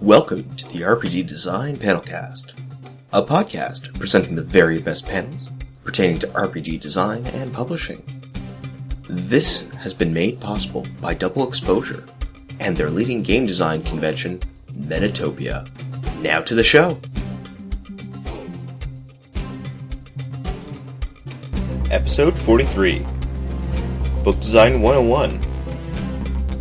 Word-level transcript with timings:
Welcome 0.00 0.54
to 0.54 0.68
the 0.68 0.82
RPG 0.82 1.26
Design 1.26 1.76
Panelcast, 1.76 2.52
a 3.12 3.20
podcast 3.20 3.98
presenting 3.98 4.36
the 4.36 4.42
very 4.42 4.78
best 4.78 5.04
panels 5.04 5.48
pertaining 5.82 6.20
to 6.20 6.28
RPG 6.28 6.78
design 6.78 7.26
and 7.26 7.52
publishing. 7.52 8.04
This 9.08 9.62
has 9.80 9.94
been 9.94 10.14
made 10.14 10.38
possible 10.38 10.86
by 11.00 11.14
Double 11.14 11.48
Exposure 11.48 12.04
and 12.60 12.76
their 12.76 12.90
leading 12.90 13.24
game 13.24 13.44
design 13.44 13.82
convention, 13.82 14.40
Metatopia. 14.72 15.68
Now 16.22 16.42
to 16.42 16.54
the 16.54 16.62
show. 16.62 17.00
Episode 21.90 22.38
43 22.38 23.04
Book 24.22 24.38
Design 24.40 24.80
101. 24.80 25.40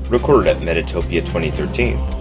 Recorded 0.10 0.48
at 0.48 0.64
Metatopia 0.64 1.24
2013. 1.24 2.17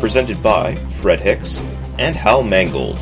Presented 0.00 0.40
by 0.40 0.76
Fred 1.02 1.18
Hicks 1.20 1.58
and 1.98 2.14
Hal 2.14 2.44
Mangold. 2.44 2.98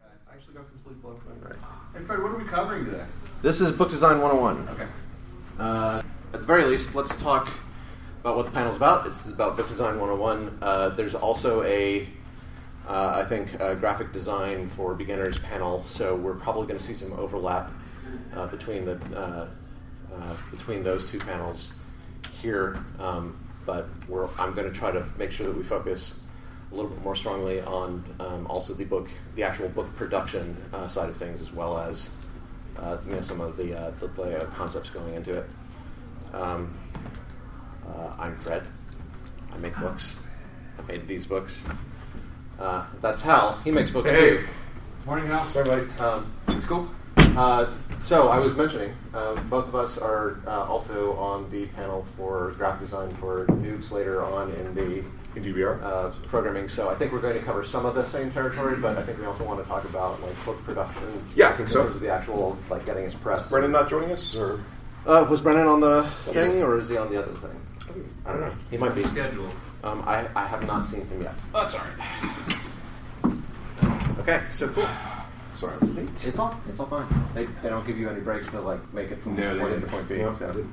I 0.00 0.34
actually 0.34 0.52
got 0.52 0.68
some 0.68 0.78
sleep 0.84 1.02
last 1.02 1.20
night. 1.42 1.56
Hey 1.94 2.04
Fred, 2.04 2.22
what 2.22 2.32
are 2.32 2.36
we 2.36 2.44
covering 2.44 2.84
today? 2.84 3.04
This 3.40 3.62
is 3.62 3.72
Book 3.72 3.88
Design 3.88 4.20
101. 4.20 4.68
Okay. 4.68 4.86
Uh, 5.58 6.02
at 6.34 6.40
the 6.40 6.46
very 6.46 6.64
least, 6.64 6.94
let's 6.94 7.16
talk 7.16 7.48
about 8.28 8.36
what 8.36 8.44
the 8.44 8.52
panel's 8.52 8.76
about. 8.76 9.06
It's 9.06 9.26
about 9.30 9.56
Book 9.56 9.68
Design 9.68 9.98
101. 9.98 10.58
Uh, 10.60 10.90
there's 10.90 11.14
also 11.14 11.62
a, 11.62 12.06
uh, 12.86 13.22
I 13.22 13.24
think, 13.24 13.54
a 13.54 13.74
graphic 13.74 14.12
design 14.12 14.68
for 14.68 14.94
beginners 14.94 15.38
panel, 15.38 15.82
so 15.82 16.14
we're 16.14 16.34
probably 16.34 16.66
going 16.66 16.78
to 16.78 16.84
see 16.84 16.94
some 16.94 17.14
overlap 17.14 17.70
uh, 18.34 18.46
between 18.48 18.84
the 18.84 19.00
uh, 19.16 19.48
uh, 20.14 20.34
between 20.50 20.84
those 20.84 21.10
two 21.10 21.18
panels 21.18 21.72
here. 22.42 22.84
Um, 22.98 23.38
but 23.64 23.88
we're, 24.08 24.28
I'm 24.38 24.54
going 24.54 24.70
to 24.70 24.78
try 24.78 24.90
to 24.90 25.06
make 25.16 25.30
sure 25.32 25.46
that 25.46 25.56
we 25.56 25.62
focus 25.62 26.20
a 26.70 26.74
little 26.74 26.90
bit 26.90 27.02
more 27.02 27.16
strongly 27.16 27.62
on 27.62 28.04
um, 28.20 28.46
also 28.46 28.74
the 28.74 28.84
book, 28.84 29.08
the 29.36 29.42
actual 29.42 29.70
book 29.70 29.94
production 29.96 30.54
uh, 30.74 30.86
side 30.86 31.08
of 31.08 31.16
things, 31.16 31.40
as 31.40 31.50
well 31.50 31.78
as 31.78 32.10
you 33.06 33.12
know 33.12 33.22
some 33.22 33.40
of 33.40 33.56
the 33.56 33.70
the 34.00 34.22
layout 34.22 34.54
concepts 34.54 34.90
going 34.90 35.14
into 35.14 35.32
it. 35.32 35.48
Um, 36.34 36.76
uh, 37.88 38.14
I'm 38.18 38.36
Fred. 38.36 38.66
I 39.52 39.58
make 39.58 39.76
books. 39.78 40.16
I 40.78 40.82
made 40.90 41.08
these 41.08 41.26
books. 41.26 41.60
Uh, 42.58 42.86
that's 43.00 43.22
Hal. 43.22 43.60
He 43.64 43.70
makes 43.70 43.90
books 43.90 44.10
Hey. 44.10 44.38
too. 44.38 44.44
Morning, 45.06 45.26
Hal. 45.26 45.44
Sorry, 45.46 45.64
buddy. 45.68 45.90
Um, 46.00 46.32
school. 46.60 46.88
Uh, 47.36 47.66
so 48.00 48.28
I 48.28 48.38
was 48.38 48.56
mentioning, 48.56 48.92
um, 49.14 49.48
both 49.48 49.68
of 49.68 49.74
us 49.74 49.96
are 49.98 50.38
uh, 50.46 50.64
also 50.64 51.14
on 51.16 51.50
the 51.50 51.66
panel 51.66 52.06
for 52.16 52.52
graphic 52.58 52.80
design 52.82 53.10
for 53.16 53.44
Noobs 53.46 53.90
later 53.90 54.22
on 54.24 54.50
in 54.52 54.74
the 54.74 54.98
In 55.36 55.44
DBR? 55.44 55.82
uh, 55.82 56.10
programming. 56.28 56.68
So 56.68 56.88
I 56.88 56.94
think 56.94 57.12
we're 57.12 57.20
going 57.20 57.38
to 57.38 57.44
cover 57.44 57.64
some 57.64 57.86
of 57.86 57.94
the 57.94 58.06
same 58.06 58.30
territory, 58.32 58.76
but 58.76 58.96
I 58.98 59.02
think 59.02 59.18
we 59.18 59.24
also 59.26 59.44
want 59.44 59.62
to 59.62 59.68
talk 59.68 59.84
about 59.84 60.20
like 60.22 60.44
book 60.44 60.62
production. 60.64 61.02
Yeah, 61.36 61.46
I 61.48 61.50
think 61.50 61.60
in 61.60 61.66
so. 61.68 61.82
terms 61.84 61.96
of 61.96 62.00
the 62.02 62.08
actual 62.08 62.56
like 62.70 62.84
getting 62.86 63.04
it 63.04 63.16
pressed. 63.22 63.42
Is 63.44 63.50
Brendan 63.50 63.72
not 63.72 63.88
joining 63.88 64.10
us, 64.12 64.34
or 64.34 64.60
Uh, 65.06 65.26
was 65.30 65.40
Brennan 65.40 65.66
on 65.68 65.80
the 65.80 66.08
thing, 66.26 66.62
or 66.62 66.78
is 66.78 66.88
he 66.88 66.96
on 66.96 67.10
the 67.10 67.22
other 67.22 67.32
thing? 67.34 67.60
I 68.26 68.32
don't 68.32 68.40
know. 68.40 68.52
He 68.70 68.76
might 68.76 68.94
be. 68.94 69.02
Schedule. 69.02 69.48
Um, 69.84 70.02
I, 70.06 70.26
I 70.34 70.46
have 70.46 70.66
not 70.66 70.86
seen 70.86 71.06
him 71.06 71.22
yet. 71.22 71.34
Oh, 71.54 71.60
that's 71.60 71.74
all 71.74 71.80
right. 73.24 73.36
Okay, 74.20 74.42
so 74.52 74.68
cool. 74.68 74.86
Sorry, 75.54 75.74
I 75.80 75.84
was 75.84 75.94
late. 75.94 76.08
It's 76.26 76.38
all 76.38 76.60
it's 76.68 76.78
all 76.80 76.86
fine. 76.86 77.06
They, 77.34 77.46
they 77.62 77.68
don't 77.68 77.86
give 77.86 77.96
you 77.98 78.08
any 78.08 78.20
breaks 78.20 78.48
to 78.48 78.60
like 78.60 78.92
make 78.92 79.10
it 79.10 79.22
from 79.22 79.36
No, 79.36 79.54
they 79.54 79.60
point 79.60 79.72
A 79.72 79.74
to 79.74 79.80
didn't. 79.80 79.90
point 79.92 80.08
B. 80.08 80.18
No, 80.18 80.32
so, 80.34 80.46
they 80.48 80.52
didn't. 80.54 80.72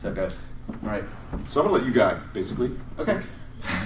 so 0.00 0.08
it 0.10 0.14
goes. 0.14 0.38
All 0.68 0.76
right. 0.90 1.04
So 1.48 1.60
I'm 1.60 1.66
gonna 1.66 1.78
let 1.78 1.86
you 1.86 1.92
guide, 1.92 2.32
basically. 2.32 2.70
Okay. 2.98 3.20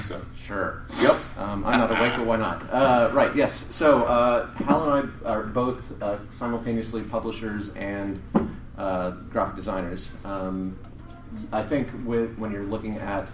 So 0.03 0.20
Sure. 0.37 0.82
Yep. 1.00 1.16
Um, 1.37 1.64
I'm 1.66 1.78
not 1.81 1.91
awake, 1.91 2.12
but 2.16 2.26
why 2.26 2.37
not? 2.37 2.62
Uh, 2.70 3.10
right, 3.12 3.34
yes. 3.34 3.66
So, 3.75 4.04
uh, 4.04 4.47
Hal 4.54 4.88
and 4.93 5.10
I 5.25 5.28
are 5.28 5.43
both 5.43 6.00
uh, 6.00 6.19
simultaneously 6.31 7.03
publishers 7.03 7.70
and 7.70 8.22
uh, 8.78 9.10
graphic 9.32 9.56
designers. 9.56 10.10
Um, 10.25 10.78
I 11.53 11.62
think 11.62 11.89
with, 12.05 12.37
when 12.39 12.53
you're 12.53 12.65
looking 12.65 12.99
at 12.99 13.28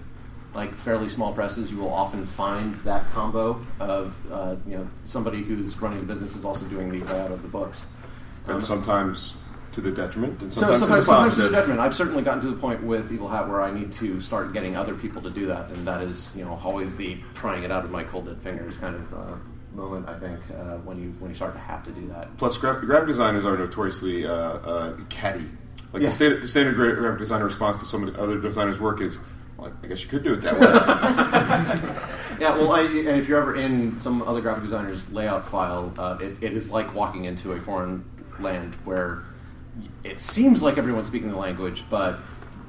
like 0.54 0.74
fairly 0.74 1.08
small 1.08 1.32
presses, 1.32 1.70
you 1.70 1.78
will 1.78 1.92
often 1.92 2.26
find 2.26 2.74
that 2.82 3.08
combo 3.12 3.64
of 3.78 4.16
uh, 4.32 4.56
you 4.66 4.76
know 4.78 4.88
somebody 5.04 5.42
who's 5.42 5.80
running 5.80 6.00
the 6.00 6.06
business 6.06 6.34
is 6.34 6.44
also 6.44 6.66
doing 6.66 6.90
the 6.90 7.04
layout 7.04 7.30
of 7.30 7.42
the 7.42 7.48
books. 7.48 7.86
and 8.46 8.54
Um, 8.54 8.60
sometimes 8.60 9.34
to 9.72 9.80
the 9.80 9.92
detriment, 9.92 10.42
and 10.42 10.52
so 10.52 10.60
sometimes, 10.60 10.80
sometimes, 10.80 10.86
to 10.88 10.96
the 10.96 11.02
sometimes 11.04 11.34
to 11.34 11.42
the 11.42 11.50
detriment. 11.50 11.80
I've 11.80 11.94
certainly 11.94 12.22
gotten 12.24 12.40
to 12.42 12.48
the 12.48 12.56
point 12.56 12.82
with 12.82 13.12
Evil 13.12 13.28
Hat 13.28 13.48
where 13.48 13.62
I 13.62 13.70
need 13.70 13.92
to 13.94 14.20
start 14.20 14.52
getting 14.52 14.76
other 14.76 14.94
people 14.94 15.22
to 15.22 15.30
do 15.30 15.46
that, 15.46 15.70
and 15.70 15.86
that 15.86 16.02
is, 16.02 16.30
you 16.34 16.44
know, 16.44 16.58
always 16.64 16.96
the 16.96 17.18
trying 17.34 17.62
it 17.62 17.70
out 17.70 17.84
of 17.84 17.92
my 17.92 18.02
cold 18.02 18.26
dead 18.26 18.42
fingers 18.42 18.76
kind 18.76 18.96
of 18.96 19.14
uh, 19.14 19.36
moment. 19.72 20.08
I 20.08 20.18
think 20.18 20.40
uh, 20.50 20.78
when 20.78 21.00
you 21.00 21.10
when 21.20 21.30
you 21.30 21.36
start 21.36 21.54
to 21.54 21.60
have 21.60 21.84
to 21.84 21.92
do 21.92 22.08
that. 22.08 22.36
Plus, 22.38 22.58
gra- 22.58 22.80
graphic 22.84 23.06
designers 23.06 23.44
are 23.44 23.56
notoriously 23.56 24.26
uh, 24.26 24.32
uh, 24.32 24.96
catty. 25.08 25.46
Like 25.92 26.02
Yeah. 26.02 26.08
the, 26.08 26.14
standard, 26.14 26.42
the 26.42 26.48
standard 26.48 26.74
graphic 26.76 27.18
designer 27.18 27.44
response 27.46 27.78
to 27.80 27.84
some 27.84 28.06
of 28.06 28.14
the 28.14 28.20
other 28.22 28.38
designers' 28.38 28.78
work 28.80 29.00
is, 29.00 29.18
well, 29.56 29.72
I 29.82 29.86
guess 29.88 30.02
you 30.02 30.08
could 30.08 30.22
do 30.24 30.34
it 30.34 30.42
that 30.42 30.58
way. 30.58 32.16
Yeah, 32.40 32.56
well, 32.56 32.72
I, 32.72 32.80
and 32.80 33.08
if 33.18 33.28
you're 33.28 33.38
ever 33.38 33.54
in 33.54 34.00
some 34.00 34.22
other 34.22 34.40
graphic 34.40 34.62
designer's 34.64 35.10
layout 35.10 35.46
file, 35.46 35.92
uh, 35.98 36.16
it, 36.22 36.42
it 36.42 36.56
is 36.56 36.70
like 36.70 36.94
walking 36.94 37.26
into 37.26 37.52
a 37.52 37.60
foreign 37.60 38.02
land 38.38 38.76
where 38.86 39.24
it 40.04 40.20
seems 40.20 40.62
like 40.62 40.78
everyone's 40.78 41.06
speaking 41.08 41.28
the 41.30 41.36
language, 41.36 41.84
but. 41.90 42.18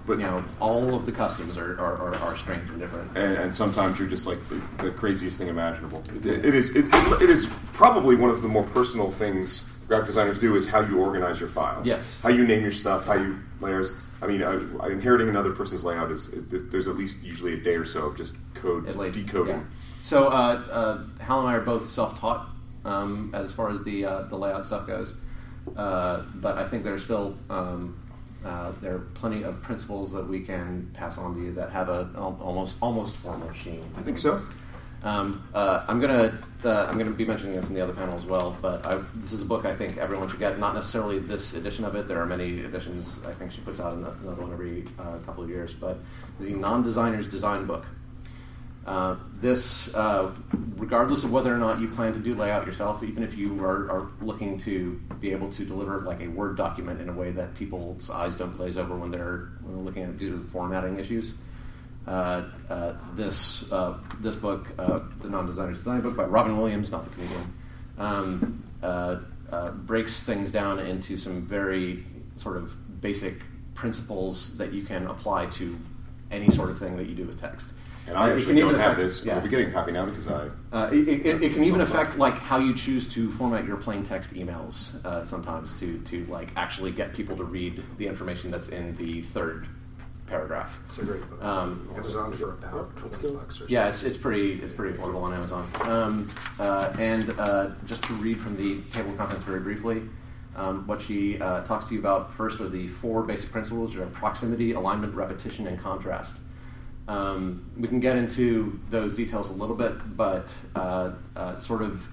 But- 0.06 0.18
you 0.18 0.26
know, 0.26 0.44
all 0.60 0.96
of 0.96 1.06
the 1.06 1.12
customs 1.14 1.58
are, 1.60 1.80
are, 1.80 1.96
are, 1.96 2.16
are 2.16 2.36
strange 2.36 2.68
and 2.72 2.80
different. 2.80 3.16
and, 3.16 3.38
and 3.38 3.56
sometimes 3.56 3.98
you're 4.00 4.08
just 4.10 4.26
like 4.28 4.40
the, 4.50 4.60
the 4.84 4.90
craziest 4.92 5.38
thing 5.38 5.48
imaginable. 5.48 6.04
It, 6.26 6.44
it 6.44 6.56
is 6.56 6.76
it, 6.76 6.86
it 7.22 7.30
is 7.30 7.46
probably 7.72 8.16
one 8.16 8.32
of 8.32 8.42
the 8.42 8.48
more 8.50 8.64
personal 8.64 9.10
things 9.12 9.64
graphic 9.92 10.08
designers 10.08 10.40
do 10.40 10.56
is 10.56 10.70
how 10.70 10.80
you 10.80 11.00
organize 11.00 11.38
your 11.38 11.50
files. 11.50 11.86
Yes. 11.86 12.22
How 12.22 12.30
you 12.30 12.48
name 12.48 12.62
your 12.62 12.72
stuff, 12.72 13.04
how 13.04 13.16
you 13.16 13.38
layers. 13.60 13.92
I 14.22 14.28
mean, 14.28 14.42
uh, 14.42 14.52
inheriting 14.86 15.28
another 15.28 15.52
person's 15.52 15.84
layout 15.84 16.12
is 16.14 16.30
it, 16.30 16.72
there's 16.72 16.88
at 16.88 16.96
least 16.96 17.22
usually 17.24 17.54
a 17.56 17.58
day 17.58 17.76
or 17.76 17.84
so 17.84 18.06
of 18.06 18.16
just 18.16 18.34
code 18.54 18.88
at 18.88 18.96
least 18.96 19.18
decoding. 19.18 19.58
yeah. 19.58 19.64
So 20.02 20.28
uh, 20.28 20.32
uh, 20.32 21.04
Hal 21.20 21.42
and 21.42 21.50
I 21.50 21.56
are 21.56 21.60
both 21.62 21.86
self-taught 21.86 22.48
um, 22.86 23.32
as 23.34 23.52
far 23.54 23.70
as 23.70 23.84
the 23.84 24.06
uh, 24.06 24.22
the 24.24 24.38
layout 24.38 24.66
stuff 24.66 24.88
goes, 24.88 25.14
uh, 25.76 26.22
but 26.36 26.58
I 26.58 26.66
think 26.70 26.86
there's 26.86 27.04
still 27.04 27.38
um, 27.50 28.00
uh, 28.46 28.72
there 28.82 28.96
are 28.96 29.00
plenty 29.14 29.44
of 29.44 29.62
principles 29.62 30.14
that 30.14 30.26
we 30.26 30.40
can 30.40 30.90
pass 30.94 31.18
on 31.18 31.36
to 31.36 31.42
you 31.42 31.52
that 31.52 31.70
have 31.72 31.90
a 31.90 32.10
al- 32.16 32.40
almost 32.42 32.78
almost 32.82 33.16
formal 33.18 33.52
sheen. 33.52 33.84
I 33.98 34.02
think 34.04 34.18
so. 34.18 34.42
Um, 35.04 35.48
uh, 35.54 35.84
I'm 35.88 36.00
gonna 36.00 36.38
uh, 36.64 36.86
I'm 36.88 36.98
gonna 36.98 37.12
be 37.12 37.26
mentioning 37.26 37.56
this 37.56 37.70
in 37.70 37.76
the 37.76 37.82
other 37.82 37.94
panel 37.94 38.16
as 38.16 38.26
well, 38.26 38.56
but 38.62 38.86
I, 38.86 39.02
this 39.16 39.34
is 39.34 39.42
a 39.42 39.46
book 39.46 39.66
I 39.66 39.76
think 39.76 39.98
everyone 39.98 40.30
should 40.30 40.40
get. 40.40 40.60
Not 40.60 40.76
necessarily 40.76 41.18
this 41.18 41.54
edition 41.54 41.86
of 41.86 41.96
it. 41.96 42.08
There 42.08 42.22
are 42.22 42.26
many 42.26 42.60
editions. 42.60 43.18
I 43.26 43.34
think 43.34 43.52
she 43.52 43.62
puts 43.62 43.80
out 43.80 43.94
another 43.94 44.42
one 44.42 44.54
every 44.54 44.86
uh, 45.00 45.18
couple 45.26 45.44
of 45.44 45.50
years. 45.50 45.74
But 45.74 45.98
the 46.40 46.52
non-designer's 46.52 47.28
design 47.28 47.66
book. 47.66 47.86
Uh, 48.86 49.16
this, 49.40 49.94
uh, 49.94 50.32
regardless 50.76 51.24
of 51.24 51.32
whether 51.32 51.54
or 51.54 51.58
not 51.58 51.80
you 51.80 51.88
plan 51.88 52.14
to 52.14 52.20
do 52.20 52.34
layout 52.34 52.66
yourself, 52.66 53.04
even 53.04 53.22
if 53.22 53.38
you 53.38 53.64
are, 53.64 53.90
are 53.92 54.12
looking 54.22 54.58
to 54.58 55.00
be 55.20 55.32
able 55.32 55.52
to 55.52 55.64
deliver 55.64 56.00
like 56.00 56.20
a 56.20 56.28
Word 56.28 56.58
document 56.58 57.00
in 57.00 57.08
a 57.08 57.14
way 57.14 57.30
that 57.30 57.54
people's 57.54 58.10
eyes 58.10 58.36
don't 58.36 58.58
glaze 58.58 58.80
over 58.80 58.96
when 58.98 59.12
they're, 59.12 59.50
when 59.62 59.76
they're 59.76 59.84
looking 59.84 60.02
at 60.02 60.10
it 60.10 60.18
due 60.18 60.32
to 60.32 60.50
formatting 60.50 61.00
issues, 61.00 61.36
this 63.16 63.72
uh, 63.72 63.98
this 64.20 64.36
book, 64.36 64.68
uh, 64.78 65.00
the 65.22 65.30
non-designer's 65.30 65.78
design 65.80 66.02
book 66.02 66.16
by 66.16 66.24
Robin 66.26 66.58
Williams, 66.58 66.92
not 66.92 67.04
the 67.06 67.10
comedian, 67.12 67.54
um, 67.98 68.64
uh, 68.84 69.18
uh, 69.52 69.72
breaks 69.72 70.24
things 70.24 70.52
down 70.52 70.80
into 70.80 71.18
some 71.18 71.42
very 71.46 72.04
sort 72.36 72.58
of 72.58 73.02
basic 73.02 73.42
principles 73.74 74.58
that 74.58 74.74
you 74.74 74.84
can 74.84 75.08
apply 75.08 75.46
to 75.48 75.78
any 76.32 76.50
sort 76.50 76.70
of 76.70 76.80
thing 76.80 76.96
that 76.98 77.08
you 77.08 77.16
do 77.16 77.26
with 77.26 77.40
text. 77.40 77.68
And 78.08 78.18
I 78.18 78.32
Uh, 78.32 78.36
actually 78.36 78.56
don't 78.60 78.76
have 78.76 78.98
this. 78.98 79.24
yeah. 79.24 79.36
I'll 79.36 79.42
be 79.42 79.50
getting 79.50 79.68
a 79.68 79.72
copy 79.72 79.92
now 79.92 80.06
because 80.06 80.28
I. 80.28 80.50
Uh, 80.72 80.90
it, 80.92 81.08
it, 81.08 81.26
it, 81.26 81.44
it 81.44 81.54
can 81.54 81.64
even 81.64 81.82
affect 81.82 82.18
like 82.18 82.34
how 82.34 82.58
you 82.58 82.74
choose 82.74 83.08
to 83.14 83.32
format 83.34 83.66
your 83.66 83.78
plain 83.78 84.04
text 84.04 84.34
emails 84.34 85.04
uh, 85.06 85.24
sometimes 85.24 85.80
to 85.80 86.00
to 86.00 86.26
like 86.26 86.50
actually 86.56 86.92
get 86.92 87.14
people 87.14 87.38
to 87.38 87.44
read 87.44 87.84
the 87.98 88.08
information 88.08 88.50
that's 88.50 88.70
in 88.70 88.96
the 88.96 89.22
third 89.22 89.68
paragraph. 90.32 90.80
It's 90.88 90.98
a 90.98 91.04
great 91.04 91.30
book. 91.30 91.44
Um, 91.44 91.90
Amazon 91.94 92.32
for 92.34 92.54
about 92.54 92.96
twenty 92.96 93.36
bucks 93.36 93.62
or 93.62 93.66
Yeah, 93.68 93.90
it's, 93.90 94.04
it's 94.04 94.18
pretty 94.18 94.54
it's 94.64 94.74
pretty 94.74 94.98
affordable 94.98 95.22
on 95.24 95.34
Amazon. 95.34 95.70
Um, 95.82 96.30
uh, 96.60 96.94
and 96.98 97.30
uh, 97.38 97.72
just 97.86 98.02
to 98.04 98.14
read 98.14 98.40
from 98.40 98.56
the 98.56 98.80
table 98.94 99.12
of 99.12 99.18
contents 99.18 99.44
very 99.44 99.60
briefly, 99.60 100.02
um, 100.56 100.88
what 100.88 101.02
she 101.02 101.40
uh, 101.40 101.64
talks 101.64 101.86
to 101.88 101.94
you 101.94 102.00
about 102.00 102.34
first 102.34 102.62
are 102.62 102.70
the 102.70 102.88
four 102.88 103.24
basic 103.24 103.52
principles: 103.52 103.96
are 103.96 104.06
proximity, 104.08 104.72
alignment, 104.72 105.14
repetition, 105.14 105.68
and 105.68 105.78
contrast. 105.78 106.38
Um, 107.08 107.70
we 107.78 107.90
can 107.90 108.00
get 108.00 108.16
into 108.16 108.80
those 108.90 109.16
details 109.16 109.50
a 109.50 109.54
little 109.54 109.76
bit, 109.76 110.16
but 110.16 110.50
uh, 110.76 111.12
uh, 111.36 111.60
sort 111.60 111.82
of 111.82 112.08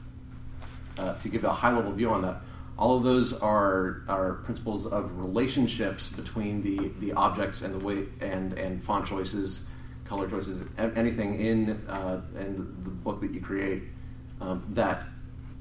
uh, 0.98 1.14
to 1.18 1.28
give 1.28 1.44
a 1.44 1.52
high 1.52 1.72
level 1.72 1.92
view 1.92 2.10
on 2.10 2.22
that, 2.22 2.40
all 2.78 2.96
of 2.96 3.02
those 3.02 3.32
are 3.32 4.02
are 4.08 4.34
principles 4.44 4.86
of 4.86 5.18
relationships 5.18 6.08
between 6.08 6.62
the, 6.62 6.90
the 7.00 7.12
objects 7.12 7.62
and 7.62 7.74
the 7.74 7.84
way 7.84 8.06
and 8.20 8.52
and 8.52 8.82
font 8.82 9.06
choices, 9.06 9.64
color 10.04 10.30
choices, 10.30 10.62
anything 10.78 11.40
in 11.40 11.70
uh, 11.88 12.20
in 12.38 12.74
the 12.84 12.90
book 12.90 13.20
that 13.20 13.32
you 13.32 13.40
create 13.40 13.82
um, 14.40 14.64
that 14.70 15.04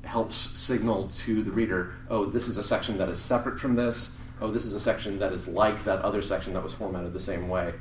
helps 0.03 0.35
signal 0.35 1.09
to 1.09 1.43
the 1.43 1.51
reader, 1.51 1.93
oh, 2.09 2.25
this 2.25 2.47
is 2.47 2.57
a 2.57 2.63
section 2.63 2.97
that 2.97 3.09
is 3.09 3.19
separate 3.19 3.59
from 3.59 3.75
this. 3.75 4.17
Oh, 4.39 4.51
this 4.51 4.65
is 4.65 4.73
a 4.73 4.79
section 4.79 5.19
that 5.19 5.33
is 5.33 5.47
like 5.47 5.83
that 5.83 6.01
other 6.01 6.21
section 6.21 6.53
that 6.53 6.63
was 6.63 6.73
formatted 6.73 7.11
the 7.11 7.19
same 7.19 7.49
way. 7.49 7.73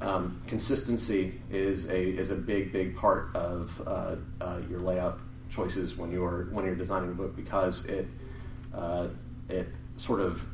Um, 0.00 0.40
consistency 0.46 1.34
is 1.50 1.88
a 1.88 2.00
is 2.00 2.30
a 2.30 2.36
big 2.36 2.72
big 2.72 2.96
part 2.96 3.34
of 3.34 3.82
uh, 3.86 4.16
uh, 4.40 4.60
your 4.70 4.80
layout 4.80 5.18
choices 5.50 5.96
when 5.96 6.12
you're 6.12 6.44
when 6.52 6.64
you're 6.64 6.74
designing 6.74 7.10
a 7.10 7.14
book 7.14 7.34
because 7.36 7.84
it 7.86 8.06
uh, 8.76 9.08
it 9.48 9.68
sort 9.96 10.20
of 10.20 10.44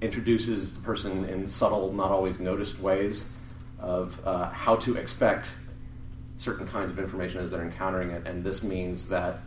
introduces 0.00 0.72
the 0.72 0.80
person 0.80 1.24
in 1.24 1.48
subtle, 1.48 1.92
not 1.92 2.10
always 2.10 2.38
noticed 2.38 2.80
ways 2.80 3.26
of 3.78 4.20
uh, 4.26 4.48
how 4.50 4.76
to 4.76 4.96
expect 4.96 5.50
certain 6.38 6.66
kinds 6.66 6.90
of 6.90 6.98
information 6.98 7.40
as 7.40 7.50
they're 7.50 7.62
encountering 7.62 8.10
it, 8.10 8.26
and 8.26 8.44
this 8.44 8.62
means 8.62 9.08
that 9.08 9.40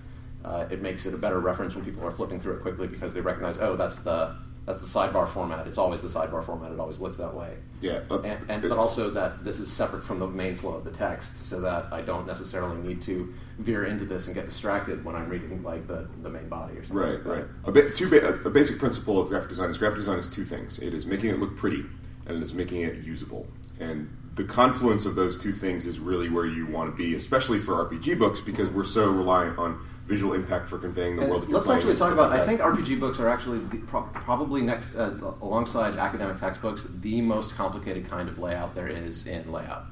uh, 0.44 0.66
it 0.72 0.82
makes 0.82 1.06
it 1.06 1.14
a 1.14 1.18
better 1.18 1.40
reference 1.40 1.76
when 1.76 1.84
people 1.84 2.06
are 2.06 2.12
flipping 2.12 2.40
through 2.40 2.54
it 2.54 2.62
quickly 2.62 2.88
because 2.88 3.14
they 3.14 3.22
recognize, 3.22 3.58
oh, 3.60 3.76
that's 3.76 3.98
the 3.98 4.36
that's 4.66 4.82
the 4.82 4.88
sidebar 4.88 5.28
format. 5.28 5.66
It's 5.66 5.80
always 5.80 6.04
the 6.04 6.08
sidebar 6.08 6.46
format. 6.46 6.72
It 6.72 6.80
always 6.80 7.00
looks 7.00 7.18
that 7.18 7.34
way. 7.34 7.56
Yeah, 7.82 8.02
and, 8.10 8.50
and 8.50 8.62
but 8.62 8.72
also 8.78 9.10
that 9.12 9.44
this 9.44 9.60
is 9.60 9.72
separate 9.72 10.04
from 10.04 10.20
the 10.20 10.28
main 10.28 10.56
flow 10.56 10.74
of 10.74 10.84
the 10.84 10.92
text, 10.92 11.48
so 11.50 11.60
that 11.62 11.92
I 11.92 12.02
don't 12.02 12.28
necessarily 12.28 12.78
need 12.88 13.02
to 13.04 13.34
veer 13.60 13.86
into 13.86 14.06
this 14.06 14.26
and 14.28 14.36
get 14.36 14.46
distracted 14.46 15.04
when 15.04 15.16
I'm 15.16 15.30
reading 15.30 15.62
like 15.64 15.86
the, 15.88 16.08
the 16.22 16.30
main 16.30 16.48
body 16.50 16.78
or 16.78 16.84
something. 16.84 16.98
Right, 16.98 17.26
like 17.26 17.38
right. 17.40 17.46
A, 17.66 17.72
ba- 17.72 17.92
two 17.92 18.10
ba- 18.10 18.40
a 18.46 18.50
basic 18.50 18.80
principle 18.80 19.20
of 19.22 19.28
graphic 19.28 19.50
design 19.50 19.70
is 19.70 19.78
graphic 19.78 19.98
design 20.00 20.18
is 20.18 20.30
two 20.30 20.46
things. 20.46 20.80
It 20.80 20.94
is 20.94 21.06
making 21.06 21.30
it 21.32 21.40
look 21.40 21.56
pretty, 21.58 21.86
and 22.26 22.38
it 22.38 22.44
is 22.44 22.54
making 22.54 22.82
it 22.82 23.04
usable. 23.04 23.48
And 23.80 24.16
the 24.36 24.44
confluence 24.46 25.06
of 25.06 25.16
those 25.16 25.38
two 25.38 25.52
things 25.52 25.86
is 25.86 26.00
really 26.00 26.30
where 26.30 26.46
you 26.46 26.66
want 26.68 26.90
to 26.90 26.96
be, 26.96 27.16
especially 27.16 27.60
for 27.60 27.74
RPG 27.86 28.18
books, 28.18 28.40
because 28.42 28.70
we're 28.70 28.84
so 28.86 29.10
reliant 29.10 29.58
on 29.60 29.86
visual 30.06 30.34
impact 30.34 30.68
for 30.70 30.78
conveying 30.80 31.18
the 31.18 31.22
And 31.24 31.30
world 31.30 31.44
that 31.44 31.50
you're 31.50 31.56
let's 31.58 31.68
playing 31.68 31.82
actually 31.82 31.98
talk 31.98 32.14
about. 32.14 32.32
like 32.32 32.40
I 32.42 32.46
think 32.46 32.62
RPG 32.62 33.00
books 33.00 33.20
are 33.20 33.28
actually 33.30 33.60
the, 33.60 33.78
pro- 33.80 34.04
probably 34.04 34.62
next, 34.62 34.88
uh, 34.96 35.12
alongside 35.42 35.96
academic 35.98 36.40
textbooks, 36.40 36.88
the 37.02 37.22
most 37.22 37.56
complicated 37.56 38.10
kind 38.10 38.28
of 38.30 38.40
layout 38.40 38.74
there 38.74 38.88
is 38.88 39.28
in 39.28 39.52
layout. 39.52 39.84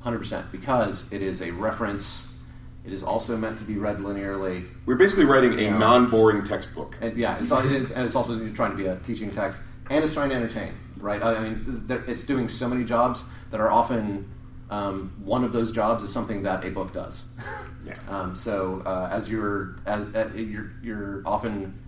Hundred 0.00 0.18
percent, 0.18 0.52
because 0.52 1.10
it 1.10 1.22
is 1.22 1.40
a 1.40 1.50
reference. 1.52 2.33
It 2.84 2.92
is 2.92 3.02
also 3.02 3.36
meant 3.36 3.58
to 3.58 3.64
be 3.64 3.76
read 3.78 3.98
linearly. 3.98 4.66
we're 4.84 4.96
basically 4.96 5.24
writing 5.24 5.58
a 5.58 5.62
Yeah. 5.62 5.78
non-boring 5.78 6.44
textbook. 6.44 6.98
And 7.00 7.16
yeah, 7.16 7.38
it's, 7.38 7.50
it 7.50 7.64
is, 7.66 7.90
and 7.90 8.04
it's 8.04 8.14
also 8.14 8.38
trying 8.50 8.72
to 8.72 8.76
be 8.76 8.86
a 8.86 8.96
teaching 8.96 9.30
text, 9.30 9.60
and 9.88 10.04
it's 10.04 10.12
trying 10.12 10.28
to 10.30 10.36
entertain, 10.36 10.74
right? 10.98 11.22
I, 11.22 11.40
mean, 11.48 11.86
it's 12.06 12.24
doing 12.24 12.48
so 12.48 12.68
many 12.68 12.84
jobs 12.84 13.24
that 13.50 13.60
are 13.60 13.70
often 13.70 14.30
um, 14.70 15.12
one 15.24 15.44
of 15.44 15.52
those 15.52 15.70
jobs 15.72 16.02
is 16.02 16.12
something 16.12 16.42
that 16.42 16.64
a 16.64 16.70
book 16.70 16.92
does. 16.92 17.24
Yeah. 17.86 17.92
Um, 18.08 18.34
so 18.34 18.80
uh, 18.86 19.10
as 19.12 19.28
you're 19.28 19.76
as, 19.84 20.06
uh, 20.14 20.30
you're 20.34 20.70
you're 20.82 21.22
often 21.26 21.78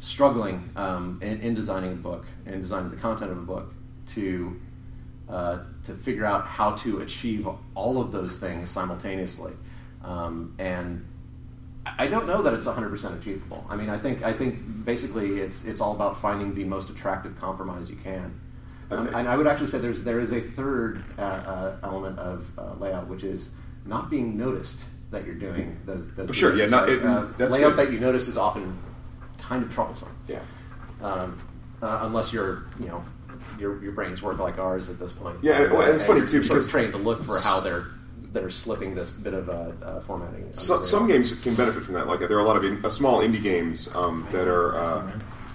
struggling 0.00 0.68
um, 0.74 1.20
in, 1.22 1.40
in 1.42 1.54
designing 1.54 1.92
a 1.92 1.94
book 1.94 2.26
and 2.44 2.60
designing 2.60 2.90
the 2.90 2.96
content 2.96 3.30
of 3.30 3.38
a 3.38 3.42
book 3.42 3.72
to 4.14 4.60
uh, 5.28 5.58
to 5.86 5.94
figure 5.94 6.26
out 6.26 6.44
how 6.48 6.72
to 6.72 6.98
achieve 7.02 7.46
all 7.76 8.00
of 8.00 8.10
those 8.10 8.36
things 8.36 8.68
simultaneously, 8.68 9.52
um, 10.04 10.54
and 10.58 11.04
I 11.98 12.06
don't 12.06 12.26
know 12.26 12.42
that 12.42 12.54
it's 12.54 12.66
100% 12.66 13.18
achievable. 13.20 13.66
I 13.68 13.76
mean, 13.76 13.90
I 13.90 13.98
think 13.98 14.22
I 14.22 14.32
think 14.32 14.84
basically 14.84 15.40
it's 15.40 15.64
it's 15.64 15.80
all 15.80 15.94
about 15.94 16.20
finding 16.20 16.54
the 16.54 16.64
most 16.64 16.90
attractive 16.90 17.36
compromise 17.38 17.90
you 17.90 17.96
can. 17.96 18.40
Um, 18.90 19.08
and 19.14 19.28
I 19.28 19.36
would 19.36 19.46
actually 19.46 19.68
say 19.68 19.78
there's 19.78 20.02
there 20.02 20.20
is 20.20 20.32
a 20.32 20.40
third 20.40 21.02
uh, 21.18 21.22
uh, 21.22 21.76
element 21.82 22.18
of 22.18 22.46
uh, 22.58 22.74
layout, 22.78 23.08
which 23.08 23.24
is 23.24 23.48
not 23.86 24.10
being 24.10 24.36
noticed 24.36 24.80
that 25.10 25.24
you're 25.26 25.34
doing 25.34 25.76
those. 25.84 26.08
those 26.14 26.34
Sure, 26.34 26.54
yeah, 26.54 26.66
not- 26.66 26.84
right? 26.88 26.92
it- 26.98 27.04
uh, 27.04 27.26
that's 27.38 27.52
layout 27.52 27.76
good. 27.76 27.86
that 27.88 27.92
you 27.92 28.00
notice 28.00 28.28
is 28.28 28.36
often 28.36 28.76
kind 29.38 29.62
of 29.62 29.72
troublesome. 29.72 30.08
Yeah. 30.28 30.40
Um, 31.02 31.38
uh, 31.82 32.00
unless 32.02 32.32
you're 32.32 32.64
you 32.78 32.86
know 32.86 33.04
your 33.58 33.82
your 33.82 33.92
brains 33.92 34.22
work 34.22 34.38
like 34.38 34.58
ours 34.58 34.88
at 34.90 34.98
this 34.98 35.12
point. 35.12 35.36
Yeah, 35.42 35.70
well, 35.72 35.82
and 35.82 35.94
it's 35.94 36.04
funny, 36.04 36.20
you're 36.20 36.28
too, 36.28 36.42
sort 36.42 36.58
of 36.58 36.64
because- 36.64 36.70
trained 36.70 36.92
to 36.92 36.98
look 36.98 37.24
for 37.24 37.38
how 37.38 37.60
they're 37.60 37.86
they're 38.34 38.50
slipping 38.50 38.94
this 38.94 39.10
bit 39.12 39.32
of 39.32 39.48
uh, 39.48 39.70
uh, 39.82 40.00
formatting. 40.00 40.50
So, 40.52 40.82
some 40.82 41.06
games 41.08 41.32
can 41.40 41.54
benefit 41.54 41.84
from 41.84 41.94
that. 41.94 42.06
Like 42.06 42.18
there 42.18 42.36
are 42.36 42.40
a 42.40 42.44
lot 42.44 42.56
of 42.56 42.64
in, 42.64 42.84
uh, 42.84 42.90
small 42.90 43.20
indie 43.20 43.42
games 43.42 43.88
um, 43.94 44.26
that 44.32 44.46
are 44.48 44.74
uh, 44.76 45.10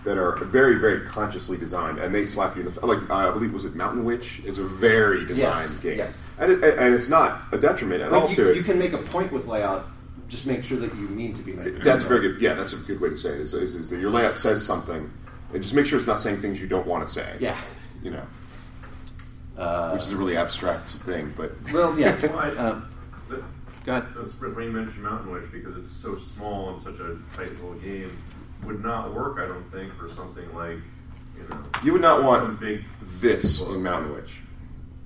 that 0.06 0.18
are 0.18 0.38
very 0.46 0.80
very 0.80 1.06
consciously 1.08 1.58
designed, 1.58 2.00
and 2.00 2.16
they 2.16 2.26
slap 2.26 2.56
you 2.56 2.66
in 2.66 2.74
the 2.74 2.86
like 2.86 3.08
I 3.12 3.30
believe 3.30 3.54
was 3.54 3.66
it 3.66 3.76
Mountain 3.76 4.06
Witch 4.06 4.42
is 4.46 4.58
a 4.58 4.64
very 4.64 5.26
designed 5.26 5.72
Yes, 5.74 5.80
game, 5.80 5.98
yes. 5.98 6.22
and 6.40 6.52
it, 6.54 6.78
and 6.80 6.96
it's 6.96 7.10
not 7.10 7.44
a 7.52 7.58
detriment 7.58 8.02
at 8.02 8.14
all 8.14 8.26
Like, 8.26 8.36
to 8.38 8.50
it. 8.52 8.56
you 8.56 8.64
can 8.64 8.80
make 8.80 8.94
a 8.94 8.98
point 8.98 9.32
with 9.32 9.46
layout. 9.46 9.86
Just 10.30 10.46
make 10.46 10.64
sure 10.64 10.78
that 10.78 10.94
you 10.96 11.08
mean 11.10 11.34
to 11.34 11.42
be 11.42 11.54
making. 11.54 11.80
That's 11.80 12.04
very 12.04 12.22
good. 12.22 12.40
Yeah, 12.40 12.54
that's 12.54 12.72
a 12.74 12.78
good 12.78 13.02
way 13.02 13.10
to 13.10 13.16
say 13.18 13.32
it. 13.32 13.42
Is, 13.42 13.54
is, 13.56 13.74
is 13.76 13.90
that 13.90 14.00
your 14.00 14.12
layout 14.12 14.38
says 14.38 14.64
something, 14.64 15.12
and 15.54 15.62
just 15.64 15.74
make 15.74 15.88
sure 15.88 15.98
it's 15.98 16.08
not 16.08 16.20
saying 16.20 16.38
things 16.38 16.62
you 16.62 16.68
don't 16.68 16.86
want 16.88 17.04
to 17.06 17.12
say. 17.12 17.36
Yeah. 17.40 17.58
you 18.04 18.12
know, 18.12 18.22
Uh, 19.60 19.92
which 19.92 20.04
is 20.04 20.12
a 20.12 20.16
really 20.16 20.38
abstract 20.38 20.90
thing, 20.90 21.34
but 21.36 21.52
well, 21.74 21.98
yes. 22.00 22.22
Well, 22.24 22.40
I- 22.40 22.50
um, 22.52 22.90
But 23.30 23.44
go 23.86 23.92
ahead. 23.92 24.06
That's 24.16 24.40
when 24.40 24.64
you 24.64 24.72
mentioned 24.72 25.04
Mountain 25.04 25.32
Witch 25.32 25.52
because 25.52 25.76
it's 25.78 25.92
so 25.92 26.18
small 26.18 26.74
and 26.74 26.82
such 26.82 27.00
a 27.00 27.18
tight 27.36 27.52
little 27.56 27.74
game 27.76 28.18
would 28.64 28.82
not 28.84 29.14
work. 29.14 29.38
I 29.40 29.46
don't 29.48 29.70
think 29.72 29.94
for 29.96 30.10
something 30.10 30.54
like 30.56 30.78
you 31.38 31.44
know 31.50 31.58
you 31.84 31.92
would 31.94 32.02
not 32.02 32.24
want 32.24 32.60
big 32.60 32.84
this 33.20 33.60
in 33.62 33.84
Mountain 33.84 34.14
Witch. 34.14 34.42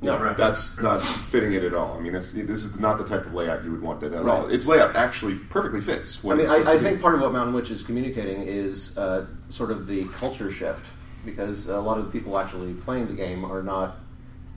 No, 0.03 0.19
right. 0.21 0.35
That's 0.35 0.79
not 0.81 1.01
fitting 1.01 1.53
it 1.53 1.63
at 1.63 1.73
all. 1.73 1.95
I 1.97 2.01
mean, 2.01 2.11
that's, 2.11 2.31
this 2.31 2.65
is 2.65 2.77
not 2.77 2.97
the 2.97 3.05
type 3.05 3.25
of 3.25 3.33
layout 3.33 3.63
you 3.63 3.71
would 3.71 3.81
want 3.81 4.01
that 4.01 4.11
at 4.11 4.27
all. 4.27 4.49
Its 4.49 4.67
layout 4.67 4.97
actually 4.97 5.35
perfectly 5.35 5.79
fits. 5.79 6.19
I 6.25 6.27
mean, 6.29 6.41
it's 6.41 6.51
I, 6.51 6.57
I 6.57 6.75
to 6.75 6.79
think 6.81 6.97
be. 6.97 7.01
part 7.01 7.15
of 7.15 7.21
what 7.21 7.31
Mountain 7.31 7.53
Witch 7.55 7.71
is 7.71 7.83
communicating 7.83 8.41
is 8.43 8.97
uh, 8.97 9.27
sort 9.49 9.71
of 9.71 9.87
the 9.87 10.03
culture 10.09 10.51
shift 10.51 10.85
because 11.23 11.67
a 11.69 11.79
lot 11.79 11.97
of 11.97 12.03
the 12.05 12.11
people 12.11 12.37
actually 12.37 12.73
playing 12.73 13.07
the 13.07 13.13
game 13.13 13.45
are 13.45 13.63
not, 13.63 13.95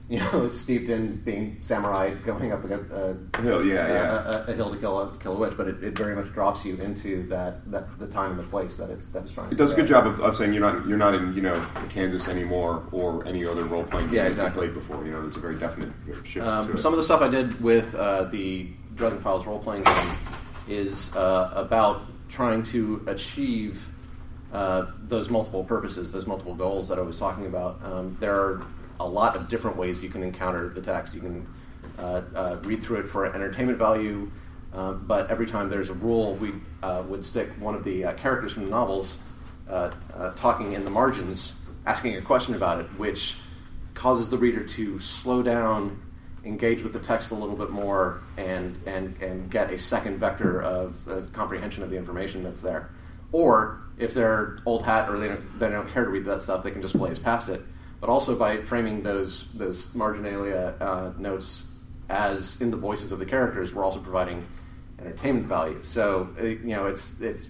you 0.08 0.19
know, 0.20 0.49
steeped 0.50 0.88
in 0.88 1.17
being 1.17 1.58
samurai 1.62 2.14
going 2.25 2.53
up 2.53 2.64
against 2.64 2.93
uh, 2.93 3.14
Hill, 3.40 3.66
yeah, 3.66 3.87
a, 3.87 3.92
yeah. 3.92 4.45
A, 4.47 4.50
a 4.50 4.54
hill 4.54 4.73
to 4.73 4.78
kill 4.78 5.00
a, 5.00 5.16
kill 5.19 5.33
a 5.33 5.38
witch, 5.38 5.54
but 5.57 5.66
it, 5.66 5.83
it 5.83 5.99
very 5.99 6.14
much 6.14 6.33
drops 6.33 6.64
you 6.64 6.76
into 6.76 7.26
that, 7.28 7.69
that 7.71 7.99
the 7.99 8.07
time 8.07 8.31
and 8.31 8.38
the 8.38 8.45
place 8.45 8.76
that 8.76 8.90
it's 8.90 9.09
that 9.09 9.25
it's 9.25 9.33
trying. 9.33 9.50
It 9.50 9.59
does 9.59 9.73
a 9.73 9.76
good 9.76 9.88
job 9.88 10.07
of, 10.07 10.21
of 10.21 10.37
saying 10.37 10.52
you're 10.52 10.62
not 10.62 10.87
you're 10.87 10.99
not 10.99 11.14
in 11.14 11.35
you 11.35 11.42
know 11.42 11.54
Kansas 11.90 12.28
anymore 12.28 12.85
or 12.92 13.26
any 13.26 13.45
other 13.45 13.64
role 13.64 13.85
playing 13.85 14.07
game 14.07 14.16
Yeah, 14.16 14.23
you've 14.23 14.33
exactly. 14.33 14.69
played 14.69 14.75
before. 14.75 15.04
You 15.04 15.12
know, 15.12 15.21
there's 15.23 15.37
a 15.37 15.40
very 15.40 15.57
definite 15.57 15.92
shift 16.25 16.35
to 16.35 16.50
Um, 16.50 16.76
some 16.76 16.92
of 16.92 16.99
the 16.99 17.02
stuff 17.02 17.21
I 17.21 17.28
did 17.28 17.61
with 17.61 17.95
uh, 17.95 18.25
the 18.25 18.69
Dresden 18.95 19.21
Files 19.21 19.45
role 19.47 19.59
playing 19.59 19.83
game 19.83 20.11
is 20.69 21.14
uh, 21.16 21.52
about 21.54 22.02
trying 22.28 22.62
to 22.64 23.02
achieve 23.07 23.88
uh, 24.52 24.87
those 25.02 25.28
multiple 25.28 25.64
purposes, 25.64 26.12
those 26.12 26.26
multiple 26.26 26.54
goals 26.54 26.88
that 26.88 26.99
I 26.99 27.02
was 27.02 27.19
talking 27.19 27.47
about. 27.47 27.81
Um, 27.85 28.16
there 28.21 28.35
are 28.35 28.62
a 29.00 29.07
lot 29.07 29.37
of 29.37 29.49
different 29.49 29.76
ways 29.76 30.03
you 30.03 30.09
can 30.09 30.23
encounter 30.23 30.69
the 30.69 30.81
text. 30.81 31.15
You 31.15 31.21
can 31.21 31.47
uh, 31.99 32.23
uh, 32.35 32.57
read 32.62 32.83
through 32.83 33.00
it 33.00 33.09
for 33.09 33.26
entertainment 33.26 33.79
value, 33.79 34.31
um, 34.73 35.05
but 35.07 35.31
every 35.31 35.47
time 35.47 35.69
there's 35.69 35.91
a 35.91 35.95
rule, 35.95 36.35
we 36.35 36.53
uh, 36.83 37.03
would 37.07 37.25
stick 37.25 37.49
one 37.59 37.75
of 37.75 37.85
the 37.85 38.05
uh, 38.05 38.12
characters 38.15 38.53
from 38.53 38.65
the 38.65 38.71
novels 38.71 39.19
uh, 39.69 39.91
uh, 40.15 40.31
talking 40.35 40.73
in 40.73 40.85
the 40.85 40.91
margins, 40.91 41.61
asking 41.87 42.17
a 42.17 42.23
question 42.23 42.55
about 42.55 42.81
it, 42.81 42.87
which 42.99 43.37
causes 43.95 44.29
the 44.29 44.38
reader 44.38 44.65
to 44.65 44.99
slow 44.99 45.43
down, 45.43 46.00
engage 46.45 46.83
with 46.83 46.93
the 46.93 46.99
text 46.99 47.31
a 47.31 47.35
little 47.35 47.57
bit 47.57 47.71
more, 47.71 48.21
and 48.37 48.79
and 48.87 49.17
and 49.21 49.50
get 49.50 49.73
a 49.73 49.79
second 49.79 50.19
vector 50.19 50.62
of 50.62 51.09
uh, 51.09 51.23
comprehension 51.33 51.83
of 51.83 51.91
the 51.91 51.97
information 51.97 52.43
that's 52.45 52.62
there. 52.62 52.91
Or 53.33 53.81
if 53.99 54.15
they're 54.15 54.59
old 54.67 54.85
hat 54.85 55.09
or 55.09 55.19
they 55.19 55.29
don't, 55.29 55.59
they 55.59 55.71
don't 55.71 55.88
care 55.91 56.05
to 56.05 56.11
read 56.11 56.25
that 56.26 56.43
stuff, 56.43 56.62
they 56.62 56.71
can 56.71 56.83
just 56.83 56.97
blaze 56.97 57.19
past 57.19 57.49
it. 57.49 57.62
But 58.07 58.13
also 58.13 58.37
by 58.37 58.59
framing 58.59 59.03
those 59.03 59.49
those 59.55 59.89
marginalia 59.93 60.75
uh, 60.81 61.11
notes 61.19 61.65
as 62.09 62.61
in 62.61 62.71
the 62.71 62.77
voices 62.77 63.11
of 63.11 63.19
the 63.19 63.27
characters, 63.27 63.75
we're 63.75 63.83
also 63.83 63.99
providing 63.99 64.47
entertainment 65.01 65.47
value. 65.47 65.81
So 65.83 66.29
uh, 66.39 66.45
you 66.45 66.77
know, 66.77 66.87
it's 66.87 67.21
it's 67.21 67.49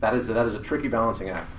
that 0.00 0.14
is 0.14 0.26
that 0.28 0.46
is 0.46 0.54
a 0.54 0.60
tricky 0.60 0.88
balancing 0.88 1.28
act. 1.28 1.50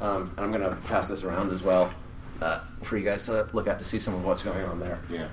Um, 0.00 0.34
and 0.36 0.40
I'm 0.40 0.50
going 0.50 0.68
to 0.68 0.76
pass 0.88 1.06
this 1.06 1.22
around 1.22 1.52
as 1.52 1.62
well 1.62 1.94
uh, 2.42 2.64
for 2.82 2.98
you 2.98 3.04
guys 3.04 3.26
to 3.26 3.48
look 3.52 3.68
at 3.68 3.78
to 3.78 3.84
see 3.84 4.00
some 4.00 4.14
of 4.14 4.24
what's 4.24 4.42
going 4.42 4.64
on 4.64 4.80
there. 4.80 4.98
yeah. 5.08 5.28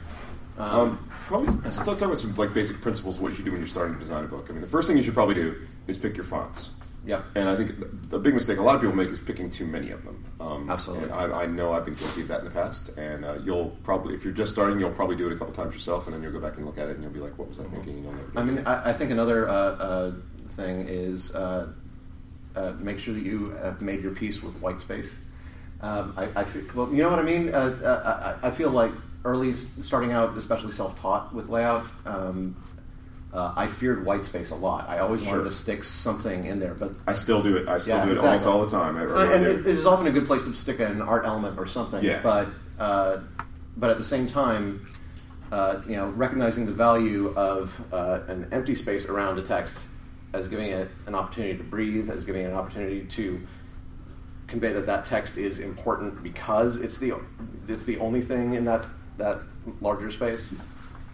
Um, 0.60 0.80
Um, 0.80 1.10
probably 1.26 1.56
let's 1.64 1.78
talk 1.78 2.00
about 2.00 2.20
some 2.20 2.36
like 2.36 2.54
basic 2.54 2.80
principles 2.80 3.16
of 3.16 3.24
what 3.24 3.30
you 3.30 3.38
should 3.38 3.46
do 3.46 3.52
when 3.52 3.60
you're 3.60 3.68
starting 3.68 3.96
to 3.96 4.00
design 4.00 4.24
a 4.24 4.28
book. 4.28 4.46
I 4.50 4.52
mean, 4.52 4.62
the 4.62 4.68
first 4.68 4.88
thing 4.88 4.98
you 4.98 5.04
should 5.04 5.16
probably 5.16 5.36
do 5.36 5.56
is 5.88 5.98
pick 5.98 6.16
your 6.16 6.26
fonts. 6.26 6.70
Yep. 7.10 7.26
And 7.34 7.50
I 7.50 7.56
think 7.56 8.10
the 8.10 8.20
big 8.20 8.36
mistake 8.36 8.60
a 8.60 8.62
lot 8.62 8.76
of 8.76 8.82
people 8.82 8.96
make 8.96 9.10
is 9.10 9.18
picking 9.18 9.50
too 9.50 9.66
many 9.66 9.90
of 9.90 10.04
them. 10.06 10.24
Um, 10.40 10.70
Absolutely. 10.70 11.10
And 11.10 11.34
I, 11.34 11.42
I 11.42 11.46
know 11.48 11.74
I've 11.74 11.84
been 11.84 11.96
guilty 11.96 12.22
of 12.22 12.28
that 12.28 12.40
in 12.40 12.46
the 12.46 12.52
past. 12.52 12.90
And 12.98 13.26
uh, 13.26 13.40
you'll 13.44 13.72
probably, 13.84 14.14
if 14.14 14.24
you're 14.24 14.32
just 14.32 14.52
starting, 14.52 14.80
you'll 14.80 14.92
probably 14.92 15.16
do 15.16 15.28
it 15.28 15.34
a 15.34 15.36
couple 15.36 15.54
times 15.54 15.74
yourself, 15.74 16.06
and 16.06 16.14
then 16.14 16.22
you'll 16.22 16.32
go 16.32 16.40
back 16.40 16.58
and 16.58 16.68
look 16.68 16.78
at 16.78 16.88
it, 16.88 16.94
and 16.94 17.04
you'll 17.04 17.12
be 17.12 17.20
like, 17.20 17.36
"What 17.40 17.50
was 17.50 17.60
I 17.60 17.64
thinking?" 17.64 18.04
You'll 18.04 18.14
never. 18.14 18.32
I 18.40 18.44
mean, 18.44 18.64
I, 18.66 18.92
I 18.92 18.94
think 18.94 19.10
another 19.10 19.50
uh, 19.50 19.54
uh, 19.54 20.12
thing 20.50 20.88
is 20.88 21.32
uh, 21.32 21.70
uh, 22.56 22.74
make 22.80 23.00
sure 23.00 23.16
that 23.16 23.24
you 23.24 23.52
have 23.62 23.82
made 23.82 24.02
your 24.02 24.14
peace 24.14 24.44
with 24.44 24.56
white 24.62 24.80
space. 24.80 25.18
Um, 25.82 26.14
I, 26.16 26.42
I 26.42 26.44
feel, 26.44 26.64
well, 26.76 26.90
you 26.92 27.02
know 27.02 27.10
what 27.10 27.20
I 27.20 27.24
mean. 27.24 27.54
Uh, 27.54 27.80
uh, 27.84 28.38
I, 28.44 28.50
I 28.50 28.52
feel 28.52 28.70
like 28.70 28.92
early, 29.26 29.56
starting 29.82 30.12
out, 30.12 30.38
especially 30.38 30.74
self-taught 30.74 31.34
with 31.34 31.50
layout, 31.50 31.86
um, 32.06 32.56
uh, 33.34 33.54
I 33.56 33.68
feared 33.68 34.06
white 34.06 34.26
space 34.26 34.50
a 34.52 34.56
lot. 34.56 34.90
I 34.90 35.00
always 35.00 35.22
Sure. 35.22 35.38
wanted 35.38 35.50
to 35.52 35.56
stick 35.56 35.84
something 35.84 36.46
in 36.46 36.60
there, 36.60 36.74
but 36.74 36.94
I 37.08 37.14
still 37.14 37.44
do 37.44 37.58
it. 37.58 37.68
I 37.68 37.78
still 37.78 37.98
Yeah, 37.98 38.06
do 38.06 38.12
it 38.12 38.14
exactly. 38.16 38.30
almost 38.48 38.74
all 38.74 38.80
the 38.80 38.86
time. 38.86 38.98
I, 38.98 39.02
I 39.02 39.06
Uh, 39.28 39.32
and 39.36 39.46
it, 39.46 39.60
it 39.60 39.68
is 39.68 39.86
often 39.86 40.08
a 40.08 40.12
good 40.12 40.26
place 40.26 40.44
to 40.44 40.54
stick 40.54 40.80
an 40.80 41.02
art 41.02 41.26
element 41.26 41.60
or 41.60 41.68
something. 41.68 42.04
Yeah. 42.04 42.22
But 42.24 42.48
uh, 42.80 43.18
but 43.78 43.92
at 43.92 43.98
the 43.98 44.04
same 44.04 44.28
time, 44.28 44.86
uh, 45.52 45.82
you 45.88 45.96
know, 45.96 46.10
recognizing 46.10 46.66
the 46.66 46.72
value 46.72 47.34
of 47.36 47.80
uh, 47.94 48.22
an 48.28 48.48
empty 48.52 48.74
space 48.76 49.06
around 49.06 49.38
a 49.38 49.42
text 49.42 49.78
as 50.34 50.48
giving 50.48 50.72
it 50.72 50.90
an 51.08 51.16
opportunity 51.16 51.58
to 51.58 51.64
breathe, 51.64 52.10
as 52.10 52.24
giving 52.24 52.44
it 52.44 52.50
an 52.50 52.54
opportunity 52.56 53.04
to 53.06 53.40
convey 54.48 54.74
that 54.74 54.86
that 54.88 55.06
text 55.06 55.38
is 55.38 55.60
important 55.60 56.24
because 56.24 56.78
it's 56.78 56.98
the 56.98 57.14
it's 57.68 57.84
the 57.84 57.98
only 58.00 58.22
thing 58.22 58.56
in 58.56 58.66
that 58.66 58.86
that 59.18 59.40
larger 59.82 60.10
space. 60.10 60.52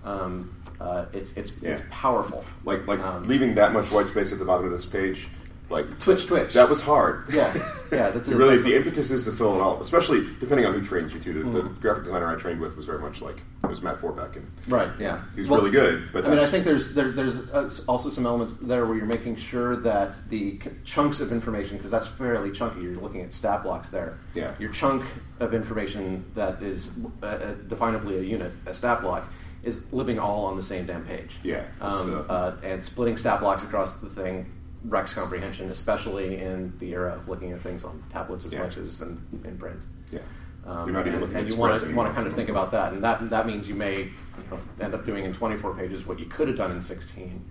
Um, 0.06 0.55
uh, 0.80 1.06
it's 1.14 1.32
it's 1.34 1.52
it's 1.62 1.82
powerful. 1.90 2.44
like 2.64 2.88
like 2.88 3.00
Um, 3.00 3.24
leaving 3.24 3.56
that 3.56 3.74
much 3.74 3.92
white 3.92 4.08
space 4.08 4.32
at 4.32 4.40
the 4.40 4.46
bottom 4.46 4.66
of 4.66 4.72
this 4.72 4.86
page, 4.86 5.28
like 5.70 6.00
Twitch, 6.00 6.28
twitch. 6.28 6.54
That 6.54 6.70
was 6.70 6.82
hard. 6.82 7.26
Yeah, 7.34 7.52
yeah, 7.92 8.10
that's 8.12 8.28
it. 8.30 8.36
really 8.36 8.56
is. 8.56 8.64
The 8.64 8.76
impetus 8.76 9.10
is 9.12 9.24
to 9.26 9.32
fill 9.32 9.56
it 9.56 9.62
all, 9.62 9.82
especially 9.82 10.28
depending 10.40 10.66
on 10.66 10.74
who 10.74 10.84
trains 10.84 11.14
you 11.14 11.20
to. 11.20 11.34
The, 11.34 11.40
the 11.50 11.62
Mhm. 11.64 11.82
graphic 11.82 12.04
designer 12.04 12.28
I 12.28 12.36
trained 12.36 12.60
with 12.62 12.76
was 12.76 12.86
very 12.86 13.00
much 13.00 13.22
like 13.22 13.38
it 13.64 13.68
was 13.70 13.82
Matt 13.82 13.98
Forbeck, 14.00 14.36
and 14.36 14.46
Right. 14.68 14.90
Yeah. 15.00 15.22
he 15.34 15.40
was 15.42 15.50
Well, 15.50 15.60
really 15.62 15.72
good. 15.72 16.10
But 16.14 16.26
I 16.26 16.30
mean, 16.30 16.40
I 16.40 16.46
think 16.46 16.66
there's 16.66 16.94
there, 16.94 17.12
there's 17.12 17.38
uh, 17.52 17.68
also 17.88 18.10
some 18.12 18.28
elements 18.28 18.58
there 18.62 18.86
where 18.86 18.96
you're 18.96 19.08
making 19.08 19.38
sure 19.38 19.76
that 19.78 20.14
the 20.30 20.60
c- 20.64 20.70
chunks 20.84 21.20
of 21.20 21.32
information, 21.32 21.78
because 21.78 21.90
that's 21.90 22.06
fairly 22.08 22.52
chunky. 22.52 22.82
You're 22.82 23.02
looking 23.02 23.22
at 23.22 23.34
stat 23.34 23.64
blocks 23.64 23.90
there. 23.90 24.20
Yeah. 24.36 24.52
Your 24.60 24.72
chunk 24.72 25.04
of 25.40 25.54
information 25.56 26.26
that 26.36 26.62
is 26.62 26.92
uh, 27.24 27.26
uh, 27.26 27.54
definably 27.68 28.20
a 28.20 28.24
unit, 28.24 28.52
a 28.68 28.74
stat 28.76 29.02
block, 29.02 29.28
is 29.66 29.82
living 29.92 30.20
all 30.20 30.46
on 30.46 30.56
the 30.56 30.64
same 30.64 30.86
damn 30.86 31.04
page. 31.06 31.38
Yeah, 31.44 31.64
Um, 31.82 32.26
uh, 32.30 32.54
and 32.64 32.86
splitting 32.86 33.18
stat 33.18 33.40
blocks 33.42 33.64
across 33.64 33.92
the 33.94 34.10
thing 34.10 34.46
wrecks 34.86 35.14
comprehension, 35.14 35.72
especially 35.72 36.38
in 36.40 36.72
the 36.78 36.92
era 36.94 37.14
of 37.16 37.28
looking 37.28 37.52
at 37.52 37.62
things 37.62 37.84
on 37.84 38.02
tablets 38.12 38.46
as 38.46 38.54
Yeah. 38.54 38.60
much 38.64 38.78
as 38.78 39.02
in, 39.02 39.20
in 39.44 39.58
print. 39.58 39.80
yeah, 40.12 40.20
Um, 40.66 40.88
you're 40.88 40.94
not 40.96 41.08
even 41.08 41.14
and, 41.16 41.22
looking 41.22 41.38
and 41.38 41.48
at 41.48 41.52
you 41.54 41.60
want 41.60 41.80
to 41.80 41.94
want 41.96 42.08
to 42.10 42.14
kind 42.14 42.28
of 42.28 42.34
think 42.34 42.50
about 42.50 42.72
that, 42.72 42.94
and 42.94 43.04
that 43.04 43.28
that 43.32 43.48
means 43.48 43.68
you 43.68 43.74
may 43.76 44.02
you 44.04 44.12
know, 44.52 44.60
end 44.80 44.94
up 44.94 45.04
doing 45.06 45.26
in 45.26 45.34
24 45.34 45.74
pages 45.76 46.06
what 46.06 46.20
you 46.20 46.26
could 46.28 46.48
have 46.48 46.58
done 46.58 46.72
in 46.72 46.80
16. 46.82 47.44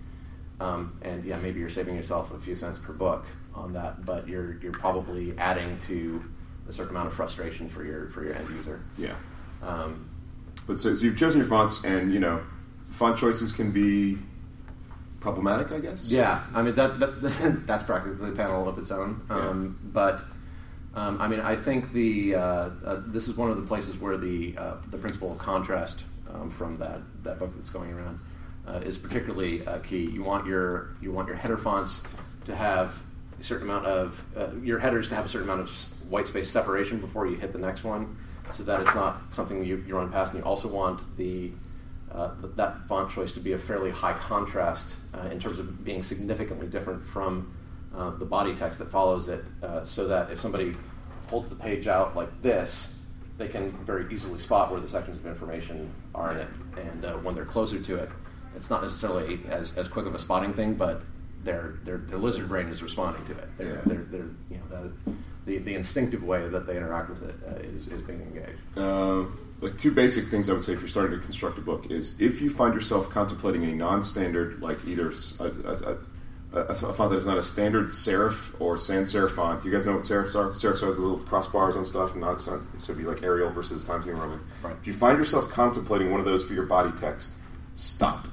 Um, 0.61 0.97
and 1.01 1.25
yeah, 1.25 1.37
maybe 1.39 1.59
you're 1.59 1.69
saving 1.69 1.95
yourself 1.97 2.33
a 2.33 2.39
few 2.39 2.55
cents 2.55 2.79
per 2.79 2.93
book 2.93 3.25
on 3.53 3.73
that, 3.73 4.05
but 4.05 4.25
you're 4.29 4.53
you're 4.61 4.71
probably 4.71 5.37
adding 5.37 5.77
to 5.87 6.23
a 6.69 6.71
certain 6.73 6.91
amount 6.91 7.07
of 7.09 7.13
frustration 7.13 7.67
for 7.67 7.83
your 7.83 8.07
for 8.11 8.23
your 8.23 8.35
end 8.35 8.49
user. 8.51 8.79
Yeah, 8.97 9.15
Um, 9.61 10.05
but 10.67 10.79
so, 10.79 10.93
so 10.95 11.03
you've 11.05 11.17
chosen 11.17 11.39
your 11.39 11.47
fonts, 11.47 11.83
and 11.83 12.13
you 12.13 12.19
know, 12.19 12.41
font 12.89 13.17
choices 13.17 13.51
can 13.51 13.71
be 13.71 14.17
problematic, 15.19 15.71
I 15.71 15.79
guess. 15.79 16.09
Yeah, 16.09 16.43
I 16.53 16.61
mean 16.61 16.75
that, 16.75 16.99
that 16.99 17.63
that's 17.67 17.83
practically 17.83 18.29
a 18.29 18.33
panel 18.33 18.67
of 18.67 18.77
its 18.77 18.91
own. 18.91 19.25
Um, 19.29 19.79
But 19.83 20.21
um, 20.93 21.21
I 21.21 21.27
mean, 21.27 21.39
I 21.41 21.55
think 21.55 21.91
the 21.91 22.35
uh, 22.35 22.39
uh, 22.39 23.01
this 23.07 23.27
is 23.27 23.35
one 23.35 23.51
of 23.51 23.57
the 23.57 23.67
places 23.67 23.97
where 23.97 24.17
the 24.17 24.55
uh, 24.57 24.75
the 24.89 24.97
principle 24.97 25.31
of 25.31 25.37
contrast 25.37 26.05
um, 26.33 26.49
from 26.49 26.75
that 26.77 27.01
that 27.23 27.39
book 27.39 27.53
that's 27.55 27.69
going 27.69 27.91
around 27.91 28.19
uh, 28.67 28.81
is 28.83 28.97
particularly 28.97 29.65
uh, 29.65 29.79
key. 29.79 30.09
You 30.09 30.23
want 30.23 30.45
your 30.47 30.95
you 31.01 31.11
want 31.11 31.27
your 31.27 31.37
header 31.37 31.57
fonts 31.57 32.01
to 32.45 32.55
have 32.55 32.95
a 33.39 33.43
certain 33.43 33.69
amount 33.69 33.85
of 33.85 34.23
uh, 34.37 34.49
your 34.63 34.79
headers 34.79 35.09
to 35.09 35.15
have 35.15 35.25
a 35.25 35.29
certain 35.29 35.49
amount 35.49 35.61
of 35.67 35.69
white 36.09 36.27
space 36.27 36.49
separation 36.49 36.99
before 36.99 37.27
you 37.27 37.35
hit 37.35 37.51
the 37.51 37.59
next 37.59 37.83
one, 37.83 38.17
so 38.51 38.63
that 38.63 38.81
it's 38.81 38.95
not 38.95 39.21
something 39.33 39.63
you, 39.63 39.83
you 39.87 39.95
run 39.95 40.11
past. 40.11 40.33
And 40.33 40.41
you 40.43 40.49
also 40.49 40.67
want 40.67 41.01
the 41.17 41.51
uh, 42.11 42.31
that 42.55 42.87
font 42.87 43.11
choice 43.11 43.33
to 43.33 43.39
be 43.39 43.53
a 43.53 43.57
fairly 43.57 43.91
high 43.91 44.13
contrast 44.13 44.95
uh, 45.13 45.27
in 45.27 45.39
terms 45.39 45.59
of 45.59 45.83
being 45.83 46.01
significantly 46.01 46.67
different 46.67 47.03
from 47.03 47.53
uh, 47.95 48.11
the 48.11 48.25
body 48.25 48.55
text 48.55 48.79
that 48.79 48.89
follows 48.89 49.27
it, 49.27 49.43
uh, 49.63 49.83
so 49.83 50.07
that 50.07 50.31
if 50.31 50.39
somebody 50.39 50.75
holds 51.27 51.49
the 51.49 51.55
page 51.55 51.87
out 51.87 52.15
like 52.15 52.29
this, 52.41 52.99
they 53.37 53.47
can 53.47 53.71
very 53.85 54.13
easily 54.13 54.39
spot 54.39 54.71
where 54.71 54.79
the 54.79 54.87
sections 54.87 55.17
of 55.17 55.25
information 55.25 55.91
are 56.13 56.31
in 56.31 56.37
it. 56.37 56.47
And 56.77 57.05
uh, 57.05 57.13
when 57.17 57.33
they're 57.33 57.45
closer 57.45 57.79
to 57.81 57.95
it, 57.95 58.09
it's 58.55 58.69
not 58.69 58.81
necessarily 58.81 59.41
as, 59.49 59.73
as 59.75 59.87
quick 59.89 60.05
of 60.05 60.15
a 60.15 60.19
spotting 60.19 60.53
thing, 60.53 60.75
but 60.75 61.01
their, 61.43 61.75
their, 61.83 61.97
their 61.97 62.17
lizard 62.17 62.47
brain 62.47 62.67
is 62.67 62.81
responding 62.81 63.25
to 63.25 63.31
it. 63.33 63.47
They're, 63.57 63.67
Yeah. 63.75 63.81
they're, 63.85 64.03
they're, 64.09 64.29
you 64.49 64.57
know, 64.57 64.91
the, 65.05 65.13
the, 65.45 65.59
the 65.59 65.75
instinctive 65.75 66.23
way 66.23 66.47
that 66.47 66.65
they 66.67 66.77
interact 66.77 67.09
with 67.09 67.23
it 67.23 67.35
uh, 67.47 67.55
is, 67.61 67.87
is 67.87 68.01
being 68.01 68.21
engaged. 68.21 68.59
Uh, 68.75 69.25
like 69.61 69.77
two 69.79 69.91
basic 69.91 70.25
things 70.25 70.49
I 70.49 70.53
would 70.53 70.63
say 70.63 70.73
if 70.73 70.79
you're 70.79 70.89
starting 70.89 71.17
to 71.17 71.23
construct 71.23 71.57
a 71.57 71.61
book 71.61 71.89
is 71.89 72.19
if 72.19 72.41
you 72.41 72.49
find 72.49 72.73
yourself 72.73 73.09
contemplating 73.09 73.63
a 73.63 73.73
non-standard, 73.73 74.61
like 74.61 74.77
either 74.85 75.11
a 76.55 76.73
font 76.73 77.11
that 77.11 77.17
is 77.17 77.25
not 77.25 77.37
a 77.37 77.43
standard 77.43 77.87
serif 77.87 78.53
or 78.59 78.77
sans 78.77 79.13
serif 79.13 79.31
font. 79.31 79.63
You 79.65 79.71
guys 79.71 79.85
know 79.85 79.93
what 79.93 80.03
serifs 80.03 80.35
are? 80.35 80.49
Serifs 80.51 80.81
are 80.83 80.93
the 80.93 81.01
little 81.01 81.19
crossbars 81.19 81.75
and 81.75 81.85
stuff, 81.85 82.13
and 82.13 82.21
not 82.21 82.39
so 82.39 82.61
it'd 82.77 82.97
be 82.97 83.03
like 83.03 83.23
Arial 83.23 83.49
versus 83.49 83.83
Times 83.83 84.05
New 84.05 84.13
Roman. 84.13 84.39
Right. 84.63 84.75
If 84.79 84.87
you 84.87 84.93
find 84.93 85.17
yourself 85.17 85.49
contemplating 85.49 86.11
one 86.11 86.19
of 86.19 86.25
those 86.25 86.45
for 86.45 86.53
your 86.53 86.65
body 86.65 86.91
text, 86.97 87.31
stop. 87.75 88.27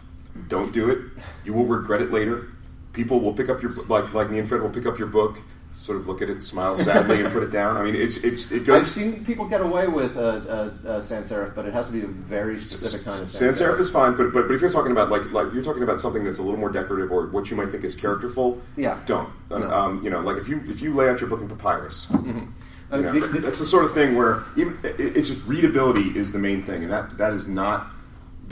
Don't 0.49 0.73
do 0.73 0.91
it. 0.91 1.23
You 1.45 1.53
will 1.53 1.67
regret 1.67 2.01
it 2.01 2.11
later. 2.11 2.49
People 2.93 3.21
will 3.21 3.35
pick 3.35 3.49
up 3.49 3.63
your 3.63 3.73
like 3.87 4.13
like 4.15 4.31
me 4.31 4.39
and 4.39 4.49
Fred 4.49 4.63
will 4.63 4.71
pick 4.71 4.87
up 4.87 4.99
your 4.99 5.09
book, 5.09 5.39
sort 5.75 5.99
of 5.99 6.07
look 6.07 6.23
at 6.23 6.29
it, 6.31 6.43
smile 6.43 6.77
sadly, 6.77 7.23
and 7.23 7.33
put 7.33 7.43
it 7.43 7.51
down. 7.51 7.77
I 7.77 7.83
mean, 7.83 7.95
it's 7.95 8.17
it's 8.19 8.51
it 8.51 8.65
goes. 8.67 8.83
I've 8.83 8.89
seen 8.91 9.25
people 9.25 9.47
get 9.47 9.61
away 9.61 9.89
with 9.89 10.17
a, 10.17 10.73
a, 10.85 10.91
a 10.99 11.03
sans 11.03 11.29
serif, 11.31 11.55
but 11.55 11.67
it 11.67 11.73
has 11.73 11.87
to 11.87 11.93
be 11.93 12.03
a 12.03 12.07
very 12.07 12.61
specific 12.61 13.05
kind 13.05 13.23
of 13.23 13.31
Sans 13.31 13.59
serif 13.59 13.81
is 13.81 13.91
fine, 13.91 14.17
but, 14.17 14.33
but 14.33 14.47
but 14.49 14.55
if 14.55 14.61
you're 14.61 14.71
talking 14.71 14.93
about 14.93 15.11
like 15.11 15.31
like 15.33 15.53
you're 15.53 15.63
talking 15.65 15.83
about 15.83 15.99
something 15.99 16.25
that's 16.25 16.39
a 16.39 16.43
little 16.43 16.59
more 16.61 16.71
decorative 16.71 17.11
or 17.11 17.27
what 17.29 17.51
you 17.51 17.57
might 17.57 17.71
think 17.71 17.85
is 17.85 17.95
characterful, 17.95 18.61
Yeah. 18.77 19.01
don't. 19.07 19.29
Uh, 19.51 19.59
No. 19.59 19.71
Um, 19.71 20.03
you 20.05 20.11
know, 20.11 20.21
like 20.21 20.37
if 20.37 20.49
you 20.49 20.61
if 20.67 20.81
you 20.83 20.95
lay 20.95 21.09
out 21.09 21.21
your 21.21 21.29
book 21.31 21.41
in 21.41 21.49
papyrus, 21.49 22.09
I 22.13 22.97
you 22.97 23.03
know, 23.03 23.13
the- 23.13 23.21
the- 23.27 23.39
that's 23.41 23.59
the 23.59 23.67
sort 23.67 23.85
of 23.87 23.95
thing 23.95 24.15
where 24.15 24.45
even 24.57 24.79
it's 24.85 25.29
just 25.29 25.47
readability 25.47 26.17
is 26.17 26.33
the 26.33 26.39
main 26.39 26.63
thing, 26.63 26.83
and 26.83 26.93
that 26.93 27.17
that 27.19 27.33
is 27.33 27.49
not 27.49 27.91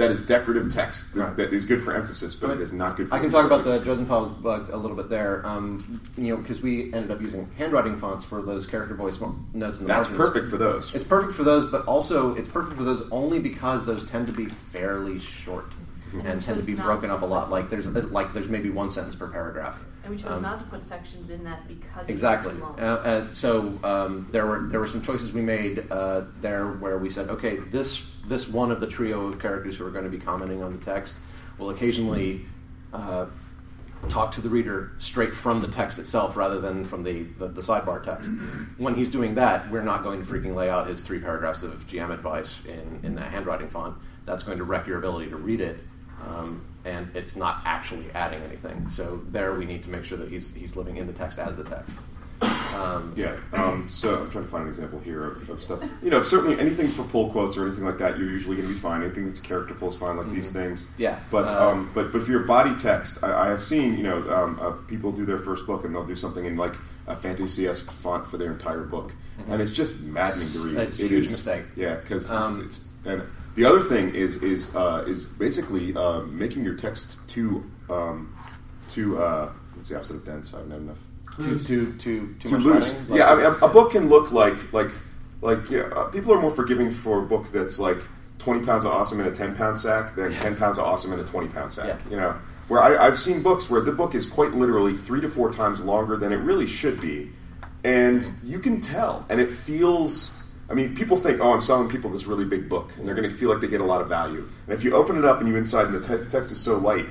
that 0.01 0.11
is 0.11 0.23
decorative 0.23 0.73
text 0.73 1.15
that, 1.15 1.21
Right. 1.21 1.37
that 1.37 1.53
is 1.53 1.65
good 1.67 1.81
for 1.83 1.95
emphasis, 1.95 2.35
but 2.35 2.51
it 2.51 2.61
is 2.63 2.73
not 2.73 2.97
good. 2.97 3.09
for 3.11 3.15
I 3.15 3.19
can 3.21 3.31
talk 3.31 3.45
about 3.45 3.65
the 3.65 3.79
Dresden 3.81 4.07
Files 4.07 4.31
bug 4.31 4.71
a 4.73 4.77
little 4.77 4.97
bit 4.97 5.11
there. 5.11 5.47
Um, 5.47 6.01
you 6.17 6.29
know, 6.31 6.37
because 6.39 6.63
we 6.63 6.93
ended 6.95 7.11
up 7.11 7.21
using 7.21 7.49
handwriting 7.59 7.99
fonts 7.99 8.25
for 8.25 8.41
those 8.41 8.67
character 8.67 8.95
voice 8.95 9.21
mo- 9.21 9.37
notes 9.53 9.79
in 9.79 9.85
the 9.85 9.89
That's 9.93 10.09
margins. 10.09 10.17
perfect 10.29 10.51
for 10.51 10.57
those. 10.57 10.95
It's 10.95 11.05
perfect 11.05 11.35
for 11.35 11.45
those, 11.45 11.67
but 11.71 11.85
also 11.85 12.35
it's 12.35 12.49
perfect 12.49 12.77
for 12.79 12.85
those 12.85 13.03
only 13.11 13.39
because 13.39 13.85
those 13.85 14.05
tend 14.09 14.27
to 14.27 14.33
be 14.33 14.47
fairly 14.47 15.19
short 15.19 15.67
Mm-hmm. 16.11 16.27
and 16.27 16.43
tend 16.43 16.59
to 16.59 16.65
be 16.67 16.75
broken 16.75 17.09
up 17.09 17.23
a 17.23 17.25
lot. 17.25 17.51
Like 17.51 17.71
there's 17.71 17.87
like 17.87 18.33
there's 18.35 18.49
maybe 18.49 18.69
one 18.69 18.91
sentence 18.91 19.15
per 19.15 19.29
paragraph. 19.29 19.79
And 20.11 20.19
we 20.19 20.23
chose 20.23 20.37
Um, 20.37 20.43
not 20.43 20.59
to 20.59 20.65
put 20.67 20.85
sections 20.85 21.31
in 21.31 21.45
that 21.45 21.67
because 21.69 22.09
Exactly. 22.09 22.53
was 22.53 22.59
too 22.59 22.65
long. 22.65 22.81
Uh, 22.81 22.83
uh, 22.83 23.33
so 23.33 23.79
um, 23.85 24.27
there 24.33 24.47
were 24.47 24.67
there 24.69 24.81
were 24.81 24.87
some 24.89 25.03
choices 25.03 25.33
we 25.33 25.41
made 25.43 25.87
uh, 25.91 26.23
there 26.41 26.67
where 26.67 26.99
we 26.99 27.09
said, 27.11 27.29
okay, 27.31 27.59
this 27.71 28.15
this 28.27 28.49
one 28.49 28.73
of 28.73 28.81
the 28.81 28.87
trio 28.87 29.27
of 29.27 29.39
characters 29.39 29.77
who 29.77 29.87
are 29.87 29.91
going 29.91 30.05
to 30.05 30.11
be 30.11 30.19
commenting 30.19 30.63
on 30.63 30.77
the 30.79 30.85
text 30.85 31.15
will 31.59 31.71
occasionally 31.71 32.45
uh, 32.93 33.27
talk 34.09 34.33
to 34.33 34.41
the 34.41 34.49
reader 34.49 34.93
straight 34.99 35.35
from 35.35 35.61
the 35.61 35.69
text 35.69 35.99
itself 35.99 36.37
rather 36.37 36.59
than 36.61 36.85
from 36.85 37.03
the, 37.03 37.25
the, 37.39 37.49
the 37.49 37.61
sidebar 37.61 38.03
text. 38.03 38.31
When 38.79 38.95
he's 38.95 39.11
doing 39.11 39.35
that, 39.35 39.71
we're 39.71 39.83
not 39.83 40.03
going 40.03 40.25
to 40.25 40.31
freaking 40.31 40.55
lay 40.55 40.71
out 40.71 40.87
his 40.87 41.03
three 41.03 41.19
paragraphs 41.19 41.63
of 41.63 41.87
GM 41.87 42.11
advice 42.11 42.65
in, 42.65 43.01
in 43.03 43.15
that 43.17 43.31
handwriting 43.31 43.69
font. 43.69 43.95
That's 44.25 44.43
going 44.43 44.59
to 44.59 44.65
wreck 44.65 44.87
your 44.87 44.99
ability 44.99 45.29
to 45.31 45.37
read 45.37 45.61
it. 45.61 45.79
Um, 46.27 46.65
and 46.85 47.15
it's 47.15 47.37
not 47.37 47.63
actually 47.65 48.07
adding 48.15 48.43
anything. 48.43 48.89
So 48.91 49.21
there, 49.31 49.55
we 49.55 49.65
need 49.67 49.83
to 49.85 49.91
make 49.91 50.05
sure 50.05 50.19
that 50.19 50.29
he's 50.31 50.53
he's 50.55 50.77
living 50.77 50.97
in 50.97 51.07
the 51.07 51.13
text 51.13 51.39
as 51.39 51.57
the 51.57 51.65
text. 51.65 51.99
Um, 52.75 53.13
Yeah. 53.17 53.37
Um, 53.53 53.87
so 53.91 54.15
I'm 54.23 54.31
trying 54.31 54.45
to 54.45 54.51
find 54.51 54.63
an 54.65 54.71
example 54.71 54.99
here 55.01 55.21
of, 55.33 55.51
of 55.51 55.63
stuff. 55.63 55.83
You 56.03 56.09
know, 56.09 56.23
certainly 56.23 56.59
anything 56.59 56.89
for 56.89 57.03
pull 57.05 57.31
quotes 57.31 57.59
or 57.59 57.67
anything 57.67 57.85
like 57.85 57.99
that, 57.99 58.17
you're 58.19 58.31
usually 58.31 58.57
going 58.57 58.67
to 58.69 58.73
be 58.75 58.81
fine. 58.81 59.03
Anything 59.03 59.27
that's 59.27 59.41
characterful 59.41 59.91
is 59.91 59.97
fine, 59.97 60.17
like 60.17 60.31
these 60.31 60.51
things. 60.51 60.83
Mm-hmm. 60.83 61.03
Yeah. 61.03 61.19
But 61.31 61.53
Uh, 61.53 61.69
um, 61.71 61.91
but 61.95 62.13
but 62.13 62.23
for 62.23 62.31
your 62.31 62.45
body 62.45 62.75
text, 62.77 63.23
I, 63.23 63.45
I 63.45 63.49
have 63.49 63.63
seen 63.63 63.97
you 63.99 64.05
know 64.05 64.19
um, 64.33 64.59
uh, 64.61 64.71
people 64.89 65.13
do 65.13 65.27
their 65.27 65.39
first 65.39 65.67
book 65.67 65.85
and 65.85 65.95
they'll 65.95 66.07
do 66.07 66.17
something 66.17 66.45
in 66.47 66.57
like 66.57 66.75
a 67.07 67.15
fantasy 67.17 67.67
esque 67.67 67.91
font 67.91 68.27
for 68.27 68.39
their 68.39 68.53
entire 68.53 68.85
book, 68.85 69.13
and 69.49 69.61
it's 69.61 69.73
just 69.73 70.01
maddening 70.01 70.49
to 70.53 70.61
read. 70.61 70.75
Mm-hmm. 70.77 70.81
It's 70.81 70.99
a 70.99 71.09
huge 71.09 71.27
is- 71.27 71.33
mistake. 71.33 71.65
Yeah, 71.77 71.97
because 71.97 72.31
Um, 72.31 72.63
it's 72.65 72.81
and 73.05 73.23
the 73.61 73.69
other 73.69 73.81
thing 73.81 74.15
is 74.15 74.37
is 74.43 74.75
uh, 74.75 75.05
is 75.07 75.27
basically 75.27 75.95
uh, 75.95 76.21
making 76.21 76.65
your 76.65 76.77
text 76.77 77.19
too 77.29 77.71
um, 77.91 78.35
too 78.89 79.19
uh, 79.19 79.53
what's 79.75 79.91
the 79.91 79.97
opposite 79.97 80.17
of 80.17 80.25
dense? 80.25 80.55
I 80.55 80.59
haven't 80.59 80.73
had 80.73 80.81
enough. 80.81 80.99
too 81.37 81.59
too 81.59 81.93
too 81.99 82.35
too, 82.41 82.49
too 82.49 82.57
much 82.57 82.65
loose. 82.65 82.93
writing? 82.93 83.09
Like- 83.09 83.19
yeah, 83.19 83.31
I 83.31 83.35
mean, 83.35 83.45
a, 83.45 83.51
a 83.67 83.69
book 83.69 83.93
can 83.93 84.09
look 84.09 84.33
like 84.33 84.73
like 84.73 84.91
like 85.43 85.71
you 85.71 85.79
know, 85.79 85.89
uh, 85.89 86.05
people 86.05 86.33
are 86.33 86.41
more 86.41 86.51
forgiving 86.51 86.91
for 86.91 87.19
a 87.19 87.23
book 87.27 87.53
that's 87.53 87.79
like 87.79 87.99
twenty 88.39 88.65
pounds 88.65 88.87
of 88.87 88.93
awesome 88.93 89.21
in 89.21 89.27
a 89.27 89.35
ten 89.35 89.55
pound 89.55 89.79
sack 89.79 90.17
than 90.17 90.33
ten 90.37 90.57
pounds 90.57 90.79
of 90.79 90.85
awesome 90.85 91.13
in 91.13 91.21
a 91.21 91.25
twenty 91.25 91.49
pound 91.49 91.71
sack. 91.71 91.87
Yeah. 91.87 92.11
You 92.11 92.17
know, 92.17 92.37
where 92.69 92.81
I, 92.83 93.07
I've 93.07 93.19
seen 93.19 93.43
books 93.43 93.69
where 93.69 93.83
the 93.83 93.93
book 93.93 94.15
is 94.15 94.25
quite 94.25 94.53
literally 94.53 94.97
three 94.97 95.21
to 95.21 95.29
four 95.29 95.53
times 95.53 95.81
longer 95.81 96.17
than 96.17 96.33
it 96.33 96.37
really 96.37 96.67
should 96.67 96.99
be, 96.99 97.31
and 97.85 98.27
you 98.43 98.59
can 98.59 98.81
tell, 98.81 99.27
and 99.29 99.39
it 99.39 99.51
feels. 99.51 100.40
I 100.71 100.75
mean, 100.75 100.95
people 100.95 101.17
think, 101.17 101.41
oh, 101.41 101.53
I'm 101.53 101.61
selling 101.61 101.89
people 101.89 102.11
this 102.11 102.27
really 102.27 102.45
big 102.45 102.69
book, 102.69 102.93
and 102.97 103.07
they're 103.07 103.17
going 103.17 103.29
to 103.29 103.35
feel 103.35 103.51
like 103.51 103.61
they 103.61 103.67
get 103.67 103.81
a 103.81 103.85
lot 103.85 104.01
of 104.01 104.09
value. 104.09 104.49
And 104.67 104.73
if 104.73 104.85
you 104.85 104.95
open 104.95 105.19
it 105.19 105.25
up 105.25 105.41
and 105.41 105.49
you 105.49 105.57
inside, 105.57 105.87
and 105.87 105.95
the, 105.95 106.01
te- 106.01 106.23
the 106.23 106.31
text 106.31 106.53
is 106.53 106.61
so 106.61 106.79
light, 106.79 107.07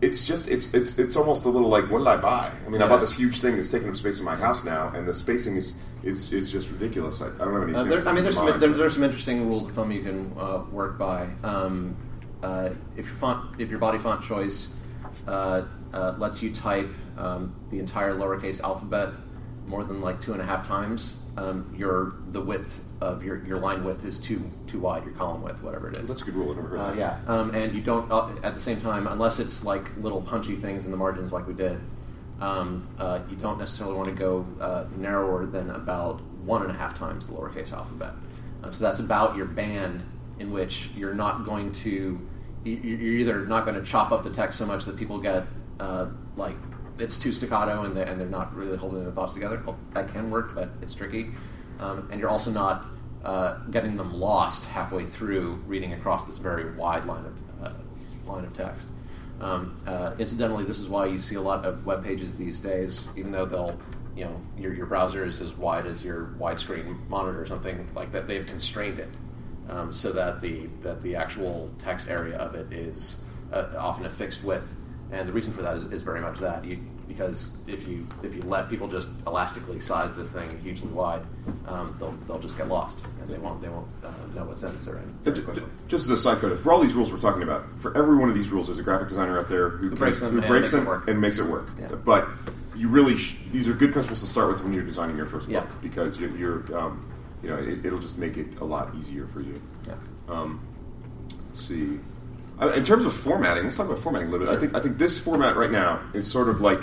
it's 0.00 0.26
just 0.26 0.48
it's 0.48 0.72
it's 0.74 0.96
it's 0.98 1.16
almost 1.16 1.44
a 1.44 1.48
little 1.48 1.68
like, 1.68 1.90
what 1.90 1.98
did 1.98 2.06
I 2.08 2.16
buy? 2.16 2.52
I 2.66 2.68
mean, 2.68 2.82
I 2.82 2.88
bought 2.88 3.00
this 3.00 3.12
huge 3.12 3.40
thing 3.40 3.56
that's 3.56 3.70
taking 3.70 3.88
up 3.88 3.96
space 3.96 4.18
in 4.18 4.24
my 4.24 4.36
house 4.36 4.64
now, 4.64 4.88
and 4.94 5.06
the 5.06 5.14
spacing 5.14 5.56
is 5.56 5.76
is, 6.02 6.32
is 6.32 6.50
just 6.50 6.70
ridiculous. 6.70 7.20
I, 7.20 7.26
I 7.26 7.38
don't 7.38 7.54
have 7.54 7.62
any 7.62 7.74
Uh, 7.74 7.82
examples. 7.82 7.88
there, 8.04 8.08
I 8.08 8.14
mean, 8.14 8.22
there's 8.24 8.36
some, 8.36 8.60
there, 8.60 8.68
there's 8.70 8.94
some 8.94 9.02
interesting 9.02 9.48
rules 9.48 9.68
of 9.68 9.74
thumb 9.74 9.90
you 9.90 10.02
can 10.02 10.32
uh, 10.38 10.62
work 10.70 10.98
by. 10.98 11.28
Um, 11.42 11.96
uh, 12.42 12.70
if 12.96 13.06
your 13.06 13.16
font, 13.16 13.60
if 13.60 13.70
your 13.70 13.80
body 13.80 13.98
font 13.98 14.22
choice 14.24 14.68
uh, 15.26 15.62
uh, 15.92 16.14
lets 16.18 16.40
you 16.42 16.52
type 16.52 16.88
um, 17.16 17.54
the 17.70 17.80
entire 17.80 18.14
lowercase 18.14 18.60
alphabet 18.60 19.10
more 19.68 19.84
than 19.84 20.00
like 20.00 20.20
two 20.20 20.32
and 20.32 20.40
a 20.40 20.44
half 20.44 20.66
times, 20.66 21.14
um, 21.36 21.72
your 21.76 22.14
the 22.32 22.40
width 22.40 22.80
of 23.00 23.22
your, 23.22 23.44
your 23.44 23.58
line 23.58 23.84
width 23.84 24.04
is 24.04 24.18
too 24.18 24.50
too 24.66 24.80
wide. 24.80 25.04
Your 25.04 25.14
column 25.14 25.42
width, 25.42 25.62
whatever 25.62 25.88
it 25.88 25.96
is. 25.96 26.08
That's 26.08 26.22
a 26.22 26.24
good 26.24 26.34
rule. 26.34 26.52
I 26.52 26.54
never 26.56 26.68
heard 26.68 26.80
Uh, 26.80 26.94
yeah, 26.94 27.18
um, 27.26 27.54
and 27.54 27.74
you 27.74 27.80
don't 27.82 28.10
uh, 28.10 28.30
at 28.42 28.54
the 28.54 28.60
same 28.60 28.80
time, 28.80 29.06
unless 29.06 29.38
it's 29.38 29.64
like 29.64 29.84
little 29.98 30.22
punchy 30.22 30.56
things 30.56 30.84
in 30.86 30.90
the 30.90 30.96
margins, 30.96 31.32
like 31.32 31.46
we 31.46 31.54
did. 31.54 31.78
Um, 32.40 32.86
uh, 32.98 33.20
you 33.28 33.36
don't 33.36 33.58
necessarily 33.58 33.96
want 33.96 34.08
to 34.08 34.14
go 34.14 34.46
uh, 34.60 34.84
narrower 34.96 35.44
than 35.46 35.70
about 35.70 36.20
one 36.44 36.62
and 36.62 36.70
a 36.70 36.74
half 36.74 36.96
times 36.96 37.26
the 37.26 37.32
lowercase 37.32 37.72
alphabet. 37.72 38.12
Um, 38.62 38.72
so 38.72 38.82
that's 38.84 39.00
about 39.00 39.36
your 39.36 39.46
band 39.46 40.02
in 40.38 40.52
which 40.52 40.88
you're 40.96 41.14
not 41.14 41.44
going 41.44 41.72
to. 41.72 42.18
you- 42.64 42.76
You're 42.76 43.18
either 43.20 43.46
not 43.46 43.64
going 43.64 43.76
to 43.76 43.82
chop 43.84 44.12
up 44.12 44.22
the 44.24 44.30
text 44.30 44.58
so 44.58 44.66
much 44.66 44.84
that 44.86 44.96
people 44.96 45.18
get 45.18 45.46
uh, 45.80 46.06
like 46.36 46.56
it's 46.98 47.16
too 47.16 47.32
staccato 47.32 47.84
and 47.84 47.96
they're, 47.96 48.06
and 48.06 48.20
they're 48.20 48.26
not 48.26 48.54
really 48.54 48.76
holding 48.76 49.02
their 49.02 49.12
thoughts 49.12 49.34
together. 49.34 49.62
Well, 49.64 49.78
that 49.94 50.12
can 50.12 50.30
work, 50.30 50.54
but 50.54 50.70
it's 50.82 50.94
tricky. 50.94 51.30
Um, 51.80 52.08
and 52.10 52.20
you're 52.20 52.30
also 52.30 52.50
not 52.50 52.86
uh, 53.24 53.58
getting 53.70 53.96
them 53.96 54.12
lost 54.14 54.64
halfway 54.64 55.04
through 55.04 55.54
reading 55.66 55.92
across 55.92 56.24
this 56.24 56.38
very 56.38 56.74
wide 56.74 57.04
line 57.04 57.24
of 57.24 57.64
uh, 57.64 57.72
line 58.26 58.44
of 58.44 58.56
text. 58.56 58.88
Um, 59.40 59.80
uh, 59.86 60.14
incidentally, 60.18 60.64
this 60.64 60.78
is 60.78 60.88
why 60.88 61.06
you 61.06 61.18
see 61.18 61.36
a 61.36 61.40
lot 61.40 61.64
of 61.64 61.86
web 61.86 62.04
pages 62.04 62.34
these 62.36 62.58
days, 62.60 63.06
even 63.16 63.30
though 63.30 63.46
they'll, 63.46 63.78
you 64.16 64.24
know, 64.24 64.40
your, 64.58 64.74
your 64.74 64.86
browser 64.86 65.24
is 65.24 65.40
as 65.40 65.52
wide 65.52 65.86
as 65.86 66.04
your 66.04 66.34
widescreen 66.38 67.08
monitor 67.08 67.40
or 67.40 67.46
something 67.46 67.88
like 67.94 68.10
that. 68.12 68.26
They've 68.26 68.46
constrained 68.46 68.98
it 68.98 69.10
um, 69.68 69.92
so 69.92 70.12
that 70.12 70.40
the 70.40 70.66
that 70.82 71.02
the 71.02 71.14
actual 71.14 71.70
text 71.78 72.08
area 72.08 72.36
of 72.36 72.54
it 72.54 72.72
is 72.72 73.22
uh, 73.52 73.66
often 73.78 74.06
a 74.06 74.10
fixed 74.10 74.42
width, 74.42 74.72
and 75.12 75.28
the 75.28 75.32
reason 75.32 75.52
for 75.52 75.62
that 75.62 75.76
is, 75.76 75.84
is 75.84 76.02
very 76.02 76.20
much 76.20 76.38
that 76.40 76.64
you 76.64 76.78
because 77.06 77.48
if 77.66 77.88
you 77.88 78.06
if 78.22 78.34
you 78.34 78.42
let 78.42 78.68
people 78.68 78.86
just 78.86 79.08
elastically 79.26 79.80
size 79.80 80.14
this 80.14 80.30
thing 80.32 80.58
hugely 80.60 80.88
wide, 80.88 81.22
um, 81.66 81.96
they'll 81.98 82.12
they'll 82.26 82.38
just 82.38 82.56
get 82.58 82.68
lost 82.68 82.98
and 83.22 83.30
they 83.30 83.38
won't 83.38 83.60
they 83.62 83.68
won't 83.70 83.88
uh, 84.04 84.10
know 84.34 84.44
what 84.44 84.58
sentence 84.58 84.84
they're 84.84 84.98
in. 84.98 85.14
Very 85.22 85.36
j- 85.38 85.42
quickly. 85.42 85.62
Just 85.88 86.04
as 86.04 86.10
a 86.10 86.18
side 86.18 86.42
note, 86.42 86.58
for 86.60 86.70
all 86.72 86.80
these 86.80 86.92
rules 86.94 87.10
we're 87.10 87.18
talking 87.18 87.42
about, 87.42 87.64
for 87.78 87.96
every 87.96 88.16
one 88.16 88.28
of 88.28 88.34
these 88.34 88.50
rules, 88.50 88.66
there's 88.66 88.78
a 88.78 88.82
graphic 88.82 89.08
designer 89.08 89.38
out 89.38 89.48
there 89.48 89.70
who, 89.70 89.88
Who 89.88 89.96
breaks 89.96 90.20
them 90.20 90.32
who 90.32 90.38
and 90.38 90.46
breaks 90.46 90.72
makes 90.72 90.74
it 90.74 90.76
them 90.76 90.86
work. 90.86 91.08
and 91.08 91.20
makes 91.20 91.38
it 91.38 91.46
work. 91.46 91.70
Yeah. 91.80 91.88
But 91.88 92.28
you 92.76 92.88
really, 92.88 93.16
sh- 93.16 93.36
these 93.52 93.66
are 93.68 93.72
good 93.72 93.92
principles 93.92 94.20
to 94.20 94.26
start 94.26 94.48
with 94.52 94.62
when 94.62 94.72
you're 94.74 94.84
designing 94.84 95.16
your 95.16 95.26
first 95.26 95.48
Yeah. 95.48 95.60
book 95.60 95.70
because 95.80 96.20
you're, 96.20 96.36
you're 96.36 96.78
um, 96.78 97.10
you 97.42 97.48
know, 97.48 97.56
it, 97.56 97.84
it'll 97.86 97.98
just 97.98 98.18
make 98.18 98.36
it 98.36 98.46
a 98.60 98.64
lot 98.64 98.94
easier 98.94 99.26
for 99.28 99.40
you. 99.40 99.60
Yeah. 99.86 99.94
Um, 100.28 100.60
let's 101.46 101.60
see. 101.60 101.98
Uh, 102.60 102.68
in 102.74 102.82
terms 102.82 103.04
of 103.04 103.14
formatting, 103.14 103.64
let's 103.64 103.76
talk 103.76 103.86
about 103.86 103.98
formatting 104.00 104.28
a 104.28 104.30
little 104.30 104.46
bit. 104.46 104.56
I 104.56 104.58
think 104.58 104.74
I 104.74 104.80
think 104.80 104.98
this 104.98 105.18
format 105.18 105.56
right 105.56 105.70
now 105.70 106.00
is 106.12 106.28
sort 106.30 106.48
of 106.48 106.60
like 106.60 106.82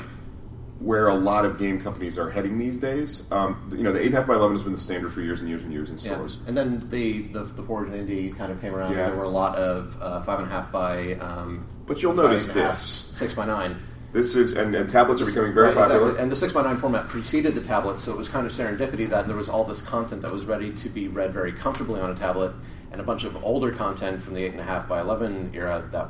where 0.79 1.07
a 1.07 1.13
lot 1.15 1.45
of 1.45 1.57
game 1.57 1.81
companies 1.81 2.17
are 2.17 2.29
heading 2.29 2.57
these 2.57 2.79
days. 2.79 3.29
Um, 3.31 3.71
you 3.75 3.83
know, 3.83 3.91
the 3.91 3.99
eight 3.99 4.07
and 4.07 4.15
a 4.15 4.17
half 4.19 4.27
by 4.27 4.35
eleven 4.35 4.53
has 4.55 4.61
been 4.63 4.71
the 4.73 4.79
standard 4.79 5.11
for 5.13 5.21
years 5.21 5.39
and 5.41 5.49
years 5.49 5.63
and 5.63 5.73
years 5.73 5.89
in 5.89 5.95
Yeah. 5.95 6.15
stores. 6.15 6.37
And 6.47 6.55
then 6.55 6.87
the 6.89 7.23
the, 7.29 7.43
the 7.43 7.63
Forge 7.63 7.89
and 7.89 8.07
Indie 8.07 8.37
kind 8.37 8.51
of 8.51 8.61
came 8.61 8.73
around. 8.75 8.91
Yeah. 8.91 9.07
There 9.07 9.15
were 9.17 9.23
a 9.23 9.29
lot 9.29 9.57
of 9.57 9.97
uh, 10.01 10.21
five 10.21 10.39
and 10.39 10.47
a 10.47 10.51
half 10.51 10.71
by. 10.71 11.13
Um, 11.15 11.65
But 11.87 12.01
you'll 12.01 12.13
notice 12.13 12.49
a 12.49 12.53
half, 12.53 12.71
this. 12.73 13.09
six 13.13 13.33
by 13.33 13.45
nine. 13.45 13.77
This 14.13 14.33
is 14.35 14.53
and, 14.53 14.73
and 14.73 14.89
tablets 14.89 15.21
are 15.21 15.25
becoming 15.25 15.53
very 15.53 15.67
Right, 15.67 15.75
popular. 15.75 16.01
exactly. 16.03 16.21
And 16.23 16.31
the 16.31 16.35
six 16.37 16.53
by 16.53 16.63
nine 16.63 16.77
format 16.77 17.09
preceded 17.09 17.53
the 17.53 17.61
tablet, 17.61 17.99
so 17.99 18.11
it 18.13 18.17
was 18.17 18.29
kind 18.29 18.45
of 18.47 18.53
serendipity 18.53 19.09
that 19.09 19.27
there 19.27 19.35
was 19.35 19.49
all 19.49 19.65
this 19.65 19.81
content 19.81 20.21
that 20.21 20.31
was 20.31 20.45
ready 20.45 20.71
to 20.71 20.87
be 20.89 21.09
read 21.09 21.33
very 21.33 21.51
comfortably 21.51 21.99
on 21.99 22.09
a 22.11 22.15
tablet, 22.15 22.53
and 22.95 23.01
a 23.01 23.03
bunch 23.03 23.25
of 23.25 23.43
older 23.43 23.73
content 23.73 24.23
from 24.23 24.35
the 24.35 24.43
eight 24.43 24.53
and 24.53 24.61
a 24.61 24.63
half 24.63 24.87
by 24.87 25.01
eleven 25.01 25.51
era 25.53 25.85
that 25.91 26.07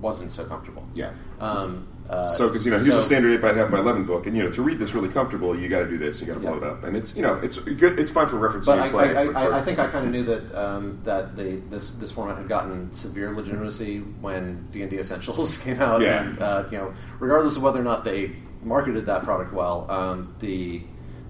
wasn't 0.00 0.32
so 0.32 0.44
comfortable. 0.46 0.86
Yeah. 0.94 1.12
Um, 1.38 1.86
uh, 2.08 2.24
So, 2.24 2.48
because 2.48 2.64
you 2.64 2.70
know, 2.72 2.78
here's 2.78 2.94
so- 2.94 3.00
a 3.00 3.02
standard 3.02 3.34
eight 3.34 3.42
by 3.42 3.52
half 3.52 3.70
by 3.70 3.78
eleven 3.78 4.04
book, 4.06 4.26
and 4.26 4.34
you 4.34 4.42
know, 4.42 4.50
to 4.50 4.62
read 4.62 4.78
this 4.78 4.94
really 4.94 5.10
comfortable, 5.10 5.54
you 5.58 5.68
got 5.68 5.80
to 5.80 5.88
do 5.88 5.98
this. 5.98 6.20
You 6.22 6.26
got 6.26 6.34
to 6.34 6.40
blow 6.40 6.56
it 6.56 6.62
up, 6.62 6.82
and 6.82 6.96
it's 6.96 7.14
you 7.14 7.20
know, 7.20 7.34
it's 7.42 7.58
good. 7.58 7.98
It's 7.98 8.10
fine 8.10 8.26
for 8.26 8.36
referencing 8.36 8.64
But 8.66 8.78
I, 8.78 8.88
play. 8.88 9.16
I, 9.16 9.26
but 9.26 9.32
for- 9.34 9.52
I, 9.52 9.58
I 9.58 9.62
think 9.62 9.78
I 9.78 9.88
kind 9.88 10.06
of 10.06 10.12
knew 10.12 10.24
that 10.24 10.54
um, 10.58 11.00
that 11.04 11.36
the, 11.36 11.56
this 11.68 11.90
this 11.90 12.10
format 12.10 12.38
had 12.38 12.48
gotten 12.48 12.90
severe 12.94 13.32
legitimacy 13.34 13.98
when 13.98 14.66
D 14.70 14.80
and 14.80 14.90
D 14.90 14.98
Essentials 14.98 15.58
came 15.64 15.78
out. 15.80 16.00
Yeah. 16.00 16.22
And, 16.24 16.38
uh, 16.40 16.64
you 16.70 16.78
know, 16.78 16.94
regardless 17.20 17.56
of 17.56 17.62
whether 17.62 17.80
or 17.80 17.84
not 17.84 18.04
they 18.04 18.34
marketed 18.62 19.04
that 19.06 19.24
product 19.24 19.52
well, 19.52 19.90
um, 19.90 20.34
the, 20.40 20.82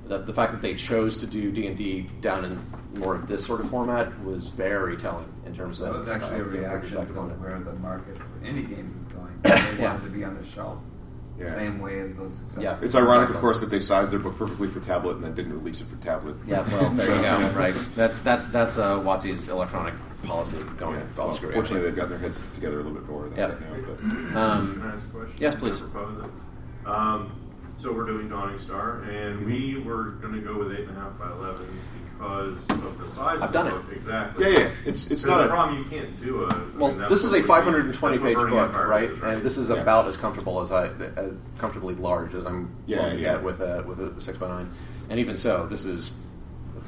the 0.07 0.19
the 0.19 0.33
fact 0.33 0.53
that 0.53 0.63
they 0.63 0.75
chose 0.75 1.17
to 1.19 1.27
do 1.27 1.51
D 1.53 1.67
and 1.67 1.77
D 1.77 2.03
down 2.21 2.45
in 2.45 2.61
more 2.99 3.15
of 3.17 3.27
this 3.27 3.45
sort 3.45 3.61
of 3.61 3.71
format 3.71 4.09
was 4.25 4.49
very 4.49 4.97
telling 4.97 5.27
in 5.47 5.55
terms 5.55 5.79
That 5.79 5.87
of 5.91 6.01
was 6.01 6.09
actually 6.09 6.37
uh, 6.41 6.45
a 6.45 6.45
reaction 6.45 6.97
to 6.97 7.03
it. 7.03 7.09
where 7.39 7.59
the 7.61 7.73
market 7.75 8.17
for 8.19 8.25
indie 8.47 8.69
games 8.69 8.95
is 8.97 9.07
going. 9.13 9.33
They 9.43 9.83
Yeah. 9.83 9.93
wanted 9.93 10.05
to 10.05 10.11
be 10.11 10.25
on 10.25 10.35
the 10.35 10.45
shelf, 10.45 10.79
the 11.39 11.45
Yeah. 11.45 11.55
same 11.55 11.81
way 11.81 12.01
as 12.01 12.15
those 12.15 12.35
successful. 12.35 12.63
Yeah. 12.63 12.77
it's 12.81 12.95
ironic, 12.95 13.31
of 13.31 13.37
course, 13.37 13.61
that 13.61 13.71
they 13.71 13.81
sized 13.81 14.11
their 14.13 14.19
book 14.21 14.37
perfectly 14.39 14.69
for 14.69 14.81
tablet 14.81 15.17
and 15.17 15.25
then 15.25 15.35
didn't 15.35 15.53
release 15.55 15.81
it 15.81 15.89
for 15.89 15.97
tablet. 15.97 16.37
Yeah, 16.47 16.67
well, 16.71 16.91
there 16.91 17.07
So, 17.07 17.15
you 17.15 17.23
go. 17.23 17.39
yeah. 17.39 17.57
Right, 17.59 17.75
that's 17.97 18.21
that's 18.21 18.47
that's 18.49 18.79
uh, 18.79 19.01
WotC's 19.01 19.49
electronic 19.49 19.95
policy 20.25 20.57
going 20.79 20.97
Yeah. 20.97 21.03
all 21.19 21.27
Well, 21.29 21.37
screwy. 21.37 21.53
fortunately, 21.53 21.83
they've 21.89 21.97
got 21.97 22.09
their 22.09 22.19
heads 22.19 22.43
together 22.55 22.81
a 22.81 22.83
little 22.83 22.99
bit 22.99 23.09
more 23.09 23.25
than 23.29 23.37
Yeah. 23.37 23.47
that 23.49 23.61
now. 23.61 23.77
But 23.87 23.99
Can 23.99 24.37
Um, 24.37 24.83
I 24.85 24.95
ask 24.95 25.05
a 25.07 25.11
question? 25.11 25.37
yes, 25.39 25.55
please. 25.57 25.79
For 25.81 25.87
both 25.87 26.09
of 26.11 26.17
them? 26.19 26.33
Um, 26.87 27.33
so 27.77 27.93
we're 27.93 28.07
doing 28.07 28.29
Dawning 28.29 28.59
Star, 28.61 29.01
and 29.03 29.45
we 29.45 29.83
were 29.85 30.13
going 30.23 30.33
to 30.35 30.41
go 30.41 30.57
with 30.59 30.71
eight 30.73 30.87
and 30.89 30.97
a 30.97 31.01
half 31.01 31.19
by 31.19 31.31
eleven 31.31 31.67
because 32.18 32.59
of 32.70 32.98
the 32.98 33.07
size 33.09 33.40
I've 33.42 33.48
of 33.48 33.53
done 33.53 33.66
the 33.66 33.77
it. 33.77 33.87
book. 33.87 33.96
Exactly. 33.96 34.53
yeah, 34.53 34.59
yeah, 34.61 34.70
it's 34.87 35.11
it's 35.11 35.24
not 35.24 35.38
the 35.38 35.44
a 35.44 35.48
problem 35.48 35.79
you 35.79 35.85
can't 35.85 36.20
do 36.22 36.44
a. 36.44 36.46
I 36.48 36.59
Well, 36.77 36.92
mean, 36.94 37.09
this 37.09 37.24
is 37.24 37.33
a 37.33 37.42
520 37.42 38.18
page 38.18 38.35
book, 38.37 38.50
right? 38.87 39.11
is, 39.11 39.22
And 39.22 39.42
this 39.42 39.57
is 39.57 39.68
Yeah. 39.68 39.77
about 39.77 40.07
as 40.09 40.16
comfortable 40.16 40.61
as 40.61 40.72
I, 40.72 40.87
as 41.16 41.33
comfortably 41.59 41.94
large 41.94 42.35
as 42.35 42.44
I'm 42.46 42.70
Yeah, 42.87 42.98
willing 42.98 43.16
to 43.16 43.22
yeah. 43.22 43.33
get 43.35 43.42
with 43.42 43.61
a 43.61 43.83
with 43.87 44.00
a 44.00 44.20
six 44.20 44.38
by 44.38 44.48
nine. 44.48 44.70
And 45.11 45.18
even 45.20 45.37
so, 45.37 45.66
this 45.66 45.85
is 45.85 46.12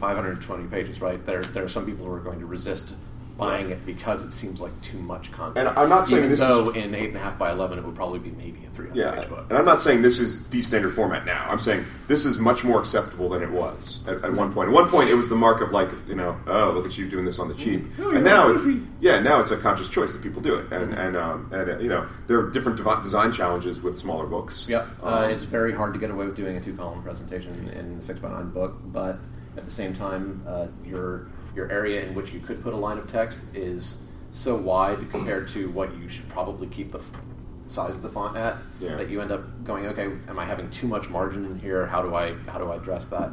520 0.00 0.66
pages, 0.68 1.00
right? 1.00 1.24
There, 1.26 1.42
there 1.42 1.64
are 1.64 1.68
some 1.68 1.86
people 1.86 2.06
who 2.06 2.12
are 2.12 2.20
going 2.20 2.40
to 2.40 2.46
resist 2.46 2.92
buying 3.36 3.70
it 3.70 3.84
because 3.84 4.22
it 4.24 4.32
seems 4.32 4.60
like 4.60 4.72
too 4.80 4.98
much 4.98 5.30
content. 5.30 5.68
And 5.68 5.78
I'm 5.78 5.88
not 5.90 6.06
saying 6.06 6.18
even 6.18 6.30
this 6.30 6.40
is- 6.40 6.46
though 6.46 6.70
in 6.70 6.94
eight 6.94 7.08
and 7.08 7.16
a 7.16 7.20
half 7.20 7.38
by 7.38 7.50
11 7.52 7.78
it 7.78 7.84
would 7.84 7.94
probably 7.94 8.18
be 8.18 8.30
maybe 8.30 8.64
a 8.66 8.74
300 8.74 8.96
Yeah, 8.98 9.10
page 9.20 9.28
book. 9.28 9.44
and 9.50 9.58
I'm 9.58 9.64
not 9.66 9.80
saying 9.80 10.00
this 10.02 10.18
is 10.18 10.46
the 10.48 10.62
standard 10.62 10.94
format 10.94 11.26
now. 11.26 11.46
I'm 11.50 11.58
saying 11.58 11.84
this 12.08 12.24
is 12.24 12.38
much 12.38 12.64
more 12.64 12.80
acceptable 12.80 13.28
than 13.28 13.42
it 13.42 13.50
was 13.50 14.04
at, 14.08 14.24
at 14.24 14.32
one 14.32 14.52
point. 14.52 14.68
At 14.70 14.74
one 14.74 14.88
point, 14.88 15.10
it 15.10 15.14
was 15.14 15.28
the 15.28 15.34
mark 15.36 15.60
of 15.60 15.70
like, 15.72 15.90
you 16.08 16.14
know, 16.14 16.36
oh, 16.46 16.70
look 16.72 16.86
at 16.86 16.96
you 16.96 17.08
doing 17.10 17.24
this 17.26 17.38
on 17.38 17.48
the 17.48 17.54
cheap. 17.54 17.84
Oh, 18.00 18.10
and 18.10 18.24
now 18.24 18.50
it's 18.50 18.64
yeah, 19.00 19.18
now 19.20 19.40
it's 19.40 19.50
a 19.50 19.56
conscious 19.58 19.88
choice 19.88 20.12
that 20.12 20.22
people 20.22 20.40
do 20.40 20.54
it, 20.56 20.72
and 20.72 20.94
and 20.94 21.16
um, 21.16 21.50
and 21.52 21.70
uh, 21.70 21.78
you 21.78 21.88
know, 21.90 22.06
there 22.28 22.38
are 22.38 22.50
different 22.50 22.78
devi- 22.78 23.02
design 23.02 23.32
challenges 23.32 23.82
with 23.82 23.98
smaller 23.98 24.26
books. 24.26 24.66
Yep, 24.68 24.86
uh, 25.02 25.06
Um, 25.06 25.30
it's 25.30 25.44
very 25.44 25.72
hard 25.74 25.92
to 25.92 26.00
get 26.00 26.10
away 26.10 26.24
with 26.26 26.36
doing 26.36 26.56
a 26.56 26.60
two 26.60 26.74
column 26.74 27.02
presentation 27.02 27.68
in 27.76 27.96
the 27.98 28.02
six 28.02 28.18
by 28.18 28.30
nine 28.30 28.48
book, 28.50 28.76
but 28.86 29.18
at 29.58 29.64
the 29.66 29.70
same 29.70 29.92
time, 29.94 30.42
uh, 30.46 30.66
your 30.84 31.26
your 31.56 31.70
area 31.72 32.04
in 32.04 32.14
which 32.14 32.32
you 32.32 32.40
could 32.40 32.62
put 32.62 32.74
a 32.74 32.76
line 32.76 32.98
of 32.98 33.10
text 33.10 33.40
is 33.54 33.98
so 34.30 34.54
wide 34.54 35.10
compared 35.10 35.48
to 35.48 35.70
what 35.70 35.96
you 35.96 36.08
should 36.08 36.28
probably 36.28 36.66
keep 36.68 36.92
the 36.92 36.98
f- 36.98 37.04
size 37.66 37.96
of 37.96 38.02
the 38.02 38.08
font 38.08 38.36
at 38.36 38.58
Yeah. 38.78 38.96
that 38.96 39.08
you 39.08 39.20
end 39.22 39.32
up 39.32 39.42
going, 39.64 39.86
okay, 39.86 40.04
am 40.28 40.38
I 40.38 40.44
having 40.44 40.68
too 40.70 40.86
much 40.86 41.08
margin 41.08 41.44
in 41.46 41.58
here? 41.58 41.86
How 41.86 42.02
do 42.02 42.14
I 42.14 42.34
how 42.46 42.58
do 42.58 42.70
I 42.70 42.76
address 42.76 43.06
that? 43.06 43.30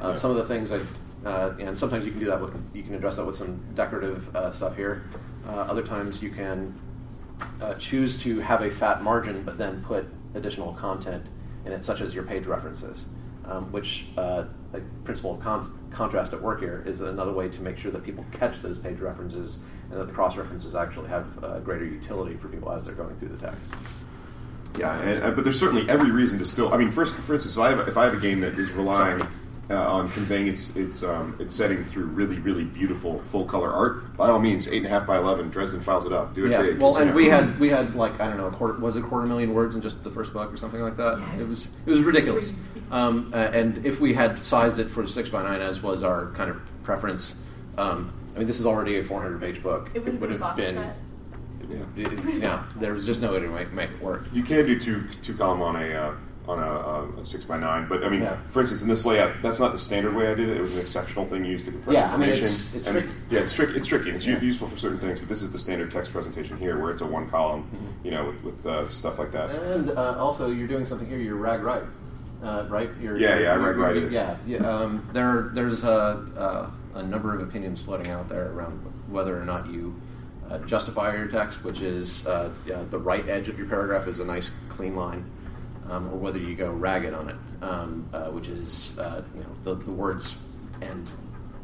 Uh, 0.00 0.08
Yeah. 0.08 0.14
Some 0.14 0.30
of 0.30 0.36
the 0.36 0.44
things 0.44 0.70
I 0.70 0.80
uh, 1.24 1.54
and 1.58 1.76
sometimes 1.78 2.04
you 2.04 2.10
can 2.10 2.20
do 2.20 2.26
that 2.26 2.40
with 2.40 2.52
you 2.74 2.82
can 2.82 2.94
address 2.94 3.16
that 3.16 3.24
with 3.26 3.36
some 3.36 3.60
decorative 3.74 4.34
uh, 4.36 4.50
stuff 4.50 4.76
here. 4.76 5.04
Uh, 5.46 5.52
other 5.52 5.82
times 5.82 6.22
you 6.22 6.30
can 6.30 6.74
uh, 7.60 7.74
choose 7.74 8.20
to 8.22 8.40
have 8.40 8.60
a 8.62 8.70
fat 8.70 9.02
margin, 9.02 9.42
but 9.42 9.56
then 9.58 9.82
put 9.82 10.06
additional 10.34 10.72
content 10.74 11.24
in 11.64 11.72
it, 11.72 11.84
such 11.84 12.00
as 12.00 12.14
your 12.14 12.24
page 12.24 12.46
references, 12.46 13.06
um, 13.46 13.70
which 13.72 14.06
a 14.74 14.80
principle 15.04 15.34
of 15.34 15.40
con- 15.40 15.78
contrast 15.90 16.32
at 16.32 16.40
work 16.40 16.60
here 16.60 16.82
is 16.86 17.00
another 17.00 17.32
way 17.32 17.48
to 17.48 17.60
make 17.60 17.78
sure 17.78 17.90
that 17.90 18.02
people 18.02 18.24
catch 18.32 18.60
those 18.62 18.78
page 18.78 18.98
references 18.98 19.58
and 19.90 20.00
that 20.00 20.06
the 20.06 20.12
cross 20.12 20.36
references 20.36 20.74
actually 20.74 21.08
have 21.08 21.26
uh, 21.44 21.58
greater 21.60 21.84
utility 21.84 22.36
for 22.36 22.48
people 22.48 22.72
as 22.72 22.86
they're 22.86 22.94
going 22.94 23.16
through 23.16 23.28
the 23.28 23.36
text. 23.36 23.72
Yeah, 24.78 24.98
and, 25.00 25.22
uh, 25.22 25.30
but 25.32 25.44
there's 25.44 25.60
certainly 25.60 25.88
every 25.88 26.10
reason 26.10 26.38
to 26.38 26.46
still. 26.46 26.72
I 26.72 26.78
mean, 26.78 26.90
first, 26.90 27.18
for 27.18 27.34
instance, 27.34 27.54
so 27.54 27.62
I 27.62 27.70
have, 27.70 27.88
if 27.88 27.96
I 27.98 28.04
have 28.04 28.14
a 28.14 28.20
game 28.20 28.40
that 28.40 28.58
is 28.58 28.70
relying 28.72 29.26
uh, 29.72 29.90
on 29.90 30.10
conveying 30.10 30.46
its 30.48 30.76
its 30.76 31.02
um, 31.02 31.34
its 31.40 31.54
setting 31.54 31.82
through 31.84 32.04
really 32.04 32.38
really 32.38 32.64
beautiful 32.64 33.20
full 33.30 33.44
color 33.44 33.72
art, 33.72 34.16
by 34.16 34.28
all 34.28 34.38
means, 34.38 34.68
eight 34.68 34.78
and 34.78 34.86
a 34.86 34.88
half 34.90 35.06
by 35.06 35.16
eleven, 35.16 35.48
Dresden 35.50 35.80
files 35.80 36.04
it 36.06 36.12
up. 36.12 36.34
Do 36.34 36.44
it 36.46 36.50
Yeah. 36.50 36.62
big. 36.62 36.78
Well, 36.80 36.92
'cause, 36.92 37.00
and 37.02 37.10
you 37.10 37.16
we 37.16 37.26
had 37.26 37.58
we 37.58 37.68
had 37.70 37.94
like 37.94 38.20
I 38.20 38.28
don't 38.28 38.36
know, 38.36 38.46
a 38.46 38.50
quarter 38.50 38.78
was 38.78 38.96
it 38.96 39.00
a 39.00 39.06
quarter 39.06 39.26
million 39.26 39.54
words 39.54 39.74
in 39.74 39.82
just 39.82 40.02
the 40.04 40.10
first 40.10 40.32
book 40.32 40.52
or 40.52 40.56
something 40.56 40.80
like 40.82 40.96
that. 40.98 41.18
Yes. 41.36 41.46
It 41.46 41.48
was 41.48 41.68
it 41.86 41.90
was 41.90 42.00
ridiculous. 42.00 42.52
Um, 42.90 43.30
uh, 43.32 43.36
and 43.36 43.84
if 43.86 44.00
we 44.00 44.12
had 44.14 44.38
sized 44.38 44.78
it 44.78 44.90
for 44.90 45.06
six 45.06 45.28
by 45.30 45.42
nine 45.42 45.60
as 45.62 45.82
was 45.82 46.02
our 46.04 46.26
kind 46.32 46.50
of 46.50 46.56
preference, 46.82 47.40
um, 47.78 48.12
I 48.34 48.38
mean, 48.38 48.46
this 48.46 48.60
is 48.60 48.66
already 48.66 48.98
a 48.98 49.04
400 49.04 49.40
page 49.40 49.62
book. 49.62 49.88
It 49.94 50.04
would 50.20 50.30
have 50.30 50.40
been 50.56 50.64
been. 50.66 50.74
set. 50.74 50.96
yeah. 51.70 51.78
it- 51.96 52.42
yeah, 52.42 52.62
there 52.76 52.92
was 52.92 53.06
just 53.06 53.22
no 53.22 53.32
way 53.32 53.40
to 53.40 53.48
make, 53.48 53.72
make 53.72 53.90
it 53.90 54.02
work. 54.02 54.24
You 54.32 54.42
can 54.42 54.66
do 54.66 54.78
two 54.78 55.04
two 55.22 55.34
column 55.34 55.62
on 55.62 55.76
a 55.76 55.94
uh, 55.94 56.14
on 56.52 56.62
a, 56.62 57.18
uh, 57.18 57.20
a 57.20 57.24
six 57.24 57.44
by 57.44 57.56
nine, 57.58 57.86
but 57.88 58.04
I 58.04 58.08
mean, 58.08 58.22
Yeah. 58.22 58.36
for 58.50 58.60
instance, 58.60 58.82
in 58.82 58.88
this 58.88 59.04
layout, 59.06 59.32
that's 59.42 59.58
not 59.58 59.72
the 59.72 59.78
standard 59.78 60.14
way 60.14 60.30
I 60.30 60.34
did 60.34 60.48
it. 60.48 60.56
It 60.56 60.60
was 60.60 60.74
an 60.74 60.80
exceptional 60.80 61.24
thing 61.26 61.44
used 61.44 61.64
to 61.66 61.72
compress 61.72 61.94
Yeah, 61.94 62.12
I 62.12 62.16
mean, 62.16 62.28
information. 62.30 62.44
it's- 62.44 62.74
it's 62.74 62.86
And- 62.88 62.98
tricky. 62.98 63.12
Yeah, 63.30 63.40
it's 63.40 63.52
tricky. 63.52 63.72
It's 63.74 63.86
tricky. 63.86 64.10
It's 64.10 64.26
u- 64.26 64.34
Yeah. 64.34 64.40
useful 64.40 64.68
for 64.68 64.76
certain 64.76 64.98
things, 64.98 65.18
but 65.20 65.28
this 65.28 65.42
is 65.42 65.50
the 65.50 65.58
standard 65.58 65.90
text 65.90 66.12
presentation 66.12 66.56
here, 66.58 66.78
where 66.78 66.90
it's 66.90 67.00
a 67.00 67.06
one 67.06 67.28
column, 67.28 67.62
Mm-hmm. 67.64 67.86
you 68.04 68.10
know, 68.12 68.26
with, 68.26 68.44
with 68.44 68.66
uh, 68.66 68.86
stuff 68.86 69.18
like 69.18 69.32
that. 69.32 69.50
And 69.50 69.90
uh, 69.90 70.16
also, 70.18 70.50
you're 70.50 70.68
doing 70.68 70.86
something 70.86 71.08
here. 71.08 71.18
You're 71.18 71.36
rag 71.36 71.62
right, 71.62 71.82
uh, 72.44 72.64
right? 72.68 72.90
You're, 73.00 73.16
Yeah, 73.16 73.38
yeah, 73.38 73.52
I 73.52 73.54
you're- 73.56 73.66
rag 73.70 73.76
righted 73.78 74.04
it. 74.04 74.12
Yeah, 74.12 74.36
yeah. 74.46 74.58
Um, 74.58 75.02
there, 75.12 75.50
there's 75.54 75.84
a, 75.84 76.70
a, 76.94 76.98
a 76.98 77.02
number 77.02 77.34
of 77.34 77.40
opinions 77.40 77.80
floating 77.80 78.08
out 78.10 78.28
there 78.28 78.50
around 78.52 78.80
whether 79.08 79.36
or 79.40 79.44
not 79.44 79.70
you 79.70 79.94
uh, 80.50 80.58
justify 80.66 81.16
your 81.16 81.28
text, 81.28 81.64
which 81.64 81.80
is 81.80 82.26
uh, 82.26 82.50
yeah, 82.66 82.76
the 82.90 82.98
right 82.98 83.26
edge 83.28 83.48
of 83.48 83.56
your 83.58 83.66
paragraph 83.68 84.06
is 84.06 84.20
a 84.20 84.24
nice 84.24 84.50
clean 84.68 84.94
line, 84.94 85.24
um, 85.92 86.08
or 86.08 86.16
whether 86.16 86.38
you 86.38 86.54
go 86.54 86.70
ragged 86.70 87.12
on 87.14 87.28
it, 87.28 87.36
um, 87.62 88.08
uh, 88.12 88.24
which 88.30 88.48
is 88.48 88.96
uh, 88.98 89.22
you 89.34 89.40
know 89.40 89.50
the, 89.62 89.74
the 89.84 89.92
words 89.92 90.38
end 90.80 91.06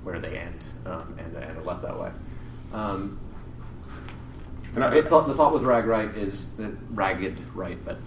where 0.04 0.18
they 0.20 0.38
end, 0.38 0.60
um, 0.86 1.16
and, 1.18 1.34
and 1.36 1.56
are 1.58 1.62
left 1.64 1.82
that 1.82 1.98
way. 1.98 2.10
Um, 2.72 3.18
And 4.74 4.84
I, 4.84 4.90
the 4.90 5.02
thought, 5.02 5.26
the 5.26 5.34
thought 5.34 5.52
with 5.52 5.62
rag 5.62 5.86
right 5.86 6.14
is 6.14 6.50
that 6.58 6.72
ragged 6.90 7.38
right, 7.54 7.82
but 7.84 7.98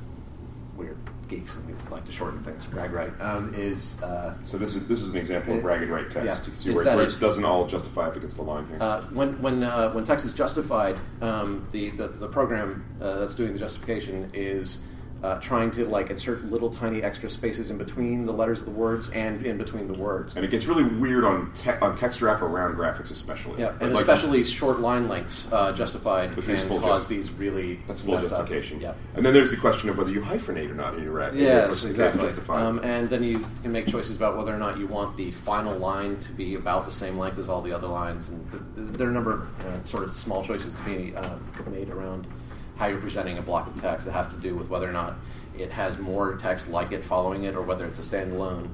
we're 0.77 0.95
geeks 1.27 1.55
and 1.55 1.65
we 1.65 1.73
like 1.89 2.05
to 2.05 2.11
shorten 2.11 2.43
things. 2.43 2.67
Rag 2.67 2.91
right 2.91 3.11
um, 3.21 3.53
is 3.55 4.01
uh, 4.03 4.35
so 4.43 4.57
this 4.57 4.75
is 4.75 4.87
this 4.87 5.01
is 5.01 5.09
an 5.11 5.17
example 5.17 5.57
of 5.57 5.63
ragged 5.63 5.89
right 5.89 6.09
text. 6.09 6.25
yeah. 6.25 6.37
You 6.37 6.43
can 6.43 6.55
see 6.55 6.73
where, 6.73 6.83
that 6.85 6.95
where 6.95 7.05
it- 7.05 7.13
it 7.15 7.19
doesn't 7.19 7.43
all 7.45 7.65
justify 7.67 8.07
up 8.07 8.15
against 8.15 8.35
the 8.37 8.43
line 8.43 8.67
here. 8.67 8.77
uh, 8.81 9.01
when 9.13 9.41
when 9.41 9.63
uh, 9.63 9.91
when 9.91 10.05
text 10.05 10.25
is 10.25 10.33
justified, 10.33 10.97
um, 11.21 11.67
the, 11.71 11.89
the 11.91 12.07
the 12.09 12.27
program 12.27 12.85
uh, 13.01 13.19
that's 13.19 13.35
doing 13.35 13.53
the 13.53 13.59
justification 13.59 14.29
is. 14.33 14.79
Uh, 15.23 15.39
trying 15.39 15.69
to 15.69 15.85
like 15.85 16.09
insert 16.09 16.43
little 16.45 16.71
tiny 16.71 17.03
extra 17.03 17.29
spaces 17.29 17.69
in 17.69 17.77
between 17.77 18.25
the 18.25 18.33
letters 18.33 18.59
of 18.59 18.65
the 18.65 18.71
words 18.71 19.07
and 19.11 19.45
in 19.45 19.55
between 19.55 19.87
the 19.87 19.93
words. 19.93 20.35
and 20.35 20.43
it 20.43 20.49
gets 20.49 20.65
really 20.65 20.83
weird 20.83 21.23
on 21.23 21.51
te- 21.53 21.69
on 21.79 21.95
text 21.95 22.23
wrap 22.23 22.41
around 22.41 22.75
graphics, 22.75 23.11
especially. 23.11 23.59
Yeah, 23.61 23.73
and 23.79 23.91
like- 23.93 24.01
especially 24.01 24.43
short 24.43 24.79
line 24.79 25.07
lengths 25.07 25.47
uh, 25.53 25.73
justified 25.73 26.33
can 26.35 26.43
cause 26.67 26.81
just- 26.81 27.09
these 27.09 27.29
really 27.29 27.79
That's 27.87 28.01
full 28.01 28.15
messed 28.15 28.31
up- 28.31 28.39
justification. 28.39 28.81
Yeah. 28.81 28.93
And 29.13 29.23
then 29.23 29.31
there's 29.35 29.51
the 29.51 29.57
question 29.57 29.89
of 29.89 29.97
whether 29.99 30.09
you 30.09 30.21
hyphenate 30.21 30.71
or 30.71 30.73
not 30.73 30.95
in 30.95 31.03
your 31.03 31.11
your 31.11 31.35
Yes, 31.35 31.83
exactly. 31.85 32.21
Justified. 32.23 32.63
Um, 32.63 32.79
and 32.83 33.07
then 33.07 33.21
you 33.23 33.45
can 33.61 33.71
make 33.71 33.85
choices 33.85 34.15
about 34.15 34.37
whether 34.37 34.51
or 34.51 34.57
not 34.57 34.79
you 34.79 34.87
want 34.87 35.17
the 35.17 35.29
final 35.29 35.77
line 35.77 36.19
to 36.21 36.31
be 36.31 36.55
about 36.55 36.85
the 36.85 36.91
same 36.91 37.19
length 37.19 37.37
as 37.37 37.47
all 37.47 37.61
the 37.61 37.73
other 37.73 37.87
lines. 37.87 38.29
And 38.29 38.49
th- 38.49 38.63
there 38.97 39.05
are 39.05 39.11
a 39.11 39.13
number 39.13 39.33
of 39.33 39.41
uh, 39.65 39.83
sort 39.83 40.03
of 40.03 40.15
small 40.15 40.43
choices 40.43 40.73
to 40.73 40.81
be 40.81 41.15
uh, 41.15 41.35
made 41.69 41.89
around 41.89 42.25
how 42.81 42.87
you're 42.87 42.99
presenting 42.99 43.37
a 43.37 43.41
block 43.43 43.67
of 43.67 43.79
text 43.79 44.07
that 44.07 44.11
has 44.11 44.25
to 44.33 44.35
do 44.37 44.55
with 44.55 44.67
whether 44.67 44.89
or 44.89 44.91
not 44.91 45.13
it 45.55 45.69
has 45.71 45.99
more 45.99 46.35
text 46.37 46.67
like 46.67 46.91
it 46.91 47.05
following 47.05 47.43
it 47.43 47.55
or 47.55 47.61
whether 47.61 47.85
it's 47.85 47.99
a 47.99 48.01
standalone 48.01 48.67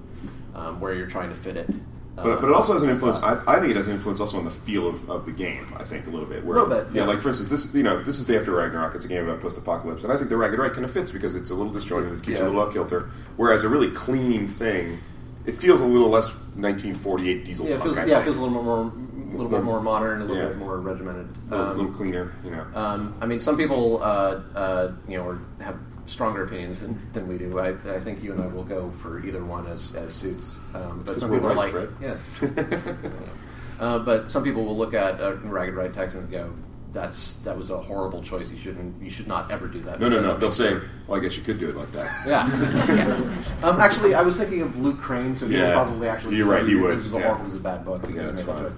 um, 0.56 0.80
where 0.80 0.93
you're 0.93 1.08
trying 1.08 1.28
to 1.28 1.36
fit 1.36 1.58
it. 1.58 1.70
uh, 2.17 2.24
But, 2.24 2.39
but 2.39 2.48
it 2.48 2.54
also 2.54 2.72
has 2.72 2.84
an 2.84 2.89
influence. 2.89 3.17
I, 3.22 3.43
I 3.46 3.60
think 3.60 3.72
it 3.72 3.76
has 3.76 3.89
an 3.89 3.96
influence 3.96 4.22
also 4.22 4.38
on 4.38 4.46
the 4.46 4.52
feel 4.52 4.88
of, 4.88 5.10
of 5.10 5.26
the 5.26 5.34
game. 5.34 5.74
I 5.78 5.84
think 5.84 6.08
a 6.08 6.10
little 6.10 6.26
bit. 6.26 6.46
Where, 6.46 6.58
Little 6.63 6.84
bit, 6.86 6.88
yeah. 6.93 7.02
yeah. 7.02 7.08
Like 7.08 7.20
for 7.20 7.28
instance, 7.28 7.50
this 7.50 7.76
you 7.76 7.84
know 7.84 8.02
this 8.02 8.17
is 8.17 8.26
Day 8.26 8.38
After 8.38 8.52
Ragnarok. 8.54 8.96
It's 8.96 9.04
a 9.04 9.10
game 9.10 9.28
about 9.28 9.41
post-apocalypse, 9.41 10.04
and 10.04 10.13
I 10.13 10.15
think 10.15 10.30
the 10.30 10.38
Ragged 10.38 10.58
Right 10.58 10.72
kind 10.72 10.86
of 10.86 10.91
fits 10.91 11.12
because 11.12 11.36
it's 11.36 11.50
a 11.50 11.54
little 11.56 11.74
disjointed. 11.74 12.13
It 12.13 12.24
keeps 12.24 12.39
you 12.39 12.46
a 12.46 12.48
little 12.48 12.62
off 12.62 12.72
kilter. 12.72 13.10
Whereas 13.36 13.65
a 13.65 13.70
really 13.70 13.91
clean 13.91 14.48
thing, 14.48 15.00
it 15.46 15.56
feels 15.58 15.82
a 15.82 15.86
little 15.86 16.10
less 16.10 16.30
1948 16.56 17.43
diesel 17.43 17.67
yeah, 17.67 17.76
it 17.76 17.82
feels, 17.82 17.96
yeah, 17.98 18.20
it 18.20 18.24
feels 18.24 18.38
a 18.38 18.41
little 18.41 18.63
more, 18.63 18.82
a 18.84 19.16
little 19.38 19.52
bit 19.52 19.63
more 19.63 19.80
modern, 19.82 20.21
a 20.21 20.26
little 20.26 20.41
Yeah. 20.43 20.50
bit 20.50 20.58
more 20.58 20.80
regimented. 20.80 21.28
a 21.52 21.56
little, 21.56 21.82
Um, 21.88 21.93
cleaner. 21.95 22.32
You 22.43 22.52
know. 22.52 22.65
Um, 22.76 23.13
I 23.21 23.26
mean, 23.26 23.39
some 23.39 23.56
people, 23.58 24.00
uh, 24.04 24.41
uh, 24.56 24.91
you 25.08 25.17
know, 25.17 25.38
have 25.60 25.76
stronger 26.08 26.43
opinions 26.43 26.80
than, 26.80 27.00
than 27.13 27.28
we 27.28 27.38
do. 27.38 27.60
I, 27.60 27.69
I 27.93 28.00
think 28.00 28.23
you 28.23 28.32
and 28.34 28.41
I 28.41 28.47
will 28.47 28.63
go 28.63 28.91
for 29.02 29.19
either 29.26 29.43
one 29.43 29.67
as, 29.67 29.93
as 29.95 30.13
suits. 30.13 30.58
Um, 30.73 31.04
but 31.06 31.19
some 31.19 31.32
people 31.32 31.47
are 31.50 31.56
like, 31.56 31.71
Fred. 31.71 31.89
yes. 32.02 32.19
uh, 33.80 34.00
but 34.00 34.32
some 34.32 34.43
people 34.43 34.65
will 34.65 34.78
look 34.78 34.93
at 34.93 35.19
a 35.21 35.34
ragged 35.43 35.76
right 35.76 35.93
text 35.93 36.15
and 36.15 36.30
go, 36.32 36.50
"That's 36.93 37.34
that 37.43 37.56
was 37.58 37.69
a 37.69 37.78
horrible 37.78 38.23
choice. 38.23 38.50
You 38.50 38.58
shouldn't. 38.58 39.02
You 39.04 39.10
should 39.10 39.28
not 39.28 39.52
ever 39.52 39.67
do 39.67 39.82
that." 39.82 40.00
no, 40.00 40.08
no, 40.10 40.21
no. 40.21 40.38
They'll 40.38 40.50
say, 40.52 40.78
"Well, 41.08 41.19
I 41.19 41.21
guess 41.23 41.36
you 41.38 41.43
could 41.43 41.60
do 41.60 41.69
it 41.69 41.76
like 41.76 41.91
that." 41.91 42.26
yeah. 42.28 42.47
yeah. 42.95 43.67
Um, 43.67 43.80
actually, 43.80 44.13
I 44.15 44.21
was 44.21 44.36
thinking 44.38 44.62
of 44.62 44.80
Luke 44.80 45.00
Crane, 45.00 45.36
so 45.36 45.47
he 45.47 45.58
Yeah. 45.58 45.73
probably 45.73 46.08
actually. 46.08 46.38
You're 46.38 46.47
right, 46.47 46.65
he 46.65 46.76
would, 46.76 46.97
This 47.00 47.06
is 47.08 47.13
a, 47.13 47.17
yeah. 47.17 47.23
horrible, 47.23 47.43
this 47.45 47.54
is 47.54 47.60
a 47.60 47.63
bad 47.63 47.86
book 47.86 48.02
because 48.02 48.15
Yeah, 48.15 48.23
that's 48.28 48.41
fine. 48.41 48.71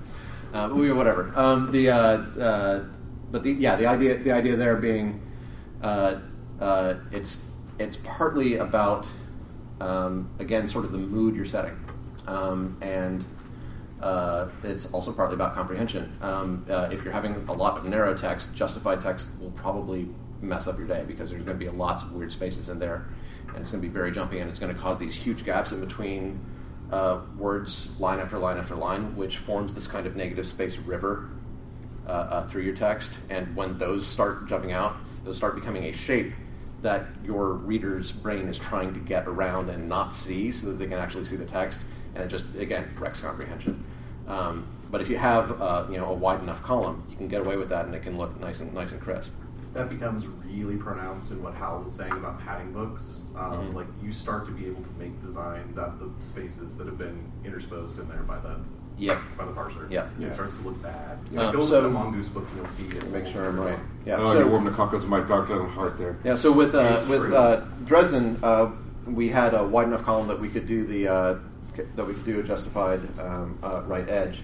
Uh, 0.53 0.69
whatever. 0.69 1.31
Um, 1.35 1.71
the 1.71 1.89
uh, 1.89 1.95
uh, 1.97 2.85
but 3.31 3.43
the 3.43 3.51
yeah 3.51 3.75
the 3.75 3.85
idea 3.85 4.17
the 4.17 4.31
idea 4.31 4.55
there 4.55 4.77
being 4.77 5.21
uh, 5.83 6.19
uh, 6.59 6.95
it's 7.11 7.39
it's 7.77 7.97
partly 7.97 8.57
about 8.57 9.07
um, 9.79 10.29
again 10.39 10.67
sort 10.67 10.85
of 10.85 10.91
the 10.91 10.97
mood 10.97 11.35
you're 11.35 11.45
setting, 11.45 11.77
um, 12.25 12.77
and 12.81 13.25
uh, 14.01 14.47
it's 14.63 14.87
also 14.87 15.11
partly 15.11 15.35
about 15.35 15.53
comprehension. 15.53 16.17
Um, 16.21 16.65
if 16.67 17.03
you're 17.03 17.13
having 17.13 17.35
a 17.47 17.53
lot 17.53 17.77
of 17.77 17.85
narrow 17.85 18.17
text, 18.17 18.53
justified 18.55 19.01
text 19.01 19.27
will 19.39 19.51
probably 19.51 20.09
mess 20.41 20.67
up 20.67 20.79
your 20.79 20.87
day 20.87 21.03
because 21.05 21.29
there's 21.29 21.43
going 21.43 21.59
to 21.59 21.63
be 21.63 21.69
lots 21.69 22.01
of 22.01 22.11
weird 22.13 22.31
spaces 22.31 22.69
in 22.69 22.79
there, 22.79 23.07
and 23.49 23.57
it's 23.57 23.69
going 23.69 23.81
to 23.81 23.87
be 23.87 23.93
very 23.93 24.11
jumpy, 24.11 24.39
and 24.39 24.49
it's 24.49 24.59
going 24.59 24.73
to 24.73 24.81
cause 24.81 24.97
these 24.97 25.13
huge 25.13 25.45
gaps 25.45 25.71
in 25.71 25.79
between 25.79 26.39
uh, 26.91 27.21
words, 27.37 27.89
line 27.99 28.19
after 28.19 28.37
line 28.37 28.57
after 28.57 28.75
line, 28.75 29.15
which 29.15 29.37
forms 29.37 29.73
this 29.73 29.87
kind 29.87 30.07
of 30.07 30.15
negative 30.15 30.47
space 30.47 30.77
river 30.77 31.29
uh, 32.07 32.11
uh, 32.11 32.47
through 32.47 32.63
your 32.63 32.75
text. 32.75 33.11
And 33.29 33.55
when 33.55 33.77
those 33.77 34.05
start 34.07 34.47
jumping 34.47 34.71
out, 34.71 34.97
those 35.23 35.37
start 35.37 35.55
becoming 35.55 35.85
a 35.85 35.91
shape 35.91 36.33
that 36.81 37.05
your 37.23 37.53
reader's 37.53 38.11
brain 38.11 38.47
is 38.47 38.57
trying 38.57 38.93
to 38.93 38.99
get 38.99 39.27
around 39.27 39.69
and 39.69 39.89
not 39.89 40.15
see 40.15 40.51
so 40.51 40.67
that 40.67 40.79
they 40.79 40.87
can 40.87 40.97
actually 40.97 41.25
see 41.25 41.35
the 41.35 41.45
text. 41.45 41.81
And 42.15 42.23
it 42.23 42.29
just, 42.29 42.45
again, 42.55 42.89
wrecks 42.97 43.21
comprehension. 43.21 43.83
Um, 44.27 44.65
but 44.89 45.01
if 45.01 45.09
you 45.09 45.17
have 45.17 45.61
uh, 45.61 45.85
you 45.89 45.97
know, 45.97 46.05
a 46.05 46.13
wide 46.13 46.41
enough 46.41 46.63
column, 46.63 47.05
you 47.09 47.15
can 47.15 47.27
get 47.27 47.41
away 47.41 47.57
with 47.57 47.69
that 47.69 47.85
and 47.85 47.93
it 47.93 48.01
can 48.01 48.17
look 48.17 48.39
nice 48.39 48.59
and, 48.59 48.73
nice 48.73 48.91
and 48.91 49.01
crisp. 49.01 49.31
That 49.73 49.89
becomes 49.89 50.25
really 50.27 50.77
pronounced 50.77 51.31
in 51.31 51.43
what 51.43 51.53
Hal 51.53 51.81
was 51.83 51.93
saying 51.93 52.11
about 52.11 52.39
padding 52.39 52.71
books. 52.73 53.21
Um, 53.37 53.51
Mhm. 53.69 53.73
Like 53.75 53.87
you 54.01 54.11
start 54.11 54.45
to 54.47 54.51
be 54.51 54.65
able 54.65 54.81
to 54.81 54.89
make 54.97 55.21
designs 55.21 55.77
out 55.77 55.89
of 55.89 55.99
the 56.19 56.25
spaces 56.25 56.75
that 56.77 56.87
have 56.87 56.97
been 56.97 57.31
intersposed 57.45 57.99
in 57.99 58.07
there 58.09 58.23
by 58.23 58.39
the 58.39 58.55
Yep. 58.97 59.17
by 59.37 59.45
the 59.45 59.51
parser. 59.51 59.89
Yeah. 59.89 60.05
it 60.05 60.09
Yeah. 60.19 60.31
starts 60.31 60.57
to 60.57 60.63
look 60.63 60.81
bad. 60.81 61.19
Um, 61.31 61.35
Like, 61.37 61.53
go 61.53 61.61
so- 61.61 61.75
look 61.75 61.83
at 61.85 61.87
the 61.87 61.93
mongoose 61.93 62.27
book 62.27 62.45
and 62.49 62.57
you'll 62.57 62.67
see 62.67 62.87
it. 62.97 63.09
Make 63.11 63.27
sure 63.27 63.43
I'm 63.43 63.49
every 63.59 63.61
right. 63.71 63.73
one. 63.79 63.87
Yeah. 64.05 64.17
oh, 64.19 64.25
so- 64.27 64.39
you 64.39 64.47
warmed 64.47 64.67
the 64.67 64.71
cockles 64.71 65.03
of 65.03 65.09
my 65.09 65.19
dark 65.21 65.47
little 65.49 65.67
heart 65.67 65.97
there. 65.97 66.17
Yeah, 66.23 66.35
so 66.35 66.51
with 66.51 66.73
uh, 66.75 66.99
with 67.07 67.31
uh, 67.31 67.61
Dresden, 67.85 68.37
uh, 68.43 68.71
we 69.05 69.29
had 69.29 69.53
a 69.53 69.63
wide 69.65 69.87
enough 69.87 70.03
column 70.03 70.27
that 70.27 70.39
we 70.39 70.49
could 70.49 70.65
do 70.67 70.83
the 70.85 71.07
uh, 71.07 71.33
c- 71.35 71.39
that 71.95 72.05
we 72.05 72.13
could 72.13 72.25
do 72.25 72.39
a 72.39 72.43
justified 72.43 73.01
um, 73.19 73.57
uh, 73.63 73.81
right 73.83 74.07
edge. 74.09 74.41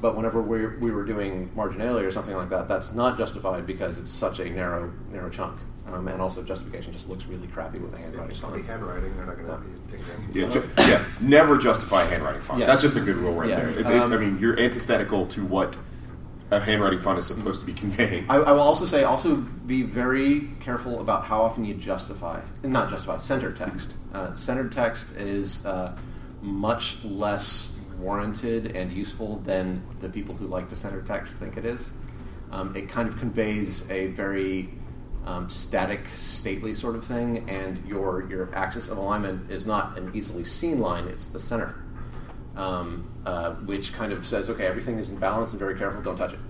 But 0.00 0.16
whenever 0.16 0.42
we 0.42 0.66
we 0.78 0.90
were 0.90 1.04
doing 1.04 1.50
marginalia 1.54 2.04
or 2.06 2.10
something 2.10 2.36
like 2.36 2.50
that, 2.50 2.68
that's 2.68 2.92
not 2.92 3.16
justified 3.18 3.66
because 3.66 3.98
it's 3.98 4.10
such 4.10 4.38
a 4.40 4.48
narrow 4.50 4.92
narrow 5.12 5.30
chunk, 5.30 5.58
um, 5.92 6.08
and 6.08 6.20
also 6.20 6.42
justification 6.42 6.92
just 6.92 7.08
looks 7.08 7.24
really 7.26 7.46
crappy 7.48 7.78
with 7.78 7.90
the 7.92 7.98
handwriting 7.98 8.30
It's 8.30 8.42
on 8.42 8.50
probably 8.50 8.66
it. 8.66 8.70
handwriting. 8.70 9.16
They're 9.16 9.26
not 9.26 9.36
going 9.36 9.48
to 9.48 9.58
be 9.58 9.98
taking 9.98 10.42
Yeah, 10.42 10.50
ju- 10.50 10.68
yeah. 10.78 11.04
Never 11.20 11.56
justify 11.58 12.04
handwriting 12.04 12.42
font. 12.42 12.60
Yes. 12.60 12.68
That's 12.68 12.82
just 12.82 12.96
a 12.96 13.00
good 13.00 13.16
rule 13.16 13.34
right 13.34 13.48
Yeah. 13.48 13.56
there. 13.60 13.68
It- 13.70 13.78
it- 13.80 13.86
Um, 13.86 14.12
I 14.12 14.16
mean, 14.18 14.38
you're 14.38 14.58
antithetical 14.60 15.26
to 15.28 15.44
what 15.44 15.76
a 16.50 16.60
handwriting 16.60 17.00
font 17.00 17.18
is 17.18 17.26
supposed 17.26 17.60
to 17.60 17.66
be 17.66 17.72
conveying. 17.72 18.26
I, 18.28 18.36
I 18.36 18.52
will 18.52 18.60
also 18.60 18.84
say, 18.84 19.02
also 19.04 19.36
be 19.36 19.82
very 19.82 20.50
careful 20.60 21.00
about 21.00 21.24
how 21.24 21.40
often 21.40 21.64
you 21.64 21.72
justify, 21.74 22.40
not 22.62 22.90
justify, 22.90 23.18
center 23.18 23.50
text. 23.52 23.94
Uh, 24.12 24.34
centered 24.34 24.70
text 24.70 25.10
is 25.16 25.64
uh, 25.64 25.96
much 26.44 27.02
less 27.04 27.72
warranted 27.98 28.76
and 28.76 28.92
useful 28.92 29.38
than 29.40 29.82
the 30.00 30.08
people 30.08 30.34
who 30.34 30.46
like 30.46 30.68
to 30.68 30.76
center 30.76 31.02
text 31.02 31.34
think 31.34 31.56
it 31.56 31.64
is. 31.64 31.92
Um, 32.50 32.76
it 32.76 32.88
kind 32.88 33.08
of 33.08 33.18
conveys 33.18 33.90
a 33.90 34.08
very 34.08 34.68
um, 35.24 35.48
static, 35.48 36.06
stately 36.14 36.74
sort 36.74 36.96
of 36.96 37.04
thing, 37.04 37.48
and 37.48 37.84
your 37.86 38.28
your 38.28 38.54
axis 38.54 38.88
of 38.88 38.98
alignment 38.98 39.50
is 39.50 39.64
not 39.64 39.98
an 39.98 40.12
easily 40.14 40.44
seen 40.44 40.80
line; 40.80 41.08
it's 41.08 41.28
the 41.28 41.40
center, 41.40 41.74
um, 42.56 43.10
uh, 43.24 43.52
which 43.52 43.92
kind 43.94 44.12
of 44.12 44.26
says, 44.26 44.50
okay, 44.50 44.66
everything 44.66 44.98
is 44.98 45.08
in 45.08 45.16
balance 45.16 45.50
and 45.50 45.58
very 45.58 45.78
careful, 45.78 46.02
don't 46.02 46.16
touch 46.16 46.34
it 46.34 46.40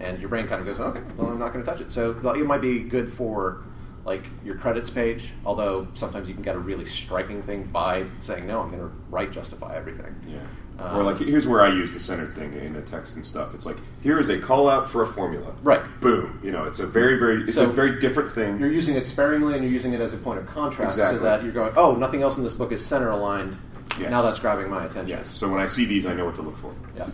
and 0.00 0.20
your 0.20 0.28
brain 0.28 0.46
kind 0.46 0.60
of 0.60 0.66
goes, 0.66 0.78
okay, 0.78 1.02
well, 1.16 1.28
I'm 1.28 1.38
not 1.38 1.52
going 1.52 1.64
to 1.64 1.70
touch 1.70 1.80
it. 1.80 1.90
So 1.90 2.10
it 2.10 2.46
might 2.46 2.60
be 2.60 2.80
good 2.80 3.12
for 3.12 3.64
like 4.08 4.24
your 4.44 4.56
credits 4.56 4.90
page. 4.90 5.28
Although 5.44 5.86
sometimes 5.94 6.26
you 6.28 6.34
can 6.34 6.42
get 6.42 6.56
a 6.56 6.58
really 6.58 6.86
striking 6.86 7.42
thing 7.42 7.64
by 7.64 8.04
saying, 8.20 8.46
"No, 8.46 8.60
I'm 8.60 8.68
going 8.70 8.80
to 8.82 8.90
right 9.10 9.30
justify 9.30 9.76
everything." 9.76 10.14
Yeah. 10.26 10.38
Um, 10.80 10.96
or 10.96 11.02
like 11.02 11.18
here's 11.18 11.46
where 11.46 11.60
I 11.60 11.68
use 11.68 11.90
the 11.92 11.98
centered 12.00 12.34
thing 12.36 12.52
in 12.54 12.76
a 12.76 12.82
text 12.82 13.16
and 13.16 13.24
stuff. 13.26 13.52
It's 13.54 13.66
like 13.66 13.76
here 14.02 14.18
is 14.20 14.28
a 14.28 14.38
call 14.38 14.68
out 14.70 14.88
for 14.88 15.02
a 15.02 15.06
formula. 15.06 15.52
Right. 15.62 15.82
Boom. 16.00 16.40
You 16.42 16.52
know, 16.52 16.64
it's 16.64 16.78
a 16.78 16.86
very 16.86 17.18
very 17.18 17.42
it's 17.42 17.54
So- 17.54 17.64
a 17.68 17.72
very 17.72 17.98
different 18.00 18.30
thing. 18.30 18.58
You're 18.58 18.70
using 18.72 18.94
it 18.96 19.06
sparingly, 19.06 19.54
and 19.54 19.62
you're 19.62 19.72
using 19.72 19.92
it 19.92 20.00
as 20.00 20.14
a 20.14 20.16
point 20.16 20.38
of 20.38 20.46
contrast, 20.46 20.96
Exactly. 20.96 21.18
so 21.18 21.24
that 21.24 21.42
you're 21.42 21.52
going, 21.52 21.72
"Oh, 21.76 21.94
nothing 21.94 22.22
else 22.22 22.38
in 22.38 22.44
this 22.44 22.54
book 22.54 22.72
is 22.72 22.84
center 22.84 23.10
aligned." 23.10 23.56
Yes. 24.00 24.10
Now 24.10 24.22
that's 24.22 24.38
grabbing 24.38 24.70
my 24.70 24.84
attention. 24.84 25.08
Yes. 25.08 25.28
So 25.28 25.48
when 25.50 25.60
I 25.60 25.66
see 25.66 25.84
these, 25.84 26.06
I 26.06 26.14
know 26.14 26.24
what 26.24 26.36
to 26.36 26.42
look 26.42 26.56
for. 26.56 26.72
Yeah. 26.96 27.06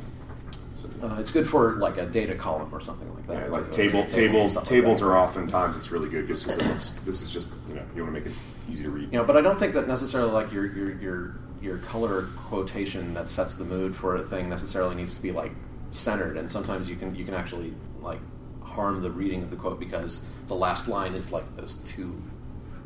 Uh, 1.04 1.16
it's 1.20 1.30
good 1.30 1.46
for 1.46 1.74
like 1.74 1.98
a 1.98 2.06
data 2.06 2.34
column 2.34 2.72
or 2.72 2.80
something 2.80 3.12
like 3.14 3.26
that. 3.26 3.34
yeah, 3.34 3.46
like 3.48 3.68
Or 3.68 3.70
table 3.70 4.06
tables 4.06 4.56
like 4.56 4.64
tables 4.64 5.00
that. 5.00 5.06
are 5.06 5.18
oftentimes 5.18 5.76
it's 5.76 5.90
really 5.90 6.08
good 6.08 6.26
just 6.26 6.46
because. 6.46 6.94
This 7.04 7.20
is 7.20 7.30
just 7.30 7.48
you 7.68 7.74
know 7.74 7.82
you 7.94 8.02
want 8.02 8.14
to 8.14 8.20
make 8.20 8.30
it 8.30 8.36
easy 8.70 8.84
to 8.84 8.90
read. 8.90 9.12
You 9.12 9.18
know, 9.18 9.24
but 9.24 9.36
I 9.36 9.42
don't 9.42 9.58
think 9.58 9.74
that 9.74 9.86
necessarily 9.86 10.30
like 10.30 10.50
your 10.50 10.66
your 10.74 10.98
your 11.00 11.36
your 11.60 11.78
color 11.78 12.28
quotation 12.48 13.12
that 13.14 13.28
sets 13.28 13.54
the 13.54 13.64
mood 13.64 13.94
for 13.94 14.16
a 14.16 14.22
thing 14.22 14.48
necessarily 14.48 14.94
needs 14.94 15.14
to 15.14 15.20
be 15.20 15.30
like 15.30 15.52
centered. 15.90 16.38
And 16.38 16.50
sometimes 16.50 16.88
you 16.88 16.96
can 16.96 17.14
you 17.14 17.24
can 17.26 17.34
actually 17.34 17.74
like 18.00 18.20
harm 18.62 19.02
the 19.02 19.10
reading 19.10 19.42
of 19.42 19.50
the 19.50 19.56
quote 19.56 19.78
because 19.78 20.22
the 20.48 20.54
last 20.54 20.88
line 20.88 21.14
is 21.14 21.30
like 21.30 21.44
those 21.56 21.76
two 21.84 22.22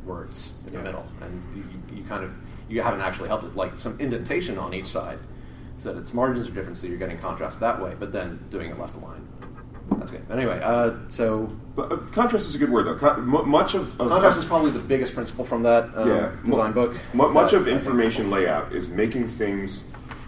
words 0.03 0.53
in 0.67 0.73
the 0.73 0.79
middle, 0.81 1.07
and 1.21 1.41
you, 1.55 1.97
you 1.97 2.03
kind 2.03 2.25
of 2.25 2.33
you 2.67 2.81
haven't 2.81 3.01
actually 3.01 3.29
helped 3.29 3.45
it 3.45 3.55
like 3.55 3.77
some 3.77 3.97
indentation 4.01 4.57
on 4.57 4.73
each 4.73 4.87
side 4.87 5.19
so 5.79 5.93
that 5.93 5.99
its 5.99 6.13
margins 6.13 6.47
are 6.47 6.51
different, 6.51 6.77
so 6.77 6.87
you're 6.87 6.97
getting 6.97 7.17
contrast 7.19 7.59
that 7.61 7.81
way. 7.81 7.95
But 7.99 8.11
then 8.11 8.39
doing 8.49 8.69
it 8.69 8.79
left 8.79 8.95
align, 8.95 9.27
that's 9.97 10.11
good. 10.11 10.25
Anyway, 10.31 10.59
uh, 10.63 10.93
so 11.07 11.47
But 11.75 11.91
uh, 11.91 11.97
contrast 12.11 12.47
is 12.47 12.55
a 12.55 12.57
good 12.57 12.69
word 12.69 12.85
though. 12.85 12.95
Con- 12.95 13.25
mu 13.25 13.43
much 13.43 13.73
of, 13.75 13.99
of 13.99 14.09
contrast 14.09 14.37
is 14.37 14.45
probably 14.45 14.71
the 14.71 14.79
biggest 14.79 15.13
principle 15.15 15.45
from 15.45 15.63
that 15.63 15.89
um, 15.95 16.07
yeah 16.09 16.31
design 16.45 16.73
book. 16.73 16.95
mu- 17.13 17.29
much 17.29 17.53
of 17.53 17.67
information 17.67 18.29
layout 18.29 18.73
is 18.73 18.87
making 18.89 19.27
things 19.27 19.85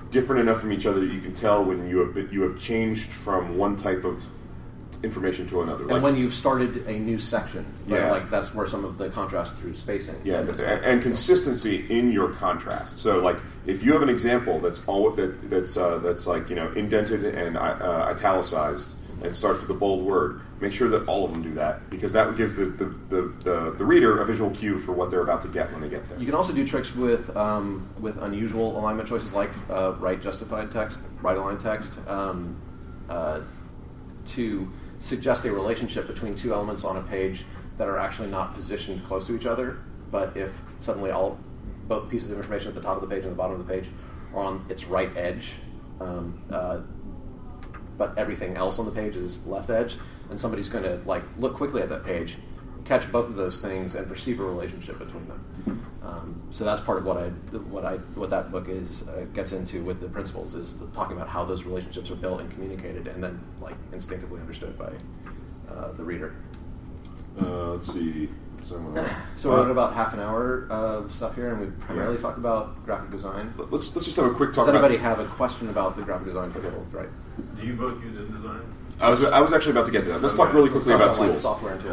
different 0.10 0.42
enough 0.42 0.60
from 0.60 0.72
each 0.74 0.86
other 0.86 1.00
that 1.00 1.14
you 1.14 1.22
can 1.22 1.34
tell 1.34 1.64
when 1.64 1.88
you 1.90 2.00
have 2.00 2.34
you 2.34 2.42
have 2.42 2.60
changed 2.60 3.10
from 3.12 3.58
one 3.58 3.76
type 3.76 4.04
of 4.04 4.24
information 5.04 5.48
to 5.48 5.62
another. 5.62 5.90
And 5.90 6.04
when 6.04 6.16
you've 6.16 6.34
started 6.34 6.86
a 6.88 6.94
new 6.94 7.20
section, 7.20 7.66
Yeah. 7.88 8.12
like 8.12 8.30
that's 8.30 8.54
where 8.54 8.68
some 8.68 8.86
of 8.86 8.98
the 8.98 9.10
contrast 9.10 9.56
through 9.56 9.76
spacing. 9.76 10.16
Yeah, 10.24 10.40
and, 10.40 10.60
and 10.60 11.02
consistency 11.02 11.86
in 11.90 12.12
your 12.12 12.30
contrast. 12.30 13.00
So, 13.00 13.20
like, 13.20 13.38
if 13.66 13.84
you 13.84 13.94
have 13.94 14.02
an 14.02 14.10
example 14.10 14.60
that's 14.60 14.84
all 14.86 15.10
that, 15.12 15.50
that's 15.50 15.78
uh, 15.78 16.00
that's 16.00 16.28
like 16.28 16.50
you 16.50 16.56
know 16.56 16.72
indented 16.74 17.26
and 17.26 17.58
uh, 17.58 18.08
italicized 18.10 18.98
and 19.24 19.36
starts 19.36 19.62
with 19.62 19.70
a 19.70 19.74
bold 19.74 20.04
word, 20.04 20.42
make 20.60 20.74
sure 20.74 20.90
that 20.90 21.08
all 21.08 21.24
of 21.24 21.32
them 21.32 21.44
do 21.44 21.54
that 21.54 21.88
because 21.92 22.12
that 22.14 22.36
gives 22.38 22.56
the 22.56 22.66
the, 22.66 22.86
the, 23.10 23.22
the, 23.44 23.72
the 23.78 23.86
reader 23.86 24.20
a 24.22 24.26
visual 24.26 24.50
cue 24.52 24.80
for 24.80 24.94
what 24.94 25.12
they're 25.12 25.22
about 25.22 25.42
to 25.44 25.48
get 25.48 25.72
when 25.72 25.82
they 25.82 25.90
get 25.90 26.08
there. 26.10 26.18
You 26.20 26.26
can 26.26 26.36
also 26.36 26.54
do 26.54 26.66
tricks 26.68 26.96
with 26.96 27.36
um, 27.36 27.88
with 28.00 28.18
unusual 28.18 28.78
alignment 28.80 29.08
choices 29.08 29.34
like 29.34 29.52
uh, 29.70 29.94
right 30.00 30.22
justified 30.22 30.72
text, 30.72 31.00
right 31.22 31.38
aligned 31.38 31.62
text, 31.62 31.92
um, 32.08 32.56
uh, 33.10 33.42
to 34.26 34.72
suggest 35.02 35.44
a 35.46 35.52
relationship 35.52 36.08
between 36.08 36.36
two 36.36 36.54
elements 36.54 36.86
on 36.86 36.96
a 36.96 37.02
page 37.02 37.44
that 37.78 37.88
are 37.88 37.98
actually 37.98 38.30
not 38.30 38.54
positioned 38.54 39.04
close 39.06 39.28
to 39.28 39.36
each 39.36 39.46
other. 39.46 39.80
But 40.12 40.38
if 40.38 40.52
suddenly 40.80 41.12
all 41.12 41.38
both 41.88 42.10
pieces 42.10 42.32
of 42.32 42.38
information 42.38 42.70
at 42.70 42.76
the 42.76 42.82
top 42.82 43.02
of 43.02 43.02
the 43.02 43.14
page 43.14 43.24
and 43.24 43.32
the 43.32 43.36
bottom 43.36 43.60
of 43.60 43.66
the 43.66 43.74
page 43.74 43.90
are 44.34 44.44
on 44.44 44.66
its 44.70 44.86
right 44.86 45.16
edge, 45.18 45.54
um, 46.00 46.42
uh, 46.52 46.80
but 47.98 48.18
everything 48.18 48.56
else 48.56 48.80
on 48.80 48.86
the 48.86 48.92
page 48.92 49.16
is 49.16 49.46
left 49.46 49.70
edge, 49.70 49.98
and 50.30 50.40
somebody's 50.40 50.70
going 50.70 50.84
to 50.84 51.02
like 51.06 51.24
look 51.38 51.56
quickly 51.56 51.82
at 51.82 51.90
that 51.90 52.06
page, 52.06 52.38
catch 52.86 53.12
both 53.12 53.26
of 53.26 53.36
those 53.36 53.62
things, 53.62 53.96
and 53.96 54.08
perceive 54.08 54.40
a 54.40 54.44
relationship 54.44 55.00
between 55.00 55.28
them. 55.28 55.81
Um, 56.04 56.42
so 56.50 56.64
that's 56.64 56.82
part 56.82 56.98
of 56.98 57.06
what 57.06 57.18
I 57.18 57.30
what 57.30 57.86
I 57.86 57.98
what 58.16 58.30
that 58.32 58.52
book 58.52 58.68
is 58.70 59.08
uh, 59.08 59.26
gets 59.36 59.52
into 59.52 59.84
with 59.84 60.02
the 60.02 60.08
principles 60.10 60.56
is 60.56 60.78
the, 60.78 60.88
talking 60.88 61.16
about 61.16 61.30
how 61.30 61.46
those 61.46 61.64
relationships 61.64 62.10
are 62.10 62.16
built 62.16 62.42
and 62.42 62.50
communicated, 62.52 63.08
and 63.08 63.24
then 63.24 63.40
like 63.62 63.76
instinctively 63.94 64.40
understood 64.40 64.78
by 64.80 64.92
uh, 65.72 65.92
the 65.94 66.04
reader. 66.04 66.34
Uh, 67.40 67.74
let's 67.74 67.92
see. 67.92 68.30
So, 68.64 68.76
So 69.38 69.50
we're 69.52 69.66
at 69.66 69.72
about 69.72 69.94
half 69.94 70.14
an 70.14 70.20
hour 70.20 70.68
of 70.70 71.12
stuff 71.14 71.36
here, 71.36 71.50
and 71.52 71.60
we 71.60 71.68
primarily 71.86 72.16
Yeah. 72.16 72.22
talked 72.22 72.38
about 72.40 72.84
graphic 72.86 73.12
design. 73.12 73.54
let's 73.58 73.94
let's 73.96 74.06
just 74.06 74.18
have 74.18 74.26
a 74.26 74.32
quick 74.34 74.54
talk 74.54 74.66
Does 74.66 74.76
anybody 74.76 74.96
about. 74.96 75.18
have 75.18 75.26
a 75.28 75.30
question 75.30 75.70
about 75.70 75.96
the 75.98 76.02
graphic 76.04 76.28
design 76.28 76.52
for 76.52 76.60
both? 76.62 76.92
Right. 76.94 77.10
Do 77.60 77.66
you 77.66 77.74
both 77.74 78.04
use 78.04 78.18
InDesign? 78.18 78.62
I 79.02 79.10
was 79.10 79.24
I 79.26 79.42
was 79.42 79.52
actually 79.54 79.72
about 79.72 79.88
to 79.88 79.92
get 79.92 80.04
to 80.04 80.10
that. 80.10 80.22
Let's 80.22 80.36
talk 80.36 80.54
really 80.54 80.70
quickly 80.70 80.94
about 80.94 81.16
tools. 81.16 81.46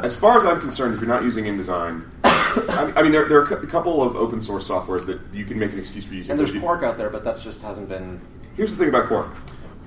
As 0.02 0.14
far 0.14 0.36
as 0.36 0.44
I'm 0.44 0.60
concerned, 0.60 0.94
if 0.94 1.00
you're 1.00 1.08
not 1.08 1.22
using 1.22 1.44
InDesign, 1.44 2.04
I 2.24 3.02
mean, 3.02 3.12
there, 3.12 3.28
there 3.28 3.40
are 3.40 3.44
a 3.44 3.66
couple 3.66 4.02
of 4.02 4.14
open 4.16 4.40
source 4.40 4.68
softwares 4.68 5.06
that 5.06 5.20
you 5.32 5.44
can 5.44 5.58
make 5.58 5.72
an 5.72 5.78
excuse 5.78 6.04
for 6.04 6.14
using. 6.14 6.32
And 6.32 6.40
there's 6.40 6.52
Quark 6.60 6.82
out 6.82 6.98
there, 6.98 7.10
but 7.10 7.24
that 7.24 7.38
just 7.38 7.62
hasn't 7.62 7.88
been. 7.88 8.20
Here's 8.56 8.72
the 8.72 8.78
thing 8.78 8.88
about 8.88 9.06
Quark. 9.08 9.28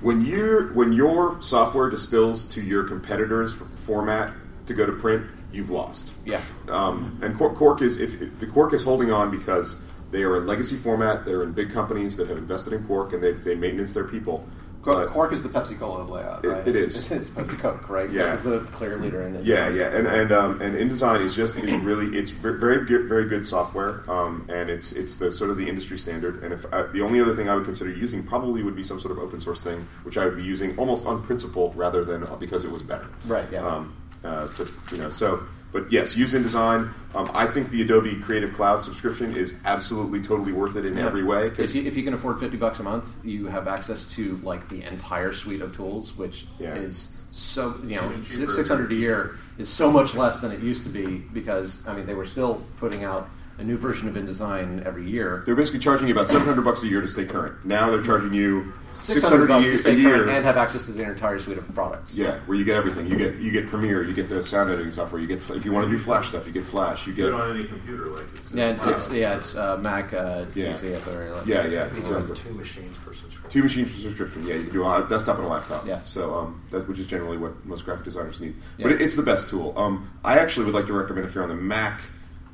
When 0.00 0.24
you 0.24 0.70
when 0.74 0.92
your 0.92 1.40
software 1.40 1.88
distills 1.90 2.44
to 2.54 2.60
your 2.60 2.82
competitor's 2.84 3.54
format 3.76 4.32
to 4.66 4.74
go 4.74 4.84
to 4.84 4.92
print, 4.92 5.26
you've 5.52 5.70
lost. 5.70 6.12
Yeah. 6.24 6.40
Um, 6.68 7.18
and 7.22 7.36
Quark, 7.36 7.54
Quark 7.56 7.82
is 7.82 8.00
if 8.00 8.40
the 8.40 8.46
Quark 8.46 8.72
is 8.72 8.82
holding 8.82 9.12
on 9.12 9.30
because 9.30 9.78
they 10.10 10.22
are 10.24 10.36
a 10.36 10.40
legacy 10.40 10.76
format. 10.76 11.24
They're 11.24 11.42
in 11.42 11.52
big 11.52 11.72
companies 11.72 12.16
that 12.16 12.28
have 12.28 12.36
invested 12.36 12.72
in 12.74 12.84
Quark 12.86 13.12
and 13.12 13.22
they, 13.22 13.32
they 13.32 13.54
maintenance 13.54 13.92
their 13.92 14.04
people. 14.04 14.46
Quark, 14.82 15.10
Quark 15.10 15.32
is 15.32 15.42
the 15.42 15.48
Pepsi 15.48 15.78
Cola 15.78 16.02
layout, 16.02 16.44
right? 16.44 16.66
it 16.66 16.74
it's, 16.74 17.10
is. 17.10 17.30
It's 17.36 17.50
to 17.50 17.56
Coke, 17.56 17.88
right? 17.88 18.10
Yeah. 18.10 18.34
Is 18.34 18.42
the 18.42 18.60
clear 18.72 18.96
leader 18.98 19.22
in 19.22 19.36
it. 19.36 19.44
Yeah, 19.44 19.68
yeah, 19.68 19.96
and 19.96 20.06
and 20.08 20.32
um, 20.32 20.60
and 20.60 20.76
InDesign 20.76 21.20
is 21.20 21.36
just 21.36 21.56
is 21.56 21.74
really 21.80 22.18
it's 22.18 22.30
ver- 22.30 22.56
very 22.58 22.84
good, 22.84 23.08
very 23.08 23.28
good 23.28 23.46
software, 23.46 24.02
um, 24.10 24.44
and 24.48 24.68
it's 24.68 24.92
it's 24.92 25.16
the 25.16 25.30
sort 25.30 25.50
of 25.50 25.56
the 25.56 25.68
industry 25.68 25.98
standard. 25.98 26.42
And 26.42 26.52
if 26.52 26.66
I, 26.72 26.82
the 26.82 27.00
only 27.00 27.20
other 27.20 27.34
thing 27.34 27.48
I 27.48 27.54
would 27.54 27.64
consider 27.64 27.90
using 27.90 28.24
probably 28.24 28.62
would 28.62 28.76
be 28.76 28.82
some 28.82 28.98
sort 28.98 29.12
of 29.12 29.18
open 29.18 29.38
source 29.38 29.62
thing, 29.62 29.86
which 30.02 30.18
I 30.18 30.24
would 30.24 30.36
be 30.36 30.42
using 30.42 30.76
almost 30.78 31.06
on 31.06 31.22
principle 31.22 31.72
rather 31.76 32.04
than 32.04 32.26
because 32.40 32.64
it 32.64 32.70
was 32.70 32.82
better. 32.82 33.06
Right, 33.26 33.46
yeah. 33.52 33.64
Um, 33.64 33.96
uh, 34.24 34.48
to, 34.48 34.68
you 34.92 34.98
know, 34.98 35.10
so 35.10 35.42
but 35.72 35.90
yes, 35.90 36.16
use 36.16 36.34
InDesign. 36.34 36.92
Um, 37.14 37.30
I 37.34 37.46
think 37.46 37.70
the 37.70 37.82
Adobe 37.82 38.16
Creative 38.20 38.52
Cloud 38.52 38.82
subscription 38.82 39.34
is 39.34 39.54
absolutely 39.64 40.20
totally 40.20 40.52
worth 40.52 40.76
it 40.76 40.84
in 40.84 40.96
Yeah. 40.96 41.06
every 41.06 41.24
way. 41.24 41.46
If 41.48 41.56
'cause- 41.56 41.74
you, 41.74 41.82
if 41.82 41.96
you 41.96 42.02
can 42.02 42.14
afford 42.14 42.38
fifty 42.40 42.56
bucks 42.56 42.78
a 42.80 42.82
month, 42.82 43.06
you 43.24 43.46
have 43.46 43.66
access 43.66 44.04
to 44.14 44.38
like 44.42 44.68
the 44.68 44.82
entire 44.82 45.32
suite 45.32 45.60
of 45.62 45.74
tools, 45.74 46.16
which 46.16 46.46
Yeah. 46.58 46.74
is 46.74 47.08
so 47.30 47.74
you 47.84 47.96
know 47.96 48.10
Cheaper, 48.24 48.24
cheaper. 48.40 48.52
six 48.52 48.68
hundred 48.68 48.92
a 48.92 48.94
year 48.94 49.36
is 49.58 49.68
so 49.68 49.90
much 49.90 50.14
less 50.14 50.40
than 50.40 50.52
it 50.52 50.60
used 50.60 50.82
to 50.84 50.90
be 50.90 51.24
because 51.32 51.82
I 51.86 51.94
mean 51.96 52.04
they 52.06 52.14
were 52.14 52.26
still 52.26 52.62
putting 52.78 53.04
out 53.04 53.28
a 53.62 53.64
new 53.64 53.78
version 53.78 54.08
of 54.08 54.14
InDesign 54.14 54.84
every 54.84 55.08
year. 55.08 55.42
they're 55.46 55.54
basically 55.54 55.78
charging 55.80 56.08
you 56.08 56.14
about 56.14 56.28
seven 56.28 56.46
hundred 56.46 56.64
bucks 56.64 56.82
a 56.82 56.88
year 56.88 57.00
to 57.00 57.08
stay 57.08 57.24
current. 57.24 57.64
Now 57.64 57.90
they're 57.90 58.02
charging 58.02 58.34
you 58.34 58.72
Six 58.92 59.14
six 59.20 59.28
hundred 59.28 59.50
hundred 59.50 59.62
bucks 59.64 59.72
to 59.72 59.78
stay 59.78 59.92
a 59.92 59.98
year 59.98 60.16
current 60.16 60.30
and 60.30 60.44
have 60.44 60.56
access 60.56 60.84
to 60.86 60.92
the 60.92 61.02
entire 61.02 61.38
suite 61.38 61.58
of 61.58 61.74
products. 61.74 62.16
Yeah, 62.16 62.38
where 62.46 62.58
you 62.58 62.64
get 62.64 62.76
everything. 62.76 63.06
You 63.06 63.16
get 63.16 63.36
you 63.36 63.50
get 63.50 63.68
Premiere, 63.68 64.02
you 64.02 64.14
get 64.14 64.28
the 64.28 64.42
sound 64.42 64.70
editing 64.70 64.90
software. 64.92 65.20
You 65.20 65.26
get 65.28 65.38
if 65.50 65.64
you 65.64 65.72
want 65.72 65.86
to 65.86 65.90
do 65.90 65.98
Flash 65.98 66.28
stuff, 66.28 66.46
you 66.46 66.52
get 66.52 66.64
Flash. 66.64 67.06
You 67.06 67.14
Do 67.14 67.28
it 67.28 67.30
get 67.30 67.40
on 67.40 67.56
any 67.56 67.64
computer, 67.64 68.06
like 68.06 68.24
it's 68.24 68.52
Yeah, 68.52 68.68
and 68.68 68.90
it's 68.90 69.10
yeah, 69.10 69.36
it's 69.36 69.54
uh, 69.56 69.76
Mac, 69.78 70.12
uh, 70.12 70.44
Yeah. 70.54 70.72
PC 70.72 70.94
at 70.94 71.04
the 71.04 71.10
very 71.10 71.30
yeah, 71.46 71.66
yeah, 71.66 71.86
exactly. 71.86 72.36
two 72.36 72.52
machines 72.54 72.96
per 72.98 73.12
subscription. 73.12 73.50
Two 73.50 73.62
machines 73.62 73.90
per 73.92 74.02
subscription. 74.02 74.46
Yeah, 74.46 74.54
you 74.56 74.64
can 74.64 74.72
do 74.72 74.84
a 74.86 75.06
desktop 75.08 75.36
and 75.38 75.46
a 75.46 75.48
laptop. 75.48 75.86
Yeah. 75.86 76.00
So 76.04 76.34
um, 76.34 76.62
that 76.70 76.86
which 76.88 76.98
is 76.98 77.06
generally 77.06 77.38
what 77.38 77.64
most 77.64 77.84
graphic 77.84 78.04
designers 78.04 78.40
need. 78.40 78.54
Yeah. 78.78 78.84
But 78.84 78.92
it, 78.92 79.02
it's 79.02 79.16
the 79.16 79.22
best 79.22 79.48
tool. 79.48 79.72
Um, 79.76 80.10
I 80.24 80.38
actually 80.38 80.66
would 80.66 80.74
like 80.74 80.86
to 80.86 80.92
recommend 80.92 81.26
if 81.26 81.34
you're 81.34 81.42
on 81.44 81.50
the 81.50 81.56
Mac, 81.56 82.00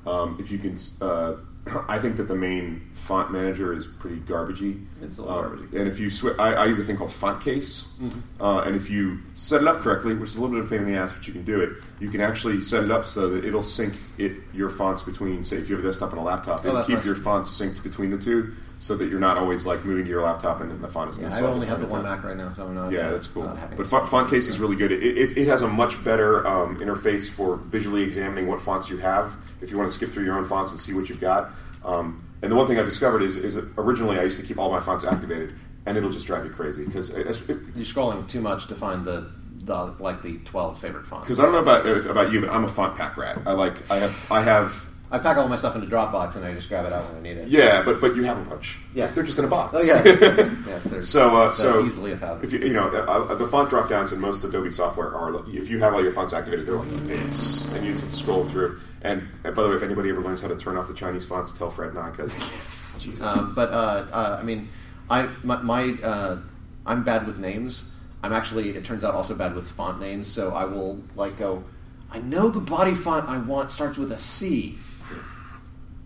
um, 0.09 0.37
if 0.41 0.51
you 0.51 0.59
can. 0.59 0.77
Uh, 1.01 1.35
I 1.89 1.99
think 1.99 2.17
that 2.17 2.29
the 2.29 2.35
main 2.35 2.89
font 2.95 3.31
manager 3.31 3.75
is 3.75 3.87
pretty 3.87 4.17
garbagey. 4.21 4.87
It's 5.03 5.19
a 5.19 5.23
little 5.23 5.39
Um, 5.39 5.45
garbagey. 5.59 5.79
And 5.79 5.89
if 5.89 5.99
you 6.01 6.09
switch, 6.09 6.39
I, 6.39 6.55
I 6.55 6.65
use 6.67 6.79
a 6.79 6.85
thing 6.85 6.97
called 6.97 7.13
Font 7.13 7.43
Case, 7.43 7.95
Mm-hmm. 8.01 8.43
uh, 8.43 8.61
and 8.63 8.75
if 8.75 8.89
you 8.89 9.19
set 9.35 9.61
it 9.61 9.69
up 9.69 9.81
correctly, 9.81 10.15
which 10.15 10.31
is 10.31 10.37
a 10.37 10.41
little 10.41 10.55
bit 10.57 10.65
of 10.65 10.67
a 10.67 10.71
pain 10.71 10.87
in 10.87 10.93
the 10.93 10.99
ass, 10.99 11.13
but 11.13 11.27
you 11.27 11.33
can 11.35 11.45
do 11.45 11.61
it. 11.61 11.71
You 12.01 12.11
can 12.11 12.21
actually 12.23 12.61
set 12.63 12.85
it 12.85 12.91
up 12.91 13.05
so 13.07 13.29
that 13.31 13.45
it'll 13.45 13.61
sync 13.63 13.95
it 14.17 14.33
your 14.55 14.71
fonts 14.71 15.03
between. 15.03 15.45
Say, 15.45 15.57
if 15.57 15.69
you 15.69 15.77
have 15.77 15.85
a 15.85 15.89
desktop 15.89 16.11
and 16.13 16.21
a 16.21 16.23
laptop, 16.23 16.61
Oh, 16.61 16.69
it'll 16.69 16.77
that's 16.77 16.87
keep 16.87 16.97
nice. 16.99 17.07
your 17.07 17.17
fonts 17.17 17.51
synced 17.61 17.83
between 17.83 18.11
the 18.11 18.19
two, 18.19 18.55
so 18.81 18.97
that 18.97 19.09
you're 19.09 19.19
not 19.19 19.37
always 19.37 19.67
like 19.67 19.85
moving 19.85 20.05
to 20.05 20.11
your 20.11 20.23
laptop 20.23 20.61
and 20.61 20.71
then 20.71 20.81
the 20.81 20.89
font 20.89 21.11
is. 21.11 21.19
Yeah, 21.19 21.35
I 21.35 21.41
only 21.43 21.67
have 21.67 21.81
the 21.81 21.87
one. 21.87 22.03
Mac 22.03 22.23
right 22.23 22.37
now, 22.37 22.53
so 22.53 22.65
I'm 22.65 22.75
not. 22.75 22.93
Yeah, 22.93 23.11
that's 23.11 23.27
cool. 23.27 23.57
But 23.77 23.87
font, 23.87 24.09
font 24.09 24.31
case 24.31 24.49
is 24.49 24.59
really 24.59 24.77
good. 24.77 24.93
It, 24.93 25.03
it, 25.03 25.37
it 25.37 25.47
has 25.49 25.63
a 25.63 25.69
much 25.69 26.03
better 26.05 26.47
um, 26.47 26.79
interface 26.79 27.29
for 27.29 27.57
visually 27.57 28.03
examining 28.03 28.47
what 28.47 28.63
fonts 28.63 28.89
you 28.89 28.99
have. 28.99 29.35
If 29.61 29.71
you 29.71 29.79
want 29.79 29.91
to 29.91 29.97
skip 29.97 30.11
through 30.11 30.25
your 30.25 30.39
own 30.39 30.45
fonts 30.45 30.71
and 30.71 30.79
see 30.81 30.93
what 30.93 31.09
you've 31.09 31.21
got. 31.21 31.51
Um, 31.85 32.25
and 32.43 32.53
the 32.53 32.57
one 32.57 32.69
thing 32.69 32.79
I 32.79 32.83
discovered 32.83 33.23
is, 33.23 33.37
is 33.37 33.57
originally 33.77 34.19
I 34.19 34.23
used 34.23 34.39
to 34.41 34.47
keep 34.47 34.59
all 34.59 34.71
my 34.71 34.79
fonts 34.81 35.05
activated, 35.05 35.55
and 35.87 35.97
it'll 35.97 36.13
just 36.13 36.27
drive 36.27 36.45
you 36.45 36.51
crazy 36.53 36.85
because 36.85 37.11
You're 37.11 37.25
scrolling 37.25 38.29
too 38.29 38.41
much 38.41 38.69
to 38.69 38.77
find 38.77 39.05
the, 39.05 39.29
the 39.65 39.75
like 39.99 40.23
the 40.23 40.39
twelve 40.39 40.81
favorite 40.81 41.07
fonts. 41.07 41.27
because 41.27 41.41
I 41.41 41.43
don't 41.43 41.53
know 41.53 41.59
about 41.59 41.85
about 42.07 42.31
you, 42.33 42.43
but 42.43 42.51
I'm 42.51 42.65
a 42.65 42.69
font 42.69 42.97
pack 42.97 43.17
rat. 43.17 43.41
I 43.45 43.53
like 43.55 43.91
I 43.91 43.97
have 43.97 44.27
I 44.31 44.41
have 44.43 44.87
I 45.11 45.19
pack 45.19 45.39
all 45.39 45.49
my 45.49 45.57
stuff 45.57 45.75
in 45.75 45.83
into 45.83 45.95
Dropbox 45.95 46.37
and 46.37 46.45
I 46.45 46.53
just 46.53 46.69
grab 46.69 46.85
it 46.85 46.93
out 46.93 47.07
when 47.07 47.17
I 47.17 47.21
need 47.23 47.39
it. 47.39 47.49
Yeah, 47.49 47.83
but 47.83 48.01
but 48.01 48.15
you 48.15 48.25
have 48.25 48.37
a 48.37 48.43
bunch. 48.43 48.77
Yeah. 48.95 49.07
they're 49.13 49.25
just 49.25 49.39
in 49.39 49.45
a 49.47 49.49
box. 49.49 49.75
Oh 49.79 49.83
yeah. 49.83 50.03
yes, 50.05 50.87
yes, 50.93 51.09
So, 51.09 51.35
uh, 51.35 51.51
so 51.51 51.85
easily 51.85 52.13
a 52.13 52.19
thousand. 52.19 52.45
If 52.45 52.53
you, 52.53 52.59
you 52.61 52.75
know, 52.75 52.89
uh, 52.89 53.35
the 53.35 53.47
font 53.47 53.71
drop 53.71 53.89
downs 53.89 54.13
in 54.13 54.21
most 54.21 54.45
Adobe 54.45 54.71
software 54.71 55.15
are 55.15 55.49
if 55.49 55.71
you 55.71 55.79
have 55.79 55.95
all 55.95 56.03
your 56.03 56.13
fonts 56.13 56.35
activated, 56.35 56.67
they're 56.67 56.77
like 56.77 57.07
this, 57.07 57.73
and 57.73 57.87
you 57.87 57.95
scroll 58.13 58.45
through. 58.45 58.81
And, 59.01 59.29
and 59.45 59.55
by 59.55 59.63
the 59.63 59.69
way, 59.69 59.77
if 59.77 59.83
anybody 59.83 60.11
ever 60.11 60.21
learns 60.21 60.41
how 60.41 60.49
to 60.49 60.57
turn 60.57 60.77
off 60.77 60.89
the 60.89 60.95
Chinese 60.95 61.25
fonts, 61.25 61.53
tell 61.53 61.71
Fred 61.71 61.95
not 61.95 62.17
because 62.17 62.35
Jesus. 63.01 63.23
Um, 63.23 63.55
but 63.55 63.71
uh, 63.71 64.07
uh, 64.13 64.39
I 64.41 64.45
mean, 64.45 64.69
I 65.09 65.29
my, 65.43 65.63
my 65.63 65.93
uh, 66.03 66.39
I'm 66.85 67.05
bad 67.05 67.27
with 67.27 67.39
names. 67.39 67.85
I'm 68.23 68.33
actually, 68.33 68.71
it 68.71 68.85
turns 68.85 69.05
out, 69.05 69.15
also 69.15 69.35
bad 69.35 69.55
with 69.55 69.71
font 69.71 70.01
names. 70.01 70.27
So 70.27 70.51
I 70.51 70.65
will 70.65 71.03
like 71.15 71.39
go. 71.39 71.65
I 72.11 72.19
know 72.19 72.49
the 72.49 72.61
body 72.61 72.95
font 72.95 73.29
I 73.29 73.39
want 73.39 73.71
starts 73.71 73.97
with 73.99 74.13
a 74.13 74.19
C. 74.19 74.79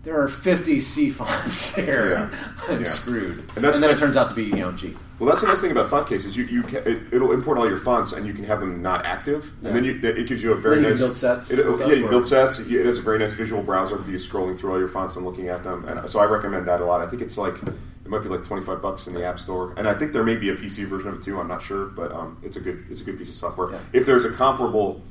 There 0.03 0.19
are 0.21 0.27
50 0.27 0.81
C 0.81 1.09
fonts 1.09 1.75
here. 1.77 2.09
Yeah. 2.11 2.37
I'm 2.67 2.81
Yeah. 2.83 2.87
screwed. 2.89 3.37
And 3.55 3.57
And, 3.57 3.65
then 3.65 3.81
the- 3.81 3.89
it 3.91 3.97
turns 3.99 4.17
out 4.17 4.29
to 4.29 4.35
be 4.35 4.43
you 4.43 4.55
know 4.55 4.71
G. 4.73 4.95
Well, 5.19 5.29
that's 5.29 5.41
the 5.41 5.47
nice 5.47 5.61
thing 5.61 5.71
about 5.71 5.87
font 5.87 6.07
cases. 6.07 6.35
You, 6.35 6.43
you 6.45 6.63
can, 6.63 6.85
it, 6.85 7.01
it'll 7.13 7.31
import 7.31 7.57
all 7.57 7.67
your 7.69 7.77
fonts, 7.77 8.11
and 8.11 8.25
you 8.27 8.33
can 8.33 8.43
have 8.43 8.59
them 8.59 8.81
not 8.81 9.05
active, 9.05 9.53
and 9.63 9.73
then 9.73 9.85
you, 9.85 9.97
it 10.03 10.27
gives 10.27 10.43
you 10.43 10.51
a 10.51 10.55
very 10.55 10.77
you 10.81 10.89
nice. 10.89 10.99
build 10.99 11.15
sets 11.15 11.49
It, 11.51 11.59
yeah, 11.59 11.85
you 11.93 12.05
or- 12.07 12.09
build 12.09 12.25
sets. 12.25 12.59
It 12.59 12.85
has 12.85 12.97
a 12.97 13.01
very 13.01 13.19
nice 13.19 13.33
visual 13.33 13.63
browser 13.63 13.97
for 13.97 14.09
you 14.09 14.17
scrolling 14.17 14.59
through 14.59 14.71
all 14.73 14.79
your 14.79 14.89
fonts 14.89 15.15
and 15.15 15.23
looking 15.25 15.47
at 15.47 15.63
them. 15.63 15.85
And 15.85 16.09
so 16.09 16.19
I 16.19 16.25
recommend 16.25 16.67
that 16.67 16.81
a 16.81 16.85
lot. 16.85 16.99
I 16.99 17.07
think 17.07 17.21
it's 17.21 17.37
like 17.37 17.53
it 17.63 18.07
might 18.09 18.23
be 18.23 18.27
like 18.27 18.43
twenty 18.43 18.63
five 18.65 18.81
bucks 18.81 19.07
in 19.07 19.13
the 19.13 19.23
App 19.23 19.39
Store, 19.39 19.73
and 19.77 19.87
I 19.87 19.93
think 19.93 20.11
there 20.11 20.23
may 20.25 20.35
be 20.35 20.49
a 20.49 20.55
PC 20.55 20.85
version 20.87 21.07
of 21.09 21.15
it 21.19 21.23
too. 21.23 21.39
I'm 21.39 21.47
not 21.47 21.61
sure, 21.61 21.85
but 21.85 22.11
um, 22.11 22.37
it's 22.43 22.57
a 22.57 22.59
good 22.59 22.83
it's 22.89 22.99
a 22.99 23.03
good 23.05 23.17
piece 23.17 23.29
of 23.29 23.35
software. 23.35 23.71
Yeah. 23.71 23.79
If 23.93 24.05
there's 24.05 24.25
a 24.25 24.31
comparable 24.31 25.01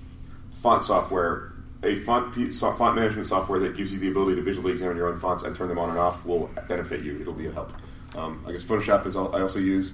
font 0.52 0.82
software, 0.82 1.51
a 1.82 1.96
font 1.96 2.34
font 2.52 2.94
management 2.94 3.26
software 3.26 3.58
that 3.58 3.76
gives 3.76 3.92
you 3.92 3.98
the 3.98 4.08
ability 4.08 4.36
to 4.36 4.42
visually 4.42 4.72
examine 4.72 4.96
your 4.96 5.08
own 5.08 5.18
fonts 5.18 5.42
and 5.42 5.54
turn 5.54 5.68
them 5.68 5.78
on 5.78 5.90
and 5.90 5.98
off 5.98 6.24
will 6.24 6.50
benefit 6.68 7.02
you. 7.02 7.20
It'll 7.20 7.32
be 7.32 7.46
a 7.46 7.52
help. 7.52 7.72
Um, 8.14 8.44
I 8.46 8.52
guess 8.52 8.62
Photoshop 8.62 9.06
is 9.06 9.16
all, 9.16 9.34
I 9.34 9.40
also 9.40 9.58
use. 9.58 9.92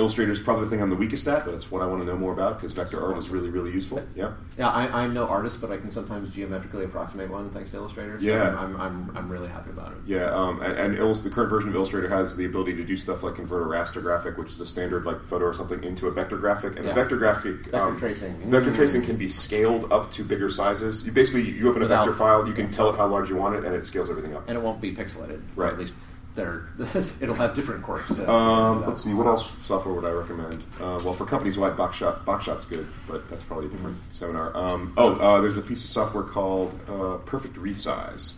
Illustrator 0.00 0.32
is 0.32 0.40
probably 0.40 0.64
the 0.64 0.70
thing 0.70 0.80
I'm 0.80 0.88
the 0.88 0.96
weakest 0.96 1.28
at, 1.28 1.44
but 1.44 1.52
it's 1.52 1.70
what 1.70 1.82
I 1.82 1.86
want 1.86 2.00
to 2.00 2.06
know 2.06 2.16
more 2.16 2.32
about 2.32 2.56
because 2.58 2.72
vector 2.72 3.04
art 3.04 3.18
is 3.18 3.28
really 3.28 3.50
really 3.50 3.70
useful. 3.70 4.02
Yeah. 4.16 4.32
Yeah, 4.58 4.70
I, 4.70 5.02
I'm 5.04 5.12
no 5.12 5.26
artist, 5.26 5.60
but 5.60 5.70
I 5.70 5.76
can 5.76 5.90
sometimes 5.90 6.30
geometrically 6.34 6.84
approximate 6.86 7.28
one 7.30 7.50
thanks 7.50 7.70
to 7.72 7.76
Illustrator. 7.76 8.18
So 8.18 8.24
Yeah. 8.26 8.56
I'm, 8.58 8.80
I'm, 8.80 9.16
I'm 9.16 9.28
really 9.28 9.48
happy 9.48 9.70
about 9.70 9.92
it. 9.92 9.98
Yeah, 10.06 10.30
um, 10.34 10.62
and, 10.62 10.72
and 10.78 10.98
Illus- 10.98 11.20
the 11.20 11.28
current 11.30 11.50
version 11.50 11.68
of 11.68 11.74
Illustrator 11.76 12.08
has 12.08 12.34
the 12.34 12.46
ability 12.46 12.74
to 12.76 12.84
do 12.84 12.96
stuff 12.96 13.22
like 13.22 13.34
convert 13.34 13.62
a 13.62 13.66
raster 13.66 14.00
graphic, 14.00 14.38
which 14.38 14.50
is 14.50 14.58
a 14.60 14.66
standard 14.66 15.04
like 15.04 15.22
photo 15.26 15.44
or 15.44 15.54
something, 15.54 15.84
into 15.84 16.06
a 16.08 16.10
vector 16.10 16.38
graphic. 16.38 16.76
And 16.76 16.86
Yeah. 16.86 16.92
a 16.92 16.94
vector 16.94 17.16
graphic, 17.18 17.56
Vector 17.66 17.76
um, 17.76 17.98
tracing. 17.98 18.34
vector 18.50 18.70
Mm. 18.70 18.74
tracing 18.74 19.02
can 19.02 19.16
be 19.16 19.28
scaled 19.28 19.92
up 19.92 20.10
to 20.12 20.24
bigger 20.24 20.48
sizes. 20.48 21.04
You 21.04 21.12
basically 21.12 21.42
you 21.50 21.68
open 21.68 21.82
a 21.82 21.84
Without- 21.84 22.06
vector 22.06 22.18
file, 22.18 22.48
you 22.48 22.54
can 22.54 22.70
tell 22.70 22.88
it 22.88 22.96
how 22.96 23.06
large 23.06 23.28
you 23.28 23.36
want 23.36 23.56
it, 23.56 23.64
and 23.64 23.74
it 23.74 23.84
scales 23.84 24.08
everything 24.08 24.34
up. 24.34 24.48
And 24.48 24.56
it 24.56 24.62
won't 24.62 24.80
be 24.80 24.94
pixelated. 24.94 25.42
Right. 25.56 25.72
at 25.74 25.78
least 25.78 25.92
they're, 26.34 26.68
it'll 27.20 27.34
have 27.34 27.54
different 27.54 27.82
quirks. 27.82 28.16
so- 28.16 28.28
Um, 28.28 28.86
let's 28.86 29.02
see, 29.04 29.12
what 29.14 29.26
else 29.26 29.52
software 29.64 29.94
would 29.94 30.04
I 30.04 30.10
recommend? 30.10 30.62
Uh, 30.80 31.00
well, 31.04 31.12
for 31.12 31.26
companies 31.26 31.58
wide, 31.58 31.76
Boxshot, 31.76 32.24
Boxshot's 32.24 32.64
good, 32.64 32.86
but 33.08 33.28
that's 33.28 33.44
probably 33.44 33.66
a 33.66 33.68
different 33.70 33.96
seminar. 34.10 34.56
Um, 34.56 34.92
oh, 34.96 35.14
uh, 35.16 35.40
there's 35.40 35.56
a 35.56 35.62
piece 35.62 35.82
of 35.84 35.90
software 35.90 36.24
called 36.24 36.78
uh, 36.88 37.16
Perfect 37.26 37.56
Resize, 37.56 38.34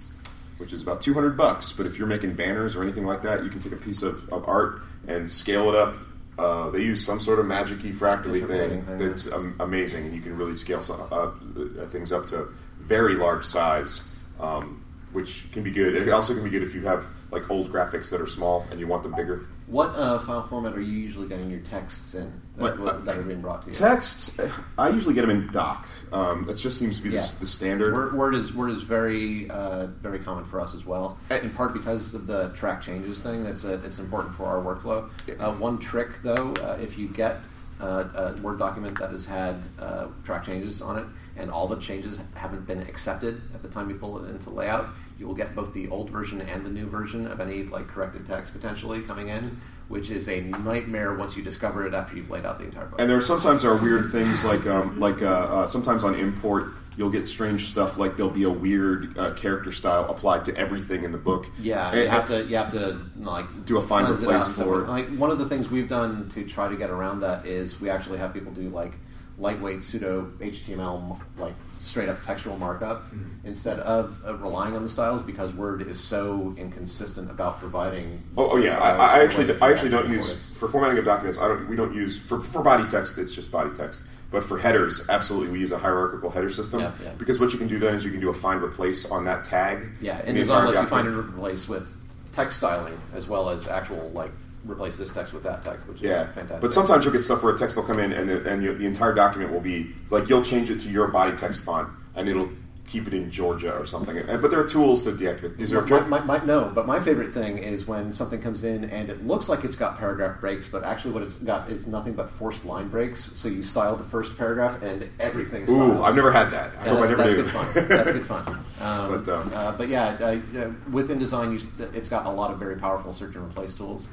which 0.59 0.73
is 0.73 0.83
about 0.83 1.01
200 1.01 1.37
bucks. 1.37 1.73
But 1.73 1.87
if 1.87 1.99
you're 1.99 2.07
making 2.09 2.35
banners 2.35 2.77
or 2.77 2.83
anything 2.83 3.05
like 3.05 3.23
that, 3.23 3.45
you 3.45 3.51
can 3.51 3.61
take 3.61 3.73
a 3.73 3.77
piece 3.77 4.03
of, 4.03 4.29
of 4.33 4.49
art 4.49 4.81
and 5.07 5.31
scale 5.31 5.69
it 5.69 5.75
up. 5.75 5.97
Uh, 6.39 6.71
they 6.71 6.81
use 6.81 7.05
some 7.05 7.21
sort 7.21 7.39
of 7.39 7.47
magic-y 7.47 7.93
fractally 7.93 8.41
thing 8.41 8.83
thing, 8.87 8.99
that's 8.99 9.31
um, 9.31 9.55
amazing, 9.61 10.07
and 10.07 10.15
you 10.15 10.23
can 10.23 10.35
really 10.37 10.55
scale 10.57 10.81
uh, 10.89 11.15
uh, 11.15 11.87
things 11.89 12.11
up 12.11 12.27
to 12.27 12.49
very 12.81 13.17
large 13.17 13.45
size, 13.45 14.03
um, 14.41 14.83
which 15.13 15.45
can 15.53 15.63
be 15.63 15.71
good. 15.71 15.95
It 15.95 16.09
also 16.09 16.33
can 16.35 16.43
be 16.43 16.49
good 16.51 16.63
if 16.63 16.75
you 16.75 16.81
have 16.87 17.07
like 17.33 17.51
old 17.51 17.73
graphics 17.73 18.11
that 18.11 18.21
are 18.21 18.27
small 18.27 18.67
and 18.71 18.79
you 18.79 18.87
want 18.87 19.03
them 19.03 19.15
bigger. 19.15 19.47
What 19.67 19.87
uh, 19.97 20.19
file 20.21 20.47
format 20.49 20.75
are 20.75 20.81
you 20.83 20.93
usually 20.93 21.27
getting 21.27 21.51
your 21.51 21.61
texts 21.61 22.15
in 22.15 22.31
that, 22.59 22.79
What- 22.79 23.07
that 23.07 23.17
are 23.17 23.23
being 23.23 23.41
brought 23.41 23.63
to 23.63 23.71
you? 23.71 23.77
Texts, 23.77 24.39
I 24.77 24.91
usually 24.91 25.15
get 25.15 25.23
them 25.23 25.31
in 25.31 25.51
doc. 25.51 25.89
Um, 26.13 26.45
that 26.45 26.59
just 26.59 26.79
seems 26.79 26.99
to 26.99 27.03
be 27.03 27.09
the, 27.09 27.17
Yeah. 27.17 27.27
the 27.41 27.47
standard. 27.47 27.95
Word, 27.95 28.13
Word 28.15 28.35
is 28.35 28.53
Word 28.53 28.71
is 28.71 28.83
very 28.83 29.49
uh, 29.51 29.87
very 29.87 30.19
common 30.19 30.45
for 30.45 30.61
us 30.61 30.75
as 30.75 30.85
well. 30.85 31.17
Eh. 31.31 31.39
In 31.39 31.51
part 31.51 31.73
because 31.73 32.13
of 32.13 32.27
the 32.27 32.51
track 32.51 32.83
changes 32.83 33.19
thing. 33.21 33.45
That's 33.45 33.65
a, 33.65 33.75
it's 33.85 33.99
important 33.99 34.35
for 34.35 34.45
our 34.45 34.61
workflow. 34.63 35.09
Uh, 35.41 35.53
one 35.55 35.79
trick 35.79 36.11
though, 36.23 36.53
uh, 36.61 36.77
if 36.83 36.99
you 36.99 37.09
get 37.09 37.39
uh, 37.81 38.05
a 38.15 38.41
Word 38.43 38.59
document 38.59 38.99
that 38.99 39.11
has 39.11 39.25
had 39.25 39.57
uh, 39.81 40.09
track 40.23 40.45
changes 40.45 40.83
on 40.83 40.99
it, 40.99 41.07
and 41.37 41.51
all 41.51 41.67
the 41.67 41.77
changes 41.77 42.19
haven't 42.35 42.67
been 42.67 42.81
accepted 42.83 43.41
at 43.55 43.63
the 43.63 43.69
time 43.69 43.89
you 43.89 43.95
pull 43.97 44.23
it 44.25 44.29
into 44.29 44.51
layout, 44.51 44.89
you 45.19 45.27
will 45.27 45.35
get 45.35 45.55
both 45.55 45.73
the 45.73 45.89
old 45.89 46.11
version 46.11 46.41
and 46.43 46.65
the 46.65 46.71
new 46.71 46.87
version 46.87 47.27
of 47.27 47.41
any 47.41 47.65
like 47.65 47.89
corrected 47.89 48.27
text 48.27 48.53
potentially 48.53 49.01
coming 49.03 49.29
in, 49.29 49.61
which 49.89 50.11
is 50.11 50.29
a 50.29 50.41
nightmare 50.41 51.15
once 51.15 51.37
you 51.37 51.43
discover 51.43 51.87
it 51.87 51.95
after 51.95 52.17
you've 52.17 52.31
laid 52.31 52.45
out 52.45 52.59
the 52.59 52.65
entire 52.65 52.87
book. 52.87 53.01
and 53.01 53.09
there 53.11 53.21
sometimes 53.21 53.65
are 53.65 53.77
weird 53.77 54.11
things 54.11 54.45
like 54.45 54.67
um, 54.67 54.99
like 55.01 55.23
uh, 55.23 55.27
uh, 55.27 55.67
sometimes 55.67 56.05
on 56.05 56.15
import 56.15 56.73
you'll 56.99 57.09
get 57.09 57.27
strange 57.27 57.71
stuff 57.71 57.97
like 57.97 58.19
there'll 58.19 58.31
be 58.31 58.43
a 58.43 58.51
weird 58.51 59.17
uh, 59.17 59.33
character 59.33 59.73
style 59.73 60.05
applied 60.11 60.45
to 60.45 60.55
everything 60.59 61.05
in 61.05 61.13
the 61.13 61.17
book. 61.17 61.47
Yeah, 61.59 61.89
And- 61.91 62.01
you 62.03 62.09
have 62.09 62.27
to 62.29 62.45
you 62.45 62.57
have 62.57 62.71
to 62.73 63.01
like 63.17 63.47
Do 63.65 63.79
a 63.79 63.83
find 63.83 64.07
replace 64.11 64.29
out 64.29 64.45
and 64.47 64.55
stuff. 64.55 64.67
for 64.67 64.83
it. 64.83 64.89
Like 64.89 65.09
one 65.17 65.31
of 65.31 65.39
the 65.39 65.49
things 65.49 65.71
we've 65.71 65.89
done 65.89 66.29
to 66.35 66.45
try 66.45 66.69
to 66.69 66.77
get 66.77 66.91
around 66.91 67.21
that 67.21 67.47
is 67.47 67.81
we 67.81 67.89
actually 67.89 68.19
have 68.19 68.35
people 68.35 68.53
do 68.53 68.69
like 68.69 68.93
lightweight 69.39 69.83
pseudo 69.85 70.31
HTML 70.41 71.19
like 71.39 71.55
straight 71.79 72.09
up 72.09 72.23
textual 72.25 72.57
markup 72.59 73.03
Mm-hmm. 73.13 73.47
instead 73.49 73.81
of 73.81 74.17
uh, 74.25 74.37
relying 74.37 74.77
on 74.77 74.83
the 74.83 74.89
styles 74.89 75.21
because 75.23 75.53
Word 75.53 75.83
is 75.83 75.99
so 75.99 76.55
inconsistent 76.57 77.31
about 77.31 77.59
providing. 77.59 78.23
Oh, 78.37 78.51
oh 78.53 78.57
yeah, 78.57 78.79
I, 78.79 79.19
I 79.19 79.25
actually 79.25 79.53
I 79.61 79.71
actually 79.71 79.91
don't 79.91 80.11
use 80.11 80.33
it. 80.33 80.37
for 80.37 80.69
formatting 80.69 80.99
of 80.99 81.05
documents. 81.05 81.39
I 81.39 81.49
don't 81.49 81.69
we 81.69 81.77
don't 81.77 81.95
use 81.95 82.19
for 82.19 82.41
for 82.41 82.63
body 82.63 82.87
text. 82.89 83.19
It's 83.19 83.35
just 83.35 83.51
body 83.51 83.71
text. 83.77 84.05
But 84.31 84.43
for 84.45 84.57
headers, 84.59 85.07
absolutely, 85.11 85.51
we 85.53 85.61
use 85.61 85.73
a 85.73 85.79
hierarchical 85.79 86.31
header 86.31 86.49
system 86.49 86.81
Yeah, 86.81 86.93
yeah. 87.03 87.13
because 87.19 87.39
what 87.39 87.53
you 87.53 87.59
can 87.59 87.69
do 87.69 87.79
then 87.79 87.95
is 87.95 88.03
you 88.03 88.11
can 88.11 88.21
do 88.21 88.31
a 88.31 88.35
find 88.35 88.63
replace 88.63 89.05
on 89.11 89.27
that 89.27 89.45
tag. 89.45 89.87
Yeah, 90.01 90.19
and 90.25 90.29
the 90.37 90.41
design 90.41 90.69
entire 90.69 90.75
lets 90.75 90.85
you 90.85 90.89
find 90.89 91.07
and 91.09 91.17
replace 91.19 91.69
with 91.69 91.87
text 92.35 92.57
styling 92.57 92.99
as 93.13 93.27
well 93.29 93.51
as 93.51 93.69
actual 93.69 94.09
like 94.15 94.31
replace 94.65 94.97
this 94.97 95.13
text 95.13 95.33
with 95.33 95.43
that 95.43 95.65
text, 95.65 95.87
which 95.89 95.99
is 95.99 96.03
Yeah, 96.05 96.25
fantastic. 96.27 96.61
but 96.61 96.73
sometimes 96.73 97.05
you'll 97.05 97.13
get 97.13 97.25
stuff 97.25 97.43
where 97.43 97.55
a 97.55 97.59
text 97.59 97.77
will 97.77 97.85
come 97.85 97.99
in 97.99 98.13
and 98.13 98.29
the, 98.29 98.49
and 98.49 98.63
you, 98.63 98.75
the 98.75 98.87
entire 98.87 99.13
document 99.15 99.53
will 99.53 99.61
be 99.61 99.95
like 100.11 100.29
you'll 100.29 100.43
change 100.45 100.71
it 100.71 100.81
to 100.83 100.89
your 100.91 101.09
body 101.09 101.37
text 101.37 101.63
font 101.63 101.89
and 102.15 102.29
it'll 102.29 102.49
keep 102.85 103.07
it 103.07 103.15
in 103.15 103.31
Georgia 103.31 103.73
or 103.75 103.87
something. 103.87 104.19
And, 104.19 104.43
but 104.43 104.51
there 104.51 104.61
are 104.61 104.69
tools 104.69 105.03
to 105.03 105.13
deactivate. 105.13 105.57
These 105.57 105.73
are 105.73 105.83
My, 105.87 106.01
my, 106.01 106.21
my, 106.39 106.45
no, 106.45 106.71
but 106.75 106.85
my 106.87 107.01
favorite 107.01 107.33
thing 107.33 107.59
is 107.59 107.87
when 107.87 108.13
something 108.13 108.43
comes 108.43 108.65
in 108.65 108.85
and 108.91 109.09
it 109.09 109.25
looks 109.27 109.49
like 109.49 109.65
it's 109.65 109.77
got 109.77 109.99
paragraph 109.99 110.41
breaks, 110.41 110.69
but 110.69 110.83
actually 110.83 111.13
what 111.15 111.23
it's 111.23 111.37
got 111.37 111.71
is 111.71 111.87
nothing 111.87 112.13
but 112.13 112.29
forced 112.29 112.65
line 112.65 112.89
breaks. 112.89 113.25
So 113.37 113.49
you 113.49 113.63
style 113.63 113.97
the 113.97 114.05
first 114.05 114.37
paragraph 114.37 114.83
and 114.83 115.09
everything. 115.21 115.71
Ooh. 115.71 116.03
I've 116.03 116.17
never 116.17 116.33
had 116.33 116.51
that. 116.51 116.73
I 116.81 116.87
Yeah, 116.87 116.91
hope 116.91 116.99
I 116.99 117.07
that's, 117.07 117.11
never 117.11 117.23
that's 117.23 117.35
do. 117.35 117.43
good 117.43 117.53
fun. 117.53 117.89
That's 117.89 118.13
good 118.13 118.27
fun. 118.27 118.65
Um, 118.83 119.23
But, 119.23 119.29
um, 119.33 119.53
uh, 119.55 119.73
but 119.73 119.89
yeah, 119.89 120.17
uh, 120.21 120.59
uh, 120.59 120.73
with 120.91 121.09
InDesign, 121.09 121.53
you, 121.61 121.87
it's 121.95 122.09
got 122.09 122.27
a 122.27 122.31
lot 122.31 122.51
of 122.51 122.59
very 122.59 122.75
powerful 122.75 123.13
search 123.15 123.37
and 123.37 123.45
replace 123.47 123.75
tools, 123.75 124.09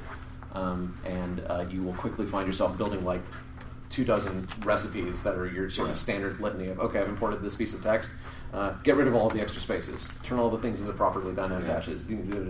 um, 0.54 0.98
and 1.06 1.44
uh, 1.48 1.66
you 1.70 1.84
will 1.84 1.94
quickly 1.94 2.26
find 2.26 2.48
yourself 2.48 2.78
building 2.78 3.04
like 3.04 3.22
two 3.90 4.06
dozen 4.06 4.48
recipes 4.64 5.24
that 5.24 5.36
are 5.36 5.48
your 5.48 5.70
sort 5.70 5.90
of 5.90 5.98
standard 5.98 6.40
litany 6.40 6.68
of 6.68 6.80
okay, 6.80 7.00
I've 7.00 7.10
imported 7.10 7.42
this 7.42 7.56
piece 7.56 7.74
of 7.74 7.84
text. 7.84 8.10
Uh, 8.54 8.72
get 8.84 8.96
rid 8.96 9.08
of 9.08 9.14
all 9.14 9.28
of 9.28 9.34
the 9.34 9.42
extra 9.42 9.62
spaces. 9.62 10.10
Turn 10.24 10.40
all 10.40 10.50
the 10.50 10.58
things 10.58 10.82
into 10.82 10.92
properly 10.94 11.36
dynamic 11.36 11.68
dashes. 11.68 12.04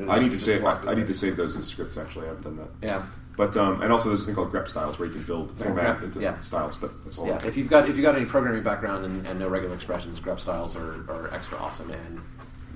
I 0.07 0.19
need 0.19 0.31
to 0.31 0.37
save. 0.37 0.63
I, 0.63 0.91
I 0.91 0.95
need 0.95 1.07
to 1.07 1.13
save 1.13 1.35
those 1.35 1.57
as 1.57 1.67
scripts. 1.67 1.97
Actually, 1.97 2.25
I 2.25 2.29
haven't 2.29 2.43
done 2.43 2.57
that. 2.57 2.69
Yeah. 2.81 3.05
But 3.39 3.55
um, 3.55 3.81
and 3.81 3.91
also 3.93 4.09
there's 4.09 4.23
a 4.23 4.25
thing 4.25 4.35
called 4.35 4.51
grep 4.51 4.67
styles 4.67 4.99
where 4.99 5.07
you 5.07 5.13
can 5.13 5.23
build 5.23 5.57
format 5.57 5.99
grep, 5.99 6.03
into 6.03 6.19
yeah. 6.19 6.37
styles. 6.41 6.75
But 6.75 6.91
that's 7.05 7.17
all. 7.17 7.25
Yeah, 7.27 7.45
if 7.45 7.55
you've 7.55 7.69
got 7.69 7.87
if 7.87 7.95
you've 7.95 8.03
got 8.03 8.15
any 8.15 8.25
programming 8.25 8.63
background 8.63 9.05
and, 9.05 9.25
and 9.25 9.39
know 9.39 9.47
regular 9.47 9.75
expressions, 9.75 10.19
grep 10.19 10.41
styles 10.41 10.75
are, 10.75 11.09
are 11.09 11.33
extra 11.33 11.57
awesome. 11.57 11.89
And 11.89 12.21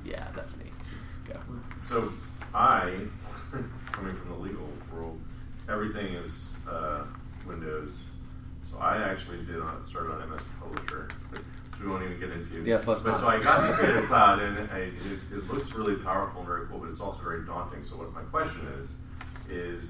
yeah, 0.05 0.25
that's 0.33 0.55
me. 0.55 0.65
Go. 1.27 1.37
So 1.89 2.13
I, 2.53 3.07
coming 3.91 4.15
from 4.15 4.29
the 4.29 4.35
legal 4.35 4.61
world, 4.61 4.62
everything 5.69 6.13
is 6.15 6.53
uh, 6.69 7.03
Windows. 7.47 7.91
So 8.69 8.77
I 8.77 8.97
actually 8.97 9.43
did 9.45 9.59
on, 9.61 9.85
started 9.87 10.13
on 10.13 10.29
MS 10.29 10.41
Publisher, 10.59 11.07
which 11.29 11.41
we 11.81 11.87
won't 11.87 12.03
even 12.03 12.19
get 12.19 12.31
into. 12.31 12.63
Yes, 12.63 12.87
let's 12.87 13.01
but 13.01 13.11
not. 13.11 13.19
So 13.19 13.27
I 13.27 13.41
got 13.41 13.67
to 13.67 13.73
Creative 13.73 14.05
Cloud, 14.05 14.41
and 14.41 14.69
I, 14.71 14.77
it, 14.79 14.93
it 15.31 15.47
looks 15.51 15.73
really 15.73 15.95
powerful 15.95 16.39
and 16.39 16.47
very 16.47 16.67
cool, 16.67 16.79
but 16.79 16.89
it's 16.89 17.01
also 17.01 17.21
very 17.21 17.45
daunting. 17.45 17.83
So 17.83 17.97
what 17.97 18.13
my 18.13 18.21
question 18.23 18.67
is, 18.81 18.89
is 19.51 19.89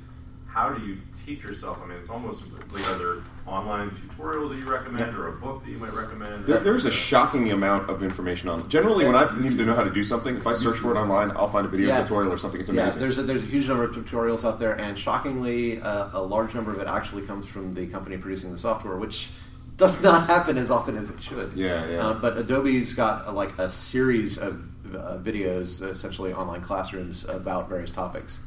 how 0.54 0.70
do 0.72 0.86
you 0.86 0.98
teach 1.26 1.42
yourself? 1.44 1.80
I 1.84 1.88
mean, 1.88 1.98
it's 1.98 2.12
almost 2.12 2.44
like 2.72 2.88
are 2.88 2.98
there 3.00 3.16
online 3.48 3.90
tutorials 3.90 4.50
that 4.50 4.60
you 4.60 4.70
recommend, 4.72 5.16
or 5.18 5.30
a 5.30 5.32
book 5.32 5.64
that 5.64 5.70
you 5.72 5.78
might 5.80 5.94
recommend? 5.94 6.46
There, 6.46 6.60
there's 6.60 6.86
a 6.86 6.92
shocking 6.92 7.52
amount 7.52 7.90
of 7.90 8.04
information 8.04 8.50
on. 8.50 8.70
Generally, 8.70 9.06
when 9.08 9.16
I've 9.16 9.36
needed 9.40 9.58
to 9.58 9.66
know 9.66 9.74
how 9.74 9.84
to 9.84 9.90
do 9.90 10.04
something, 10.04 10.38
if 10.38 10.46
I 10.46 10.54
search 10.54 10.78
for 10.78 10.92
it 10.96 11.00
online, 11.00 11.32
I'll 11.32 11.48
find 11.48 11.66
a 11.66 11.70
video 11.70 11.88
Yeah. 11.88 12.04
tutorial 12.04 12.32
or 12.32 12.38
something. 12.38 12.62
It's 12.62 12.70
Yeah, 12.70 12.84
amazing. 12.84 13.00
there's 13.02 13.18
a, 13.18 13.24
there's 13.24 13.42
a 13.42 13.46
huge 13.46 13.68
number 13.68 13.84
of 13.86 13.96
tutorials 13.96 14.44
out 14.46 14.60
there, 14.60 14.74
and 14.80 14.98
shockingly, 14.98 15.82
uh, 15.82 16.10
a 16.14 16.22
large 16.22 16.54
number 16.54 16.72
of 16.72 16.78
it 16.78 16.88
actually 16.88 17.24
comes 17.24 17.48
from 17.48 17.74
the 17.74 17.88
company 17.88 18.18
producing 18.18 18.52
the 18.52 18.58
software, 18.60 18.98
which 18.98 19.30
does 19.78 20.04
not 20.04 20.28
happen 20.28 20.60
as 20.60 20.70
often 20.70 20.96
as 20.96 21.10
it 21.10 21.20
should. 21.20 21.52
Yeah, 21.56 21.84
yeah. 21.88 22.08
Uh, 22.10 22.14
but 22.14 22.38
Adobe's 22.38 22.94
got 22.94 23.26
uh 23.28 23.32
like 23.32 23.58
a 23.58 23.72
series 23.72 24.38
of 24.38 24.64
uh, 24.96 25.18
videos, 25.18 25.82
essentially 25.82 26.32
online 26.32 26.62
classrooms 26.62 27.26
about 27.26 27.70
various 27.70 27.90
topics. 27.90 28.40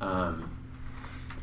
Um, 0.00 0.48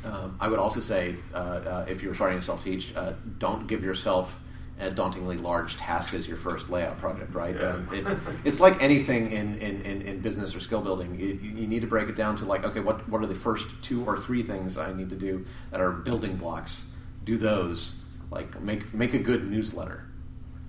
um, 0.06 0.38
I 0.40 0.48
would 0.48 0.60
also 0.60 0.80
say, 0.80 1.16
uh, 1.34 1.38
uh, 1.38 1.86
if 1.88 2.02
you're 2.02 2.16
starting 2.16 2.40
to 2.40 2.46
self-teach, 2.46 2.96
uh, 2.96 3.14
don't 3.40 3.68
give 3.68 3.84
yourself 3.84 4.40
a 4.80 4.92
dauntingly 4.92 5.38
large 5.38 5.78
task 5.78 6.14
as 6.14 6.28
your 6.28 6.38
first 6.38 6.70
layout 6.70 6.98
project. 7.00 7.34
Right? 7.34 7.56
Yeah. 7.56 7.72
Um, 7.72 7.90
it's 7.92 8.12
it's 8.44 8.60
like 8.60 8.82
anything 8.82 9.32
in, 9.32 9.58
in, 9.60 9.82
in, 9.82 10.02
in 10.02 10.20
business 10.20 10.56
or 10.56 10.60
skill 10.60 10.82
building. 10.82 11.20
You, 11.20 11.28
you 11.42 11.68
need 11.68 11.82
to 11.82 11.88
break 11.88 12.10
it 12.10 12.16
down 12.16 12.38
to 12.38 12.46
like, 12.46 12.66
okay, 12.66 12.82
what 12.82 13.08
what 13.10 13.22
are 13.22 13.28
the 13.28 13.36
first 13.36 13.68
two 13.82 14.04
or 14.06 14.20
three 14.20 14.44
things 14.44 14.78
I 14.78 14.94
need 14.94 15.10
to 15.10 15.16
do 15.16 15.46
that 15.72 15.80
are 15.80 15.92
building 15.92 16.36
blocks? 16.36 16.86
Do 17.24 17.38
those. 17.38 17.96
Like 18.32 18.60
make 18.62 18.94
make 18.94 19.14
a 19.14 19.20
good 19.20 19.50
newsletter 19.50 20.04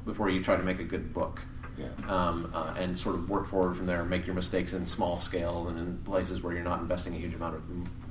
before 0.04 0.30
you 0.30 0.42
try 0.42 0.56
to 0.56 0.62
make 0.62 0.78
a 0.78 0.84
good 0.84 1.12
book 1.12 1.40
Yeah. 1.78 1.88
um, 2.08 2.50
uh, 2.54 2.74
and 2.78 2.98
sort 2.98 3.16
of 3.16 3.28
work 3.28 3.46
forward 3.46 3.76
from 3.76 3.86
there. 3.86 4.04
Make 4.04 4.26
your 4.26 4.34
mistakes 4.34 4.72
in 4.72 4.86
small 4.86 5.18
scale 5.20 5.68
and 5.68 5.78
in 5.78 5.98
places 5.98 6.42
where 6.42 6.54
you're 6.54 6.64
not 6.64 6.80
investing 6.80 7.14
a 7.14 7.18
huge 7.18 7.34
amount 7.34 7.56
of 7.56 7.62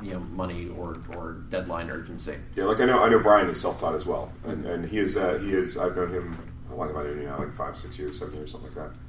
you 0.05 0.13
know 0.13 0.19
money 0.19 0.69
or, 0.69 0.97
or 1.15 1.43
deadline 1.49 1.89
urgency. 1.89 2.35
Yeah, 2.55 2.65
like 2.65 2.79
I 2.79 2.85
know, 2.85 3.01
I 3.01 3.09
know 3.09 3.19
Brian 3.19 3.49
is 3.49 3.59
self-taught 3.59 3.95
as 3.95 4.05
well, 4.05 4.31
and, 4.45 4.65
and 4.65 4.85
he 4.85 4.99
is, 4.99 5.17
uh, 5.17 5.39
he 5.39 5.53
is. 5.53 5.77
I've 5.77 5.95
known 5.95 6.11
him. 6.11 6.37
How 6.69 6.75
long 6.75 6.87
have 6.87 6.97
I 6.97 7.03
known 7.03 7.17
you 7.21 7.25
now? 7.25 7.39
Like 7.39 7.53
five, 7.53 7.77
six 7.77 7.97
years, 7.97 8.19
seven 8.19 8.35
years, 8.35 8.51
something 8.51 8.73
like 8.75 8.91
that. 8.91 8.99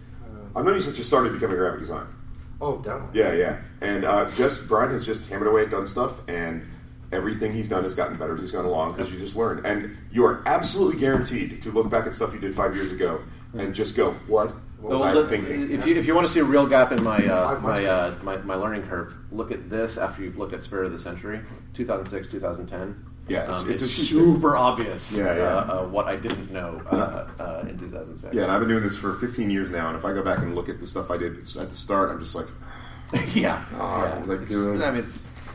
I've 0.55 0.65
known 0.65 0.75
you 0.75 0.81
since 0.81 0.97
you 0.97 1.05
started 1.05 1.33
becoming 1.33 1.57
graphic 1.57 1.81
design. 1.81 2.07
Oh, 2.61 2.79
definitely. 2.79 3.21
Yeah, 3.21 3.33
yeah, 3.35 3.59
and 3.83 4.05
uh, 4.05 4.31
just 4.31 4.67
Brian 4.67 4.91
has 4.91 5.05
just 5.05 5.29
hammered 5.29 5.49
away 5.49 5.63
at 5.63 5.71
done 5.71 5.87
stuff, 5.87 6.27
and 6.29 6.67
everything 7.13 7.53
he's 7.53 7.69
done 7.69 7.83
has 7.83 7.95
gotten 7.95 8.17
better 8.17 8.35
as 8.35 8.41
he's 8.41 8.51
gone 8.51 8.65
along 8.65 8.93
because 8.93 9.13
you 9.13 9.19
just 9.19 9.37
learn, 9.37 9.65
and 9.67 9.97
you 10.11 10.25
are 10.25 10.43
absolutely 10.47 10.99
guaranteed 10.99 11.61
to 11.63 11.71
look 11.71 11.91
back 11.91 12.07
at 12.07 12.15
stuff 12.15 12.33
you 12.33 12.41
did 12.41 12.55
five 12.55 12.75
years 12.75 12.93
ago 12.93 13.21
and 13.59 13.75
just 13.75 13.97
go, 13.97 14.13
"What 14.27 14.55
was 14.81 15.01
Well, 15.01 15.25
I 15.27 15.29
thinking?" 15.29 15.71
If 15.71 15.87
you, 15.87 15.95
if 15.97 16.07
you 16.07 16.15
want 16.15 16.27
to 16.27 16.33
see 16.33 16.41
a 16.41 16.45
real 16.45 16.67
gap 16.67 16.93
in 16.93 17.03
my 17.03 17.19
uh, 17.27 17.59
my, 17.61 17.85
uh, 17.85 18.15
my 18.23 18.37
my 18.39 18.55
learning 18.55 18.83
curve, 18.85 19.15
look 19.31 19.51
at 19.51 19.69
this 19.71 19.97
after 19.99 20.23
you've 20.23 20.39
looked 20.39 20.53
at 20.55 20.63
Spirit 20.63 20.87
of 20.87 20.93
the 20.93 20.99
Century, 20.99 21.41
2006, 21.75 22.29
2010. 22.29 23.05
Yeah, 23.29 23.43
it's- 23.43 23.63
um, 23.63 23.71
it's 23.71 23.83
it's, 23.83 23.97
huge 23.97 24.09
super 24.09 24.57
obvious. 24.57 25.17
Yeah, 25.17 25.37
yeah. 25.37 25.43
Uh, 25.43 25.83
uh, 25.83 25.87
what 25.89 26.07
I 26.07 26.15
didn't 26.17 26.53
know 26.53 26.81
uh, 26.91 27.27
uh, 27.43 27.65
in 27.69 27.77
2006. 27.79 28.33
Yeah, 28.33 28.45
and 28.45 28.53
I've 28.53 28.61
been 28.61 28.69
doing 28.69 28.85
this 28.85 28.97
for 28.97 29.15
15 29.17 29.51
years 29.51 29.71
now, 29.73 29.89
and 29.89 29.97
if 29.99 30.05
I 30.05 30.13
go 30.13 30.23
back 30.23 30.39
and 30.39 30.55
look 30.55 30.69
at 30.69 30.79
the 30.79 30.87
stuff 30.87 31.11
I 31.11 31.17
did 31.17 31.37
at 31.39 31.45
the 31.71 31.75
start, 31.77 32.11
I'm 32.11 32.21
just 32.21 32.37
like, 32.37 32.47
yeah. 33.35 33.65
Oh, 33.75 34.23
yeah. 34.29 34.33
I 34.33 34.45
just- 34.45 34.81
I 34.81 34.91
mean, 34.93 35.13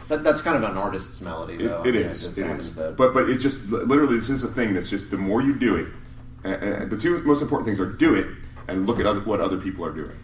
that, 0.09 0.21
that's 0.25 0.41
kind 0.41 0.61
of 0.61 0.69
an 0.69 0.77
artist's 0.77 1.21
melody, 1.21 1.53
It, 1.53 1.69
though. 1.69 1.81
it 1.83 1.87
I 1.87 1.91
mean, 1.91 1.95
is. 2.07 2.37
It 2.37 2.45
is. 2.45 2.75
that- 2.75 2.97
But 2.97 3.13
but 3.13 3.29
it 3.29 3.37
just 3.37 3.65
literally 3.69 4.15
this 4.15 4.29
is 4.29 4.43
a 4.43 4.49
thing 4.49 4.73
that's 4.73 4.89
just 4.89 5.09
the 5.09 5.17
more 5.17 5.41
you 5.41 5.53
do 5.57 5.77
it, 5.77 5.87
uh, 6.43 6.49
uh, 6.49 6.85
the 6.85 6.97
two 6.97 7.21
most 7.23 7.41
important 7.41 7.65
things 7.65 7.79
are 7.79 7.85
do 7.85 8.15
it 8.15 8.27
and 8.67 8.87
look 8.87 8.99
at 8.99 9.05
other, 9.05 9.21
what 9.21 9.41
other 9.41 9.57
people 9.57 9.85
are 9.85 9.93
doing. 9.93 10.17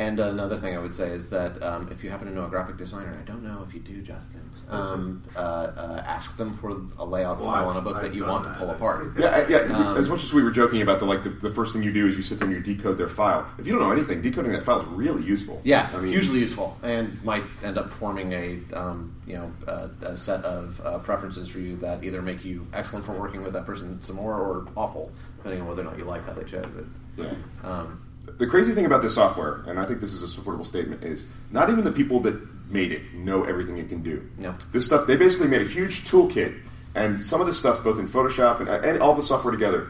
And 0.00 0.20
another 0.20 0.56
thing 0.56 0.76
I 0.76 0.78
would 0.78 0.94
say 0.94 1.08
is 1.08 1.28
that 1.30 1.60
um, 1.60 1.88
if 1.90 2.04
you 2.04 2.10
happen 2.10 2.28
to 2.28 2.34
know 2.34 2.44
a 2.44 2.48
graphic 2.48 2.76
designer, 2.76 3.18
I 3.20 3.24
don't 3.24 3.42
know 3.42 3.64
if 3.66 3.74
you 3.74 3.80
do, 3.80 4.00
Justin, 4.00 4.48
um, 4.68 5.24
uh, 5.34 5.38
uh, 5.40 6.04
ask 6.06 6.36
them 6.36 6.56
for 6.58 6.70
a 7.00 7.04
layout 7.04 7.38
Well, 7.40 7.46
file 7.46 7.68
on 7.68 7.76
a 7.76 7.80
book 7.80 7.94
that 7.94 8.04
I've 8.04 8.14
you 8.14 8.20
done 8.20 8.30
want 8.30 8.44
to 8.44 8.50
pull 8.52 8.70
apart. 8.70 9.12
Yeah, 9.18 9.26
uh, 9.26 9.46
yeah. 9.48 9.58
Um, 9.58 9.96
as 9.96 10.08
much 10.08 10.22
as 10.22 10.32
we 10.32 10.40
were 10.44 10.52
joking 10.52 10.82
about 10.82 11.00
the 11.00 11.04
like 11.04 11.24
the, 11.24 11.30
the 11.30 11.50
first 11.50 11.72
thing 11.72 11.82
you 11.82 11.92
do 11.92 12.06
is 12.06 12.14
you 12.14 12.22
sit 12.22 12.38
there 12.38 12.46
and 12.46 12.56
you 12.56 12.76
decode 12.76 12.96
their 12.96 13.08
file. 13.08 13.44
If 13.58 13.66
you 13.66 13.72
don't 13.72 13.82
know 13.82 13.90
anything, 13.90 14.22
decoding 14.22 14.52
that 14.52 14.62
file 14.62 14.82
is 14.82 14.86
really 14.88 15.24
useful. 15.24 15.60
Yeah, 15.64 15.90
I 15.92 15.98
mean, 15.98 16.12
hugely 16.12 16.38
useful, 16.38 16.78
and 16.84 17.22
might 17.24 17.42
end 17.64 17.76
up 17.76 17.92
forming 17.92 18.32
a 18.32 18.60
um, 18.74 19.16
you 19.26 19.34
know 19.34 19.52
uh, 19.66 19.88
a 20.02 20.16
set 20.16 20.44
of 20.44 20.80
uh, 20.84 21.00
preferences 21.00 21.48
for 21.48 21.58
you 21.58 21.76
that 21.78 22.04
either 22.04 22.22
make 22.22 22.44
you 22.44 22.68
excellent 22.72 23.04
for 23.04 23.12
working 23.12 23.42
with 23.42 23.52
that 23.54 23.66
person 23.66 24.00
some 24.00 24.14
more, 24.14 24.34
or 24.34 24.68
awful, 24.76 25.10
depending 25.38 25.62
on 25.62 25.68
whether 25.68 25.82
or 25.82 25.84
not 25.86 25.98
you 25.98 26.04
like 26.04 26.24
how 26.26 26.32
they 26.32 26.44
chose 26.44 26.66
it. 26.76 26.84
Yeah. 27.16 27.32
Um, 27.64 28.04
The 28.38 28.46
crazy 28.46 28.72
thing 28.72 28.84
about 28.86 29.02
this 29.02 29.14
software, 29.14 29.64
and 29.66 29.80
I 29.80 29.86
think 29.86 30.00
this 30.00 30.12
is 30.12 30.22
a 30.22 30.28
supportable 30.28 30.64
statement, 30.64 31.02
is 31.02 31.24
not 31.50 31.70
even 31.70 31.84
the 31.84 31.92
people 31.92 32.20
that 32.20 32.36
made 32.70 32.92
it 32.92 33.14
know 33.14 33.44
everything 33.44 33.78
it 33.78 33.88
can 33.88 34.02
do. 34.02 34.28
No. 34.36 34.54
This 34.72 34.84
stuff, 34.86 35.06
they 35.06 35.16
basically 35.16 35.48
made 35.48 35.62
a 35.62 35.68
huge 35.68 36.04
toolkit, 36.04 36.58
and 36.94 37.22
some 37.22 37.40
of 37.40 37.46
this 37.46 37.58
stuff, 37.58 37.82
both 37.82 37.98
in 37.98 38.06
Photoshop 38.06 38.60
and, 38.60 38.68
and 38.68 39.00
all 39.02 39.14
the 39.14 39.22
software 39.22 39.52
together, 39.52 39.88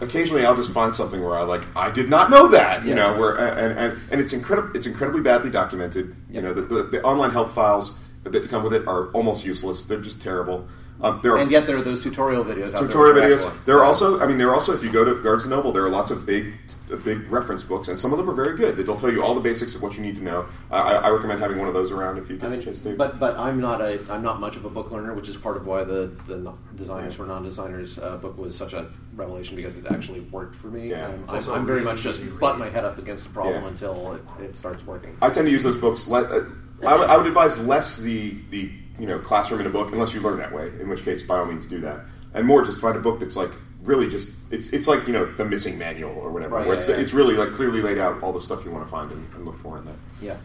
occasionally 0.00 0.44
I'll 0.46 0.56
just 0.56 0.72
find 0.72 0.94
something 0.94 1.22
where 1.22 1.36
I 1.36 1.42
like, 1.42 1.62
I 1.76 1.90
did 1.90 2.08
not 2.08 2.30
know 2.30 2.48
that, 2.48 2.82
you 2.84 2.94
Yes. 2.94 2.96
know, 2.96 3.20
where 3.20 3.36
and, 3.36 3.78
and, 3.78 3.98
and 4.10 4.20
it's 4.20 4.32
incredible, 4.32 4.74
it's 4.76 4.86
incredibly 4.86 5.20
badly 5.20 5.50
documented. 5.50 6.14
You 6.30 6.40
know, 6.42 6.52
the, 6.54 6.62
the, 6.62 6.82
the 6.84 7.02
online 7.02 7.30
help 7.30 7.50
files 7.52 7.92
that 8.24 8.48
come 8.48 8.62
with 8.62 8.72
it 8.72 8.86
are 8.88 9.08
almost 9.08 9.44
useless. 9.44 9.84
They're 9.84 10.00
just 10.00 10.20
terrible. 10.22 10.66
Um, 11.04 11.20
there 11.22 11.32
are 11.32 11.38
and 11.38 11.50
yet 11.50 11.66
there 11.66 11.76
are 11.76 11.82
those 11.82 12.02
tutorial 12.02 12.44
videos. 12.44 12.72
Out 12.72 12.80
tutorial 12.80 13.14
there 13.14 13.28
videos. 13.28 13.34
excellent. 13.34 13.66
There 13.66 13.76
are 13.78 13.84
also, 13.84 14.20
I 14.20 14.26
mean, 14.26 14.38
there 14.38 14.48
are 14.48 14.54
also, 14.54 14.72
if 14.74 14.82
you 14.82 14.90
go 14.90 15.04
to 15.04 15.22
Barnes 15.22 15.44
and 15.44 15.50
Noble, 15.50 15.70
there 15.70 15.84
are 15.84 15.90
lots 15.90 16.10
of 16.10 16.24
big, 16.24 16.54
uh, 16.90 16.96
big 16.96 17.30
reference 17.30 17.62
books, 17.62 17.88
and 17.88 18.00
some 18.00 18.12
of 18.12 18.18
them 18.18 18.30
are 18.30 18.32
very 18.34 18.56
good. 18.56 18.76
They'll 18.78 18.96
tell 18.96 19.12
you 19.12 19.22
all 19.22 19.34
the 19.34 19.40
basics 19.42 19.74
of 19.74 19.82
what 19.82 19.96
you 19.96 20.02
need 20.02 20.16
to 20.16 20.22
know. 20.22 20.46
I, 20.70 20.78
I, 20.78 20.92
I 20.94 21.08
recommend 21.10 21.40
having 21.40 21.58
one 21.58 21.68
of 21.68 21.74
those 21.74 21.90
around 21.90 22.16
if 22.16 22.30
you 22.30 22.36
get 22.36 22.46
I 22.46 22.48
mean, 22.48 22.58
a 22.60 22.62
chance 22.62 22.78
to. 22.80 22.96
but 22.96 23.20
but 23.20 23.36
I'm 23.38 23.60
not 23.60 23.82
a 23.82 24.00
I'm 24.10 24.22
not 24.22 24.40
much 24.40 24.56
of 24.56 24.64
a 24.64 24.70
book 24.70 24.90
learner, 24.90 25.12
which 25.12 25.28
is 25.28 25.36
part 25.36 25.58
of 25.58 25.66
why 25.66 25.84
the 25.84 26.10
the 26.26 26.38
no- 26.38 26.58
designers 26.74 27.12
for 27.14 27.26
non-designers 27.26 27.98
uh, 27.98 28.16
book 28.16 28.38
was 28.38 28.56
such 28.56 28.72
a 28.72 28.90
revelation 29.14 29.56
because 29.56 29.76
it 29.76 29.84
actually 29.90 30.20
worked 30.20 30.56
for 30.56 30.68
me. 30.68 30.88
Yeah. 30.90 31.06
Um, 31.06 31.24
It's 31.36 31.46
I'm, 31.48 31.54
I'm 31.54 31.66
very 31.66 31.82
much 31.82 32.00
just 32.00 32.20
easy 32.20 32.30
butt 32.30 32.58
my 32.58 32.70
head 32.70 32.86
up 32.86 32.96
against 32.98 33.26
a 33.26 33.28
problem 33.28 33.62
Yeah. 33.62 33.68
until 33.68 34.14
it, 34.14 34.22
it 34.40 34.56
starts 34.56 34.86
working. 34.86 35.16
I 35.20 35.28
tend 35.28 35.46
to 35.46 35.52
use 35.52 35.62
those 35.64 35.76
books. 35.76 36.08
Le- 36.08 36.22
uh, 36.22 36.44
I, 36.86 36.96
would- 36.96 37.10
I 37.10 37.16
would 37.18 37.26
advise 37.26 37.58
less 37.58 37.98
the 37.98 38.36
the 38.48 38.70
you 38.98 39.06
know 39.06 39.18
classroom 39.18 39.60
in 39.60 39.66
a 39.66 39.70
book, 39.70 39.92
unless 39.92 40.14
you 40.14 40.20
learn 40.20 40.38
that 40.38 40.52
way. 40.52 40.68
In 40.80 40.88
which 40.88 41.04
case, 41.04 41.22
by 41.22 41.38
all 41.38 41.46
means, 41.46 41.66
do 41.66 41.80
that. 41.80 42.00
And 42.32 42.46
more, 42.46 42.64
just 42.64 42.80
find 42.80 42.96
a 42.96 43.00
book 43.00 43.20
that's 43.20 43.36
like 43.36 43.50
really 43.82 44.08
just 44.08 44.32
it's 44.50 44.68
it's 44.72 44.88
like 44.88 45.06
you 45.06 45.12
know 45.12 45.26
the 45.34 45.44
missing 45.44 45.78
manual 45.78 46.12
or 46.12 46.30
whatever. 46.30 46.56
Right, 46.56 46.66
where 46.66 46.74
yeah, 46.74 46.80
it's 46.80 46.88
yeah. 46.88 46.96
it's 46.96 47.12
really 47.12 47.34
like 47.34 47.50
clearly 47.52 47.82
laid 47.82 47.98
out 47.98 48.22
all 48.22 48.32
the 48.32 48.40
stuff 48.40 48.64
you 48.64 48.70
want 48.70 48.84
to 48.84 48.90
find 48.90 49.10
and, 49.12 49.34
and 49.34 49.44
look 49.44 49.58
for 49.58 49.78
in 49.78 49.84
that. 49.84 49.96
Yeah. 50.20 50.36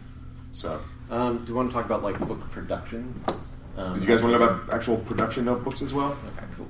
So, 0.52 0.80
Um, 1.10 1.44
do 1.44 1.48
you 1.48 1.54
want 1.54 1.68
to 1.68 1.74
talk 1.74 1.84
about 1.84 2.02
like 2.02 2.18
book 2.26 2.40
production? 2.50 3.14
Um, 3.76 3.94
did 3.94 4.02
you 4.02 4.08
guys 4.08 4.22
want 4.22 4.34
to 4.34 4.38
know 4.38 4.44
about 4.44 4.72
actual 4.74 4.96
production 4.98 5.44
notebooks 5.44 5.80
as 5.80 5.94
well? 5.94 6.16
Okay, 6.36 6.46
cool. 6.56 6.68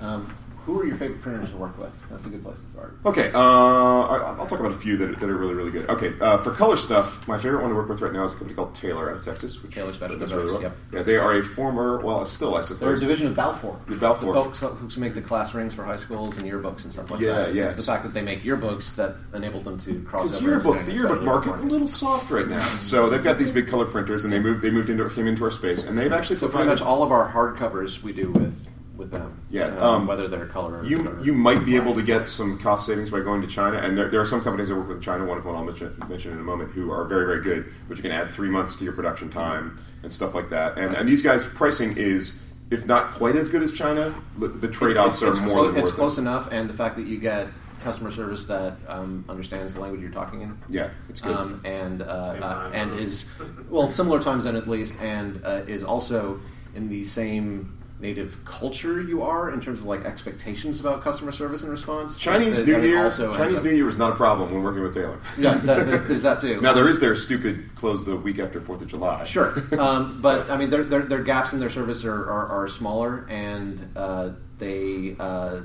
Um, 0.00 0.34
who 0.64 0.80
are 0.80 0.86
your 0.86 0.96
favorite 0.96 1.20
printers 1.22 1.50
to 1.50 1.56
work 1.56 1.76
with? 1.78 1.92
That's 2.10 2.26
a 2.26 2.28
good 2.28 2.42
place 2.44 2.58
to 2.60 2.66
start. 2.70 2.96
Okay, 3.06 3.30
uh, 3.32 3.38
I- 3.38 4.36
I'll 4.38 4.46
talk 4.46 4.60
about 4.60 4.70
a 4.72 4.76
few 4.76 4.96
that, 4.98 5.18
that 5.20 5.28
are 5.28 5.36
really, 5.36 5.54
really 5.54 5.70
good. 5.70 5.88
Okay, 5.90 6.12
uh, 6.20 6.36
for 6.38 6.52
color 6.52 6.76
stuff, 6.76 7.26
my 7.28 7.38
favorite 7.38 7.60
one 7.62 7.70
to 7.70 7.76
work 7.76 7.88
with 7.88 8.00
right 8.00 8.12
now 8.12 8.24
is 8.24 8.32
a 8.32 8.34
company 8.36 8.54
called 8.54 8.74
Taylor 8.74 9.10
out 9.10 9.16
of 9.16 9.24
Texas. 9.24 9.62
Which 9.62 9.74
Taylor 9.74 9.92
Special 9.92 10.16
Effects, 10.16 10.32
really 10.32 10.52
well. 10.52 10.62
yep. 10.62 10.76
Yeah, 10.92 11.02
they 11.02 11.16
are 11.16 11.38
a 11.38 11.42
former, 11.42 12.00
well, 12.00 12.24
still, 12.24 12.54
I 12.56 12.62
They're 12.62 12.92
a 12.94 12.98
division 12.98 13.26
of 13.28 13.34
Balfour. 13.34 13.78
The 13.88 13.96
Balfour. 13.96 14.34
The 14.34 14.42
folks 14.54 14.94
who 14.94 15.00
make 15.00 15.14
the 15.14 15.20
class 15.22 15.54
rings 15.54 15.74
for 15.74 15.84
high 15.84 15.96
schools 15.96 16.36
and 16.38 16.46
yearbooks 16.50 16.84
and 16.84 16.92
stuff 16.92 17.10
like 17.10 17.20
Yeah, 17.20 17.32
that. 17.34 17.54
Yeah, 17.54 17.64
It's 17.66 17.74
the 17.76 17.82
fact 17.82 18.02
that 18.04 18.14
they 18.14 18.22
make 18.22 18.42
yearbooks 18.42 18.94
that 18.96 19.16
enabled 19.34 19.64
them 19.64 19.78
to 19.80 20.00
cross 20.02 20.36
over. 20.36 20.48
yearbook, 20.48 20.84
the 20.84 20.92
yearbook 20.92 21.22
market 21.22 21.50
a 21.54 21.62
little 21.62 21.88
soft 21.88 22.30
right 22.30 22.48
now. 22.48 22.62
So 22.78 23.08
they've 23.08 23.22
got 23.24 23.38
these 23.38 23.50
big 23.50 23.68
color 23.68 23.86
printers, 23.86 24.24
and 24.24 24.32
they 24.32 24.38
moved 24.38 24.62
they 24.62 24.70
moved 24.70 24.90
into 24.90 25.08
came 25.10 25.26
into 25.26 25.44
our 25.44 25.50
space, 25.50 25.84
and 25.84 25.96
they've 25.96 26.12
actually 26.12 26.36
So 26.36 26.48
pretty 26.48 26.66
much 26.68 26.80
all 26.80 27.02
of 27.02 27.10
our 27.12 27.30
hardcovers 27.30 28.02
we 28.02 28.12
do 28.12 28.30
with 28.30 28.54
with 28.96 29.10
them. 29.10 29.40
Yeah, 29.50 29.66
um, 29.76 29.82
um, 29.82 30.06
whether 30.06 30.28
they're 30.28 30.46
color. 30.46 30.84
You 30.84 31.08
or 31.08 31.20
you 31.24 31.32
might 31.32 31.64
be 31.64 31.76
able 31.76 31.94
to 31.94 32.02
get 32.02 32.26
some 32.26 32.58
cost 32.58 32.86
savings 32.86 33.10
by 33.10 33.20
going 33.20 33.40
to 33.42 33.46
China, 33.48 33.78
and 33.78 33.96
there, 33.96 34.08
there 34.10 34.20
are 34.20 34.26
some 34.26 34.42
companies 34.42 34.68
that 34.68 34.76
work 34.76 34.88
with 34.88 35.02
China. 35.02 35.24
One 35.24 35.38
of 35.38 35.44
them 35.44 35.56
I'll 35.56 35.64
mention, 35.64 35.96
mention 36.08 36.32
in 36.32 36.38
a 36.38 36.42
moment, 36.42 36.72
who 36.72 36.90
are 36.90 37.04
very 37.06 37.26
very 37.26 37.42
good, 37.42 37.72
which 37.86 37.98
you 37.98 38.02
can 38.02 38.12
add 38.12 38.30
three 38.30 38.50
months 38.50 38.76
to 38.76 38.84
your 38.84 38.92
production 38.92 39.30
time 39.30 39.80
and 40.02 40.12
stuff 40.12 40.34
like 40.34 40.50
that. 40.50 40.76
And, 40.78 40.94
and 40.94 41.08
these 41.08 41.22
guys' 41.22 41.44
pricing 41.44 41.96
is, 41.96 42.34
if 42.70 42.86
not 42.86 43.14
quite 43.14 43.36
as 43.36 43.48
good 43.48 43.62
as 43.62 43.72
China, 43.72 44.14
the, 44.38 44.48
the 44.48 44.68
trade 44.68 44.96
offs 44.96 45.22
It's- 45.22 45.38
are 45.38 45.42
it's 45.42 45.46
more 45.52 45.62
clo- 45.62 45.72
than 45.72 45.80
It's 45.80 45.90
worth 45.90 45.94
close 45.96 46.18
it. 46.18 46.22
enough, 46.22 46.48
and 46.50 46.68
the 46.68 46.74
fact 46.74 46.96
that 46.96 47.06
you 47.06 47.18
get 47.18 47.48
customer 47.82 48.12
service 48.12 48.44
that 48.44 48.74
um, 48.86 49.24
understands 49.28 49.74
the 49.74 49.80
language 49.80 50.00
you're 50.02 50.10
talking 50.10 50.42
in. 50.42 50.56
Yeah, 50.68 50.90
it's 51.08 51.20
good. 51.20 51.34
Um, 51.36 51.60
and 51.64 52.02
uh, 52.02 52.04
uh, 52.04 52.70
and 52.74 52.92
is 53.00 53.24
well 53.68 53.88
similar 53.90 54.20
time 54.22 54.40
zone 54.42 54.54
at 54.56 54.68
least, 54.68 54.94
and 55.00 55.40
uh, 55.44 55.62
is 55.66 55.82
also 55.82 56.40
in 56.74 56.88
the 56.88 57.04
same 57.04 57.76
native 58.02 58.44
culture 58.44 59.00
you 59.00 59.22
are 59.22 59.52
in 59.52 59.60
terms 59.60 59.78
of 59.78 59.86
like 59.86 60.04
expectations 60.04 60.80
about 60.80 61.02
customer 61.04 61.30
service 61.30 61.62
and 61.62 61.70
response. 61.70 62.18
Chinese 62.18 62.58
That- 62.58 62.66
New 62.66 62.80
that 62.80 62.86
Year, 62.86 63.32
Chinese 63.34 63.62
New 63.62 63.70
Year 63.70 63.88
is 63.88 63.96
not 63.96 64.12
a 64.12 64.16
problem 64.16 64.52
when 64.52 64.62
working 64.62 64.82
with 64.82 64.92
Taylor. 64.92 65.18
Yeah, 65.38 65.54
that, 65.54 65.86
there's, 65.86 66.02
there's 66.08 66.22
that 66.22 66.40
too. 66.40 66.60
Now 66.60 66.72
there 66.72 66.88
is 66.88 66.98
their 67.00 67.14
stupid 67.14 67.74
close 67.76 68.04
the 68.04 68.16
week 68.16 68.40
after 68.40 68.60
Fourth 68.60 68.82
of 68.82 68.88
July. 68.88 69.22
Sure, 69.24 69.54
um, 69.78 70.20
but 70.20 70.50
I 70.50 70.56
mean, 70.56 70.68
their, 70.68 70.82
their, 70.82 71.02
their 71.02 71.22
gaps 71.22 71.52
in 71.52 71.60
their 71.60 71.70
service 71.70 72.04
are, 72.04 72.28
are, 72.28 72.46
are 72.48 72.68
smaller, 72.68 73.24
and 73.30 73.88
uh, 73.96 74.30
they, 74.58 75.14
uh, 75.20 75.60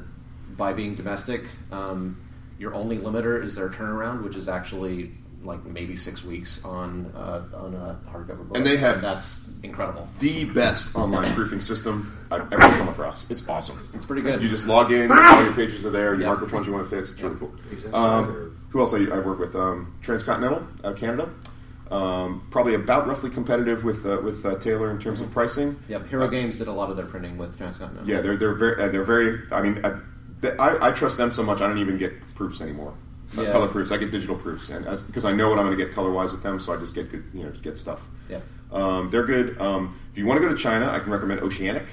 by 0.56 0.74
being 0.74 0.94
domestic, 0.96 1.42
um, 1.72 2.22
your 2.60 2.76
only 2.76 2.98
limiter 2.98 3.44
is 3.44 3.56
their 3.56 3.70
turnaround, 3.70 4.24
which 4.24 4.36
is 4.36 4.48
actually 4.48 5.12
like 5.44 5.64
maybe 5.66 5.96
six 5.96 6.24
weeks 6.24 6.64
on 6.64 7.12
uh, 7.16 7.44
on 7.56 7.74
a 7.76 8.00
hardcover 8.12 8.48
book, 8.48 8.58
And 8.58 8.66
they 8.66 8.78
have- 8.78 9.02
that's 9.02 9.47
incredible. 9.64 10.08
the 10.20 10.45
best 10.45 10.95
online 10.95 11.34
proofing 11.34 11.62
system 11.62 12.18
I've 12.32 12.51
ever 12.53 12.62
come 12.78 12.89
across. 12.89 13.30
It's 13.30 13.47
awesome. 13.47 13.89
It's 13.93 14.05
pretty 14.05 14.22
good. 14.22 14.41
You 14.41 14.49
just 14.49 14.68
log 14.68 14.91
in, 14.91 15.12
all 15.12 15.43
your 15.43 15.53
pages 15.53 15.86
are 15.86 15.89
there. 15.89 16.14
You 16.16 16.22
Yeah. 16.22 16.28
mark 16.28 16.41
which 16.41 16.51
ones 16.53 16.68
you 16.68 16.74
want 16.74 16.89
to 16.89 16.95
fix. 16.95 17.12
It's 17.14 17.22
really 17.22 17.38
cool. 17.38 17.53
Um, 17.93 18.58
who 18.70 18.80
else 18.82 18.93
I, 18.93 18.97
I 19.14 19.20
work 19.20 19.39
with? 19.39 19.55
Um, 19.55 19.93
Transcontinental 20.01 20.64
out 20.84 20.93
of 20.93 20.97
Canada. 20.97 21.30
Um, 21.89 22.45
probably 22.51 22.74
about 22.76 23.08
roughly 23.08 23.30
competitive 23.30 23.86
with 23.86 24.05
uh, 24.05 24.20
with 24.22 24.45
uh, 24.45 24.55
Taylor 24.55 24.91
in 24.91 24.99
terms 24.99 25.22
of 25.22 25.32
pricing. 25.32 25.78
Yep, 25.88 26.10
Hero 26.10 26.28
Games 26.28 26.58
did 26.58 26.68
a 26.68 26.72
lot 26.74 26.89
of 26.89 26.97
their 26.97 27.05
printing 27.05 27.38
with 27.38 27.58
Transcontinental. 27.58 28.10
Yeah, 28.10 28.20
they're 28.22 28.36
they're 28.36 28.55
very 28.55 28.84
uh, 28.84 28.89
they're 28.89 29.05
very. 29.05 29.39
I 29.53 29.62
mean, 29.62 29.80
I, 29.86 29.91
I, 30.60 30.89
I 30.89 30.91
trust 30.91 31.16
them 31.18 31.32
so 31.32 31.43
much. 31.43 31.62
I 31.62 31.68
don't 31.68 31.78
even 31.78 31.97
get 31.97 32.12
proofs 32.36 32.60
anymore. 32.60 32.93
uh, 33.38 33.41
Yeah. 33.43 33.51
color 33.53 33.70
proofs. 33.70 33.91
I 33.93 33.97
get 33.97 34.12
digital 34.12 34.36
proofs, 34.36 34.68
and 34.70 34.84
because 35.08 35.24
I 35.24 35.32
know 35.32 35.49
what 35.49 35.60
I'm 35.60 35.66
going 35.66 35.78
to 35.78 35.86
get 35.86 35.95
color 35.95 36.12
wise 36.12 36.34
with 36.34 36.43
them, 36.43 36.60
so 36.60 36.74
I 36.74 36.78
just 36.78 36.93
get 36.93 37.10
good, 37.10 37.24
you 37.34 37.43
know, 37.43 37.51
get 37.64 37.78
stuff. 37.78 38.05
Yeah. 38.30 38.39
Um, 38.72 39.09
they're 39.09 39.26
good. 39.26 39.59
Um, 39.59 39.99
if 40.11 40.18
you 40.18 40.26
want 40.26 40.41
to 40.41 40.47
go 40.47 40.53
to 40.53 40.61
China, 40.61 40.89
I 40.89 40.99
can 40.99 41.11
recommend 41.11 41.41
Oceanic. 41.41 41.86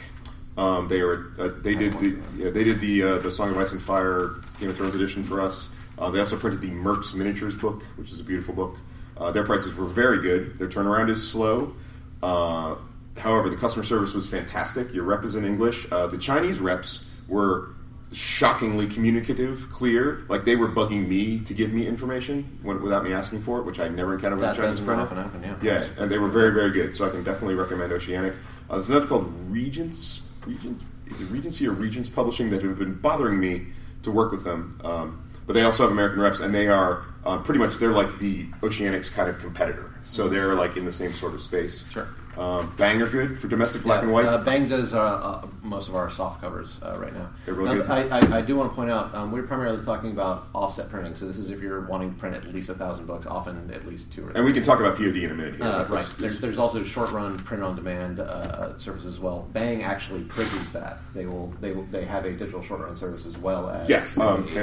Um, 0.57 0.87
they 0.87 1.01
are 1.01 1.33
uh, 1.39 1.51
they 1.63 1.75
did 1.75 1.99
the 1.99 2.17
yeah, 2.37 2.51
they 2.51 2.65
did 2.65 2.81
the 2.81 3.03
uh, 3.03 3.19
the 3.19 3.31
Song 3.31 3.51
of 3.51 3.59
Ice 3.59 3.73
and 3.73 3.83
Fire 3.83 4.37
Game 4.61 4.71
of 4.71 4.77
Thrones 4.77 4.95
edition 4.95 5.25
for 5.25 5.41
us. 5.41 5.75
Uh, 5.99 6.11
they 6.11 6.19
also 6.19 6.37
printed 6.37 6.61
the 6.61 6.71
Mercs 6.71 7.15
miniatures 7.15 7.55
book, 7.55 7.83
which 7.97 8.11
is 8.13 8.21
a 8.21 8.25
beautiful 8.25 8.55
book. 8.55 8.77
Uh, 9.17 9.31
their 9.31 9.45
prices 9.45 9.75
were 9.75 9.87
very 9.87 10.21
good. 10.21 10.57
Their 10.59 10.69
turnaround 10.69 11.11
is 11.11 11.29
slow. 11.29 11.75
Uh, 12.23 12.77
however, 13.17 13.49
the 13.49 13.57
customer 13.57 13.85
service 13.85 14.15
was 14.15 14.29
fantastic. 14.29 14.93
Your 14.93 15.05
rep 15.05 15.25
is 15.25 15.35
in 15.35 15.45
English. 15.45 15.87
Uh, 15.91 16.07
the 16.07 16.19
Chinese 16.19 16.59
reps 16.59 17.09
were 17.29 17.74
shockingly 18.15 18.87
communicative, 18.87 19.69
clear. 19.73 20.25
Like 20.29 20.45
they 20.45 20.57
were 20.57 20.69
bugging 20.69 21.09
me 21.09 21.41
to 21.41 21.55
give 21.55 21.73
me 21.73 21.87
information 21.87 22.59
when, 22.63 22.83
without 22.83 23.05
me 23.05 23.13
asking 23.13 23.43
for 23.43 23.59
it, 23.59 23.65
which 23.65 23.81
I 23.81 23.89
never 23.89 24.15
encountered 24.15 24.37
with 24.39 24.47
That 24.49 24.59
a 24.59 24.63
Chinese 24.63 24.81
printer. 24.81 25.03
often 25.03 25.17
happen, 25.19 25.43
yeah. 25.43 25.49
Yeah, 25.63 25.75
That's- 25.79 25.91
and 25.99 26.11
they 26.11 26.19
were 26.19 26.29
very, 26.29 26.53
very 26.53 26.71
good. 26.71 26.95
So 26.95 27.07
I 27.07 27.11
can 27.11 27.23
definitely 27.25 27.55
recommend 27.55 27.93
Oceanic. 27.93 28.35
Uh, 28.71 28.75
there's 28.75 28.91
another 28.91 29.07
called 29.07 29.33
Regents, 29.51 30.23
Regents, 30.47 30.85
either 31.11 31.25
Regency 31.27 31.67
or 31.69 31.73
Regents 31.73 32.09
Publishing 32.09 32.51
that 32.51 32.63
have 32.63 32.79
been 32.79 32.95
bothering 32.95 33.39
me 33.39 33.67
to 34.03 34.11
work 34.11 34.33
with 34.33 34.45
them. 34.45 34.81
Um, 34.85 35.21
but 35.47 35.53
they 35.53 35.63
also 35.63 35.83
have 35.83 35.93
American 35.93 36.21
reps, 36.21 36.41
and 36.41 36.55
they 36.55 36.69
are 36.69 37.05
uh, 37.27 37.37
pretty 37.39 37.59
much 37.59 37.77
they're 37.77 37.93
like 37.93 38.19
the 38.19 38.47
Oceanic's 38.63 39.11
kind 39.11 39.29
of 39.29 39.39
competitor. 39.41 39.95
So 40.03 40.29
they're 40.29 40.55
like 40.55 40.77
in 40.79 40.87
the 40.87 40.93
same 40.93 41.13
sort 41.13 41.35
of 41.35 41.43
space. 41.43 41.85
Sure. 41.91 42.09
Um, 42.37 42.75
Bang 42.77 43.01
are 43.01 43.09
good 43.09 43.39
for 43.39 43.49
domestic 43.49 43.83
black 43.83 43.99
Yeah, 43.99 44.05
and 44.05 44.13
white. 44.13 44.27
Uh, 44.27 44.39
Bang 44.39 44.69
does 44.69 44.93
uh, 44.95 45.01
uh, 45.01 45.47
most 45.63 45.89
of 45.89 45.95
our 45.95 46.11
soft 46.11 46.41
covers 46.41 46.79
uh, 46.83 46.97
right 46.99 47.13
now. 47.15 47.31
They're 47.45 47.55
really 47.55 47.79
Now, 47.79 47.83
good. 48.03 48.11
I, 48.13 48.19
I, 48.19 48.39
I 48.39 48.43
do 48.43 48.57
want 48.57 48.71
to 48.71 48.75
point 48.75 48.91
out 48.91 49.15
um, 49.15 49.31
we're 49.31 49.45
primarily 49.45 49.85
talking 49.85 50.11
about 50.11 50.49
offset 50.55 50.91
printing. 50.91 51.15
So 51.15 51.27
this 51.27 51.39
is 51.39 51.51
if 51.51 51.61
you're 51.61 51.83
wanting 51.83 52.13
to 52.13 52.19
print 52.19 52.35
at 52.37 52.53
least 52.53 52.69
a 52.69 52.75
thousand 52.75 53.07
books, 53.07 53.27
often 53.27 53.71
at 53.73 53.87
least 53.87 54.13
two 54.13 54.23
or 54.23 54.27
three. 54.27 54.37
and 54.37 54.45
we 54.45 54.53
can 54.53 54.63
talk 54.63 54.81
about 54.81 54.97
POD 54.97 55.17
in 55.17 55.31
a 55.31 55.35
minute. 55.35 55.55
Here. 55.57 55.65
Uh, 55.65 55.79
Let's- 55.79 55.91
right. 55.91 55.91
let's- 56.01 56.09
There's, 56.17 56.41
there's 56.41 56.59
also 56.59 56.83
short 56.83 57.13
run 57.13 57.39
print 57.39 57.63
on 57.63 57.77
demand 57.77 58.19
uh, 58.21 58.77
services 58.79 59.15
as 59.15 59.21
well. 59.21 59.49
Bang 59.53 59.83
actually 59.85 60.23
bridges 60.23 60.71
that. 60.73 60.99
They 61.15 61.27
will 61.27 61.55
they 61.61 61.73
will 61.73 61.85
they 61.85 62.05
have 62.05 62.25
a 62.25 62.33
digital 62.33 62.63
short 62.63 62.81
run 62.81 62.97
service 62.97 63.27
as 63.27 63.37
well 63.39 63.71
as 63.71 63.89
Yeah, 63.89 64.05
um, 64.21 64.49
a, 64.57 64.59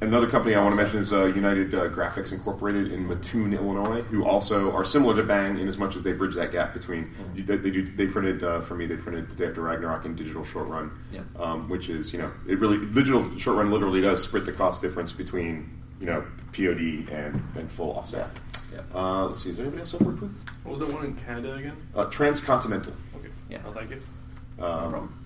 and 0.00 0.12
another 0.14 0.28
company 0.30 0.54
I 0.54 0.62
want 0.62 0.72
to 0.74 0.76
mention 0.80 0.98
is 1.00 1.12
uh, 1.12 1.26
United 1.26 1.74
uh, 1.74 1.88
Graphics 1.88 2.32
Incorporated 2.32 2.90
in 2.92 3.06
Mattoon, 3.06 3.52
Illinois, 3.52 4.02
who 4.02 4.24
also 4.24 4.72
are 4.72 4.84
similar 4.84 5.14
to 5.16 5.22
Bang 5.22 5.58
in 5.58 5.68
as 5.68 5.76
much 5.78 5.94
as 5.96 6.02
they 6.02 6.12
bridge 6.12 6.34
that 6.36 6.52
gap 6.52 6.72
between. 6.72 6.85
Mm-hmm. 6.94 7.44
They, 7.46 7.56
they 7.56 7.70
do. 7.70 7.82
They 7.96 8.06
printed 8.06 8.42
uh, 8.44 8.60
for 8.60 8.74
me. 8.74 8.86
They 8.86 8.96
printed 8.96 9.28
the 9.28 9.34
day 9.34 9.46
after 9.46 9.62
Ragnarok 9.62 10.04
in 10.04 10.14
digital 10.16 10.44
short 10.44 10.68
run, 10.68 10.90
Yeah. 11.12 11.20
um, 11.38 11.68
which 11.68 11.88
is 11.88 12.12
you 12.12 12.18
know 12.20 12.30
it 12.48 12.58
really 12.58 12.78
digital 12.86 13.36
short 13.38 13.56
run 13.58 13.70
literally 13.70 14.00
does 14.00 14.22
split 14.22 14.46
the 14.46 14.52
cost 14.52 14.80
difference 14.82 15.12
between 15.12 15.70
you 16.00 16.06
know 16.06 16.24
POD 16.52 17.08
and, 17.10 17.42
and 17.56 17.70
full 17.70 17.92
offset. 17.96 18.28
Yeah, 18.72 18.80
Uh, 18.94 19.26
let's 19.26 19.42
see. 19.42 19.50
Is 19.50 19.56
there 19.56 19.64
anybody 19.66 19.80
else 19.80 19.94
I've 19.94 20.00
worked 20.02 20.20
with? 20.22 20.44
What 20.64 20.78
was 20.78 20.80
that 20.80 20.94
one 20.94 21.04
in 21.06 21.14
Canada 21.16 21.54
again? 21.54 21.76
Uh, 21.94 22.04
Transcontinental. 22.06 22.92
Okay. 23.16 23.28
Yeah. 23.48 23.58
I'll 23.64 23.72
thank 23.72 23.90
you. 23.90 24.00
no 24.58 24.64
Um, 24.66 24.90
problem. 24.90 25.22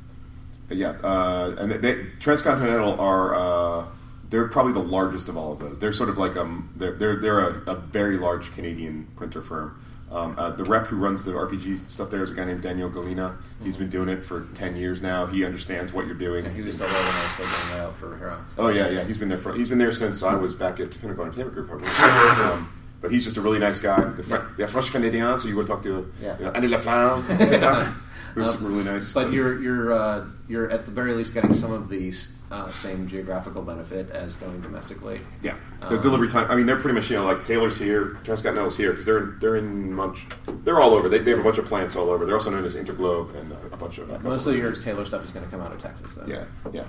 Yeah, 0.70 0.90
uh, 1.02 1.56
and 1.58 1.72
they, 1.82 2.06
Transcontinental 2.20 3.00
are 3.00 3.34
uh, 3.34 3.86
they're 4.28 4.46
probably 4.46 4.72
the 4.72 4.78
largest 4.88 5.28
of 5.28 5.36
all 5.36 5.52
of 5.52 5.58
those. 5.58 5.80
They're 5.80 5.92
sort 5.92 6.08
of 6.11 6.16
like 6.18 6.36
um 6.36 6.70
they're 6.76 6.92
they're, 6.92 7.16
they're 7.16 7.40
a, 7.40 7.62
a 7.72 7.74
very 7.74 8.16
large 8.18 8.52
Canadian 8.52 9.08
printer 9.16 9.42
firm. 9.42 9.82
Um, 10.11 10.34
uh, 10.36 10.50
the 10.50 10.64
rep 10.64 10.86
who 10.88 10.96
runs 10.96 11.22
the 11.22 11.30
RPG 11.32 11.88
stuff 11.88 12.11
there 12.11 12.22
is 12.24 12.32
a 12.32 12.34
guy 12.34 12.44
named 12.44 12.62
Daniel 12.62 12.90
Galina. 12.90 13.36
He's 13.62 13.76
been 13.76 13.90
doing 13.90 14.08
it 14.08 14.22
for 14.22 14.46
ten 14.54 14.74
years 14.74 15.00
now. 15.00 15.26
He 15.26 15.44
understands 15.44 15.92
what 15.92 16.06
you're 16.06 16.16
doing. 16.16 16.52
He 16.52 16.62
was 16.62 16.74
still 16.74 16.88
there 16.88 16.96
when 17.00 17.12
I 17.14 17.22
was 17.22 17.68
going 17.90 17.94
for 17.94 18.16
Hero. 18.18 18.44
so- 18.56 18.62
Oh 18.64 18.68
yeah, 18.68 18.88
yeah. 18.88 19.04
He's 19.04 19.18
been 19.18 19.28
there 19.28 19.38
for 19.38 19.54
he's 19.54 19.68
been 19.68 19.78
there 19.78 19.92
since 19.92 20.22
I 20.24 20.34
was 20.34 20.54
back 20.54 20.80
at 20.80 20.98
Pinnacle 21.00 21.24
Entertainment 21.24 21.54
Group. 21.54 21.70
um, 22.00 22.72
but 23.00 23.12
he's 23.12 23.22
just 23.24 23.36
a 23.36 23.40
really 23.40 23.61
nice 23.61 23.78
guy. 23.78 24.02
The 24.02 24.22
Fr- 24.24 24.36
yeah. 24.58 24.66
French 24.66 24.90
Canadian, 24.90 25.38
so 25.38 25.46
you 25.48 25.56
would 25.56 25.66
talk 25.68 25.82
to 25.84 26.12
Yeah. 26.20 26.36
you 26.38 26.44
know, 26.46 26.50
Annie 26.52 26.68
Laflamme. 26.68 27.22
Who's 28.34 28.54
Um, 28.56 28.64
really 28.72 28.84
nice. 28.84 29.12
But 29.12 29.32
you're 29.32 29.62
you're 29.62 29.92
uh, 29.92 30.24
you're 30.48 30.68
at 30.70 30.86
the 30.86 30.92
very 30.92 31.14
least 31.14 31.34
getting 31.34 31.54
some 31.54 31.72
of 31.72 31.88
the 31.88 32.12
uh, 32.51 32.70
same 32.72 33.07
geographical 33.09 33.62
benefit 33.62 34.11
as 34.11 34.34
going 34.36 34.61
domestically. 34.61 35.20
Yeah, 35.42 35.55
the 35.80 35.96
Um, 35.96 36.03
delivery 36.03 36.28
time. 36.28 36.51
I 36.51 36.57
mean, 36.57 36.66
they're 36.66 36.76
pretty 36.80 36.94
much 36.94 37.09
you 37.11 37.16
know 37.16 37.24
like 37.24 37.44
Taylor's 37.44 37.78
here, 37.78 38.18
Transcontinental's 38.24 38.76
here 38.76 38.90
because 38.90 39.07
they're 39.07 39.36
they're 39.40 39.57
in 39.57 39.92
much. 39.92 40.26
They're 40.64 40.80
all 40.80 40.94
over. 40.94 41.09
They, 41.09 41.18
they 41.18 41.30
have 41.30 41.40
a 41.40 41.44
bunch 41.44 41.59
of 41.59 41.66
plants 41.66 41.94
all 41.96 42.11
over. 42.11 42.24
They're 42.26 42.34
also 42.36 42.51
known 42.51 42.64
as 42.64 42.74
Interglobe 42.74 43.34
and 43.40 43.53
uh, 43.53 43.57
a 43.72 43.76
bunch 43.76 43.98
of. 43.98 44.09
Yeah, 44.09 44.16
couple 44.16 44.30
most 44.32 44.46
of 44.46 44.55
of 44.55 44.59
your. 44.59 44.72
Taylor 44.72 45.05
stuff 45.05 45.24
is 45.24 45.30
going 45.30 45.44
to 45.44 45.51
come 45.51 45.61
out 45.61 45.72
of 45.72 45.80
Texas, 45.80 46.14
though. 46.14 46.26
Yeah, 46.26 46.44
yeah. 46.72 46.84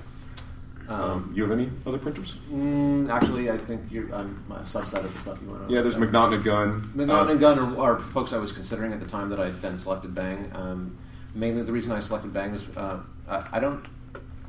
Um, 0.89 0.99
Um, 1.01 1.31
you 1.35 1.43
have 1.43 1.51
any 1.51 1.69
other 1.85 1.99
printers? 1.99 2.35
mm, 2.51 3.09
actually, 3.09 3.49
I 3.49 3.57
think 3.57 3.81
you're, 3.91 4.13
I'm 4.13 4.43
a 4.49 4.55
subset 4.61 5.03
of 5.05 5.13
the 5.13 5.19
stuff 5.19 5.37
you 5.41 5.49
want 5.49 5.67
to. 5.67 5.73
Yeah, 5.73 5.81
there's 5.83 5.95
McNaughton 5.95 6.33
and 6.35 6.43
Gunn. 6.43 6.91
McNaughton 6.95 7.27
Uh, 7.27 7.31
and 7.31 7.39
Gunn 7.39 7.59
are, 7.59 7.77
are 7.79 7.99
folks 7.99 8.33
I 8.33 8.37
was 8.39 8.51
considering 8.51 8.91
at 8.91 8.99
the 8.99 9.05
time 9.05 9.29
that 9.29 9.39
I 9.39 9.51
then 9.51 9.77
selected 9.77 10.13
Bang. 10.13 10.51
Um, 10.53 10.97
mainly, 11.35 11.61
the 11.61 11.71
reason 11.71 11.91
I 11.93 11.99
selected 12.01 12.33
Bang 12.33 12.51
was 12.51 12.63
uh, 12.75 12.99
I, 13.29 13.47
I 13.53 13.59
don't. 13.59 13.85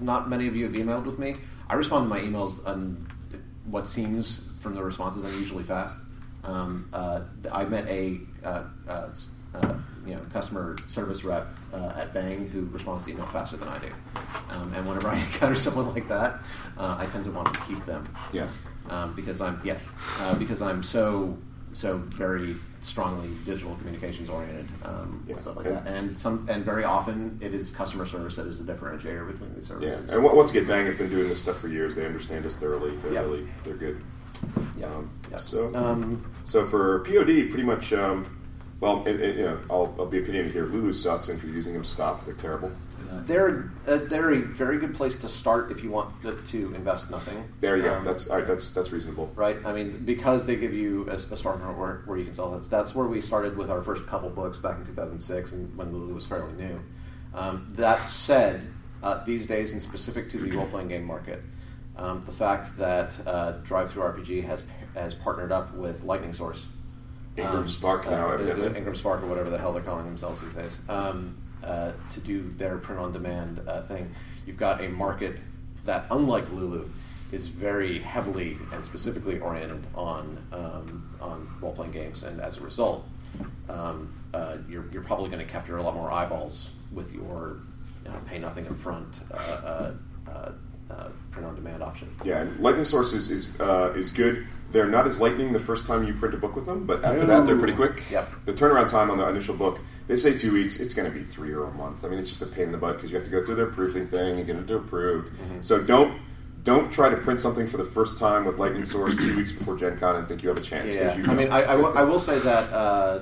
Not 0.03 0.28
many 0.28 0.48
of 0.48 0.57
you 0.57 0.64
have 0.64 0.74
emailed 0.74 1.05
with 1.05 1.18
me. 1.18 1.36
I 1.68 1.74
respond 1.74 2.05
to 2.05 2.09
my 2.09 2.20
emails 2.20 2.64
on 2.66 3.07
what 3.66 3.86
seems 3.86 4.40
from 4.61 4.74
the 4.74 4.82
responses 4.82 5.22
unusually 5.24 5.64
fast. 5.64 5.96
Um, 6.44 6.88
uh, 6.92 7.20
I 7.53 7.64
met 7.64 7.86
a 7.86 8.18
uh, 8.44 8.64
uh, 8.88 9.09
uh, 9.55 9.74
you 10.05 10.14
know 10.16 10.20
customer 10.32 10.76
service 10.88 11.22
rep 11.22 11.46
uh, 11.72 11.92
at 11.96 12.12
Bang 12.12 12.48
who 12.48 12.62
responds 12.66 13.05
to 13.05 13.12
email 13.12 13.26
faster 13.26 13.57
than 13.57 13.68
I 13.68 13.78
do. 13.78 13.92
Um, 14.50 14.74
and 14.74 14.86
whenever 14.86 15.09
I 15.09 15.18
encounter 15.18 15.55
someone 15.57 15.94
like 15.94 16.09
that, 16.09 16.40
uh, 16.76 16.96
I 16.98 17.07
tend 17.07 17.24
to 17.26 17.30
want 17.30 17.55
to 17.55 17.61
keep 17.61 17.84
them 17.86 18.12
Yeah. 18.32 18.48
um, 18.90 19.14
because 19.14 19.40
I'm 19.40 19.61
yes 19.62 19.88
uh, 20.18 20.34
because 20.34 20.61
I'm 20.61 20.82
so 20.82 21.38
so 21.72 21.96
very 21.98 22.56
strongly 22.80 23.28
digital 23.44 23.74
communications 23.76 24.28
oriented 24.28 24.66
um, 24.84 25.24
Yeah. 25.28 25.38
stuff 25.38 25.56
like 25.56 25.66
And- 25.66 25.76
that, 25.76 25.86
and 25.86 26.18
some 26.18 26.46
and 26.50 26.64
very 26.64 26.84
often 26.84 27.38
it 27.40 27.54
is 27.54 27.70
customer 27.70 28.06
service 28.06 28.36
that 28.36 28.46
is 28.46 28.58
the 28.64 28.72
differentiator 28.72 29.26
between 29.30 29.54
these 29.54 29.66
services. 29.66 30.04
Yeah, 30.08 30.14
and 30.14 30.24
once 30.24 30.50
again, 30.50 30.66
Bang 30.66 30.86
have 30.86 30.98
been 30.98 31.10
doing 31.10 31.28
this 31.28 31.40
stuff 31.40 31.58
for 31.58 31.68
years. 31.68 31.94
They 31.94 32.04
understand 32.06 32.44
us 32.46 32.56
thoroughly. 32.56 32.96
They're 32.96 33.12
Yeah. 33.12 33.20
really 33.20 33.46
they're 33.64 33.74
good. 33.74 34.02
Yeah. 34.76 34.86
Um, 34.86 35.10
Yeah. 35.30 35.36
So, 35.38 35.74
Um, 35.74 36.24
so 36.44 36.66
for 36.66 37.00
POD, 37.00 37.48
pretty 37.48 37.62
much. 37.62 37.92
Um, 37.92 38.26
well, 38.80 39.04
it, 39.06 39.20
it, 39.20 39.36
you 39.36 39.44
know, 39.44 39.58
I'll, 39.70 39.94
I'll 39.98 40.06
be 40.06 40.18
opinionated 40.18 40.52
here. 40.52 40.64
Lulu 40.66 40.92
sucks, 40.92 41.28
and 41.28 41.38
if 41.38 41.44
you're 41.44 41.54
using 41.54 41.72
them, 41.72 41.84
stop. 41.84 42.24
They're 42.26 42.34
terrible. 42.34 42.72
They're 43.20 43.70
uh, 43.86 43.98
they're 44.08 44.32
a 44.32 44.40
very 44.40 44.78
good 44.78 44.94
place 44.94 45.16
to 45.18 45.28
start 45.28 45.70
if 45.70 45.82
you 45.82 45.90
want 45.90 46.14
to 46.22 46.74
invest 46.74 47.10
nothing. 47.10 47.44
There 47.60 47.76
you 47.76 47.82
go. 47.84 47.94
Um, 47.94 48.04
That's 48.04 48.26
all 48.28 48.38
right, 48.38 48.46
that's 48.46 48.70
that's 48.70 48.90
reasonable. 48.92 49.30
right? 49.34 49.56
I 49.64 49.72
mean, 49.72 50.04
because 50.04 50.46
they 50.46 50.56
give 50.56 50.72
you 50.72 51.08
a, 51.08 51.14
a 51.14 51.36
starting 51.36 51.64
point 51.64 51.78
where, 51.78 52.02
where 52.06 52.18
you 52.18 52.24
can 52.24 52.34
sell 52.34 52.50
that. 52.52 52.68
That's 52.70 52.94
where 52.94 53.06
we 53.06 53.20
started 53.20 53.56
with 53.56 53.70
our 53.70 53.82
first 53.82 54.06
couple 54.06 54.30
books 54.30 54.58
back 54.58 54.78
in 54.78 54.86
2006, 54.86 55.52
and 55.52 55.76
when 55.76 55.92
Lulu 55.92 56.14
was 56.14 56.26
fairly 56.26 56.52
new. 56.54 56.80
Um, 57.34 57.66
that 57.76 58.08
said, 58.10 58.62
uh, 59.02 59.24
these 59.24 59.46
days, 59.46 59.72
and 59.72 59.80
specific 59.80 60.30
to 60.30 60.38
the 60.38 60.50
role-playing 60.56 60.88
game 60.88 61.04
market, 61.04 61.42
um, 61.96 62.20
the 62.22 62.32
fact 62.32 62.76
that 62.78 63.12
uh, 63.26 63.54
DriveThruRPG 63.66 64.44
has 64.44 64.64
has 64.94 65.14
partnered 65.14 65.52
up 65.52 65.74
with 65.74 66.02
Lightning 66.04 66.32
Source, 66.32 66.66
Ingram 67.36 67.56
um, 67.62 67.68
Spark 67.68 68.04
now, 68.08 68.30
uh. 68.30 68.74
Ingram 68.74 68.94
Spark 68.94 69.22
or 69.22 69.26
whatever 69.26 69.50
the 69.50 69.58
hell 69.58 69.72
they're 69.72 69.82
calling 69.82 70.04
themselves 70.04 70.40
these 70.42 70.54
days, 70.54 70.80
um, 70.88 71.36
uh, 71.64 71.92
to 72.12 72.20
do 72.20 72.42
their 72.56 72.78
print-on-demand 72.78 73.60
uh, 73.66 73.82
thing. 73.82 74.10
You've 74.46 74.56
got 74.56 74.82
a 74.82 74.88
market 74.88 75.38
that, 75.84 76.06
unlike 76.10 76.50
Lulu, 76.50 76.88
is 77.30 77.46
very 77.46 77.98
heavily 77.98 78.58
and 78.72 78.84
specifically 78.84 79.38
oriented 79.40 79.84
on 79.94 80.38
um, 80.52 81.08
on 81.20 81.48
role-playing 81.60 81.92
games, 81.92 82.24
and 82.24 82.40
as 82.40 82.58
a 82.58 82.60
result, 82.60 83.06
um, 83.68 84.12
uh, 84.34 84.56
you're, 84.68 84.84
you're 84.92 85.02
probably 85.02 85.30
going 85.30 85.44
to 85.44 85.50
capture 85.50 85.78
a 85.78 85.82
lot 85.82 85.94
more 85.94 86.10
eyeballs 86.10 86.70
with 86.92 87.14
your 87.14 87.56
you 88.04 88.10
know, 88.10 88.18
pay 88.26 88.38
nothing 88.38 88.66
up 88.68 88.76
front 88.78 89.20
uh, 89.32 89.36
uh, 89.36 89.92
uh, 90.28 90.50
uh, 90.90 91.08
print-on-demand 91.30 91.82
option. 91.82 92.14
Yeah, 92.24 92.42
and 92.42 92.60
Lightning 92.60 92.84
Source 92.84 93.12
is 93.12 93.30
is, 93.30 93.58
uh, 93.60 93.94
is 93.96 94.10
good. 94.10 94.46
They're 94.72 94.88
not 94.88 95.06
as 95.06 95.20
lightning 95.20 95.52
the 95.52 95.60
first 95.60 95.86
time 95.86 96.04
you 96.04 96.14
print 96.14 96.34
a 96.34 96.38
book 96.38 96.54
with 96.56 96.66
them, 96.66 96.86
but 96.86 97.04
after 97.04 97.26
that, 97.26 97.46
they're 97.46 97.58
pretty 97.58 97.74
quick. 97.74 98.02
Yep. 98.10 98.28
The 98.46 98.52
turnaround 98.54 98.88
time 98.88 99.10
on 99.10 99.18
the 99.18 99.28
initial 99.28 99.54
book, 99.54 99.80
they 100.12 100.18
say 100.18 100.36
two 100.36 100.52
weeks. 100.52 100.78
It's 100.78 100.92
going 100.92 101.10
to 101.10 101.18
be 101.18 101.24
three 101.24 101.52
or 101.52 101.64
a 101.64 101.70
month. 101.72 102.04
I 102.04 102.08
mean, 102.08 102.18
it's 102.18 102.28
just 102.28 102.42
a 102.42 102.46
pain 102.46 102.64
in 102.64 102.72
the 102.72 102.78
butt 102.78 102.96
because 102.96 103.10
you 103.10 103.16
have 103.16 103.24
to 103.24 103.30
go 103.30 103.42
through 103.42 103.54
their 103.54 103.66
proofing 103.66 104.06
thing 104.06 104.36
and 104.36 104.46
get 104.46 104.56
it 104.56 104.70
approved. 104.70 105.32
Mm-hmm. 105.32 105.62
So 105.62 105.82
don't 105.82 106.20
don't 106.64 106.92
try 106.92 107.08
to 107.08 107.16
print 107.16 107.40
something 107.40 107.66
for 107.66 107.78
the 107.78 107.84
first 107.84 108.18
time 108.18 108.44
with 108.44 108.58
Lightning 108.58 108.84
Source 108.84 109.16
two 109.16 109.34
weeks 109.36 109.50
before 109.50 109.76
Gen 109.76 109.98
Con 109.98 110.16
and 110.16 110.28
think 110.28 110.42
you 110.42 110.50
have 110.50 110.58
a 110.58 110.62
chance. 110.62 110.94
Yeah, 110.94 111.14
I 111.26 111.34
mean, 111.34 111.48
I, 111.48 111.62
I, 111.62 112.04
will, 112.04 112.20
say 112.20 112.38
that 112.38 112.72
uh, 112.72 113.20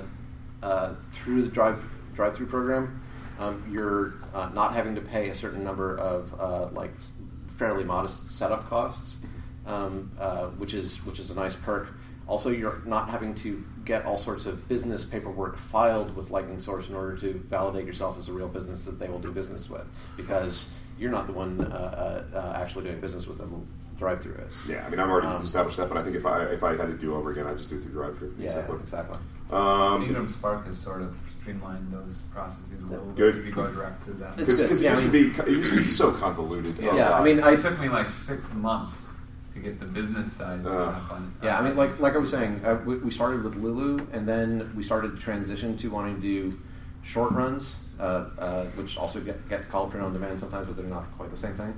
uh, 0.61 0.93
through 1.11 1.41
the 1.41 1.47
drive 1.47 1.89
drive 2.13 2.35
through 2.35 2.47
program, 2.47 3.01
um, 3.39 3.65
you're 3.71 4.15
uh, 4.35 4.49
not 4.53 4.73
having 4.73 4.93
to 4.93 5.01
pay 5.01 5.29
a 5.29 5.35
certain 5.35 5.63
number 5.63 5.97
of 5.97 6.39
uh, 6.39 6.67
like 6.73 6.91
fairly 7.57 7.85
modest 7.85 8.29
setup 8.29 8.69
costs, 8.69 9.17
um, 9.65 10.11
uh, 10.19 10.47
which 10.47 10.73
is 10.73 11.03
which 11.05 11.19
is 11.19 11.31
a 11.31 11.35
nice 11.35 11.55
perk. 11.55 11.87
Also, 12.31 12.49
you're 12.49 12.81
not 12.85 13.09
having 13.09 13.35
to 13.35 13.61
get 13.83 14.05
all 14.05 14.17
sorts 14.17 14.45
of 14.45 14.65
business 14.69 15.03
paperwork 15.03 15.57
filed 15.57 16.15
with 16.15 16.29
Lightning 16.31 16.61
Source 16.61 16.87
in 16.87 16.95
order 16.95 17.17
to 17.17 17.33
validate 17.49 17.85
yourself 17.85 18.17
as 18.17 18.29
a 18.29 18.33
real 18.33 18.47
business 18.47 18.85
that 18.85 18.97
they 18.99 19.09
will 19.09 19.19
do 19.19 19.33
business 19.33 19.69
with, 19.69 19.85
because 20.15 20.69
you're 20.97 21.11
not 21.11 21.27
the 21.27 21.33
one 21.33 21.59
uh, 21.59 22.23
uh, 22.33 22.37
uh, 22.37 22.53
actually 22.57 22.85
doing 22.85 23.01
business 23.01 23.27
with 23.27 23.37
them. 23.37 23.67
drive-through 23.99 24.33
is. 24.47 24.57
Yeah, 24.67 24.83
I 24.85 24.89
mean, 24.89 24.99
I've 25.01 25.09
already 25.09 25.27
Um, 25.27 25.41
established 25.41 25.75
that, 25.77 25.89
but 25.89 25.97
I 25.97 26.03
think 26.03 26.15
if 26.15 26.25
I 26.25 26.43
if 26.45 26.63
I 26.63 26.69
had 26.77 26.87
to 26.87 26.93
do 26.97 27.13
over 27.15 27.31
again, 27.31 27.45
I'd 27.47 27.57
just 27.57 27.69
do 27.69 27.75
it 27.75 27.83
through 27.83 27.91
drive-through. 27.91 28.33
Yeah, 28.39 28.45
Exactly. 28.45 28.77
exactly. 28.79 29.17
Um, 29.51 30.03
Ingram 30.03 30.31
Spark 30.33 30.65
has 30.67 30.77
sort 30.79 31.01
of 31.01 31.13
streamlined 31.41 31.91
those 31.91 32.15
processes 32.33 32.81
a 32.81 32.87
little 32.87 33.05
Good. 33.11 33.33
bit 33.35 33.41
if 33.41 33.45
you 33.47 33.51
go 33.51 33.67
direct 33.67 34.03
through 34.05 34.13
them. 34.15 34.33
Because 34.37 34.61
good. 34.61 34.71
it 34.71 34.79
Yeah, 34.79 34.91
used 34.91 35.03
I 35.03 35.05
to 35.07 35.11
be 35.11 35.51
it 35.51 35.57
used 35.57 35.73
to 35.73 35.79
be 35.79 35.85
so 35.85 36.13
convoluted. 36.13 36.77
Yeah. 36.79 36.89
Oh, 36.91 36.95
Yeah, 36.95 37.11
I 37.13 37.23
mean, 37.25 37.43
I- 37.43 37.51
it 37.55 37.59
took 37.59 37.77
me 37.81 37.89
like 37.89 38.07
six 38.09 38.51
months 38.53 38.95
to 39.03 39.10
get 39.61 39.79
the 39.79 39.85
business 39.85 40.33
side 40.33 40.65
Uh, 40.65 40.93
on. 41.11 41.33
Yeah, 41.43 41.59
I 41.59 41.61
mean, 41.61 41.75
like 41.75 41.99
like 41.99 42.15
I 42.15 42.17
was 42.17 42.31
saying, 42.31 42.61
uh, 42.65 42.79
we, 42.85 42.97
we 42.97 43.11
started 43.11 43.43
with 43.43 43.55
Lulu, 43.55 44.05
and 44.11 44.27
then 44.27 44.71
we 44.75 44.83
started 44.83 45.15
to 45.15 45.21
transition 45.21 45.77
to 45.77 45.89
wanting 45.89 46.15
to 46.15 46.21
do 46.21 46.59
short 47.03 47.31
runs, 47.31 47.77
uh, 47.99 48.03
uh, 48.37 48.65
which 48.75 48.97
also 48.97 49.19
get, 49.19 49.47
get 49.49 49.69
called 49.69 49.89
print 49.91 50.05
on 50.05 50.13
demand 50.13 50.39
sometimes, 50.39 50.67
but 50.67 50.77
they're 50.77 50.85
not 50.85 51.05
quite 51.17 51.31
the 51.31 51.37
same 51.37 51.55
thing. 51.55 51.73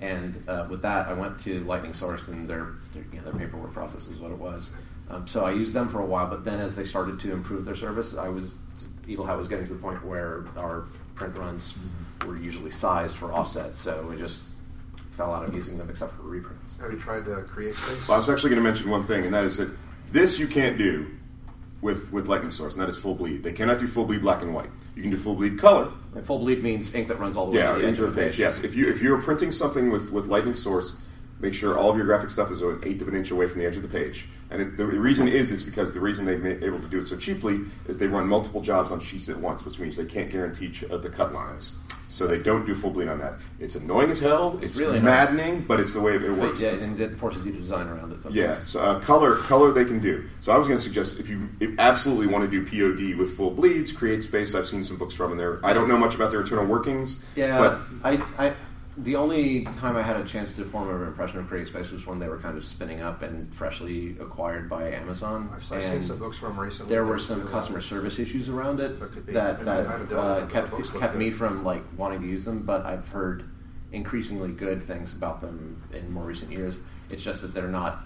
And 0.00 0.42
uh, 0.48 0.66
with 0.68 0.82
that, 0.82 1.06
I 1.06 1.12
went 1.12 1.38
to 1.44 1.60
Lightning 1.60 1.94
Source, 1.94 2.28
and 2.28 2.48
their 2.48 2.72
their, 2.92 3.04
you 3.12 3.20
know, 3.20 3.30
their 3.30 3.38
paperwork 3.46 3.72
process 3.72 4.08
is 4.08 4.18
what 4.18 4.30
it 4.32 4.38
was. 4.38 4.70
Um, 5.10 5.28
so 5.28 5.44
I 5.44 5.52
used 5.52 5.74
them 5.74 5.88
for 5.88 6.00
a 6.00 6.06
while, 6.06 6.26
but 6.28 6.44
then 6.44 6.60
as 6.60 6.74
they 6.76 6.84
started 6.84 7.20
to 7.20 7.32
improve 7.32 7.64
their 7.64 7.76
service, 7.76 8.16
I 8.16 8.28
was 8.28 8.44
Evil 9.06 9.26
Hat 9.26 9.36
was 9.36 9.48
getting 9.48 9.66
to 9.68 9.74
the 9.74 9.78
point 9.78 10.04
where 10.04 10.46
our 10.56 10.86
print 11.14 11.36
runs 11.36 11.74
were 12.26 12.36
usually 12.36 12.70
sized 12.70 13.14
for 13.16 13.32
offset, 13.32 13.76
so 13.76 14.06
we 14.08 14.16
just 14.16 14.42
fell 15.16 15.32
out 15.32 15.48
of 15.48 15.54
using 15.54 15.78
them 15.78 15.88
except 15.90 16.14
for 16.14 16.22
reprints. 16.22 16.76
Have 16.80 16.92
you 16.92 16.98
tried 16.98 17.24
to 17.26 17.30
CreateSpace? 17.42 18.08
Well, 18.08 18.16
I 18.16 18.18
was 18.18 18.28
actually 18.28 18.50
going 18.50 18.62
to 18.62 18.68
mention 18.68 18.90
one 18.90 19.06
thing, 19.06 19.24
and 19.24 19.34
that 19.34 19.44
is 19.44 19.56
that 19.58 19.70
this 20.12 20.38
you 20.38 20.46
can't 20.46 20.76
do 20.76 21.06
with 21.80 22.12
with 22.12 22.26
Lightning 22.28 22.50
Source, 22.50 22.74
and 22.74 22.82
that 22.82 22.88
is 22.88 22.96
full 22.96 23.14
bleed. 23.14 23.42
They 23.42 23.52
cannot 23.52 23.78
do 23.78 23.86
full 23.86 24.04
bleed 24.04 24.22
black 24.22 24.42
and 24.42 24.54
white. 24.54 24.70
You 24.96 25.02
can 25.02 25.10
do 25.10 25.16
full 25.16 25.34
bleed 25.34 25.58
color. 25.58 25.90
And 26.14 26.26
full 26.26 26.38
bleed 26.38 26.62
means 26.62 26.94
ink 26.94 27.08
that 27.08 27.18
runs 27.18 27.36
all 27.36 27.46
the 27.46 27.52
way 27.52 27.58
Yeah, 27.58 27.72
to 27.74 27.78
the 27.80 27.84
edge 27.84 27.90
into 27.90 28.04
of 28.04 28.14
the 28.14 28.20
page. 28.22 28.32
page. 28.32 28.40
Yes, 28.40 28.62
if 28.62 28.74
you 28.74 28.88
if 28.88 29.00
you're 29.02 29.20
printing 29.22 29.52
something 29.52 29.90
with 29.90 30.10
with 30.10 30.26
Lightning 30.26 30.56
Source, 30.56 30.96
make 31.40 31.54
sure 31.54 31.76
all 31.78 31.90
of 31.90 31.96
your 31.96 32.06
graphic 32.06 32.30
stuff 32.30 32.50
is 32.50 32.62
an 32.62 32.80
eighth 32.84 33.02
of 33.02 33.08
an 33.08 33.14
inch 33.16 33.30
away 33.30 33.46
from 33.48 33.58
the 33.60 33.66
edge 33.66 33.76
of 33.76 33.82
the 33.82 33.88
page. 33.88 34.28
And 34.50 34.62
it, 34.62 34.76
the 34.76 34.86
reason 34.86 35.26
is 35.28 35.50
is 35.50 35.62
because 35.62 35.92
the 35.94 36.00
reason 36.00 36.24
they've 36.24 36.42
been 36.42 36.62
able 36.62 36.80
to 36.80 36.88
do 36.88 36.98
it 36.98 37.06
so 37.08 37.16
cheaply 37.16 37.60
is 37.86 37.98
they 37.98 38.06
run 38.06 38.28
multiple 38.28 38.60
jobs 38.60 38.90
on 38.90 39.00
sheets 39.00 39.28
at 39.28 39.36
once, 39.38 39.64
which 39.64 39.78
means 39.78 39.96
they 39.96 40.04
can't 40.04 40.30
guarantee 40.30 40.70
ch- 40.70 40.84
uh, 40.84 40.96
the 40.96 41.10
cut 41.10 41.32
lines. 41.34 41.72
So 42.14 42.28
they 42.28 42.38
don't 42.38 42.64
do 42.64 42.76
full 42.76 42.90
bleed 42.90 43.08
on 43.08 43.18
that. 43.18 43.34
It's 43.58 43.74
annoying 43.74 44.08
as 44.12 44.20
hell. 44.20 44.56
It's 44.62 44.76
really 44.76 44.98
annoying. 44.98 45.04
maddening, 45.04 45.60
but 45.62 45.80
it's 45.80 45.94
the 45.94 46.00
way 46.00 46.14
it 46.14 46.20
But 46.20 46.38
works. 46.38 46.60
yeah, 46.60 46.68
and 46.70 46.98
it 47.00 47.18
forces 47.18 47.44
you 47.44 47.50
to 47.50 47.58
design 47.58 47.88
around 47.88 48.12
it. 48.12 48.22
Sometimes. 48.22 48.34
Yeah, 48.36 48.60
so, 48.60 48.80
uh, 48.80 49.00
color 49.00 49.34
color 49.38 49.72
they 49.72 49.84
can 49.84 49.98
do. 49.98 50.24
So 50.38 50.52
I 50.52 50.56
was 50.56 50.68
going 50.68 50.78
to 50.78 50.82
suggest 50.84 51.18
if 51.18 51.28
you 51.28 51.48
if 51.58 51.76
absolutely 51.80 52.28
want 52.28 52.48
to 52.48 52.50
do 52.50 52.64
POD 52.64 53.18
with 53.18 53.36
full 53.36 53.50
bleeds, 53.50 53.92
CreateSpace. 53.92 54.56
I've 54.56 54.68
seen 54.68 54.84
some 54.84 54.96
books 54.96 55.14
from 55.16 55.32
in 55.32 55.38
there. 55.38 55.58
I 55.66 55.72
don't 55.72 55.88
know 55.88 55.98
much 55.98 56.14
about 56.14 56.30
their 56.30 56.40
internal 56.42 56.66
workings. 56.66 57.16
Yeah, 57.34 57.58
but 57.58 57.80
I, 58.04 58.24
I, 58.38 58.54
the 58.96 59.16
only 59.16 59.64
time 59.64 59.96
I 59.96 60.02
had 60.02 60.16
a 60.16 60.24
chance 60.24 60.52
to 60.52 60.64
form 60.64 60.88
an 60.88 61.06
impression 61.06 61.40
of 61.40 61.46
CreateSpace 61.46 61.90
was 61.90 62.06
when 62.06 62.18
they 62.18 62.28
were 62.28 62.38
kind 62.38 62.56
of 62.56 62.64
spinning 62.64 63.00
up 63.00 63.22
and 63.22 63.52
freshly 63.54 64.16
acquired 64.20 64.68
by 64.68 64.90
Amazon. 64.92 65.50
I've, 65.52 65.64
seen 65.64 66.02
some 66.02 66.18
books 66.18 66.38
from 66.38 66.58
recently. 66.58 66.90
there 66.90 67.04
were 67.04 67.18
some 67.18 67.48
customer 67.48 67.80
service 67.80 68.18
issues 68.18 68.48
around 68.48 68.80
it 68.80 69.00
That 69.00 69.26
that 69.32 69.60
I 69.60 69.82
that 69.82 69.86
haven't 69.88 70.10
done 70.10 70.42
it, 70.42 70.44
uh, 70.44 70.46
kept 70.46 71.00
kept 71.00 71.16
me 71.16 71.30
from 71.30 71.64
like 71.64 71.82
wanting 71.96 72.20
to 72.22 72.26
use 72.26 72.44
them. 72.44 72.62
But 72.62 72.86
I've 72.86 73.08
heard 73.08 73.44
increasingly 73.92 74.52
good 74.52 74.82
things 74.82 75.12
about 75.12 75.40
them 75.40 75.82
in 75.92 76.12
more 76.12 76.24
recent 76.24 76.52
years. 76.52 76.76
It's 77.10 77.22
just 77.22 77.42
that 77.42 77.54
they're 77.54 77.68
not 77.68 78.04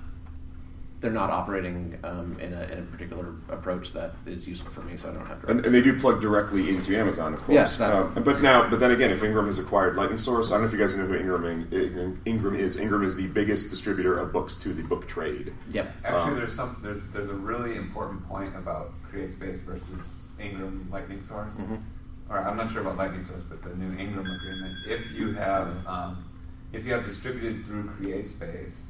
they're 1.00 1.12
not 1.12 1.30
operating 1.30 1.96
um, 2.02 2.36
in, 2.40 2.52
a, 2.52 2.62
in 2.72 2.78
a 2.80 2.82
particular 2.82 3.26
approach 3.50 3.92
that 3.92 4.14
is 4.26 4.48
useful 4.48 4.72
for 4.72 4.80
me, 4.80 4.96
so 4.96 5.08
I 5.08 5.12
don't 5.12 5.26
have 5.26 5.40
to. 5.42 5.48
and, 5.48 5.64
and 5.64 5.72
they 5.72 5.80
do 5.80 5.96
plug 5.98 6.20
directly 6.20 6.70
into 6.70 6.96
Amazon, 6.98 7.34
of 7.34 7.40
course. 7.40 7.54
Yes, 7.54 7.76
that- 7.76 7.92
Um, 7.94 8.14
but 8.24 8.42
now, 8.42 8.68
but 8.68 8.80
then 8.80 8.90
again, 8.90 9.12
if 9.12 9.22
Ingram 9.22 9.46
has 9.46 9.60
acquired 9.60 9.94
Lightning 9.94 10.18
Source, 10.18 10.50
I 10.50 10.54
don't 10.54 10.62
know 10.62 10.66
if 10.66 10.72
you 10.72 10.78
guys 10.80 10.96
know 10.96 11.06
who 11.06 11.14
Ingram, 11.14 11.44
Ingram, 11.72 12.20
Ingram 12.24 12.56
is. 12.56 12.76
Ingram 12.76 13.04
is 13.04 13.14
the 13.14 13.28
biggest 13.28 13.70
distributor 13.70 14.18
of 14.18 14.32
books 14.32 14.56
to 14.56 14.72
the 14.74 14.82
book 14.82 15.06
trade. 15.06 15.54
Yep. 15.70 15.94
Actually, 16.04 16.20
Um, 16.32 16.34
there's 16.36 16.52
some 16.52 16.80
there's 16.82 17.06
there's 17.12 17.28
a 17.28 17.34
really 17.34 17.76
important 17.76 18.26
point 18.28 18.56
about 18.56 18.92
CreateSpace 19.12 19.60
versus 19.62 20.22
Ingram 20.40 20.88
Lightning 20.90 21.20
Source. 21.20 21.54
Mhm. 21.54 21.80
Or 22.28 22.38
I'm 22.40 22.56
not 22.56 22.70
sure 22.72 22.80
about 22.82 22.96
Lightning 22.98 23.22
Source, 23.24 23.42
but 23.48 23.62
the 23.62 23.74
new 23.76 23.96
Ingram 23.98 24.26
agreement. 24.26 24.74
If 24.86 25.12
you 25.12 25.32
have 25.34 25.68
um, 25.86 26.24
if 26.72 26.84
you 26.84 26.92
have 26.92 27.04
distributed 27.06 27.64
through 27.64 27.84
CreateSpace, 27.84 28.87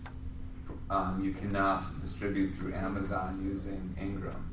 um, 0.90 1.22
you 1.22 1.32
cannot 1.32 1.84
distribute 2.00 2.54
through 2.54 2.74
Amazon 2.74 3.40
using 3.44 3.94
Ingram. 4.00 4.44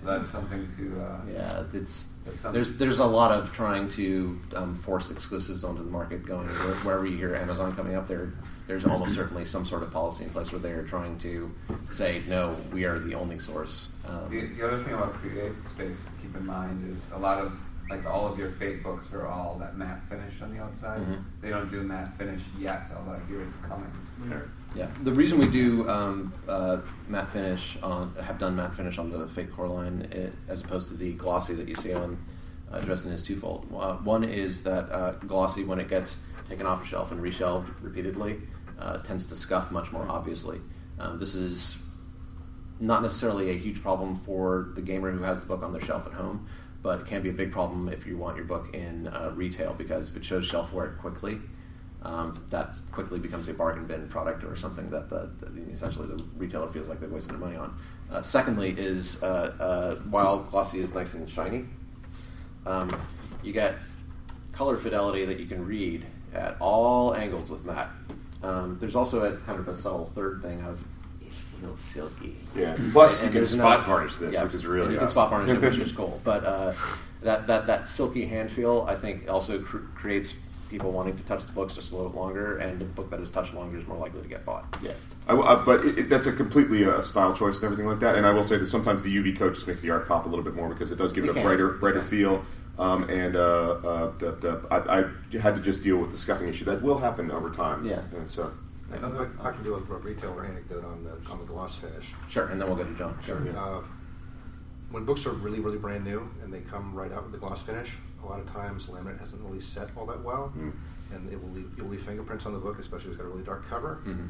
So 0.00 0.06
that's 0.06 0.28
something 0.28 0.68
to 0.76 1.00
uh, 1.00 1.20
Yeah, 1.32 1.64
it's 1.72 2.08
That's 2.24 2.38
something- 2.40 2.52
there's 2.52 2.72
there's 2.78 2.98
a 2.98 3.04
lot 3.04 3.32
of 3.32 3.52
trying 3.52 3.88
to 3.90 4.38
um, 4.54 4.76
force 4.76 5.10
exclusives 5.10 5.64
onto 5.64 5.82
the 5.84 5.90
market 5.90 6.24
going 6.24 6.46
wherever 6.84 7.04
you 7.04 7.16
hear 7.16 7.34
Amazon 7.34 7.74
coming 7.74 7.96
up 7.96 8.06
there. 8.06 8.32
There's 8.68 8.84
almost 8.84 9.14
certainly 9.14 9.44
some 9.46 9.64
sort 9.66 9.82
of 9.82 9.90
policy 9.90 10.24
in 10.24 10.30
place 10.30 10.52
where 10.52 10.60
they 10.60 10.70
are 10.72 10.84
trying 10.84 11.18
to 11.20 11.50
say 11.90 12.22
no, 12.28 12.54
we 12.70 12.84
are 12.84 12.98
the 12.98 13.14
only 13.14 13.38
source. 13.38 13.88
Um, 14.06 14.28
The, 14.30 14.46
the 14.46 14.66
other 14.66 14.78
thing 14.84 14.94
about 14.94 15.14
Create 15.14 15.52
Space 15.66 15.96
to 15.98 16.10
keep 16.22 16.36
in 16.36 16.46
mind 16.46 16.88
is 16.94 17.04
a 17.12 17.18
lot 17.18 17.38
of 17.40 17.58
like 17.90 18.04
all 18.06 18.30
of 18.30 18.38
your 18.38 18.50
Fate 18.52 18.82
books 18.84 19.12
are 19.14 19.26
all 19.26 19.56
that 19.58 19.76
matte 19.78 20.02
finish 20.10 20.40
on 20.42 20.54
the 20.54 20.62
outside. 20.62 21.00
Mhm. 21.00 21.24
They 21.40 21.48
don't 21.48 21.70
do 21.70 21.82
matte 21.82 22.16
finish 22.18 22.42
yet, 22.58 22.92
although 22.96 23.12
I 23.12 23.20
hear 23.26 23.40
it's 23.40 23.56
coming. 23.66 23.90
Yeah, 24.74 24.88
the 25.02 25.12
reason 25.12 25.38
we 25.38 25.48
do 25.48 25.88
um, 25.88 26.32
uh, 26.46 26.78
matte 27.08 27.32
finish 27.32 27.78
on 27.82 28.14
have 28.16 28.38
done 28.38 28.56
matte 28.56 28.76
finish 28.76 28.98
on 28.98 29.10
the 29.10 29.28
Fate 29.28 29.52
Core 29.52 29.66
line 29.66 30.02
it, 30.12 30.32
as 30.46 30.60
opposed 30.60 30.88
to 30.88 30.94
the 30.94 31.14
glossy 31.14 31.54
that 31.54 31.68
you 31.68 31.74
see 31.74 31.94
on 31.94 32.18
uh, 32.70 32.80
Dresden 32.80 33.10
is 33.12 33.22
twofold. 33.22 33.66
Uh, 33.74 33.94
one 33.96 34.24
is 34.24 34.62
that 34.64 34.90
uh, 34.92 35.12
glossy, 35.12 35.64
when 35.64 35.80
it 35.80 35.88
gets 35.88 36.20
taken 36.48 36.66
off 36.66 36.82
a 36.82 36.86
shelf 36.86 37.12
and 37.12 37.20
reshelved 37.20 37.72
repeatedly, 37.80 38.40
uh, 38.78 38.98
tends 38.98 39.26
to 39.26 39.34
scuff 39.34 39.70
much 39.70 39.90
more 39.90 40.06
obviously. 40.08 40.60
Um, 40.98 41.16
this 41.16 41.34
is 41.34 41.78
not 42.80 43.02
necessarily 43.02 43.50
a 43.50 43.54
huge 43.54 43.82
problem 43.82 44.16
for 44.16 44.70
the 44.74 44.82
gamer 44.82 45.10
who 45.10 45.22
has 45.22 45.40
the 45.40 45.46
book 45.46 45.62
on 45.62 45.72
their 45.72 45.82
shelf 45.82 46.06
at 46.06 46.12
home, 46.12 46.46
but 46.82 47.00
it 47.00 47.06
can 47.06 47.22
be 47.22 47.30
a 47.30 47.32
big 47.32 47.52
problem 47.52 47.88
if 47.88 48.06
you 48.06 48.16
want 48.16 48.36
your 48.36 48.44
book 48.44 48.74
in 48.74 49.08
uh, 49.08 49.32
retail 49.34 49.74
because 49.74 50.10
if 50.10 50.16
it 50.16 50.24
shows 50.24 50.44
shelf 50.44 50.72
wear 50.72 50.88
quickly, 51.00 51.40
um, 52.08 52.42
that 52.48 52.74
quickly 52.90 53.18
becomes 53.18 53.48
a 53.48 53.52
bargain 53.52 53.86
bin 53.86 54.08
product 54.08 54.42
or 54.42 54.56
something 54.56 54.88
that 54.90 55.10
the, 55.10 55.28
the 55.40 55.70
essentially 55.70 56.06
the 56.08 56.22
retailer 56.36 56.68
feels 56.68 56.88
like 56.88 57.00
they've 57.00 57.12
wasted 57.12 57.32
their 57.32 57.38
money 57.38 57.56
on. 57.56 57.78
Uh, 58.10 58.22
secondly, 58.22 58.70
is 58.78 59.22
uh, 59.22 59.54
uh, 59.60 59.94
while 60.08 60.38
glossy 60.44 60.80
is 60.80 60.94
nice 60.94 61.12
and 61.12 61.28
shiny, 61.28 61.66
um, 62.64 62.98
you 63.42 63.52
get 63.52 63.74
color 64.52 64.78
fidelity 64.78 65.26
that 65.26 65.38
you 65.38 65.44
can 65.44 65.64
read 65.66 66.06
at 66.34 66.56
all 66.60 67.14
angles 67.14 67.50
with 67.50 67.64
matte. 67.66 67.90
Um, 68.42 68.78
there's 68.80 68.96
also 68.96 69.30
a 69.30 69.36
kind 69.38 69.58
of 69.58 69.68
a 69.68 69.74
subtle 69.74 70.10
third 70.14 70.40
thing 70.40 70.62
of 70.62 70.82
it 71.20 71.30
feels 71.60 71.78
silky. 71.78 72.36
Yeah. 72.56 72.74
Plus, 72.92 73.20
you 73.20 73.26
And 73.26 73.36
can 73.36 73.44
spot 73.46 73.84
varnish 73.84 74.16
this, 74.16 74.32
yeah, 74.32 74.44
which 74.44 74.54
is 74.54 74.64
really 74.64 74.94
you 74.94 74.98
can 74.98 75.08
spot 75.08 75.28
varnish 75.28 75.50
it, 75.50 75.60
which 75.60 75.78
is 75.78 75.92
cool. 75.96 76.22
But 76.24 76.44
uh, 76.44 76.72
that 77.20 77.46
that 77.48 77.66
that 77.66 77.90
silky 77.90 78.24
hand 78.24 78.50
feel, 78.50 78.86
I 78.88 78.94
think, 78.94 79.30
also 79.30 79.60
cr- 79.60 79.78
creates 79.94 80.32
people 80.68 80.90
wanting 80.92 81.16
to 81.16 81.22
touch 81.24 81.44
the 81.46 81.52
books 81.52 81.74
just 81.74 81.92
a 81.92 81.96
little 81.96 82.10
bit 82.10 82.18
longer, 82.18 82.58
and 82.58 82.80
a 82.80 82.84
book 82.84 83.10
that 83.10 83.20
is 83.20 83.30
touched 83.30 83.54
longer 83.54 83.78
is 83.78 83.86
more 83.86 83.96
likely 83.96 84.22
to 84.22 84.28
get 84.28 84.44
bought. 84.44 84.64
Yeah, 84.82 84.92
I, 85.28 85.34
I- 85.36 85.64
but 85.64 85.84
it, 85.84 85.98
it, 85.98 86.08
that's 86.10 86.26
a 86.26 86.32
completely 86.32 86.84
uh, 86.84 87.00
style 87.02 87.34
choice 87.34 87.56
and 87.56 87.64
everything 87.64 87.86
like 87.86 88.00
that. 88.00 88.14
And 88.14 88.26
I 88.26 88.30
will 88.30 88.44
say 88.44 88.56
that 88.58 88.66
sometimes 88.66 89.02
the 89.02 89.14
UV 89.16 89.38
coat 89.38 89.54
just 89.54 89.66
makes 89.66 89.80
the 89.80 89.90
art 89.90 90.06
pop 90.08 90.26
a 90.26 90.28
little 90.28 90.44
bit 90.44 90.54
more 90.54 90.68
because 90.68 90.90
it 90.90 90.96
does 90.96 91.12
give 91.12 91.24
It 91.24 91.30
it 91.30 91.36
a 91.38 91.42
brighter, 91.42 91.68
brighter 91.72 91.98
Yeah. 91.98 92.04
feel. 92.04 92.44
Um, 92.78 93.10
and 93.10 93.34
uh, 93.34 93.40
uh, 93.40 94.16
the, 94.18 94.30
the, 94.32 94.66
I, 94.70 95.00
I 95.00 95.38
had 95.40 95.56
to 95.56 95.60
just 95.60 95.82
deal 95.82 95.96
with 95.96 96.12
the 96.12 96.16
scuffing 96.16 96.48
issue 96.48 96.64
that 96.66 96.80
will 96.80 96.98
happen 96.98 97.30
over 97.32 97.50
time. 97.50 97.84
Yeah. 97.84 98.02
and 98.16 98.30
so 98.30 98.52
Another, 98.92 99.30
I 99.42 99.50
can 99.50 99.62
do 99.64 99.74
a 99.74 99.78
retailer 99.80 100.44
anecdote 100.46 100.84
on 100.84 101.04
the 101.04 101.30
on 101.30 101.38
the 101.40 101.44
gloss 101.44 101.74
finish. 101.76 102.06
Sure, 102.30 102.46
and 102.46 102.58
then 102.60 102.68
we'll 102.68 102.76
go 102.76 102.84
to 102.84 102.94
John. 102.94 103.18
Sure. 103.26 103.36
Uh, 103.58 103.82
when 104.90 105.04
books 105.04 105.26
are 105.26 105.32
really, 105.32 105.60
really 105.60 105.76
brand 105.76 106.04
new 106.04 106.26
and 106.42 106.50
they 106.54 106.60
come 106.60 106.94
right 106.94 107.12
out 107.12 107.24
with 107.24 107.32
the 107.32 107.38
gloss 107.38 107.60
finish, 107.60 107.90
a 108.22 108.26
lot 108.26 108.40
of 108.40 108.46
times 108.50 108.86
laminate 108.86 109.18
hasn't 109.20 109.42
really 109.42 109.60
set 109.60 109.88
all 109.96 110.06
that 110.06 110.22
well, 110.22 110.52
Mm. 110.56 110.72
and 111.14 111.32
it 111.32 111.40
will 111.42 111.50
leave, 111.50 111.70
it 111.76 111.82
will 111.82 111.90
leave 111.90 112.02
fingerprints 112.02 112.46
on 112.46 112.52
the 112.52 112.58
book, 112.58 112.78
especially 112.78 113.10
if 113.10 113.12
it's 113.14 113.22
got 113.22 113.26
a 113.26 113.30
really 113.30 113.44
dark 113.44 113.68
cover. 113.68 114.00
Mhm. 114.04 114.28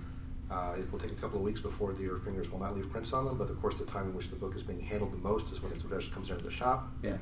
Uh, 0.51 0.75
it 0.79 0.91
will 0.91 0.99
take 0.99 1.13
a 1.13 1.17
couple 1.17 1.39
of 1.39 1.45
weeks 1.45 1.61
before 1.61 1.93
the, 1.93 2.03
your 2.03 2.17
fingers 2.19 2.51
will 2.51 2.59
not 2.59 2.75
leave 2.75 2.91
prints 2.91 3.13
on 3.13 3.25
them, 3.27 3.37
but 3.37 3.51
of 3.51 3.61
course, 3.61 3.79
the 3.79 3.85
time 3.85 4.05
in 4.05 4.15
which 4.15 4.31
the 4.31 4.37
book 4.37 4.55
is 4.57 4.63
being 4.63 4.81
handled 4.81 5.13
the 5.13 5.19
most 5.19 5.53
is 5.53 5.63
when 5.63 5.71
it 5.73 5.81
first 5.83 6.13
comes 6.15 6.31
into 6.31 6.45
the 6.45 6.51
shop. 6.51 6.89
Yeah, 7.03 7.17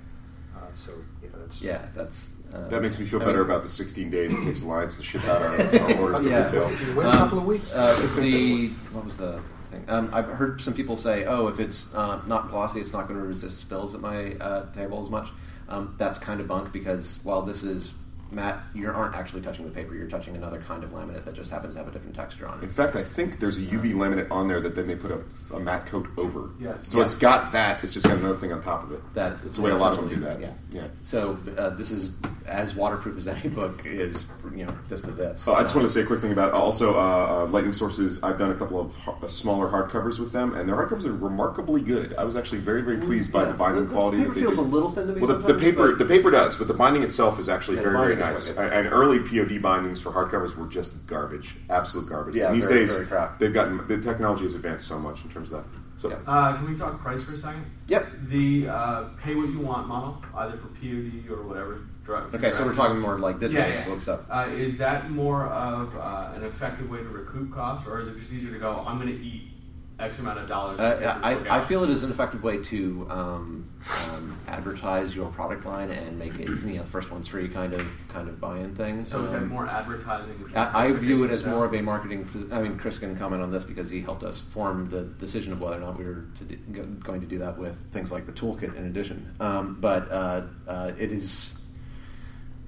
Uh, 0.56 0.60
so, 0.74 0.92
yeah, 1.22 1.28
that's. 1.36 1.60
yeah, 1.60 1.86
that's 1.94 2.32
uh, 2.54 2.68
that 2.68 2.80
makes 2.80 2.98
me 2.98 3.04
feel 3.04 3.20
I 3.20 3.24
better 3.24 3.38
mean- 3.42 3.50
about 3.50 3.62
the 3.64 3.68
16 3.68 4.10
days 4.10 4.32
it 4.32 4.42
takes 4.44 4.60
the 4.60 4.66
Alliance 4.66 4.96
to 4.96 5.02
ship 5.02 5.24
out 5.24 5.42
our, 5.42 5.50
our 5.50 5.98
orders 6.00 6.20
to 6.20 6.28
Yeah. 6.28 6.44
retail. 6.46 6.62
If 6.68 6.86
you 6.86 6.94
wait 6.94 7.06
a 7.06 7.12
couple 7.12 7.38
of 7.38 7.44
weeks. 7.44 7.74
Uh, 7.74 7.94
the 8.16 8.68
what 8.92 9.04
was 9.04 9.16
the 9.16 9.40
thing? 9.72 9.84
Um, 9.88 10.08
I've 10.12 10.26
heard 10.28 10.60
some 10.60 10.72
people 10.74 10.96
say, 10.96 11.24
"Oh, 11.24 11.48
if 11.48 11.58
it's 11.58 11.92
uh, 11.94 12.20
not 12.28 12.48
glossy, 12.50 12.80
it's 12.80 12.92
not 12.92 13.08
going 13.08 13.18
to 13.20 13.26
resist 13.26 13.58
spills 13.58 13.94
at 13.94 14.00
my 14.00 14.34
uh, 14.34 14.70
table 14.72 15.02
as 15.04 15.10
much." 15.10 15.28
Um, 15.68 15.94
that's 15.98 16.18
kind 16.18 16.40
of 16.40 16.46
bunk 16.46 16.72
because 16.72 17.18
while 17.22 17.42
this 17.42 17.62
is 17.62 17.92
matte, 18.30 18.60
you 18.74 18.88
aren't 18.90 19.14
actually 19.14 19.40
touching 19.42 19.64
the 19.64 19.70
paper. 19.70 19.94
You're 19.94 20.08
touching 20.08 20.36
another 20.36 20.60
kind 20.66 20.82
of 20.82 20.90
laminate 20.90 21.24
that 21.24 21.34
just 21.34 21.50
happens 21.50 21.74
to 21.74 21.78
have 21.78 21.88
a 21.88 21.90
different 21.90 22.14
texture 22.16 22.46
on 22.48 22.58
it. 22.58 22.64
In 22.64 22.70
fact, 22.70 22.96
I 22.96 23.02
think 23.04 23.38
there's 23.40 23.56
a 23.56 23.60
UV 23.62 23.92
laminate 23.94 24.30
on 24.30 24.48
there 24.48 24.60
that 24.60 24.74
then 24.74 24.86
they 24.86 24.96
put 24.96 25.10
a, 25.10 25.54
a 25.54 25.60
matte 25.60 25.86
coat 25.86 26.06
over. 26.16 26.50
Yes. 26.60 26.88
So 26.88 26.98
Yeah. 26.98 27.04
it's 27.04 27.14
got 27.14 27.52
that. 27.52 27.82
It's 27.84 27.92
just 27.94 28.06
got 28.06 28.16
another 28.18 28.36
thing 28.36 28.52
on 28.52 28.62
top 28.62 28.82
of 28.84 28.92
it. 28.92 29.00
That 29.14 29.40
That's 29.40 29.56
the 29.56 29.62
way 29.62 29.70
a 29.70 29.76
lot 29.76 29.92
of 29.92 29.98
them 30.00 30.08
do 30.08 30.16
that. 30.16 30.38
essentially- 30.40 30.54
Yeah. 30.72 30.86
So 31.02 31.38
uh, 31.56 31.70
this 31.70 31.90
is 31.90 32.12
as 32.46 32.74
waterproof 32.74 33.16
as 33.18 33.26
any 33.28 33.48
book 33.48 33.82
is. 33.84 34.26
You 34.54 34.64
know, 34.66 34.76
this 34.88 35.02
to 35.02 35.10
this. 35.10 35.46
Uh, 35.46 35.54
I 35.54 35.62
just 35.62 35.74
want 35.74 35.86
to 35.86 35.92
say 35.92 36.00
a 36.02 36.06
quick 36.06 36.20
thing 36.20 36.32
about 36.32 36.52
also 36.52 36.94
uh, 36.94 37.42
uh, 37.44 37.46
Lightning 37.46 37.72
Sources. 37.72 38.22
I've 38.22 38.38
done 38.38 38.50
a 38.50 38.54
couple 38.54 38.80
of 38.80 38.94
har- 38.96 39.18
uh, 39.22 39.28
smaller 39.28 39.68
hardcovers 39.68 40.18
with 40.18 40.32
them, 40.32 40.54
and 40.54 40.68
their 40.68 40.76
hardcovers 40.76 41.04
are 41.04 41.12
remarkably 41.12 41.80
good. 41.82 42.14
I 42.16 42.24
was 42.24 42.36
actually 42.36 42.58
very, 42.60 42.80
very 42.82 42.98
pleased 42.98 43.32
by 43.32 43.42
Yeah. 43.42 43.48
the 43.52 43.54
binding 43.58 43.82
The- 43.84 43.88
the 43.90 43.94
quality. 43.94 44.18
paper 44.18 44.34
that 44.34 44.40
feels 44.40 44.54
do. 44.56 44.60
a 44.60 44.62
little 44.62 44.90
thin 44.90 45.08
to 45.08 45.14
me 45.14 45.20
Well, 45.20 45.36
the, 45.38 45.52
the 45.52 45.58
paper, 45.58 45.94
the 45.94 46.04
paper 46.04 46.30
does, 46.30 46.56
but 46.56 46.68
the 46.68 46.74
binding 46.74 47.02
itself 47.02 47.38
is 47.38 47.48
actually 47.48 47.78
Yeah, 47.78 47.82
the 47.84 47.90
very, 47.90 48.15
very 48.16 48.34
nice. 48.34 48.48
And, 48.50 48.86
early 48.92 49.20
POD 49.20 49.60
bindings 49.62 50.00
for 50.00 50.10
hardcovers 50.10 50.56
were 50.56 50.66
just 50.66 51.06
garbage, 51.06 51.56
absolute 51.70 52.08
garbage. 52.08 52.34
Yeah, 52.34 52.48
and 52.48 52.56
these 52.56 52.66
very, 52.66 52.80
days 52.80 52.94
very 52.94 53.06
crap. 53.06 53.38
they've 53.38 53.52
gotten 53.52 53.86
the 53.86 53.98
technology 54.00 54.42
has 54.44 54.54
advanced 54.54 54.86
so 54.86 54.98
much 54.98 55.22
in 55.22 55.30
terms 55.30 55.52
of 55.52 55.62
that. 55.64 55.70
So. 55.98 56.10
Yeah. 56.10 56.16
Uh, 56.26 56.56
can 56.56 56.70
we 56.70 56.76
talk 56.76 57.00
price 57.00 57.22
for 57.22 57.32
a 57.32 57.38
second? 57.38 57.64
Yep. 57.88 58.06
The 58.28 58.68
uh, 58.68 59.04
pay 59.22 59.34
what 59.34 59.48
you 59.48 59.60
want 59.60 59.88
model, 59.88 60.22
either 60.34 60.58
for 60.58 60.68
POD 60.68 61.30
or 61.30 61.42
whatever. 61.42 61.80
dra- 62.04 62.28
Okay, 62.34 62.52
so 62.52 62.66
we're 62.66 62.74
talking 62.74 62.98
more 62.98 63.18
like 63.18 63.40
digital 63.40 63.66
yeah, 63.66 63.78
yeah. 63.78 63.84
book 63.86 64.02
stuff. 64.02 64.20
Uh, 64.28 64.48
is 64.52 64.76
that 64.76 65.10
more 65.10 65.46
of 65.46 65.96
uh, 65.96 66.32
an 66.34 66.44
effective 66.44 66.90
way 66.90 66.98
to 66.98 67.08
recoup 67.08 67.54
costs, 67.54 67.88
or 67.88 68.00
is 68.00 68.08
it 68.08 68.18
just 68.18 68.30
easier 68.30 68.52
to 68.52 68.58
go? 68.58 68.84
I'm 68.86 69.00
going 69.00 69.08
to 69.08 69.24
eat 69.24 69.55
X 69.98 70.18
amount 70.18 70.38
of 70.38 70.46
dollars. 70.46 70.78
Uh, 70.78 71.18
I, 71.22 71.32
I 71.32 71.48
out." 71.60 71.68
feel 71.68 71.82
it 71.82 71.88
is 71.88 72.02
an 72.04 72.10
effective 72.10 72.42
way 72.42 72.58
to 72.64 73.06
um, 73.08 73.70
um, 74.10 74.38
advertise 74.46 75.16
your 75.16 75.30
product 75.30 75.64
line 75.64 75.90
and 75.90 76.18
make 76.18 76.34
it 76.34 76.48
you 76.48 76.74
know 76.74 76.82
the 76.82 76.88
first 76.90 77.10
one's 77.10 77.26
free 77.28 77.48
kind 77.48 77.72
of 77.72 77.86
kind 78.08 78.28
of 78.28 78.38
buy-in 78.38 78.74
thing. 78.74 79.06
So 79.06 79.24
is 79.24 79.32
that 79.32 79.42
Um, 79.42 79.48
more 79.48 79.66
advertising? 79.66 80.52
I, 80.54 80.88
I 80.88 80.92
view 80.92 81.24
it 81.24 81.30
as 81.30 81.46
more 81.46 81.64
of 81.64 81.74
a 81.74 81.80
marketing. 81.80 82.28
I 82.52 82.60
mean, 82.60 82.76
Chris 82.76 82.98
can 82.98 83.16
comment 83.16 83.42
on 83.42 83.50
this 83.50 83.64
because 83.64 83.88
he 83.88 84.02
helped 84.02 84.22
us 84.22 84.40
form 84.40 84.90
the 84.90 85.02
decision 85.02 85.54
of 85.54 85.60
whether 85.62 85.76
or 85.76 85.80
not 85.80 85.98
we 85.98 86.04
were 86.04 86.26
to 86.36 86.44
do, 86.44 86.56
going 87.02 87.22
to 87.22 87.26
do 87.26 87.38
that 87.38 87.56
with 87.56 87.78
things 87.92 88.12
like 88.12 88.26
the 88.26 88.32
toolkit 88.32 88.76
in 88.76 88.84
addition. 88.86 89.34
Um, 89.40 89.78
but 89.80 90.10
uh, 90.12 90.42
uh, 90.68 90.92
it 90.98 91.10
is 91.10 91.58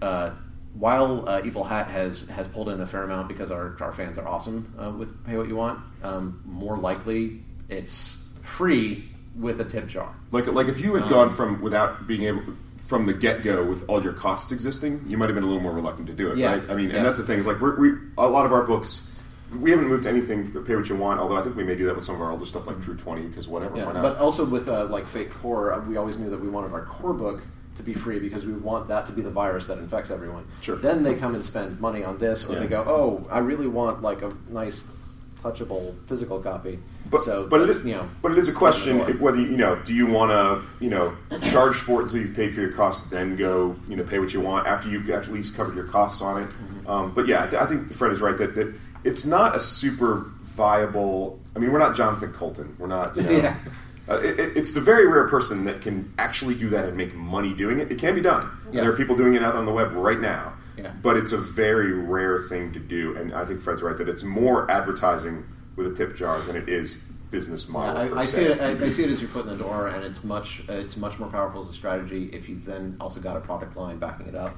uh, 0.01 0.31
while 0.79 1.29
uh, 1.29 1.43
Evil 1.45 1.65
Hat 1.65 1.89
has 1.89 2.23
has 2.29 2.47
pulled 2.49 2.69
in 2.69 2.81
a 2.81 2.87
fair 2.87 3.03
amount 3.03 3.29
because 3.29 3.51
our 3.51 3.77
our 3.81 3.93
fans 3.93 4.19
are 4.19 4.27
awesome 4.29 4.73
uh, 4.81 4.91
with 4.91 5.25
Pay 5.27 5.37
What 5.37 5.49
You 5.49 5.57
Want. 5.57 5.81
Um, 6.03 6.43
more 6.47 6.79
likely, 6.79 7.43
it's 7.69 8.17
free 8.43 9.09
with 9.39 9.61
a 9.61 9.65
tip 9.65 9.87
jar. 9.87 10.15
Like 10.31 10.47
like 10.47 10.69
if 10.69 10.81
you 10.81 10.95
had 10.95 11.05
Um, 11.05 11.09
gone 11.11 11.31
from 11.31 11.61
without 11.61 12.07
being 12.07 12.23
able 12.25 12.43
from 12.87 13.05
the 13.05 13.13
get 13.13 13.43
go 13.43 13.63
with 13.65 13.85
all 13.89 14.03
your 14.03 14.15
costs 14.15 14.51
existing, 14.51 15.05
you 15.07 15.19
might 15.19 15.27
have 15.27 15.35
been 15.35 15.45
a 15.45 15.47
little 15.47 15.63
more 15.63 15.73
reluctant 15.75 16.07
to 16.07 16.15
do 16.15 16.31
it, 16.31 16.39
Yeah. 16.39 16.53
right? 16.53 16.71
I 16.71 16.75
mean, 16.75 16.89
Yeah. 16.91 16.97
and 16.97 17.05
that's 17.05 17.19
the 17.19 17.25
thing 17.27 17.39
is 17.39 17.47
like 17.47 17.61
we're, 17.61 17.79
we 17.79 17.93
a 18.17 18.27
lot 18.29 18.47
of 18.47 18.53
our 18.53 18.63
books. 18.63 19.13
We 19.61 19.71
haven't 19.71 19.89
moved 19.89 20.03
to 20.05 20.11
anything 20.11 20.51
pay 20.65 20.77
what 20.77 20.89
you 20.91 20.97
want, 20.97 21.21
although 21.21 21.37
I 21.37 21.43
think 21.43 21.57
we 21.57 21.65
may 21.65 21.75
do 21.75 21.87
that 21.87 21.95
with 21.95 22.05
some 22.05 22.15
of 22.15 22.21
our 22.21 22.31
older 22.31 22.45
stuff 22.47 22.67
like 22.67 22.83
True 22.83 22.95
Twenty 22.97 23.23
because 23.23 23.49
whatever, 23.49 23.75
why 23.75 23.81
Yeah, 23.81 23.93
not? 23.93 24.03
but 24.03 24.17
also 24.19 24.45
with 24.45 24.69
uh, 24.69 24.85
like 24.87 25.07
Fate 25.07 25.31
Core, 25.31 25.73
uh, 25.73 25.81
we 25.87 25.97
always 25.97 26.19
knew 26.19 26.29
that 26.31 26.41
we 26.41 26.49
wanted 26.49 26.73
our 26.73 26.85
core 26.85 27.15
book 27.15 27.43
to 27.79 27.83
be 27.83 27.95
free 27.95 28.19
because 28.19 28.45
we 28.45 28.53
want 28.53 28.89
that 28.89 29.07
to 29.07 29.13
be 29.13 29.23
the 29.23 29.31
virus 29.31 29.67
that 29.67 29.79
infects 29.79 30.11
everyone. 30.11 30.47
Sure. 30.61 30.77
Then 30.77 31.03
they 31.03 31.15
come 31.15 31.35
and 31.35 31.45
spend 31.45 31.81
money 31.81 32.05
on 32.05 32.19
this, 32.19 32.45
or 32.45 32.53
Yeah. 32.55 32.59
they 32.61 32.67
go, 32.67 32.85
"Oh, 32.87 33.27
I 33.31 33.39
really 33.39 33.67
want 33.67 34.03
like 34.03 34.21
a 34.23 34.31
nice, 34.51 34.85
touchable 35.43 35.95
physical 36.07 36.41
copy." 36.41 36.79
But, 37.11 37.23
so 37.23 37.47
but 37.47 37.63
it 37.63 37.71
is, 37.71 37.85
you 37.87 37.95
know, 37.95 38.09
but 38.21 38.33
it 38.33 38.39
is 38.39 38.49
a 38.49 38.53
question 38.53 38.97
open 39.01 39.07
the 39.07 39.13
door. 39.15 39.23
whether 39.33 39.41
you 39.41 39.57
know 39.57 39.77
do 39.77 39.95
you 39.95 40.07
want 40.07 40.31
to 40.31 40.85
you 40.85 40.91
know 40.91 41.17
charge 41.51 41.77
for 41.77 42.01
it 42.01 42.05
until 42.05 42.21
you've 42.21 42.35
paid 42.37 42.53
for 42.53 42.61
your 42.61 42.73
costs, 42.73 43.09
then 43.11 43.35
go 43.37 43.75
you 43.89 43.97
know 43.97 44.03
pay 44.05 44.19
what 44.19 44.35
you 44.35 44.41
want 44.41 44.67
after 44.67 44.89
you've 44.91 45.09
at 45.09 45.27
least 45.33 45.57
covered 45.57 45.75
your 45.75 45.87
costs 45.87 46.21
on 46.21 46.43
it. 46.43 46.47
Mm-hmm. 46.47 46.91
Um, 46.91 47.15
but 47.15 47.27
yeah, 47.27 47.45
I, 47.45 47.47
th- 47.47 47.63
I 47.63 47.67
think 47.67 47.93
Fred 47.95 48.13
is 48.13 48.21
right 48.21 48.37
that, 48.37 48.55
that 48.57 48.75
it's 49.05 49.25
not 49.25 49.57
a 49.57 49.61
super 49.61 50.27
viable. 50.43 51.41
I 51.57 51.61
mean, 51.61 51.73
we're 51.73 51.79
not 51.79 51.95
Jonathan 51.97 52.33
Coulton. 52.33 52.75
We're 52.79 52.89
not. 52.89 53.17
You 53.17 53.23
know, 53.25 53.31
Yeah. 53.31 53.57
Uh, 54.09 54.19
it, 54.21 54.39
it- 54.41 54.57
it's 54.57 54.73
the 54.73 54.81
very 54.81 55.07
rare 55.07 55.29
person 55.29 55.65
that 55.65 55.81
can 55.83 56.13
actually 56.19 56.55
do 56.55 56.69
that 56.71 56.85
and 56.87 56.97
make 56.97 57.15
money 57.15 57.53
doing 57.55 57.79
it. 57.79 57.91
It 57.93 57.99
can 57.99 58.15
be 58.15 58.21
done. 58.21 58.51
Yeah. 58.73 58.83
There 58.83 58.93
are 58.93 58.97
people 58.97 59.17
doing 59.17 59.35
it 59.35 59.43
out 59.43 59.55
on 59.55 59.65
the 59.67 59.73
web 59.73 59.93
right 59.93 60.21
now. 60.21 60.55
Yeah. 60.77 60.93
But 61.03 61.17
it's 61.17 61.33
a 61.33 61.39
very 61.39 61.93
rare 61.93 62.43
thing 62.49 62.73
to 62.73 62.79
do, 62.79 63.17
and 63.17 63.35
I 63.35 63.45
think 63.45 63.61
Fred's 63.61 63.83
right 63.83 63.99
that 63.99 64.09
it's 64.09 64.23
more 64.23 64.71
advertising 64.71 65.45
with 65.77 65.89
a 65.89 65.95
tip 65.95 66.15
jar 66.17 66.41
than 66.43 66.55
it 66.57 66.69
is 66.69 66.95
business 67.33 67.69
model. 67.69 68.09
per 68.09 68.17
I, 68.17 68.21
I 68.21 68.25
see 68.25 68.41
it. 68.43 68.61
I, 68.61 68.71
I 68.87 68.91
see 68.91 69.03
it 69.03 69.11
as 69.11 69.21
your 69.21 69.29
foot 69.29 69.45
in 69.47 69.59
the 69.59 69.63
door, 69.63 69.89
and 69.89 70.05
it's 70.05 70.23
much. 70.23 70.63
It's 70.69 70.97
much 70.97 71.19
more 71.19 71.29
powerful 71.29 71.63
as 71.63 71.69
a 71.69 71.73
strategy 71.73 72.31
if 72.33 72.49
you've 72.49 72.65
then 72.65 72.97
also 73.01 73.21
got 73.21 73.37
a 73.37 73.41
product 73.41 73.77
line 73.77 73.99
backing 73.99 74.29
it 74.29 74.37
up 74.37 74.57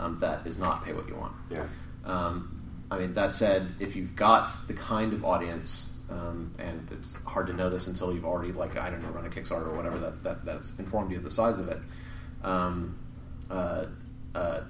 um, 0.00 0.18
that 0.20 0.44
is 0.46 0.58
not 0.58 0.84
pay 0.84 0.92
what 0.92 1.08
you 1.08 1.14
want. 1.14 1.32
Yeah. 1.50 1.64
Um, 2.04 2.60
I 2.90 2.98
mean, 2.98 3.14
that 3.14 3.32
said, 3.32 3.68
if 3.78 3.94
you've 3.94 4.16
got 4.16 4.50
the 4.66 4.74
kind 4.74 5.12
of 5.12 5.24
audience, 5.24 5.89
um, 6.10 6.54
and 6.58 6.88
it's 6.90 7.16
hard 7.24 7.46
to 7.46 7.52
know 7.52 7.70
this 7.70 7.86
until 7.86 8.12
you've 8.12 8.24
already, 8.24 8.52
like, 8.52 8.76
I 8.76 8.90
don't 8.90 9.02
know, 9.02 9.10
run 9.10 9.26
a 9.26 9.30
Kickstarter 9.30 9.68
or 9.68 9.76
whatever 9.76 9.98
that, 9.98 10.22
that 10.24 10.44
that's 10.44 10.74
informed 10.78 11.10
you 11.12 11.18
of 11.18 11.24
the 11.24 11.30
size 11.30 11.58
of 11.58 11.68
it. 11.68 11.78
Um, 12.42 12.98
uh, 13.50 13.86
uh, 14.34 14.60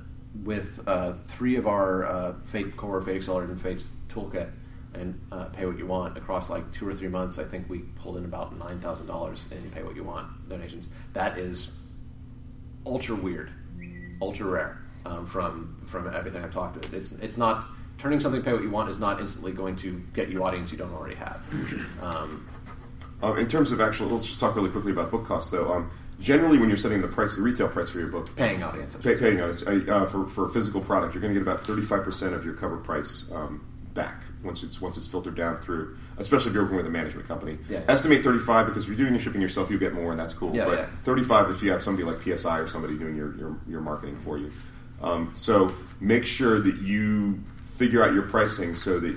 with 0.45 0.81
uh, 0.87 1.15
three 1.25 1.57
of 1.57 1.67
our 1.67 2.07
uh, 2.07 2.35
Fate 2.45 2.77
Core, 2.77 3.03
Fate 3.03 3.17
Accelerator, 3.17 3.53
and 3.53 3.61
Fate 3.61 3.83
Toolkit, 4.09 4.51
and 4.95 5.21
uh, 5.33 5.47
Pay 5.47 5.67
What 5.67 5.79
You 5.79 5.87
Want 5.87 6.17
across 6.17 6.51
like 6.51 6.71
two 6.73 6.87
or 6.87 6.95
three 6.95 7.09
months, 7.09 7.39
I 7.39 7.45
think 7.45 7.69
we 7.69 7.79
pulled 7.79 8.17
in 8.17 8.25
about 8.25 8.57
nine 8.59 8.81
thousand 8.81 9.07
dollars 9.07 9.45
in 9.51 9.71
Pay 9.71 9.83
What 9.83 9.97
You 9.97 10.05
Want 10.05 10.49
donations. 10.49 10.89
That 11.13 11.39
is 11.39 11.71
ultra 12.87 13.15
weird, 13.15 13.51
ultra 14.21 14.47
rare 14.47 14.83
um, 15.07 15.27
from 15.27 15.85
from 15.87 16.13
everything 16.13 16.45
I've 16.45 16.53
talked 16.53 16.83
to. 16.83 16.97
It's 16.97 17.13
it's 17.13 17.37
not 17.37 17.67
turning 18.01 18.19
something 18.19 18.43
pay 18.43 18.53
what 18.53 18.63
you 18.63 18.71
want 18.71 18.89
is 18.91 18.99
not 18.99 19.21
instantly 19.21 19.53
going 19.53 19.77
to 19.77 20.03
get 20.15 20.31
you 20.31 20.43
audience 20.43 20.73
you 20.73 20.79
don't 20.79 20.93
already 20.93 21.15
have. 21.17 21.41
Um, 22.03 22.49
Um, 23.23 23.39
in 23.39 23.49
terms 23.49 23.71
of 23.71 23.83
actual, 23.83 24.09
let's 24.09 24.25
just 24.25 24.41
talk 24.41 24.57
really 24.57 24.71
quickly 24.71 24.93
about 24.93 25.11
book 25.11 25.27
costs, 25.27 25.51
though. 25.51 25.71
Um, 25.71 25.91
generally, 26.21 26.57
when 26.57 26.71
you're 26.71 26.79
setting 26.79 27.03
the 27.03 27.07
price, 27.09 27.37
the 27.37 27.43
retail 27.43 27.69
price 27.69 27.91
for 27.91 27.99
your 27.99 28.09
book, 28.09 28.35
paying 28.35 28.63
audience. 28.63 28.97
Pay, 28.97 29.15
paying 29.15 29.37
it 29.39 29.89
uh, 29.91 30.07
for 30.07 30.27
for 30.27 30.47
a 30.47 30.49
physical 30.49 30.81
product, 30.81 31.13
you're 31.13 31.21
going 31.21 31.35
to 31.35 31.39
get 31.39 31.47
about 31.47 31.61
35 31.61 32.03
percent 32.03 32.35
of 32.35 32.47
your 32.47 32.55
cover 32.55 32.79
price 32.79 33.31
um, 33.35 33.63
back 33.93 34.23
once 34.43 34.63
it's 34.63 34.81
once 34.81 34.97
it's 34.97 35.07
filtered 35.07 35.35
down 35.35 35.61
through. 35.61 35.99
Especially 36.17 36.49
if 36.49 36.55
you're 36.55 36.63
working 36.63 36.79
with 36.79 36.87
a 36.87 36.91
management 36.91 37.29
company. 37.29 37.59
Yeah. 37.69 37.83
Estimate 37.89 38.25
35 38.25 38.67
because 38.69 38.85
if 38.85 38.89
you're 38.89 38.97
doing 38.97 39.13
your 39.13 39.21
shipping 39.21 39.43
yourself, 39.43 39.71
you 39.71 39.79
get 39.79 39.93
more, 39.93 40.13
and 40.13 40.19
that's 40.19 40.33
cool. 40.33 40.57
Yeah, 40.57 40.65
but 40.65 40.79
yeah. 40.79 40.87
35 41.03 41.51
if 41.51 41.63
you 41.63 41.71
have 41.73 41.83
somebody 41.83 42.05
like 42.11 42.23
PSI 42.23 42.59
or 42.61 42.69
somebody 42.69 42.97
doing 42.97 43.17
your 43.17 43.37
your, 43.37 43.59
your 43.69 43.81
marketing 43.83 44.17
for 44.25 44.39
you. 44.39 44.51
Um, 45.03 45.33
so 45.35 45.75
make 46.01 46.25
sure 46.25 46.59
that 46.61 46.77
you 46.77 47.43
figure 47.81 48.05
out 48.05 48.13
your 48.13 48.25
pricing 48.25 48.75
so 48.75 49.01
that 49.01 49.17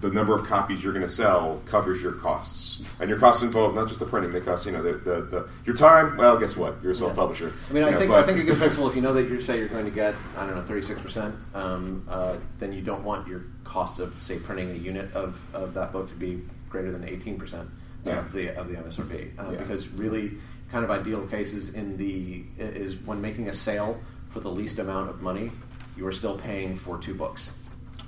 the 0.00 0.10
number 0.10 0.34
of 0.34 0.44
copies 0.44 0.82
you're 0.82 0.92
going 0.92 1.06
to 1.06 1.12
sell 1.12 1.62
covers 1.66 2.02
your 2.02 2.12
costs, 2.12 2.82
and 2.98 3.08
your 3.08 3.18
costs 3.20 3.42
involve 3.42 3.74
not 3.74 3.86
just 3.86 4.00
the 4.00 4.06
printing; 4.06 4.32
they 4.32 4.40
cost 4.40 4.66
you 4.66 4.72
know 4.72 4.82
the, 4.82 4.94
the, 4.94 5.20
the 5.22 5.48
your 5.64 5.76
time. 5.76 6.16
Well, 6.16 6.36
guess 6.36 6.56
what? 6.56 6.82
You're 6.82 6.92
a 6.92 6.94
self-publisher. 6.94 7.52
I 7.68 7.72
mean, 7.72 7.84
I 7.84 7.90
know, 7.90 7.98
think 7.98 8.10
I 8.10 8.22
think 8.24 8.40
a 8.40 8.42
good 8.42 8.58
principle. 8.58 8.88
If 8.88 8.96
you 8.96 9.02
know 9.02 9.12
that 9.12 9.28
you 9.28 9.40
say 9.40 9.58
you're 9.58 9.68
going 9.68 9.84
to 9.84 9.90
get, 9.92 10.14
I 10.36 10.46
don't 10.46 10.56
know, 10.56 10.62
thirty 10.64 10.84
six 10.84 10.98
percent, 11.00 11.34
um, 11.54 12.04
uh, 12.08 12.36
then 12.58 12.72
you 12.72 12.82
don't 12.82 13.04
want 13.04 13.28
your 13.28 13.44
cost 13.62 14.00
of 14.00 14.20
say 14.20 14.38
printing 14.38 14.70
a 14.70 14.74
unit 14.74 15.12
of, 15.14 15.38
of 15.54 15.74
that 15.74 15.92
book 15.92 16.08
to 16.08 16.14
be 16.14 16.42
greater 16.68 16.90
than 16.90 17.04
eighteen 17.06 17.38
percent 17.38 17.68
Yeah. 18.04 18.18
of 18.18 18.32
the 18.32 18.58
of 18.58 18.68
the 18.68 18.74
MSRP. 18.74 19.38
Uh, 19.38 19.52
Yeah. 19.52 19.58
Because 19.58 19.86
really, 19.88 20.32
kind 20.72 20.82
of 20.84 20.90
ideal 20.90 21.26
cases 21.28 21.74
in 21.74 21.96
the 21.96 22.42
is 22.58 22.96
when 23.04 23.20
making 23.20 23.48
a 23.48 23.54
sale 23.54 24.00
for 24.30 24.40
the 24.40 24.50
least 24.50 24.78
amount 24.78 25.10
of 25.10 25.20
money, 25.20 25.52
you 25.96 26.06
are 26.06 26.12
still 26.12 26.38
paying 26.38 26.74
for 26.76 26.96
two 26.98 27.14
books. 27.14 27.52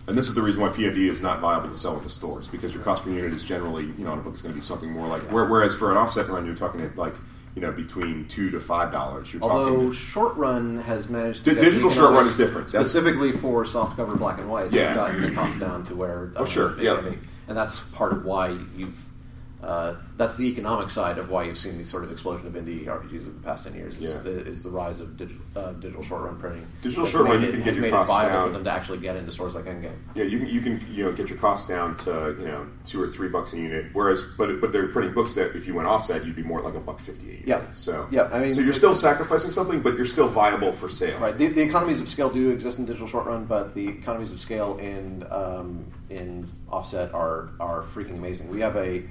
And 0.09 0.19
this 0.19 0.29
is 0.29 0.35
the 0.35 0.43
reason 0.43 0.61
why 0.63 0.69
POD 0.69 0.99
is 0.99 1.21
not 1.23 1.41
viable 1.41 1.69
to 1.69 1.77
sell 1.77 1.97
into 1.97 2.09
stores 2.09 2.49
because 2.49 2.75
your 2.75 2.83
cost 2.83 3.05
per 3.05 3.11
unit 3.11 3.33
is 3.33 3.43
generally, 3.45 3.85
you 3.85 4.05
know, 4.05 4.11
on 4.13 4.19
a 4.19 4.23
book 4.23 4.35
is 4.35 4.43
going 4.43 4.53
to 4.53 4.59
be 4.59 4.65
something 4.65 4.91
more 4.91 5.07
like. 5.07 5.23
where- 5.31 5.45
Whereas 5.45 5.75
for 5.75 5.91
an 5.93 5.97
offset 5.97 6.29
run, 6.29 6.45
you're 6.45 6.57
talking 6.57 6.81
at 6.81 6.97
like, 6.99 7.15
you 7.55 7.63
know, 7.63 7.71
between 7.71 8.27
two 8.27 8.51
to 8.51 8.59
five 8.59 8.91
dollars. 8.91 9.33
You're 9.33 9.43
Although 9.43 9.75
talking. 9.75 9.93
short 9.93 10.37
run 10.37 10.79
has 10.79 11.09
managed 11.09 11.45
to 11.45 11.55
get 11.55 11.63
digital 11.63 11.91
short 11.91 12.13
run 12.13 12.27
is 12.27 12.35
different. 12.37 12.69
That's- 12.73 12.91
specifically 12.91 13.31
for 13.33 13.65
soft 13.65 13.97
cover 13.97 14.17
black 14.17 14.39
and 14.39 14.49
white. 14.51 14.73
Yeah. 14.73 14.87
you've 14.89 14.95
gotten 14.97 15.21
the 15.23 15.31
cost 15.31 15.61
down 15.61 15.85
to 15.85 15.95
where. 15.95 16.33
Oh, 16.35 16.45
sure, 16.47 16.71
um, 16.71 16.81
yeah. 16.81 16.97
can 16.97 17.11
be. 17.13 17.19
and 17.49 17.57
that's 17.57 17.79
part 17.81 18.13
of 18.13 18.25
why 18.25 18.57
you've. 18.77 18.95
Uh, 19.63 19.95
that's 20.17 20.35
the 20.37 20.45
economic 20.45 20.91
side 20.91 21.19
of 21.19 21.31
why 21.31 21.45
you've 21.45 21.57
seen 21.57 21.79
the 21.79 21.85
sort 21.85 22.03
of 22.03 22.11
explosion 22.11 22.49
of 22.49 22.53
indie 22.55 22.85
RPGs 22.87 23.21
over 23.23 23.31
the 23.31 23.41
past 23.45 23.63
ten 23.63 23.75
years. 23.75 23.95
Is, 23.97 24.01
Yeah. 24.11 24.19
the, 24.19 24.45
is 24.45 24.63
the 24.65 24.71
rise 24.71 25.01
of 25.01 25.17
digital, 25.17 25.41
uh, 25.55 25.73
digital 25.75 26.03
short 26.03 26.23
run 26.23 26.37
printing. 26.37 26.67
Digital 26.83 27.07
short 27.07 27.27
run, 27.27 27.43
you 27.43 27.49
it- 27.49 27.53
can 27.53 27.63
get 27.63 27.75
your 27.75 27.83
made 27.83 27.89
it 27.89 27.93
costs 27.93 28.13
viable 28.13 28.35
down. 28.35 28.47
for 28.49 28.53
them 28.55 28.65
to 28.65 28.73
actually 28.73 28.99
get 28.99 29.15
into 29.15 29.31
stores 29.31 29.55
like 29.55 29.67
Endgame. 29.67 29.95
Yeah, 30.17 30.25
you 30.25 30.39
can 30.41 30.49
you 30.49 30.61
can 30.61 30.85
you 30.91 31.05
know 31.05 31.13
get 31.13 31.29
your 31.29 31.39
costs 31.39 31.69
down 31.69 31.97
to 31.99 32.35
you 32.41 32.47
know 32.47 32.67
two 32.85 33.01
or 33.01 33.07
three 33.07 33.29
bucks 33.29 33.53
a 33.53 33.57
unit. 33.57 33.87
Whereas, 33.93 34.21
but 34.37 34.61
but 34.61 34.73
they're 34.73 34.89
printing 34.89 35.15
books 35.15 35.35
that 35.35 35.55
if 35.55 35.67
you 35.69 35.75
went 35.75 35.87
offset, 35.87 36.27
you'd 36.27 36.35
be 36.35 36.43
more 36.43 36.61
like 36.61 36.75
a 36.75 36.81
buck 36.81 36.99
fifty 36.99 37.29
a 37.29 37.33
unit. 37.35 37.47
Yeah. 37.47 37.61
So 37.73 38.09
Yeah, 38.11 38.29
I 38.33 38.41
mean- 38.41 38.55
so 38.55 38.63
you're 38.63 38.73
still 38.75 38.97
sacrificing 38.97 39.53
something, 39.53 39.81
but 39.81 39.95
you're 39.95 40.05
still 40.07 40.27
viable 40.29 40.73
for 40.73 40.89
sale. 40.89 41.19
Right. 41.21 41.39
The, 41.39 41.47
the 41.47 41.63
economies 41.63 42.01
of 42.01 42.09
scale 42.09 42.31
do 42.31 42.51
exist 42.51 42.79
in 42.79 42.85
digital 42.87 43.07
short 43.07 43.27
run, 43.27 43.45
but 43.45 43.75
the 43.77 43.87
economies 43.89 44.33
of 44.33 44.41
scale 44.41 44.77
in 44.79 45.25
um, 45.31 45.85
in 46.11 46.49
offset 46.69 47.15
are 47.15 47.51
are 47.61 47.85
freaking 47.95 48.17
amazing. 48.19 48.49
We 48.51 48.61
have 48.61 48.77
a 48.77 49.05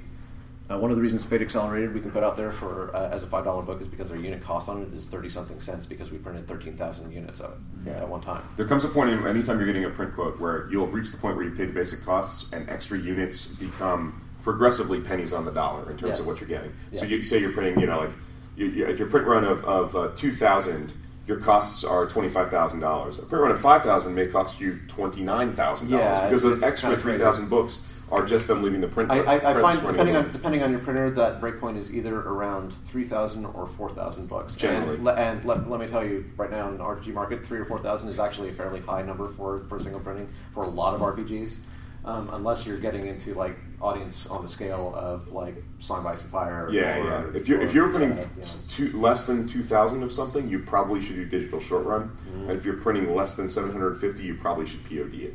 Uh, 0.70 0.78
one 0.78 0.90
of 0.90 0.96
the 0.96 1.02
reasons 1.02 1.24
Fate 1.24 1.42
Accelerated 1.42 1.92
we 1.92 2.00
can 2.00 2.10
put 2.10 2.22
out 2.22 2.36
there 2.36 2.52
for 2.52 2.94
uh, 2.94 3.10
as 3.10 3.22
a 3.22 3.26
five 3.26 3.44
dollar 3.44 3.62
book 3.62 3.80
is 3.82 3.88
because 3.88 4.10
our 4.10 4.16
unit 4.16 4.42
cost 4.42 4.68
on 4.68 4.82
it 4.82 4.94
is 4.94 5.04
thirty 5.06 5.28
something 5.28 5.60
cents 5.60 5.86
because 5.86 6.10
we 6.10 6.18
printed 6.18 6.46
thirteen 6.46 6.76
thousand 6.76 7.10
units 7.12 7.40
of 7.40 7.60
it 7.86 7.96
at 7.96 8.08
one 8.08 8.20
time. 8.20 8.42
There 8.56 8.66
comes 8.66 8.84
a 8.84 8.88
point 8.88 9.10
in 9.10 9.26
anytime 9.26 9.58
you're 9.58 9.66
getting 9.66 9.84
a 9.84 9.90
print 9.90 10.14
quote 10.14 10.38
where 10.40 10.68
you'll 10.70 10.86
reach 10.86 11.10
the 11.10 11.16
point 11.16 11.36
where 11.36 11.44
you 11.44 11.50
pay 11.50 11.66
the 11.66 11.72
basic 11.72 12.04
costs 12.04 12.52
and 12.52 12.68
extra 12.70 12.96
units 12.98 13.46
become 13.46 14.22
progressively 14.44 15.00
pennies 15.00 15.32
on 15.32 15.44
the 15.44 15.50
dollar 15.52 15.90
in 15.90 15.96
terms 15.98 16.14
Yeah. 16.14 16.20
of 16.20 16.26
what 16.26 16.40
you're 16.40 16.48
getting. 16.48 16.72
So 16.94 17.04
you 17.04 17.22
say 17.22 17.38
you're 17.38 17.52
printing, 17.52 17.78
you 17.80 17.86
know, 17.86 18.00
like 18.00 18.10
you, 18.56 18.66
you, 18.66 18.86
at 18.86 18.98
your 18.98 19.08
print 19.08 19.26
run 19.26 19.44
of, 19.44 19.64
of 19.64 19.94
uh, 19.94 20.10
2,000, 20.16 20.92
your 21.28 21.38
costs 21.38 21.84
are 21.84 22.06
$25,000. 22.08 23.18
A 23.18 23.22
print 23.22 23.42
run 23.42 23.52
of 23.52 23.60
5,000 23.60 24.12
may 24.14 24.26
cost 24.26 24.60
you 24.60 24.80
$29,000 24.88 25.88
because 26.28 26.42
those 26.42 26.60
extra 26.62 26.88
kinda 26.90 27.00
3,000 27.02 27.48
books 27.48 27.86
are 28.12 28.26
just 28.26 28.46
them 28.46 28.62
leaving 28.62 28.82
the 28.82 28.88
print. 28.88 29.10
I, 29.10 29.20
I, 29.20 29.58
I 29.58 29.60
find 29.60 29.80
depending 29.80 30.16
on 30.16 30.30
depending 30.32 30.62
on 30.62 30.70
your 30.70 30.80
printer 30.80 31.10
that 31.10 31.40
breakpoint 31.40 31.78
is 31.78 31.90
either 31.90 32.14
around 32.20 32.74
three 32.84 33.08
thousand 33.08 33.46
or 33.46 33.66
four 33.66 33.90
thousand 33.90 34.28
bucks. 34.28 34.54
Generally. 34.54 34.96
and, 34.96 35.04
le- 35.04 35.14
and 35.14 35.44
let, 35.46 35.68
let 35.68 35.80
me 35.80 35.86
tell 35.86 36.04
you, 36.06 36.30
right 36.36 36.50
now 36.50 36.68
in 36.68 36.76
the 36.76 36.84
RPG 36.84 37.14
market, 37.14 37.44
three 37.44 37.58
or 37.58 37.64
four 37.64 37.78
thousand 37.78 38.10
is 38.10 38.18
actually 38.18 38.50
a 38.50 38.52
fairly 38.52 38.80
high 38.80 39.02
number 39.02 39.32
for 39.32 39.64
for 39.68 39.80
single 39.80 40.00
printing 40.00 40.28
for 40.52 40.64
a 40.64 40.68
lot 40.68 40.94
of 40.94 41.00
RPGs. 41.00 41.56
Um, 42.04 42.30
unless 42.32 42.66
you're 42.66 42.80
getting 42.80 43.06
into 43.06 43.32
like 43.34 43.56
audience 43.80 44.26
on 44.26 44.42
the 44.42 44.48
scale 44.48 44.92
of 44.94 45.28
like 45.28 45.62
Song 45.78 46.04
by 46.04 46.16
Fire. 46.16 46.68
Yeah, 46.70 46.96
or, 46.96 47.04
yeah. 47.04 47.38
If 47.38 47.48
you're 47.48 47.62
if 47.62 47.72
you're 47.72 47.88
printing 47.88 48.12
uh, 48.12 48.22
know. 48.22 48.42
two, 48.68 49.00
less 49.00 49.24
than 49.24 49.46
two 49.46 49.62
thousand 49.62 50.02
of 50.02 50.12
something, 50.12 50.50
you 50.50 50.58
probably 50.58 51.00
should 51.00 51.16
do 51.16 51.24
digital 51.24 51.60
short 51.60 51.86
run. 51.86 52.08
Mm-hmm. 52.08 52.50
And 52.50 52.58
if 52.58 52.66
you're 52.66 52.76
printing 52.76 53.14
less 53.14 53.36
than 53.36 53.48
seven 53.48 53.72
hundred 53.72 53.94
fifty, 54.00 54.24
you 54.24 54.34
probably 54.34 54.66
should 54.66 54.84
POD 54.84 55.14
it. 55.14 55.34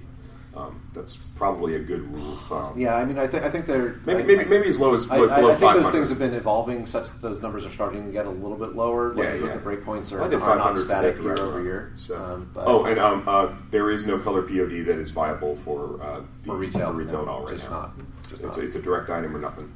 Um, 0.58 0.82
that's 0.92 1.18
probably 1.36 1.76
a 1.76 1.80
good 1.80 2.02
rule 2.12 2.34
of 2.34 2.42
thumb. 2.44 2.80
Yeah, 2.80 2.96
I 2.96 3.06
mean, 3.06 3.20
I 3.20 3.28
think 3.28 3.44
I 3.44 3.52
think 3.52 3.68
they're 3.68 4.00
Maybe 4.06 4.40
I- 4.40 4.46
maybe 4.46 4.68
as 4.68 4.80
low 4.80 4.96
as 4.96 5.10
I, 5.10 5.20
below 5.20 5.50
I, 5.50 5.54
I 5.54 5.56
think 5.56 5.74
those 5.76 5.92
things 5.92 6.10
have 6.10 6.18
been 6.18 6.34
evolving 6.34 6.88
such 6.88 7.06
that 7.06 7.22
those 7.22 7.42
numbers 7.42 7.64
are 7.66 7.70
starting 7.70 8.08
to 8.08 8.12
get 8.12 8.26
a 8.26 8.30
little 8.30 8.58
bit 8.58 8.76
lower. 8.76 9.14
Like 9.14 9.26
Yeah, 9.26 9.34
yeah. 9.36 9.54
the 9.54 9.60
breakpoints 9.60 10.12
are, 10.12 10.22
are 10.22 10.58
not 10.58 10.78
static 10.80 11.18
year 11.22 11.40
over 11.40 11.62
year. 11.62 11.92
So. 11.96 12.16
Um, 12.16 12.50
but 12.56 12.66
oh, 12.66 12.86
and 12.86 13.00
um, 13.00 13.24
uh, 13.28 13.54
there 13.70 13.92
is 13.92 14.08
no 14.08 14.18
color 14.18 14.42
POD 14.42 14.86
that 14.88 14.98
is 14.98 15.12
viable 15.12 15.56
for 15.56 16.02
uh, 16.02 16.22
for 16.44 16.56
retail, 16.56 16.88
for 16.88 16.94
retail 16.94 17.18
no, 17.18 17.22
at 17.22 17.28
all 17.28 17.42
right 17.44 17.52
just 17.52 17.70
now. 17.70 17.82
not. 17.82 17.98
Just 18.30 18.42
it's, 18.42 18.58
not. 18.58 18.66
it's 18.66 18.76
a 18.76 18.82
direct 18.82 19.12
item 19.12 19.36
or 19.36 19.40
nothing. 19.40 19.72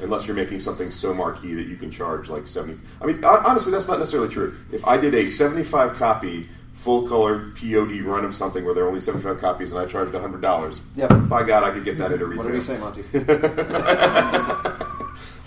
Unless 0.00 0.26
you're 0.26 0.34
making 0.34 0.58
something 0.58 0.90
so 0.90 1.14
marquee 1.14 1.54
that 1.54 1.68
you 1.68 1.76
can 1.76 1.92
charge 1.92 2.28
like 2.28 2.48
seventy. 2.48 2.80
I 3.00 3.06
mean, 3.06 3.22
honestly, 3.24 3.70
that's 3.70 3.86
not 3.86 4.00
necessarily 4.00 4.30
true. 4.30 4.56
If 4.72 4.84
I 4.84 4.96
did 4.96 5.14
a 5.14 5.28
seventy-five 5.28 5.94
copy 5.94 6.48
full 6.82 7.06
color 7.08 7.50
POD 7.54 8.00
run 8.02 8.24
of 8.24 8.34
something 8.34 8.64
where 8.64 8.74
there 8.74 8.82
are 8.84 8.88
only 8.88 9.00
seventy-five 9.00 9.40
copies 9.40 9.70
and 9.70 9.80
I 9.80 9.86
charged 9.86 10.12
hundred 10.14 10.40
dollars, 10.42 10.80
Yep. 10.96 11.28
by 11.28 11.44
God, 11.44 11.62
I 11.62 11.70
could 11.70 11.84
get 11.84 11.96
that 11.98 12.10
at 12.12 12.20
a 12.20 12.26
retail. 12.26 12.44
What 12.44 12.52
do 12.52 12.58
we 12.58 12.60
say, 12.64 12.78
Monty? 12.78 13.04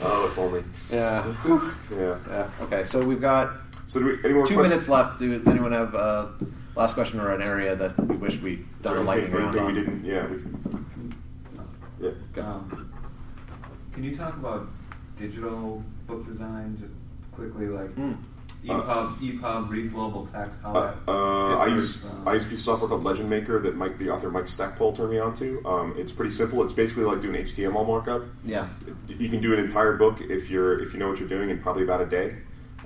oh, 0.01 0.27
if 0.31 0.38
only. 0.38 0.63
yeah. 0.91 1.33
Yeah. 1.91 2.17
yeah. 2.29 2.49
Okay, 2.61 2.83
so 2.86 3.03
we've 3.05 3.19
got 3.21 3.51
So, 3.88 3.99
do 3.99 4.05
we, 4.05 4.11
any 4.23 4.33
more 4.33 4.45
two 4.45 4.53
questions? 4.55 4.69
minutes 4.88 4.88
left. 4.89 5.19
Do 5.19 5.41
anyone 5.47 5.71
have 5.73 5.93
uh, 5.93 6.27
last 6.75 6.93
question 6.93 7.19
or 7.19 7.33
an 7.33 7.41
area 7.41 7.75
that 7.75 7.99
we 8.05 8.15
wish 8.15 8.39
we'd 8.39 8.59
Is 8.59 8.65
done 8.81 8.93
there 8.93 9.01
a 9.01 9.05
lightning 9.05 9.33
anything, 9.33 9.45
round 9.45 9.57
anything 9.57 9.65
on? 9.65 9.73
we 9.73 9.73
didn't? 9.81 10.05
Yeah. 10.05 10.27
We 10.27 10.38
can, 10.38 11.13
yeah. 12.36 12.43
Um, 12.43 12.91
can 13.93 14.03
you 14.03 14.15
talk 14.15 14.36
about 14.36 14.67
digital 15.17 15.83
book 16.07 16.25
design 16.25 16.77
just 16.79 16.93
quickly, 17.33 17.67
like 17.67 17.93
Mm. 17.95 18.17
EPUB, 18.70 19.39
EPUB, 19.39 19.70
reflowable 19.70 20.32
text, 20.32 20.59
how 20.61 20.74
Uh, 20.76 20.93
uh, 21.07 21.57
I 21.57 21.68
use 21.68 21.97
from- 21.97 22.28
I 22.28 22.34
use 22.34 22.45
a 22.45 22.49
piece 22.49 22.59
of 22.59 22.66
software 22.66 22.89
called 22.89 23.03
Legend 23.03 23.30
Maker 23.30 23.59
that 23.59 23.76
Mike, 23.76 23.97
the 23.97 24.09
author 24.09 24.30
Mike 24.32 24.47
Stackpole 24.47 24.93
turned 24.93 25.11
me 25.11 25.20
on 25.20 25.34
to. 25.36 25.61
Um, 25.66 25.93
it's 25.97 26.11
pretty 26.11 26.32
simple. 26.32 26.63
It's 26.63 26.74
basically 26.74 27.03
like 27.03 27.22
doing 27.22 27.36
HTML 27.36 27.86
markup. 27.86 28.24
Yeah. 28.43 28.68
You 29.07 29.30
can 29.30 29.41
do 29.41 29.53
an 29.53 29.59
entire 29.59 29.97
book 29.97 30.20
if 30.22 30.49
you're 30.49 30.80
if 30.80 30.93
you 30.93 30.99
know 30.99 31.09
what 31.09 31.20
you're 31.20 31.30
doing 31.30 31.49
in 31.49 31.59
probably 31.59 31.84
about 31.84 32.01
a 32.01 32.05
day. 32.05 32.36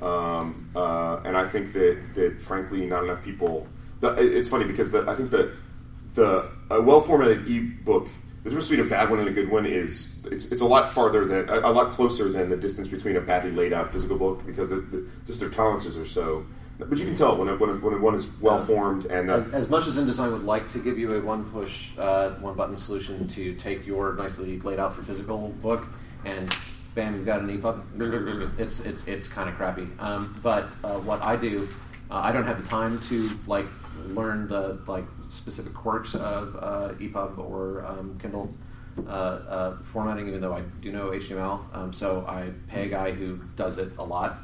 Um, 0.02 0.70
uh, 0.76 1.20
and 1.26 1.36
I 1.38 1.48
think 1.48 1.74
that 1.74 1.98
that 2.16 2.42
frankly, 2.42 2.86
not 2.86 3.04
enough 3.04 3.24
people. 3.24 3.68
The, 4.02 4.14
it's 4.16 4.48
funny 4.50 4.66
because 4.66 4.92
the, 4.92 5.10
I 5.10 5.16
think 5.16 5.30
that 5.32 5.52
the 6.16 6.50
a 6.70 6.82
well 6.82 7.02
formatted 7.02 7.48
ebook. 7.50 8.08
The 8.44 8.50
difference 8.50 8.70
between 8.70 8.88
a 8.88 8.90
bad 8.90 9.10
one 9.10 9.20
and 9.20 9.28
a 9.28 9.32
good 9.32 9.50
one 9.50 9.66
is 9.66 10.24
it's, 10.26 10.46
it's 10.46 10.62
a 10.62 10.66
lot 10.66 10.94
farther 10.94 11.26
than 11.26 11.50
a, 11.50 11.60
a 11.60 11.72
lot 11.72 11.92
closer 11.92 12.30
than 12.30 12.50
the 12.50 12.56
distance 12.56 12.88
between 12.88 13.18
a 13.18 13.22
badly 13.22 13.52
laid 13.52 13.74
out 13.74 13.92
physical 13.92 14.18
book 14.18 14.46
because 14.46 14.70
the, 14.70 14.78
the, 14.78 15.06
just 15.28 15.42
their 15.42 15.50
tolerances 15.50 15.98
are 15.98 16.06
so. 16.06 16.46
But 16.78 16.98
you 16.98 17.04
can 17.04 17.16
tell 17.16 17.36
when 17.36 17.50
a, 17.50 17.58
when, 17.58 17.70
a, 17.70 17.74
when 17.74 18.02
one 18.02 18.16
is 18.16 18.28
well 18.40 18.58
formed 18.58 19.04
and 19.06 19.30
uh, 19.30 19.36
As, 19.36 19.50
as 19.50 19.70
much 19.70 19.88
as 19.88 19.98
InDesign 19.98 20.32
would 20.32 20.46
like 20.46 20.72
to 20.72 20.80
give 20.80 20.98
you 20.98 21.14
a 21.16 21.22
one 21.22 21.44
push, 21.52 21.90
uh, 21.98 22.30
one 22.36 22.56
button 22.56 22.80
solution 22.80 23.28
to 23.28 23.54
take 23.56 23.86
your 23.86 24.14
nicely 24.14 24.58
laid 24.62 24.80
out 24.80 24.96
for 24.96 25.04
physical 25.04 25.50
book 25.62 25.86
and 26.24 26.56
bam, 26.96 27.16
you've 27.16 27.26
got 27.26 27.42
an 27.42 27.50
EPUB. 27.50 28.60
It's 28.60 28.80
it's 28.80 29.06
it's 29.06 29.28
kind 29.28 29.50
of 29.50 29.56
crappy. 29.56 29.90
Um, 30.00 30.40
but 30.42 30.70
uh, 30.84 31.00
what 31.00 31.22
I 31.22 31.36
do, 31.36 31.68
uh, 32.10 32.16
I 32.16 32.32
don't 32.32 32.46
have 32.46 32.62
the 32.62 32.68
time 32.70 33.00
to 33.02 33.30
like 33.48 33.66
learn 34.08 34.48
the 34.48 34.80
like 34.88 35.06
specific 35.30 35.74
quirks 35.74 36.16
of 36.16 36.56
uh, 36.56 36.94
EPUB 37.00 37.38
or 37.38 37.86
um, 37.86 38.18
Kindle. 38.22 38.54
Uh, 39.08 39.12
uh, 39.12 39.78
formatting, 39.94 40.28
even 40.28 40.42
though 40.42 40.54
I 40.54 40.62
do 40.82 40.92
know 40.92 41.12
HTML, 41.12 41.74
um, 41.74 41.94
so 41.94 42.26
I 42.28 42.52
pay 42.68 42.88
a 42.88 42.90
guy 42.90 43.12
who 43.12 43.40
does 43.56 43.78
it 43.78 43.94
a 43.98 44.04
lot. 44.04 44.40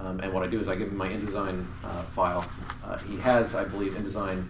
Um, 0.00 0.18
and 0.18 0.32
what 0.32 0.42
I 0.42 0.48
do 0.48 0.58
is 0.58 0.68
I 0.68 0.74
give 0.74 0.88
him 0.88 0.96
my 0.96 1.08
InDesign 1.08 1.64
uh, 1.84 2.02
file. 2.04 2.44
Uh, 2.84 2.98
he 2.98 3.18
has, 3.18 3.54
I 3.54 3.64
believe, 3.64 3.92
InDesign 3.92 4.46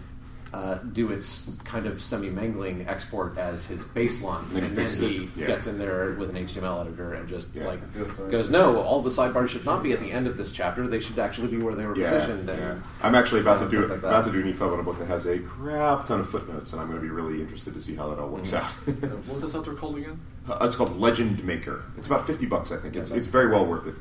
uh, 0.53 0.75
do 0.93 1.11
its 1.13 1.49
kind 1.65 1.87
of 1.87 2.03
semi-mangling 2.03 2.85
export 2.89 3.39
as 3.39 3.65
his 3.67 3.81
baseline, 3.85 4.43
And 4.47 4.57
then 4.57 4.63
he 4.65 4.69
and 4.69 4.89
then 4.89 5.11
he 5.11 5.31
yeah. 5.41 5.47
gets 5.47 5.67
in 5.69 5.79
there 5.79 6.15
with 6.15 6.31
an 6.31 6.37
HTML 6.45 6.81
editor 6.81 7.15
and 7.15 7.29
just 7.29 7.49
Yeah. 7.55 7.69
like 7.69 7.81
I 7.83 7.87
feel 7.99 8.11
sorry. 8.17 8.31
goes, 8.33 8.51
"No, 8.51 8.81
all 8.83 9.01
the 9.01 9.11
sidebars 9.11 9.49
should 9.51 9.65
not 9.65 9.83
be 9.85 9.93
at 9.93 10.01
the 10.01 10.11
end 10.11 10.27
of 10.27 10.37
this 10.37 10.51
chapter. 10.51 10.89
They 10.89 10.99
should 10.99 11.19
actually 11.21 11.49
be 11.49 11.59
where 11.59 11.75
they 11.77 11.87
were 11.87 11.97
Yeah, 11.97 12.11
positioned." 12.11 12.49
yeah. 12.49 12.55
And, 12.73 12.83
I'm 13.03 13.15
actually 13.15 13.43
about 13.43 13.61
to 13.61 13.67
uh, 13.67 13.69
do 13.69 13.79
things 13.79 13.91
like 13.91 14.01
that. 14.01 14.09
about 14.09 14.25
to 14.25 14.33
do 14.33 14.41
an 14.41 14.53
EPUB 14.53 14.73
on 14.73 14.81
a 14.81 14.83
book 14.83 14.99
that 14.99 15.07
has 15.07 15.27
a 15.27 15.39
crap 15.39 16.07
ton 16.07 16.19
of 16.21 16.29
footnotes, 16.29 16.73
and 16.73 16.83
I'm 16.83 16.89
going 16.89 16.99
to 16.99 17.05
be 17.05 17.11
really 17.11 17.41
interested 17.41 17.73
to 17.75 17.81
see 17.81 17.95
how 17.95 18.09
that 18.11 18.19
all 18.19 18.29
works 18.29 18.53
out. 18.53 18.65
what 18.65 19.35
was 19.35 19.43
this 19.43 19.55
author 19.55 19.75
called 19.75 19.99
again? 19.99 20.21
Uh, 20.49 20.59
it's 20.63 20.75
called 20.75 20.99
Legend 20.99 21.45
Maker. 21.45 21.85
It's 21.97 22.09
about 22.09 22.27
fifty 22.27 22.47
bucks, 22.47 22.73
I 22.73 22.77
think. 22.79 22.97
It's 22.97 23.11
Yeah, 23.11 23.17
it's 23.19 23.29
very 23.29 23.49
well 23.51 23.67
worth 23.67 23.87
it. 23.87 23.95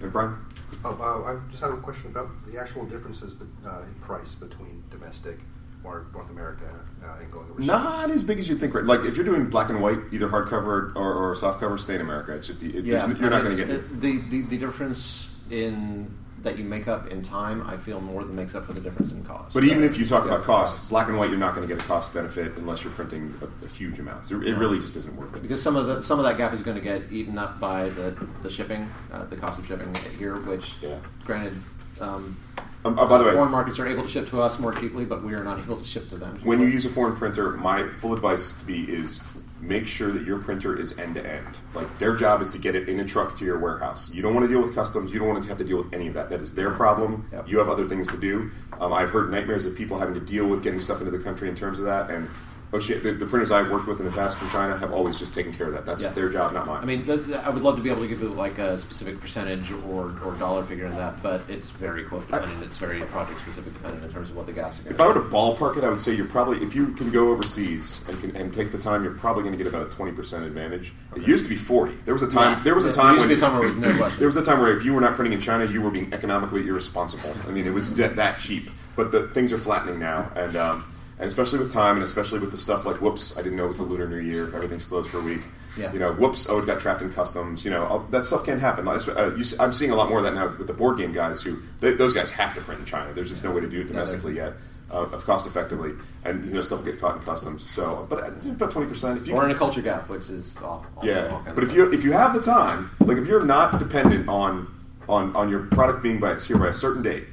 And 0.00 0.12
Brian, 0.12 0.36
Oh, 0.84 0.90
uh, 1.00 1.32
I 1.32 1.50
just 1.50 1.60
had 1.60 1.72
a 1.72 1.76
question 1.78 2.10
about 2.10 2.28
the 2.46 2.56
actual 2.60 2.84
differences 2.84 3.32
be- 3.32 3.46
uh, 3.66 3.80
in 3.80 3.94
price 4.00 4.36
between 4.36 4.84
domestic 4.90 5.38
or 5.84 6.06
North 6.12 6.30
America 6.30 6.64
uh, 7.04 7.20
and 7.20 7.30
going 7.30 7.48
overseas. 7.50 7.66
not 7.66 8.10
as 8.10 8.22
big 8.22 8.38
as 8.38 8.48
you'd 8.48 8.60
think. 8.60 8.74
Right? 8.74 8.84
Like 8.84 9.00
if 9.00 9.16
you're 9.16 9.24
doing 9.24 9.48
black 9.48 9.70
and 9.70 9.80
white, 9.80 9.98
either 10.12 10.28
hardcover 10.28 10.94
or, 10.96 11.14
or 11.32 11.36
softcover, 11.36 11.78
stay 11.78 11.94
in 11.94 12.00
America. 12.00 12.32
It's 12.34 12.46
just 12.46 12.62
it, 12.62 12.84
yeah, 12.84 13.06
you're 13.06 13.30
not 13.30 13.42
going 13.42 13.56
to 13.56 13.64
get. 13.64 14.00
the, 14.00 14.18
the 14.30 14.42
the 14.42 14.58
difference 14.58 15.30
in 15.50 16.14
that 16.42 16.56
you 16.56 16.62
make 16.62 16.86
up 16.86 17.08
in 17.08 17.20
time. 17.22 17.66
I 17.66 17.76
feel 17.76 18.00
more 18.00 18.22
than 18.22 18.36
makes 18.36 18.54
up 18.54 18.64
for 18.64 18.72
the 18.72 18.80
difference 18.80 19.10
in 19.10 19.24
cost. 19.24 19.54
But 19.54 19.64
even 19.64 19.82
if 19.82 19.98
you 19.98 20.06
talk 20.06 20.24
about 20.24 20.44
cost, 20.44 20.88
black 20.88 21.08
and 21.08 21.18
white, 21.18 21.30
you're 21.30 21.38
not 21.38 21.56
going 21.56 21.66
to 21.66 21.74
get 21.74 21.82
a 21.82 21.86
cost 21.88 22.14
benefit 22.14 22.56
unless 22.58 22.84
you're 22.84 22.92
printing 22.92 23.34
a, 23.42 23.64
a 23.64 23.68
huge 23.70 23.98
amount. 23.98 24.24
So 24.24 24.40
it 24.40 24.52
really 24.56 24.78
just 24.78 24.94
isn't 24.96 25.16
worth 25.16 25.34
it. 25.34 25.42
because 25.42 25.60
some 25.62 25.74
of 25.74 25.86
the 25.88 26.00
some 26.02 26.18
of 26.20 26.24
that 26.24 26.36
gap 26.36 26.52
is 26.52 26.62
going 26.62 26.76
to 26.76 26.82
get 26.82 27.10
eaten 27.10 27.38
up 27.38 27.58
by 27.58 27.88
the 27.90 28.10
the 28.42 28.50
shipping, 28.50 28.88
uh, 29.12 29.24
the 29.24 29.36
cost 29.36 29.58
of 29.58 29.66
shipping 29.66 29.92
here. 30.18 30.36
Which, 30.40 30.74
Yeah. 30.80 30.98
granted, 31.24 31.54
um, 32.00 32.36
Um, 32.84 32.98
oh, 32.98 33.06
by 33.06 33.18
the 33.18 33.24
way, 33.24 33.32
foreign 33.32 33.50
markets 33.50 33.78
are 33.78 33.86
able 33.86 34.04
to 34.04 34.08
ship 34.08 34.28
to 34.30 34.40
us 34.40 34.58
more 34.58 34.72
cheaply, 34.72 35.04
but 35.04 35.24
we 35.24 35.34
are 35.34 35.42
not 35.42 35.58
able 35.58 35.76
to 35.76 35.84
ship 35.84 36.08
to 36.10 36.16
them. 36.16 36.40
when 36.44 36.60
you 36.60 36.66
use 36.66 36.84
a 36.84 36.88
foreign 36.88 37.16
printer, 37.16 37.52
my 37.52 37.88
full 37.88 38.14
advice 38.14 38.52
to 38.52 38.64
be 38.64 38.84
is 38.84 39.20
make 39.60 39.86
sure 39.86 40.10
that 40.10 40.24
your 40.24 40.38
printer 40.38 40.78
is 40.78 40.96
end 40.98 41.16
to 41.16 41.26
end. 41.26 41.46
Like 41.74 41.98
their 41.98 42.14
job 42.14 42.42
is 42.42 42.50
to 42.50 42.58
get 42.58 42.76
it 42.76 42.88
in 42.88 43.00
a 43.00 43.04
truck 43.04 43.34
to 43.36 43.44
your 43.44 43.58
warehouse. 43.58 44.10
You 44.12 44.22
don't 44.22 44.34
want 44.34 44.44
to 44.46 44.52
deal 44.52 44.62
with 44.62 44.74
customs. 44.74 45.12
You 45.12 45.18
don't 45.18 45.28
want 45.28 45.42
to 45.42 45.48
have 45.48 45.58
to 45.58 45.64
deal 45.64 45.78
with 45.78 45.92
any 45.92 46.08
of 46.08 46.14
that. 46.14 46.30
That 46.30 46.40
is 46.40 46.54
their 46.54 46.70
problem. 46.70 47.28
Yep. 47.32 47.48
You 47.48 47.58
have 47.58 47.68
other 47.68 47.84
things 47.84 48.08
to 48.08 48.16
do. 48.16 48.50
Um, 48.80 48.92
I've 48.92 49.10
heard 49.10 49.30
nightmares 49.30 49.64
of 49.64 49.74
people 49.74 49.98
having 49.98 50.14
to 50.14 50.20
deal 50.20 50.46
with 50.46 50.62
getting 50.62 50.80
stuff 50.80 51.00
into 51.00 51.10
the 51.10 51.18
country 51.18 51.48
in 51.48 51.56
terms 51.56 51.78
of 51.80 51.86
that. 51.86 52.10
And 52.10 52.28
oh 52.72 52.78
shit, 52.78 53.02
the, 53.02 53.12
the 53.12 53.24
printers 53.26 53.50
I've 53.50 53.70
worked 53.70 53.86
with 53.86 53.98
in 54.00 54.06
the 54.06 54.12
past 54.12 54.36
from 54.36 54.50
China 54.50 54.76
have 54.76 54.92
always 54.92 55.18
just 55.18 55.32
taken 55.32 55.52
care 55.52 55.68
of 55.68 55.72
that. 55.72 55.86
That's 55.86 56.02
Yeah. 56.02 56.10
their 56.10 56.28
job, 56.28 56.52
not 56.52 56.66
mine. 56.66 56.82
I 56.82 56.86
mean, 56.86 57.06
th- 57.06 57.24
th- 57.26 57.38
I 57.38 57.50
would 57.50 57.62
love 57.62 57.76
to 57.76 57.82
be 57.82 57.90
able 57.90 58.02
to 58.02 58.08
give 58.08 58.20
you 58.20 58.28
like 58.28 58.58
a 58.58 58.76
specific 58.78 59.20
percentage 59.20 59.70
or, 59.72 60.12
or 60.24 60.32
dollar 60.38 60.64
figure 60.64 60.86
in 60.86 60.94
that, 60.96 61.22
but 61.22 61.42
it's 61.48 61.70
very 61.70 62.04
quote 62.04 62.26
dependent. 62.30 62.62
It's 62.62 62.76
very 62.76 63.00
project 63.02 63.40
specific 63.40 63.72
dependent 63.74 64.04
in 64.04 64.12
terms 64.12 64.30
of 64.30 64.36
what 64.36 64.46
the 64.46 64.52
gaps 64.52 64.78
are 64.78 64.82
going 64.82 64.94
If 64.94 65.00
I 65.00 65.06
were 65.06 65.14
to 65.14 65.20
ballpark 65.20 65.76
it, 65.78 65.84
I 65.84 65.88
would 65.88 66.00
say 66.00 66.14
you're 66.14 66.26
probably, 66.26 66.62
if 66.62 66.74
you 66.74 66.88
can 66.88 67.10
go 67.10 67.30
overseas 67.30 68.00
and, 68.08 68.20
can, 68.20 68.36
and 68.36 68.52
take 68.52 68.70
the 68.72 68.78
time, 68.78 69.02
you're 69.02 69.14
probably 69.14 69.42
going 69.44 69.56
to 69.56 69.62
get 69.62 69.66
about 69.72 69.82
a 69.92 69.96
20% 69.96 70.44
advantage. 70.46 70.92
It 71.16 71.22
used 71.22 71.44
to 71.44 71.48
be 71.50 71.56
40. 71.56 71.94
There 72.04 72.14
was 72.14 72.22
a 72.22 72.28
time. 72.28 72.58
Yeah. 72.58 72.64
There 72.64 72.74
was 72.74 72.84
a 72.84 72.88
There 72.88 72.94
time 72.96 73.14
used 73.14 73.22
to 73.24 73.28
when 73.28 73.36
be 73.38 73.42
a 73.42 73.48
time 73.48 73.54
where 73.58 73.62
it 73.62 73.66
was 73.66 73.76
no 73.76 73.96
question. 73.96 74.18
There 74.18 74.28
was 74.28 74.36
a 74.36 74.42
time 74.42 74.60
where 74.60 74.76
if 74.76 74.84
you 74.84 74.92
were 74.94 75.00
not 75.00 75.14
printing 75.14 75.32
in 75.32 75.40
China, 75.40 75.64
you 75.64 75.80
were 75.80 75.90
being 75.90 76.12
economically 76.12 76.66
irresponsible. 76.68 77.34
I 77.46 77.50
mean, 77.50 77.66
it 77.66 77.72
was 77.72 77.94
that, 77.94 78.16
that 78.16 78.38
cheap. 78.40 78.68
But 78.94 79.10
the 79.12 79.28
things 79.28 79.52
are 79.52 79.58
flattening 79.58 79.98
now, 80.00 80.30
and 80.34 80.56
um, 80.56 80.84
and 81.18 81.26
especially 81.28 81.58
with 81.58 81.72
time, 81.72 81.96
and 81.96 82.04
especially 82.04 82.38
with 82.38 82.50
the 82.50 82.56
stuff 82.58 82.86
like, 82.86 83.00
whoops, 83.00 83.36
I 83.36 83.42
didn't 83.42 83.56
know 83.56 83.64
it 83.64 83.68
was 83.68 83.78
the 83.78 83.82
Lunar 83.84 84.08
New 84.08 84.18
Year. 84.18 84.54
Everything's 84.54 84.84
closed 84.84 85.10
for 85.10 85.18
a 85.18 85.22
week. 85.22 85.40
Yeah. 85.76 85.92
You 85.92 85.98
know, 85.98 86.12
whoops, 86.12 86.48
oh, 86.48 86.58
it 86.58 86.66
got 86.66 86.80
trapped 86.80 87.02
in 87.02 87.12
customs. 87.12 87.64
You 87.64 87.70
know, 87.70 87.84
all, 87.86 87.98
that 88.10 88.24
stuff 88.26 88.44
can 88.44 88.58
happen. 88.58 88.86
Uh, 88.88 88.98
you, 89.36 89.44
I'm 89.60 89.72
seeing 89.72 89.90
a 89.90 89.94
lot 89.94 90.08
more 90.08 90.18
of 90.18 90.24
that 90.24 90.34
now 90.34 90.54
with 90.56 90.66
the 90.66 90.72
board 90.72 90.98
game 90.98 91.12
guys 91.12 91.40
who 91.40 91.58
they, 91.80 91.92
those 91.92 92.12
guys 92.12 92.30
have 92.32 92.54
to 92.54 92.60
print 92.60 92.80
in 92.80 92.86
China. 92.86 93.12
There's 93.12 93.28
just 93.28 93.44
no 93.44 93.52
way 93.52 93.60
to 93.60 93.68
do 93.68 93.80
it 93.80 93.82
Yeah, 93.84 93.88
domestically 93.92 94.34
yet. 94.36 94.54
uh, 94.90 95.04
of 95.04 95.24
cost 95.24 95.46
effectively, 95.46 95.92
and 96.24 96.44
you 96.46 96.54
know 96.54 96.62
stuff 96.62 96.78
will 96.82 96.90
get 96.90 97.00
caught 97.00 97.16
in 97.18 97.22
customs. 97.22 97.68
So, 97.68 98.06
but 98.10 98.24
uh, 98.24 98.50
about 98.50 98.70
twenty 98.72 98.88
percent. 98.88 99.20
If 99.20 99.28
you 99.28 99.34
Or 99.34 99.44
in 99.44 99.50
a 99.50 99.54
culture 99.54 99.82
gap, 99.82 100.08
which 100.08 100.28
is 100.30 100.56
all, 100.62 100.84
yeah, 101.02 101.40
but 101.54 101.62
if 101.62 101.72
you 101.72 101.92
if 101.92 102.02
you 102.02 102.12
have 102.12 102.32
the 102.34 102.40
time, 102.42 102.90
like 103.00 103.18
if 103.18 103.26
you're 103.26 103.44
not 103.44 103.78
dependent 103.78 104.28
on 104.28 104.66
on 105.08 105.36
on 105.36 105.48
your 105.48 105.64
product 105.66 106.02
being 106.02 106.18
by 106.18 106.34
here 106.36 106.58
by 106.58 106.68
a 106.68 106.74
certain 106.74 107.02
date, 107.02 107.24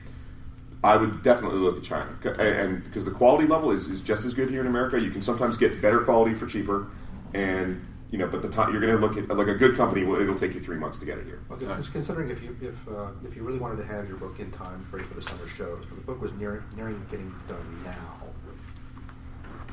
I 0.86 0.98
would 0.98 1.24
definitely 1.24 1.60
look 1.60 1.78
at 1.78 1.84
China, 1.84 2.16
and 2.40 2.84
because 2.84 3.06
the 3.06 3.12
quality 3.12 3.48
level 3.48 3.72
is, 3.72 3.88
is 3.88 4.02
just 4.02 4.24
as 4.24 4.34
good 4.34 4.52
here 4.52 4.62
in 4.62 4.68
America. 4.68 5.00
You 5.00 5.10
can 5.10 5.22
sometimes 5.22 5.58
get 5.58 5.82
better 5.82 6.02
quality 6.02 6.36
for 6.36 6.46
cheaper, 6.46 6.88
and 7.34 7.84
you 8.12 8.20
know, 8.20 8.28
but 8.28 8.44
the 8.44 8.50
time 8.50 8.72
you're 8.72 8.82
going 8.82 8.94
to 8.94 9.00
look 9.00 9.18
at 9.18 9.36
like 9.36 9.48
a 9.48 9.56
good 9.56 9.76
company, 9.76 10.04
it'll 10.04 10.36
take 10.36 10.54
you 10.54 10.62
three 10.62 10.78
months 10.78 10.98
to 11.00 11.06
get 11.06 11.18
it 11.18 11.26
here. 11.26 11.42
Okay, 11.52 11.66
was 11.66 11.90
considering 11.90 12.30
if 12.30 12.44
you 12.44 12.56
if 12.62 12.88
uh, 12.88 13.08
if 13.28 13.36
you 13.36 13.44
really 13.44 13.58
wanted 13.58 13.78
to 13.78 13.86
have 13.86 14.08
your 14.08 14.18
book 14.18 14.40
in 14.40 14.52
time 14.52 14.86
ready 14.92 15.06
for 15.06 15.16
the 15.16 15.24
summer 15.24 15.48
shows, 15.58 15.84
the 15.94 16.02
book 16.02 16.22
was 16.22 16.32
nearing 16.34 16.64
nearing 16.78 17.04
getting 17.10 17.34
done 17.48 17.84
now. 17.84 18.25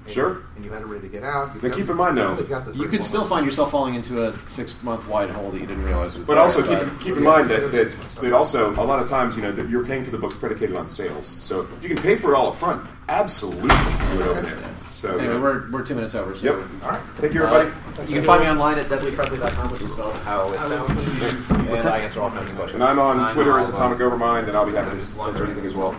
And- 0.05 0.13
Sure. 0.13 0.43
And 0.57 0.65
you 0.65 0.71
had 0.73 0.83
it 0.83 0.87
ready 0.87 1.03
to 1.03 1.09
get 1.09 1.23
out. 1.23 1.63
Now, 1.63 1.71
keep 1.75 1.89
in 1.89 1.97
mind, 1.97 2.17
though, 2.17 2.23
definitely 2.31 2.47
got 2.49 2.65
the 2.67 2.73
You 2.73 2.83
three, 2.89 2.97
could 2.99 3.05
still 3.05 3.25
find 3.25 3.47
yourself 3.47 3.71
falling 3.71 3.95
into 3.95 4.25
a 4.27 4.35
six 4.49 4.75
month 4.83 5.07
wide 5.09 5.31
hole 5.31 5.51
that 5.51 5.61
you 5.61 5.67
didn't 5.67 5.85
realize 5.85 6.17
was 6.17 6.27
But 6.27 6.35
there. 6.35 6.43
also 6.43 6.63
keep, 6.63 7.01
keep 7.01 7.17
in 7.17 7.23
mind 7.23 7.49
that, 7.51 7.71
that, 7.73 7.93
that 8.21 8.33
also 8.33 8.71
a 8.81 8.85
lot 8.85 9.01
of 9.01 9.09
times 9.09 9.37
you 9.37 9.43
know 9.43 9.53
that 9.53 9.69
you're 9.69 9.85
paying 9.85 10.03
for 10.05 10.11
the 10.11 10.19
books 10.19 10.35
predicated 10.35 10.77
on 10.77 10.89
sales. 10.89 11.37
So 11.41 11.61
if 11.77 11.83
you 11.83 11.89
can 11.95 11.99
pay 12.03 12.17
for 12.17 12.33
it 12.33 12.37
all 12.37 12.49
up 12.49 12.57
front, 12.57 12.85
absolutely 13.09 13.69
do 13.69 14.21
it 14.23 14.27
over 14.27 14.41
there. 14.41 14.59
So 14.91 15.19
Anyway, 15.19 15.37
we're, 15.37 15.69
we're 15.71 15.83
two 15.85 15.97
minutes 15.97 16.15
over. 16.15 16.37
So 16.37 16.45
yep. 16.45 16.69
All 16.85 16.91
right. 16.91 17.01
Thank 17.17 17.35
you, 17.35 17.43
everybody. 17.45 17.71
Uh, 17.99 18.03
you 18.03 18.15
can 18.15 18.25
find 18.25 18.43
me 18.45 18.49
online 18.49 18.79
at 18.79 18.87
deadlyfriendly.com, 18.87 19.73
which 19.73 19.83
is 19.83 19.93
spelled 19.93 20.15
how 20.19 20.53
it 20.53 20.61
sounds. 20.69 21.07
And 21.51 21.89
I 21.89 21.99
answer 21.99 22.21
all 22.21 22.31
kinds 22.31 22.49
of 22.51 22.55
questions. 22.57 22.75
And 22.81 22.85
I'm 22.85 23.01
on 23.01 23.35
Twitter 23.35 23.59
as 23.59 23.69
Atomic 23.69 23.99
Overmind, 23.99 24.47
and 24.47 24.57
I'll 24.57 24.65
be 24.65 24.73
happy 24.73 24.97
to 24.97 25.23
answer 25.23 25.45
anything 25.45 25.67
as 25.67 25.75
well. 25.75 25.93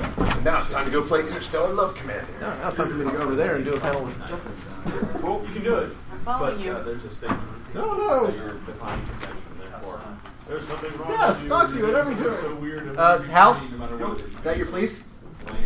And 0.00 0.44
now 0.44 0.58
it's 0.58 0.68
time 0.70 0.84
to 0.84 0.90
go 0.90 1.02
play 1.02 1.20
Interstellar 1.20 1.72
Love 1.72 1.94
Commander. 1.94 2.26
No, 2.40 2.54
now 2.58 2.68
it's 2.68 2.76
time 2.76 2.88
for 2.88 2.94
me 2.94 3.04
to 3.04 3.10
go 3.16 3.22
over 3.22 3.34
there 3.36 3.56
and 3.56 3.64
do 3.64 3.74
a 3.74 3.80
panel 3.80 4.04
with 4.04 4.18
Jeff. 4.28 5.22
Well, 5.22 5.44
you 5.46 5.52
can 5.52 5.64
do 5.64 5.76
it. 5.78 5.96
I'm 6.12 6.18
following 6.24 6.56
but, 6.56 6.64
you. 6.64 6.72
Uh, 6.72 6.82
there's 6.82 7.04
a 7.04 7.10
statement. 7.10 7.42
No, 7.74 7.94
no. 7.96 8.26
That 8.26 8.36
you're 8.36 8.52
defying 8.54 9.00
convention, 9.06 9.36
therefore. 9.58 10.00
There's 10.48 10.68
something 10.68 10.96
wrong 10.98 11.10
Yeah, 11.10 11.32
with 11.32 11.42
you. 11.42 11.48
Stoxy, 11.48 11.82
whatever 11.82 12.12
you're 12.12 12.32
It's 12.32 12.40
doing. 12.42 12.54
so 12.54 12.60
weird. 12.60 12.82
and 12.88 12.98
Uh, 12.98 13.16
weird, 13.18 13.30
Hal? 13.30 13.54
No 13.70 13.76
matter 13.78 13.96
what 13.96 14.20
is. 14.20 14.26
Is 14.26 14.40
that 14.42 14.56
your 14.56 14.66
please? 14.66 15.02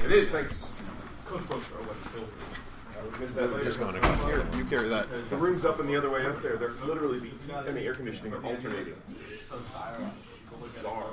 It 0.05 0.13
is, 0.13 0.31
thanks. 0.31 0.73
Cookbooks 1.29 1.73
are 1.75 1.83
what 1.87 1.97
filter. 1.97 3.65
Just 3.65 3.79
going 3.81 3.97
across 3.97 4.25
here. 4.25 4.45
You 4.57 4.65
carry 4.65 4.89
that. 4.89 5.07
The 5.31 5.37
room's 5.37 5.65
up 5.65 5.81
and 5.81 5.89
the 5.89 5.97
other 5.97 6.09
way 6.11 6.25
up 6.27 6.41
there. 6.43 6.57
They're 6.57 6.71
literally 6.85 7.19
the 7.19 7.27
heat 7.27 7.35
and 7.67 7.77
the 7.77 7.83
air 7.83 7.95
conditioning 7.95 8.33
are 8.33 8.45
alternating. 8.45 8.95
So 9.49 9.57
stylish. 9.71 10.13
Bizarre. 10.63 11.05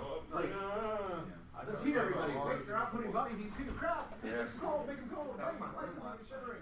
Let's 1.67 1.83
heat 1.83 1.95
everybody. 1.95 2.33
Wait, 2.33 2.67
they're 2.67 2.77
out 2.77 2.91
putting 2.91 3.11
body 3.11 3.35
heat 3.35 3.51
too. 3.57 3.71
Crap. 3.73 4.13
Yes. 4.23 4.49
It's 4.49 4.57
cold. 4.59 4.87
Make 4.87 4.97
them 4.97 5.09
cold. 5.13 5.37
Make 5.37 5.59
my 5.59 5.67
life 5.67 6.19
shivering. 6.29 6.61